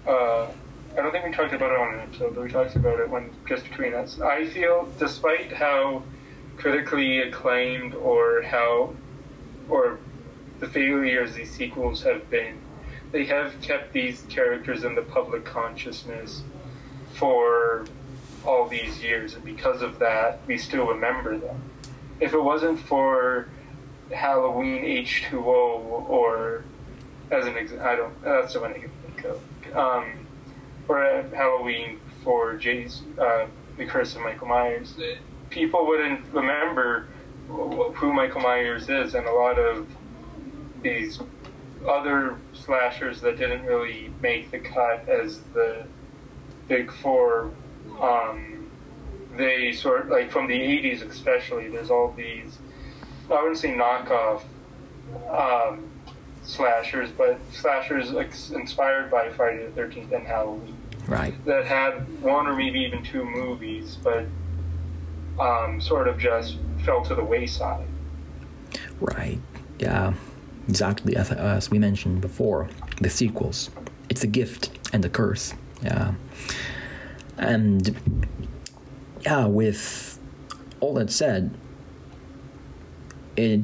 uh, 0.06 0.46
I 0.96 1.02
don't 1.02 1.12
think 1.12 1.24
we 1.24 1.32
talked 1.32 1.52
about 1.52 1.72
it 1.72 1.78
on 1.78 1.94
an 1.94 2.00
episode, 2.00 2.34
but 2.34 2.44
we 2.44 2.50
talked 2.50 2.76
about 2.76 3.00
it 3.00 3.08
when 3.08 3.30
just 3.46 3.64
between 3.64 3.94
us. 3.94 4.20
I 4.20 4.46
feel, 4.46 4.88
despite 4.98 5.52
how 5.52 6.02
critically 6.56 7.20
acclaimed 7.20 7.94
or 7.94 8.42
how, 8.42 8.94
or 9.68 9.98
the 10.60 10.68
failures 10.68 11.34
these 11.34 11.50
sequels 11.50 12.02
have 12.02 12.28
been, 12.30 12.58
they 13.12 13.24
have 13.26 13.60
kept 13.60 13.92
these 13.92 14.24
characters 14.28 14.84
in 14.84 14.94
the 14.94 15.02
public 15.02 15.44
consciousness 15.44 16.42
for 17.12 17.86
all 18.44 18.68
these 18.68 19.02
years, 19.02 19.34
and 19.34 19.44
because 19.44 19.82
of 19.82 19.98
that, 19.98 20.40
we 20.46 20.56
still 20.56 20.86
remember 20.86 21.38
them. 21.38 21.60
If 22.20 22.32
it 22.32 22.42
wasn't 22.42 22.78
for 22.80 23.48
Halloween 24.12 24.82
H2O 24.82 25.44
or 26.08 26.64
as 27.30 27.46
an 27.46 27.56
example, 27.56 27.86
I 27.86 27.96
don't 27.96 28.22
that's 28.22 28.52
the 28.52 28.60
one 28.60 28.72
I 28.72 28.78
can 28.78 28.90
think 29.04 29.24
of. 29.24 29.76
Um, 29.76 30.26
or 30.88 31.24
Halloween 31.34 32.00
for 32.22 32.54
Jay's 32.56 33.02
uh, 33.18 33.46
The 33.76 33.86
Curse 33.86 34.14
of 34.14 34.22
Michael 34.22 34.46
Myers, 34.46 34.94
people 35.50 35.86
wouldn't 35.86 36.24
remember 36.32 37.08
who 37.48 38.12
Michael 38.12 38.40
Myers 38.40 38.88
is, 38.88 39.14
and 39.14 39.26
a 39.26 39.32
lot 39.32 39.58
of 39.58 39.86
these 40.82 41.20
other 41.88 42.36
slashers 42.52 43.20
that 43.20 43.36
didn't 43.38 43.64
really 43.64 44.12
make 44.20 44.50
the 44.50 44.58
cut 44.58 45.08
as 45.08 45.40
the 45.54 45.84
big 46.68 46.92
four. 46.92 47.50
Um, 48.00 48.68
they 49.36 49.72
sort 49.72 50.02
of, 50.02 50.08
like 50.08 50.30
from 50.30 50.46
the 50.46 50.54
80s 50.58 51.02
especially. 51.08 51.68
There's 51.68 51.90
all 51.90 52.12
these 52.16 52.58
I 53.30 53.34
wouldn't 53.42 53.58
say 53.58 53.74
knockoff 53.74 54.42
um, 55.28 55.88
slashers, 56.42 57.10
but 57.10 57.38
slashers 57.52 58.14
ex- 58.14 58.50
inspired 58.50 59.10
by 59.10 59.30
Friday 59.30 59.64
the 59.64 59.72
Thirteenth 59.72 60.12
and 60.12 60.26
Halloween 60.26 60.76
Right. 61.06 61.34
that 61.44 61.66
had 61.66 62.20
one 62.22 62.46
or 62.46 62.54
maybe 62.56 62.80
even 62.80 63.02
two 63.04 63.24
movies, 63.24 63.98
but 64.02 64.26
um, 65.40 65.80
sort 65.80 66.08
of 66.08 66.18
just 66.18 66.56
fell 66.84 67.04
to 67.04 67.14
the 67.14 67.24
wayside. 67.24 67.86
Right. 69.00 69.40
Yeah. 69.78 70.14
Exactly 70.68 71.16
as, 71.16 71.30
as 71.30 71.70
we 71.70 71.78
mentioned 71.78 72.20
before, 72.20 72.68
the 73.00 73.10
sequels. 73.10 73.70
It's 74.08 74.24
a 74.24 74.26
gift 74.26 74.70
and 74.92 75.04
a 75.04 75.08
curse. 75.08 75.54
Yeah. 75.82 76.14
And 77.38 77.96
yeah, 79.20 79.46
with 79.46 80.18
all 80.80 80.94
that 80.94 81.10
said, 81.10 81.54
it 83.36 83.60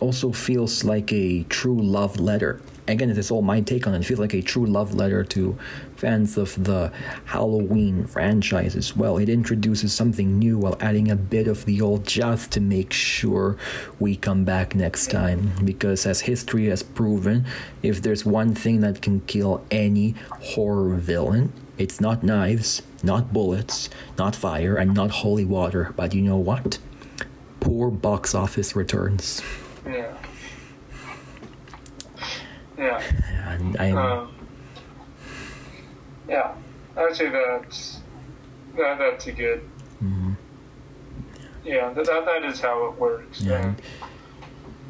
also 0.00 0.32
feels 0.32 0.84
like 0.84 1.12
a 1.12 1.42
true 1.44 1.80
love 1.80 2.20
letter. 2.20 2.60
Again, 2.88 3.10
it 3.10 3.18
is 3.18 3.30
all 3.30 3.42
my 3.42 3.60
take 3.60 3.86
on 3.86 3.94
it. 3.94 4.00
It 4.00 4.04
feels 4.04 4.20
like 4.20 4.34
a 4.34 4.42
true 4.42 4.66
love 4.66 4.94
letter 4.94 5.24
to 5.24 5.58
fans 5.96 6.36
of 6.36 6.64
the 6.64 6.92
Halloween 7.24 8.06
franchise 8.06 8.76
as 8.76 8.96
well. 8.96 9.18
It 9.18 9.28
introduces 9.28 9.92
something 9.92 10.38
new 10.38 10.58
while 10.58 10.76
adding 10.80 11.10
a 11.10 11.16
bit 11.16 11.48
of 11.48 11.64
the 11.64 11.80
old 11.80 12.06
just 12.06 12.52
to 12.52 12.60
make 12.60 12.92
sure 12.92 13.56
we 13.98 14.16
come 14.16 14.44
back 14.44 14.74
next 14.74 15.10
time. 15.10 15.52
Because 15.64 16.06
as 16.06 16.20
history 16.20 16.66
has 16.66 16.82
proven, 16.82 17.46
if 17.82 18.02
there's 18.02 18.24
one 18.24 18.54
thing 18.54 18.80
that 18.80 19.02
can 19.02 19.20
kill 19.22 19.64
any 19.70 20.14
horror 20.40 20.94
villain, 20.96 21.52
it's 21.78 22.00
not 22.00 22.22
knives, 22.22 22.82
not 23.02 23.32
bullets, 23.32 23.90
not 24.18 24.34
fire, 24.34 24.76
and 24.76 24.94
not 24.94 25.10
holy 25.10 25.44
water. 25.44 25.92
But 25.96 26.14
you 26.14 26.22
know 26.22 26.36
what? 26.36 26.78
Poor 27.60 27.90
box 27.90 28.34
office 28.34 28.74
returns. 28.76 29.42
Yeah. 29.86 30.14
Yeah. 32.78 33.02
And 33.48 33.76
I'm. 33.78 33.96
Um, 33.96 34.35
yeah. 36.28 36.54
I 36.96 37.02
would 37.04 37.14
say 37.16 37.28
that's 37.28 38.00
that, 38.76 38.98
that's 38.98 39.26
a 39.26 39.32
good. 39.32 39.62
Yeah, 41.64 41.92
that, 41.94 42.06
that 42.06 42.24
that 42.26 42.44
is 42.44 42.60
how 42.60 42.86
it 42.86 42.98
works. 42.98 43.40
Yeah. 43.42 43.74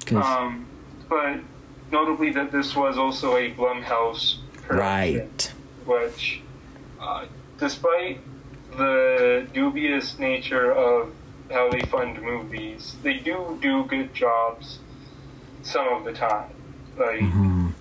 And, 0.08 0.16
um, 0.18 0.66
but 1.08 1.38
notably 1.90 2.30
that 2.32 2.52
this 2.52 2.76
was 2.76 2.98
also 2.98 3.36
a 3.36 3.50
Blumhouse 3.52 4.38
production. 4.62 4.76
right. 4.78 5.52
which, 5.86 6.42
uh, 7.00 7.24
despite 7.58 8.20
the 8.76 9.46
dubious 9.54 10.18
nature 10.18 10.70
of 10.72 11.12
how 11.50 11.70
they 11.70 11.80
fund 11.82 12.20
movies, 12.20 12.96
they 13.02 13.14
do 13.14 13.58
do 13.62 13.84
good 13.84 14.12
jobs 14.12 14.80
some 15.62 15.88
of 15.94 16.04
the 16.04 16.12
time. 16.12 16.50
Like, 16.98 17.20
Mhm. 17.20 17.72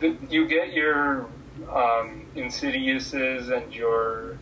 the, 0.00 0.16
you 0.28 0.46
get 0.46 0.72
your 0.74 1.26
um, 1.72 2.21
Insidiouses 2.36 3.50
and 3.50 3.74
your, 3.74 4.38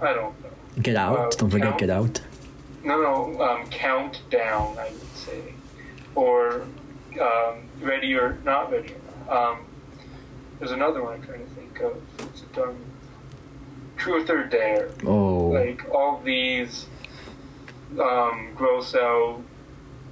I 0.00 0.12
don't 0.12 0.40
know. 0.42 0.50
Get 0.80 0.96
out. 0.96 1.18
Uh, 1.18 1.30
Don't 1.36 1.50
forget 1.50 1.68
count. 1.68 1.80
get 1.80 1.90
out. 1.90 2.20
No, 2.84 3.00
no, 3.00 3.42
um, 3.42 3.66
Countdown, 3.68 4.76
I 4.78 4.90
would 4.90 5.16
say. 5.16 5.54
Or 6.14 6.62
um, 7.20 7.68
Ready 7.80 8.14
or 8.14 8.38
Not 8.44 8.70
Ready. 8.72 8.94
Um, 9.28 9.58
there's 10.58 10.72
another 10.72 11.02
one 11.02 11.14
I'm 11.14 11.22
trying 11.22 11.44
to 11.44 11.54
think 11.54 11.80
of. 11.80 12.00
It's 12.18 12.42
um, 12.58 12.76
Truth 13.96 14.30
or 14.30 14.44
Dare. 14.44 14.90
Oh. 15.04 15.46
Like, 15.48 15.88
all 15.92 16.20
these 16.24 16.86
um, 18.00 18.50
gross 18.54 18.94
out, 18.94 19.42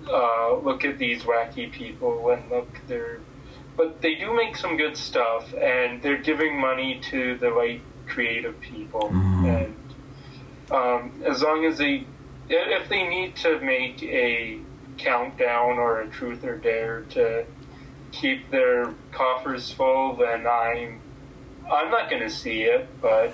uh, 0.08 0.56
look 0.56 0.84
at 0.84 0.98
these 0.98 1.22
wacky 1.22 1.70
people 1.70 2.30
and 2.30 2.50
look, 2.50 2.68
they're. 2.86 3.20
But 3.80 4.02
they 4.02 4.14
do 4.14 4.34
make 4.34 4.58
some 4.58 4.76
good 4.76 4.94
stuff, 4.94 5.54
and 5.54 6.02
they're 6.02 6.18
giving 6.18 6.60
money 6.60 7.00
to 7.12 7.38
the 7.38 7.50
right 7.50 7.80
creative 8.06 8.60
people. 8.60 9.08
Mhm. 9.10 9.48
And 9.56 9.74
um, 10.70 11.22
as 11.24 11.42
long 11.42 11.64
as 11.64 11.78
they 11.78 12.04
if 12.50 12.90
they 12.90 13.08
need 13.08 13.36
to 13.36 13.58
make 13.60 14.02
a 14.02 14.58
countdown 14.98 15.78
or 15.78 16.02
a 16.02 16.08
truth 16.08 16.44
or 16.44 16.58
dare 16.58 17.04
to 17.16 17.46
keep 18.12 18.50
their 18.50 18.92
coffers 19.12 19.72
full, 19.72 20.14
then 20.16 20.46
I'm 20.46 21.00
I'm 21.72 21.90
not 21.90 22.10
going 22.10 22.22
to 22.22 22.28
see 22.28 22.64
it, 22.64 22.86
but 23.00 23.32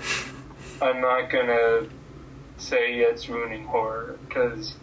I'm 0.81 1.01
not 1.01 1.29
going 1.29 1.49
to 1.49 1.89
say 2.57 3.01
it's 3.01 3.29
ruining 3.29 3.65
horror 3.65 4.17
because 4.29 4.77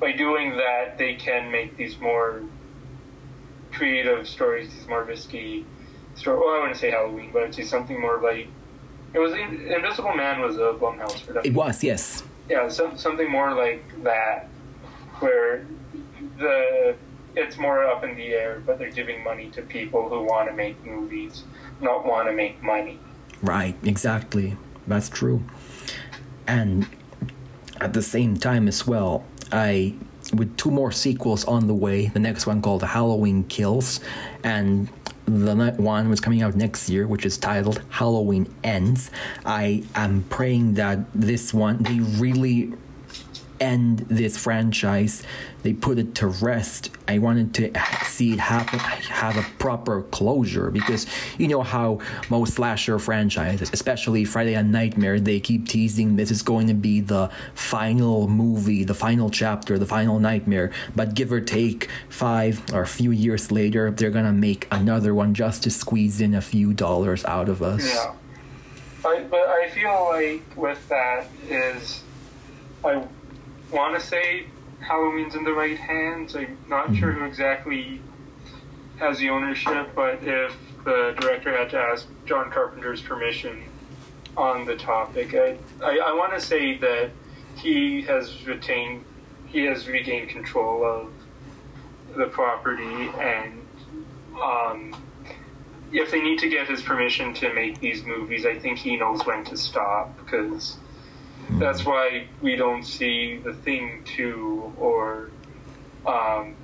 by 0.00 0.10
doing 0.10 0.56
that, 0.56 0.98
they 0.98 1.14
can 1.14 1.52
make 1.52 1.76
these 1.76 2.00
more 2.00 2.42
creative 3.74 4.26
stories, 4.26 4.72
these 4.72 4.86
more 4.86 5.04
risky 5.04 5.64
stories. 6.14 6.40
Well, 6.40 6.54
I 6.54 6.60
wouldn't 6.60 6.78
say 6.78 6.90
Halloween, 6.90 7.30
but 7.32 7.42
I'd 7.42 7.54
say 7.54 7.64
something 7.64 8.00
more 8.00 8.20
like 8.22 8.48
it 9.12 9.18
was 9.18 9.32
Invisible 9.32 10.14
Man 10.14 10.40
was 10.40 10.56
a 10.56 10.76
Blumhouse 10.80 11.24
production 11.24 11.52
It 11.52 11.54
was, 11.54 11.84
yes. 11.84 12.24
yeah, 12.48 12.68
some, 12.68 12.98
something 12.98 13.30
more 13.30 13.54
like 13.54 13.84
that, 14.02 14.48
where 15.20 15.66
the 16.38 16.96
it's 17.36 17.58
more 17.58 17.84
up 17.84 18.04
in 18.04 18.16
the 18.16 18.32
air, 18.32 18.62
but 18.64 18.78
they're 18.78 18.90
giving 18.90 19.22
money 19.24 19.50
to 19.50 19.62
people 19.62 20.08
who 20.08 20.22
want 20.22 20.48
to 20.48 20.54
make 20.54 20.84
movies, 20.84 21.44
not 21.80 22.06
want 22.06 22.28
to 22.28 22.32
make 22.32 22.62
money. 22.62 22.98
Right, 23.42 23.76
exactly. 23.82 24.56
That's 24.86 25.08
true. 25.08 25.42
And 26.46 26.86
at 27.80 27.92
the 27.92 28.02
same 28.02 28.36
time 28.36 28.68
as 28.68 28.86
well, 28.86 29.24
I 29.50 29.94
with 30.36 30.56
two 30.56 30.70
more 30.70 30.92
sequels 30.92 31.44
on 31.44 31.66
the 31.66 31.74
way, 31.74 32.06
the 32.06 32.20
next 32.20 32.46
one 32.46 32.62
called 32.62 32.82
Halloween 32.82 33.44
Kills 33.44 34.00
and 34.42 34.88
the 35.26 35.54
ne- 35.54 35.72
one 35.72 36.10
was 36.10 36.20
coming 36.20 36.42
out 36.42 36.54
next 36.54 36.88
year, 36.88 37.06
which 37.06 37.24
is 37.24 37.38
titled 37.38 37.82
Halloween 37.88 38.52
Ends. 38.62 39.10
I 39.46 39.84
am 39.94 40.24
praying 40.28 40.74
that 40.74 40.98
this 41.14 41.54
one 41.54 41.82
they 41.82 42.00
really 42.00 42.74
end 43.60 44.00
this 44.08 44.36
franchise. 44.36 45.22
They 45.62 45.72
put 45.72 45.98
it 45.98 46.14
to 46.16 46.26
rest. 46.26 46.90
I 47.08 47.18
wanted 47.18 47.54
to 47.54 47.72
see 48.04 48.34
it 48.34 48.40
happen, 48.40 48.78
have 48.78 49.36
a 49.36 49.46
proper 49.58 50.02
closure 50.02 50.70
because 50.70 51.06
you 51.38 51.48
know 51.48 51.62
how 51.62 52.00
most 52.28 52.54
slasher 52.54 52.98
franchises, 52.98 53.70
especially 53.72 54.24
Friday 54.24 54.54
and 54.54 54.70
Nightmare, 54.70 55.20
they 55.20 55.40
keep 55.40 55.68
teasing 55.68 56.16
this 56.16 56.30
is 56.30 56.42
going 56.42 56.66
to 56.68 56.74
be 56.74 57.00
the 57.00 57.30
final 57.54 58.28
movie, 58.28 58.84
the 58.84 58.94
final 58.94 59.30
chapter, 59.30 59.78
the 59.78 59.86
final 59.86 60.18
nightmare. 60.18 60.70
But 60.94 61.14
give 61.14 61.32
or 61.32 61.40
take 61.40 61.88
five 62.08 62.62
or 62.72 62.82
a 62.82 62.86
few 62.86 63.10
years 63.10 63.50
later, 63.50 63.90
they're 63.90 64.10
gonna 64.10 64.32
make 64.32 64.68
another 64.70 65.14
one 65.14 65.34
just 65.34 65.62
to 65.64 65.70
squeeze 65.70 66.20
in 66.20 66.34
a 66.34 66.42
few 66.42 66.72
dollars 66.74 67.24
out 67.24 67.48
of 67.48 67.62
us. 67.62 67.86
Yeah. 67.86 68.14
I, 69.04 69.20
but 69.24 69.48
I 69.48 69.68
feel 69.70 70.08
like 70.10 70.56
with 70.56 70.88
that 70.88 71.28
is, 71.48 72.02
I 72.84 73.06
want 73.74 73.98
to 74.00 74.06
say 74.06 74.46
Halloween's 74.80 75.34
in 75.34 75.44
the 75.44 75.52
right 75.52 75.76
hands. 75.76 76.36
I'm 76.36 76.56
not 76.68 76.86
mm-hmm. 76.86 76.94
sure 76.94 77.12
who 77.12 77.24
exactly 77.24 78.00
has 78.98 79.18
the 79.18 79.28
ownership, 79.30 79.90
but 79.94 80.22
if 80.22 80.56
the 80.84 81.14
director 81.18 81.56
had 81.56 81.70
to 81.70 81.78
ask 81.78 82.06
John 82.24 82.50
Carpenter's 82.50 83.02
permission 83.02 83.64
on 84.36 84.64
the 84.64 84.76
topic, 84.76 85.34
I, 85.34 85.56
I, 85.82 85.98
I 86.06 86.14
want 86.14 86.32
to 86.34 86.40
say 86.40 86.78
that 86.78 87.10
he 87.56 88.02
has 88.02 88.46
retained, 88.46 89.04
he 89.46 89.64
has 89.64 89.88
regained 89.88 90.28
control 90.28 90.84
of 90.84 91.12
the 92.16 92.26
property, 92.26 93.10
and 93.18 93.60
um, 94.40 94.94
if 95.92 96.10
they 96.10 96.20
need 96.20 96.38
to 96.40 96.48
get 96.48 96.68
his 96.68 96.82
permission 96.82 97.34
to 97.34 97.52
make 97.52 97.80
these 97.80 98.04
movies, 98.04 98.46
I 98.46 98.58
think 98.58 98.78
he 98.78 98.96
knows 98.96 99.26
when 99.26 99.44
to 99.46 99.56
stop 99.56 100.16
because 100.24 100.76
that's 101.50 101.84
why 101.84 102.26
we 102.40 102.56
don't 102.56 102.84
see 102.84 103.38
the 103.38 103.54
Thing 103.54 104.02
two 104.04 104.72
or 104.78 105.30
um, 106.06 106.54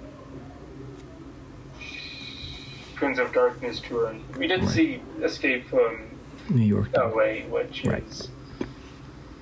Prince 2.94 3.18
of 3.18 3.32
Darkness 3.32 3.80
two. 3.80 4.22
We 4.36 4.46
did 4.46 4.60
right. 4.60 4.68
see 4.70 5.02
Escape 5.22 5.68
from 5.68 6.10
New 6.48 6.64
York, 6.64 6.90
LA, 6.94 7.46
which 7.48 7.84
right. 7.84 8.02
is. 8.04 8.28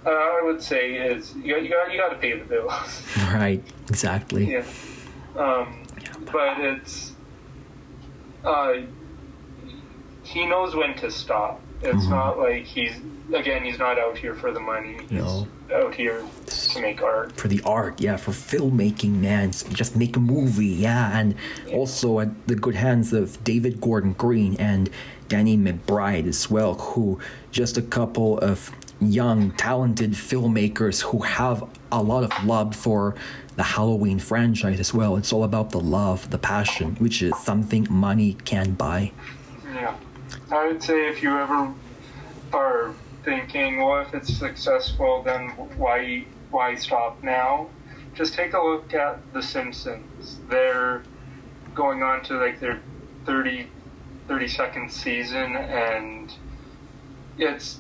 Uh, 0.06 0.10
I 0.10 0.40
would 0.44 0.62
say 0.62 0.94
is 0.94 1.34
you 1.34 1.54
got, 1.54 1.62
you 1.62 1.68
got 1.68 1.92
you 1.92 1.98
got 1.98 2.08
to 2.10 2.16
pay 2.16 2.38
the 2.38 2.44
bills. 2.44 3.02
Right. 3.32 3.62
Exactly. 3.88 4.52
Yeah. 4.52 4.64
Um, 5.36 5.82
but 6.32 6.60
it's 6.60 7.12
uh, 8.44 8.74
he 10.22 10.46
knows 10.46 10.74
when 10.74 10.94
to 10.96 11.10
stop. 11.10 11.60
It's 11.82 11.96
mm-hmm. 11.96 12.10
not 12.10 12.38
like 12.38 12.64
he's 12.64 12.92
again, 13.32 13.64
he's 13.64 13.78
not 13.78 13.98
out 13.98 14.16
here 14.16 14.34
for 14.34 14.52
the 14.52 14.60
money. 14.60 14.98
He's 15.08 15.22
no. 15.22 15.46
out 15.72 15.94
here 15.94 16.24
to 16.46 16.80
make 16.80 17.02
art. 17.02 17.32
For 17.32 17.48
the 17.48 17.60
art, 17.64 18.00
yeah, 18.00 18.16
for 18.16 18.32
filmmaking, 18.32 19.20
man. 19.20 19.52
Just 19.52 19.96
make 19.96 20.16
a 20.16 20.20
movie, 20.20 20.66
yeah. 20.66 21.18
And 21.18 21.34
yeah. 21.66 21.76
also 21.76 22.20
at 22.20 22.46
the 22.48 22.54
good 22.54 22.74
hands 22.74 23.12
of 23.12 23.42
David 23.44 23.80
Gordon 23.80 24.14
Green 24.14 24.56
and 24.56 24.90
Danny 25.28 25.56
McBride 25.56 26.26
as 26.26 26.50
well, 26.50 26.74
who 26.74 27.20
just 27.50 27.76
a 27.76 27.82
couple 27.82 28.38
of 28.38 28.72
young, 29.00 29.52
talented 29.52 30.12
filmmakers 30.12 31.02
who 31.02 31.20
have 31.20 31.64
a 31.92 32.02
lot 32.02 32.24
of 32.24 32.44
love 32.44 32.74
for 32.74 33.14
the 33.56 33.62
Halloween 33.62 34.18
franchise 34.18 34.80
as 34.80 34.92
well. 34.92 35.16
It's 35.16 35.32
all 35.32 35.44
about 35.44 35.70
the 35.70 35.80
love, 35.80 36.30
the 36.30 36.38
passion, 36.38 36.96
which 36.96 37.22
is 37.22 37.36
something 37.38 37.86
money 37.90 38.34
can 38.44 38.72
buy. 38.72 39.12
Yeah. 39.74 39.94
I 40.50 40.66
would 40.66 40.82
say 40.82 41.08
if 41.08 41.22
you 41.22 41.38
ever 41.38 41.72
are 42.52 42.94
thinking, 43.24 43.82
well, 43.82 44.00
if 44.00 44.14
it's 44.14 44.34
successful, 44.34 45.22
then 45.22 45.48
why 45.76 46.24
why 46.50 46.74
stop 46.74 47.22
now? 47.22 47.68
Just 48.14 48.34
take 48.34 48.54
a 48.54 48.60
look 48.60 48.94
at 48.94 49.20
The 49.32 49.42
Simpsons. 49.42 50.40
They're 50.48 51.02
going 51.74 52.02
on 52.02 52.22
to 52.24 52.38
like 52.38 52.58
their 52.58 52.80
30, 53.26 53.68
32nd 54.28 54.90
season, 54.90 55.56
and 55.56 56.32
it's 57.36 57.78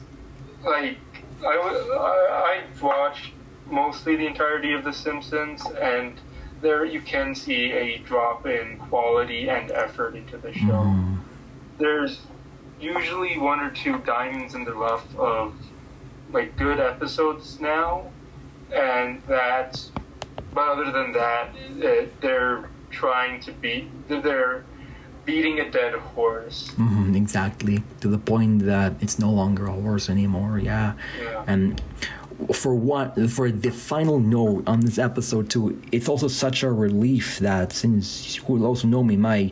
like 0.64 0.98
I, 1.44 1.56
I, 1.56 2.62
I 2.82 2.84
watched 2.84 3.32
mostly 3.70 4.16
the 4.16 4.26
entirety 4.26 4.72
of 4.74 4.84
The 4.84 4.92
Simpsons, 4.92 5.64
and 5.80 6.20
there 6.60 6.84
you 6.84 7.00
can 7.00 7.34
see 7.34 7.72
a 7.72 7.98
drop 7.98 8.46
in 8.46 8.78
quality 8.78 9.48
and 9.48 9.70
effort 9.70 10.16
into 10.16 10.36
the 10.36 10.52
show. 10.52 10.84
Mm. 10.84 11.18
There's 11.78 12.20
usually 12.80 13.38
one 13.38 13.60
or 13.60 13.70
two 13.70 13.98
diamonds 13.98 14.54
in 14.54 14.64
the 14.64 14.74
rough 14.74 15.06
of 15.16 15.54
like 16.32 16.56
good 16.56 16.80
episodes 16.80 17.60
now, 17.60 18.10
and 18.72 19.22
that. 19.28 19.82
But 20.54 20.68
other 20.68 20.90
than 20.90 21.12
that, 21.12 21.50
it, 21.78 22.20
they're 22.20 22.68
trying 22.90 23.40
to 23.42 23.52
beat. 23.52 23.88
They're 24.08 24.64
beating 25.24 25.60
a 25.60 25.70
dead 25.70 25.94
horse. 25.94 26.70
Mm-hmm, 26.78 27.14
exactly 27.14 27.82
to 28.00 28.08
the 28.08 28.18
point 28.18 28.64
that 28.64 28.94
it's 29.00 29.18
no 29.18 29.30
longer 29.30 29.66
a 29.66 29.72
horse 29.72 30.08
anymore. 30.08 30.58
Yeah, 30.58 30.94
yeah. 31.20 31.44
and 31.46 31.80
for 32.54 32.74
what 32.74 33.18
for 33.30 33.50
the 33.50 33.70
final 33.70 34.20
note 34.20 34.62
on 34.66 34.78
this 34.80 34.96
episode 34.96 35.50
too 35.50 35.82
it's 35.90 36.08
also 36.08 36.28
such 36.28 36.62
a 36.62 36.70
relief 36.70 37.40
that 37.40 37.72
since 37.72 38.36
who 38.36 38.64
also 38.64 38.86
know 38.86 39.02
me 39.02 39.16
my 39.16 39.50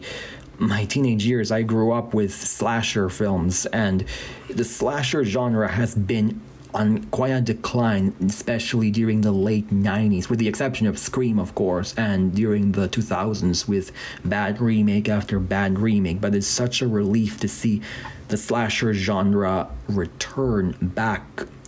my 0.59 0.85
teenage 0.85 1.27
years, 1.27 1.51
I 1.51 1.63
grew 1.63 1.93
up 1.93 2.15
with 2.15 2.35
slasher 2.35 3.09
films, 3.09 3.67
and 3.67 4.05
the 4.49 4.65
slasher 4.65 5.25
genre 5.25 5.69
has 5.69 5.95
been 5.95 6.41
on 6.75 7.05
quite 7.05 7.31
a 7.31 7.41
decline, 7.41 8.15
especially 8.27 8.91
during 8.91 9.23
the 9.23 9.33
late 9.33 9.71
90s, 9.71 10.29
with 10.29 10.39
the 10.39 10.49
exception 10.49 10.87
of 10.87 10.99
Scream, 10.99 11.39
of 11.39 11.55
course, 11.55 11.95
and 11.97 12.35
during 12.35 12.73
the 12.73 12.89
2000s 12.89 13.67
with 13.67 13.93
bad 14.25 14.61
remake 14.61 15.09
after 15.09 15.39
bad 15.41 15.79
remake. 15.79 16.21
But 16.21 16.35
it's 16.35 16.47
such 16.47 16.83
a 16.83 16.89
relief 16.89 17.41
to 17.41 17.49
see 17.49 17.81
the 18.29 18.37
slasher 18.37 18.93
genre 18.93 19.71
return 19.89 20.77
back 20.83 21.23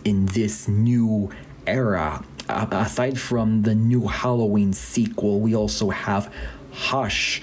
in 0.05 0.27
this 0.27 0.67
new 0.67 1.31
era. 1.65 2.23
Aside 2.47 3.19
from 3.19 3.63
the 3.63 3.75
new 3.75 4.07
Halloween 4.07 4.73
sequel, 4.73 5.39
we 5.39 5.55
also 5.55 5.89
have 5.89 6.33
Hush 6.71 7.41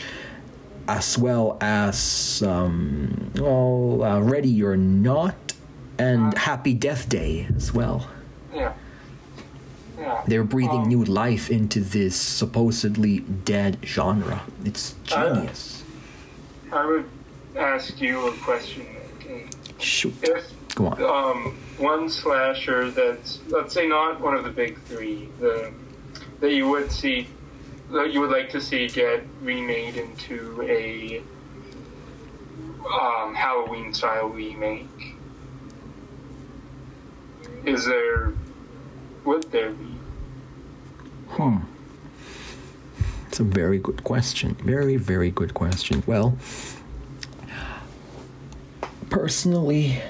as 0.89 1.19
well 1.19 1.57
as 1.61 2.43
um, 2.47 3.33
well, 3.37 4.03
uh, 4.03 4.21
Ready 4.21 4.63
or 4.63 4.77
Not 4.77 5.35
and 5.99 6.35
uh, 6.35 6.39
Happy 6.39 6.75
Death 6.75 7.09
Day 7.09 7.49
as 7.57 7.73
well. 7.73 8.09
Yeah. 8.55 8.75
Yeah. 9.99 10.23
They're 10.27 10.45
breathing 10.45 10.83
um, 10.83 10.89
new 10.89 11.05
life 11.05 11.51
into 11.51 11.81
this 11.81 12.17
supposedly 12.17 13.21
dead 13.21 13.79
genre. 13.85 14.43
It's 14.65 14.95
genius. 15.05 15.83
I 16.71 16.85
would 16.87 17.09
ask 17.57 18.01
you 18.01 18.29
a 18.29 18.33
question. 18.39 18.87
Shoot. 19.79 20.15
If, 20.23 20.53
Go 20.75 20.89
on. 20.89 21.03
Um, 21.03 21.59
one 21.79 22.11
slasher 22.11 22.91
that's, 22.91 23.41
let's 23.49 23.73
say, 23.73 23.89
not 23.89 24.21
one 24.21 24.35
of 24.37 24.45
the 24.45 24.51
big 24.51 24.79
three, 24.83 25.29
the 25.41 25.73
that 26.41 26.53
you 26.53 26.69
would 26.69 26.93
see 26.93 27.27
that 27.91 28.13
you 28.13 28.21
would 28.21 28.31
like 28.31 28.51
to 28.51 28.61
see 28.61 28.89
get 28.89 29.25
remade 29.41 29.97
into 29.97 30.63
a 30.63 31.23
um, 32.91 33.35
Halloween 33.35 33.93
style 33.93 34.29
remake? 34.29 35.15
Is 37.65 37.85
there 37.85 38.33
would 39.25 39.51
there 39.51 39.73
be? 39.73 39.97
Hmm. 41.31 41.59
It's 43.27 43.41
a 43.41 43.45
very 43.45 43.79
good 43.79 44.05
question. 44.05 44.55
Very, 44.55 44.97
very 44.97 45.31
good 45.31 45.53
question. 45.53 46.03
Well, 46.07 46.39
personally, 49.11 50.01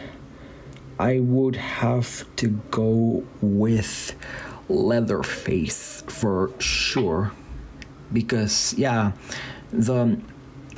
I 0.98 1.20
would 1.20 1.57
have 1.57 2.24
to 2.36 2.48
go 2.70 3.24
with 3.40 4.15
Leatherface 4.69 6.05
for 6.07 6.51
sure 6.59 7.32
because 8.12 8.74
yeah 8.77 9.12
the 9.73 10.19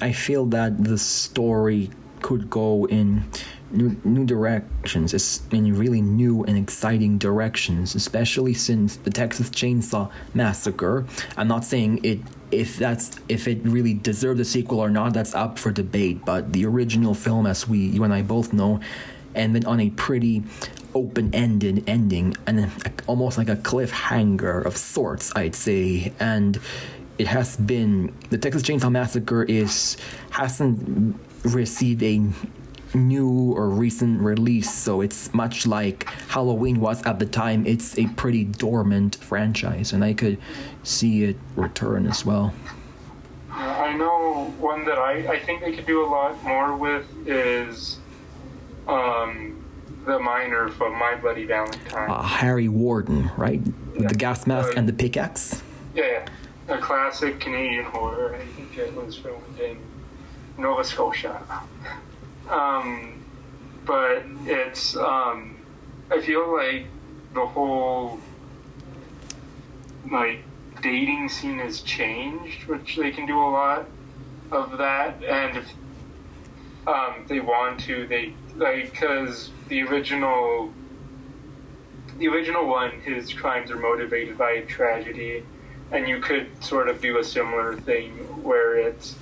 i 0.00 0.12
feel 0.12 0.46
that 0.46 0.82
the 0.84 0.98
story 0.98 1.90
could 2.20 2.50
go 2.50 2.86
in 2.88 3.22
new, 3.70 3.96
new 4.04 4.24
directions. 4.24 5.14
It's 5.14 5.42
in 5.50 5.76
really 5.76 6.00
new 6.00 6.44
and 6.44 6.56
exciting 6.56 7.18
directions 7.18 7.94
especially 7.94 8.54
since 8.54 8.96
the 8.96 9.10
texas 9.10 9.50
chainsaw 9.50 10.10
massacre. 10.34 11.06
I'm 11.36 11.48
not 11.48 11.64
saying 11.64 12.00
it 12.04 12.20
if 12.50 12.78
that's 12.78 13.18
if 13.28 13.46
it 13.46 13.58
really 13.64 13.94
deserved 13.94 14.40
a 14.40 14.44
sequel 14.44 14.80
or 14.80 14.90
not 14.90 15.12
that's 15.12 15.34
up 15.34 15.58
for 15.58 15.70
debate 15.70 16.24
but 16.24 16.52
the 16.54 16.64
original 16.64 17.12
film 17.12 17.46
as 17.46 17.68
we 17.68 17.78
you 17.78 18.02
and 18.04 18.14
i 18.14 18.22
both 18.22 18.54
know 18.54 18.80
ended 19.34 19.66
on 19.66 19.80
a 19.80 19.90
pretty 19.90 20.42
open-ended 20.94 21.84
ending 21.86 22.34
and 22.46 22.70
almost 23.06 23.36
like 23.36 23.50
a 23.50 23.56
cliffhanger 23.56 24.64
of 24.64 24.76
sorts 24.76 25.30
i'd 25.36 25.54
say. 25.54 26.12
And 26.18 26.58
it 27.18 27.26
has 27.26 27.56
been 27.56 28.14
the 28.30 28.38
Texas 28.38 28.62
Chainsaw 28.62 28.90
Massacre 28.90 29.42
is 29.42 29.96
hasn't 30.30 31.18
received 31.44 32.02
a 32.02 32.22
new 32.94 33.52
or 33.52 33.68
recent 33.68 34.20
release, 34.20 34.72
so 34.72 35.00
it's 35.00 35.32
much 35.34 35.66
like 35.66 36.04
Halloween 36.28 36.80
was 36.80 37.04
at 37.04 37.18
the 37.18 37.26
time. 37.26 37.66
It's 37.66 37.98
a 37.98 38.06
pretty 38.08 38.44
dormant 38.44 39.16
franchise, 39.16 39.92
and 39.92 40.04
I 40.04 40.14
could 40.14 40.38
see 40.84 41.24
it 41.24 41.36
return 41.56 42.06
as 42.06 42.24
well. 42.24 42.54
I 43.50 43.92
know 43.94 44.54
one 44.58 44.84
that 44.84 44.98
I, 44.98 45.32
I 45.32 45.38
think 45.40 45.60
they 45.60 45.72
could 45.72 45.86
do 45.86 46.04
a 46.04 46.06
lot 46.06 46.42
more 46.44 46.76
with 46.76 47.06
is 47.26 47.98
um, 48.86 49.64
the 50.06 50.18
miner 50.18 50.68
from 50.68 50.92
My 50.98 51.16
Bloody 51.16 51.44
Valentine. 51.44 52.08
Uh, 52.08 52.22
Harry 52.22 52.68
Warden, 52.68 53.30
right? 53.36 53.60
With 53.96 54.08
the 54.08 54.14
gas 54.14 54.46
mask 54.46 54.74
and 54.76 54.88
the 54.88 54.92
pickaxe. 54.92 55.62
Yeah, 55.94 56.04
yeah, 56.04 56.28
a 56.68 56.78
classic 56.78 57.40
Canadian 57.40 57.84
horror. 57.84 58.34
I 58.34 58.44
think 58.44 58.76
it 58.76 58.94
was 58.94 59.16
filmed 59.16 59.58
in 59.58 59.78
Nova 60.58 60.84
Scotia. 60.84 61.42
Um, 62.48 63.24
but 63.84 64.24
it's 64.46 64.96
um, 64.96 65.56
I 66.10 66.20
feel 66.20 66.52
like 66.54 66.86
the 67.34 67.46
whole 67.46 68.20
like 70.10 70.42
dating 70.82 71.28
scene 71.28 71.58
has 71.58 71.80
changed, 71.82 72.66
which 72.66 72.96
they 72.96 73.10
can 73.10 73.26
do 73.26 73.38
a 73.38 73.50
lot 73.50 73.86
of 74.50 74.78
that, 74.78 75.22
and 75.24 75.58
if 75.58 75.72
um, 76.86 77.24
they 77.28 77.40
want 77.40 77.80
to, 77.80 78.06
they 78.06 78.32
like 78.56 78.90
because 78.90 79.50
the 79.68 79.82
original 79.82 80.72
the 82.18 82.28
original 82.28 82.66
one, 82.66 82.90
his 83.02 83.32
crimes 83.32 83.70
are 83.70 83.76
motivated 83.76 84.36
by 84.36 84.60
tragedy, 84.62 85.44
and 85.92 86.08
you 86.08 86.20
could 86.20 86.48
sort 86.62 86.88
of 86.88 87.00
do 87.00 87.18
a 87.18 87.24
similar 87.24 87.76
thing 87.76 88.10
where 88.42 88.76
it's 88.76 89.14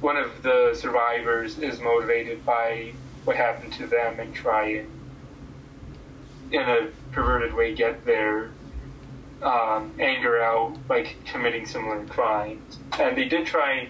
one 0.00 0.16
of 0.16 0.42
the 0.42 0.74
survivors 0.74 1.58
is 1.58 1.80
motivated 1.80 2.44
by 2.44 2.92
what 3.24 3.36
happened 3.36 3.72
to 3.74 3.86
them 3.86 4.18
and 4.18 4.34
try 4.34 4.66
and, 4.66 4.88
in 6.52 6.62
a 6.62 6.88
perverted 7.12 7.54
way, 7.54 7.74
get 7.74 8.04
their 8.04 8.50
um, 9.42 9.92
anger 9.98 10.42
out 10.42 10.76
by 10.88 11.06
committing 11.26 11.66
similar 11.66 12.04
crimes. 12.06 12.78
And 12.98 13.16
they 13.16 13.26
did 13.26 13.46
try 13.46 13.88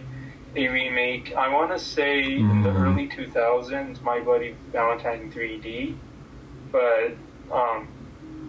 a 0.57 0.69
remake, 0.69 1.33
I 1.35 1.49
want 1.49 1.71
to 1.71 1.79
say 1.79 2.35
in 2.35 2.63
the 2.63 2.71
early 2.71 3.09
2000s, 3.09 4.03
My 4.03 4.21
Bloody 4.21 4.57
Valentine 4.73 5.33
3D, 5.33 5.95
but 6.73 7.13
um, 7.53 7.87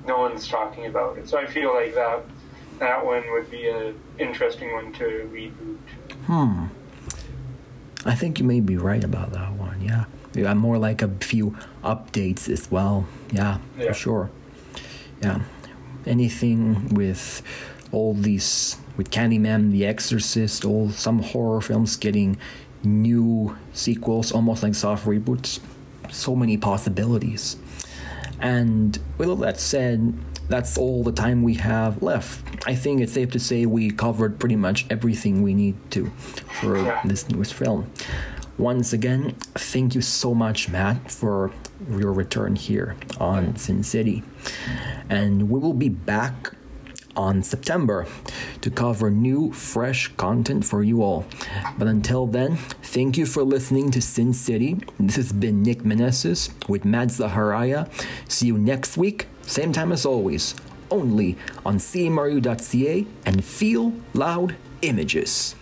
no 0.08 0.20
one's 0.20 0.48
talking 0.48 0.88
about 0.88 1.18
it. 1.20 1.30
So 1.30 1.38
I 1.38 1.46
feel 1.46 1.74
like 1.74 1.94
that 1.94 2.24
that 2.82 3.06
one 3.06 3.24
would 3.32 3.50
be 3.50 3.70
an 3.70 3.96
interesting 4.18 4.74
one 4.74 4.92
to 4.94 5.04
reboot. 5.32 5.78
Hmm. 6.26 6.66
I 8.06 8.16
think 8.16 8.40
you 8.40 8.46
may 8.46 8.60
be 8.60 8.76
right 8.78 9.04
about 9.04 9.32
that 9.34 9.54
one. 9.54 9.80
Yeah, 9.82 10.06
yeah, 10.34 10.54
more 10.56 10.78
like 10.80 11.02
a 11.04 11.08
few 11.08 11.56
updates 11.84 12.50
as 12.50 12.70
well. 12.72 13.06
Yeah, 13.32 13.60
Yeah. 13.78 13.88
for 13.88 13.94
sure. 13.94 14.30
Yeah, 15.22 15.42
anything 16.08 16.90
with 16.90 17.44
all 17.92 18.14
these 18.16 18.78
with 18.98 19.12
Candyman, 19.12 19.72
The 19.72 19.86
Exorcist, 19.86 20.66
all 20.66 20.90
some 20.90 21.22
horror 21.22 21.62
films 21.62 21.96
getting 21.96 22.38
new 22.84 23.56
sequels, 23.74 24.32
almost 24.32 24.64
like 24.64 24.74
soft 24.76 25.06
reboots. 25.06 25.60
So 26.10 26.36
many 26.36 26.58
possibilities. 26.58 27.56
And 28.40 28.98
with 29.20 29.30
all 29.30 29.36
that 29.38 29.60
said, 29.60 30.14
that's 30.52 30.78
all 30.78 31.04
the 31.04 31.12
time 31.12 31.44
we 31.44 31.56
have 31.56 32.04
left. 32.04 32.68
I 32.68 32.76
think 32.76 33.02
it's 33.02 33.14
safe 33.14 33.32
to 33.32 33.40
say 33.40 33.66
we 33.66 33.90
covered 33.90 34.40
pretty 34.40 34.56
much 34.56 34.86
everything 34.90 35.42
we 35.42 35.54
need 35.54 35.76
to 35.92 36.12
for 36.60 37.02
this 37.06 37.30
newest 37.30 37.54
film. 37.54 37.90
Once 38.58 38.94
again, 38.94 39.36
thank 39.56 39.96
you 39.96 40.02
so 40.02 40.36
much, 40.36 40.70
Matt, 40.70 41.10
for 41.10 41.52
your 41.90 42.14
return 42.14 42.56
here 42.56 42.96
on 43.20 43.56
Sin 43.56 43.84
City. 43.84 44.24
And 45.10 45.50
we 45.50 45.60
will 45.60 45.74
be 45.74 45.90
back 45.90 46.54
on 47.16 47.44
September 47.44 48.08
to 48.62 48.70
cover 48.70 49.12
new, 49.12 49.52
fresh 49.52 50.08
content 50.18 50.66
for 50.66 50.84
you 50.84 51.04
all. 51.04 51.26
But 51.78 51.88
until 51.88 52.28
then, 52.28 52.58
thank 52.84 53.18
you 53.18 53.26
for 53.26 53.44
listening 53.44 53.92
to 53.92 54.02
Sin 54.02 54.34
City. 54.34 54.80
This 55.00 55.16
has 55.16 55.32
been 55.34 55.64
Nick 55.64 55.80
Meneses 55.80 56.52
with 56.68 56.86
Matt 56.86 57.10
Zaharaya. 57.10 57.90
See 58.30 58.48
you 58.48 58.58
next 58.58 58.98
week, 58.98 59.28
same 59.44 59.72
time 59.72 59.92
as 59.92 60.06
always, 60.06 60.56
only 60.90 61.38
on 61.66 61.78
cmru.ca 61.78 63.06
and 63.26 63.44
Feel 63.44 63.94
Loud 64.14 64.56
Images. 64.82 65.56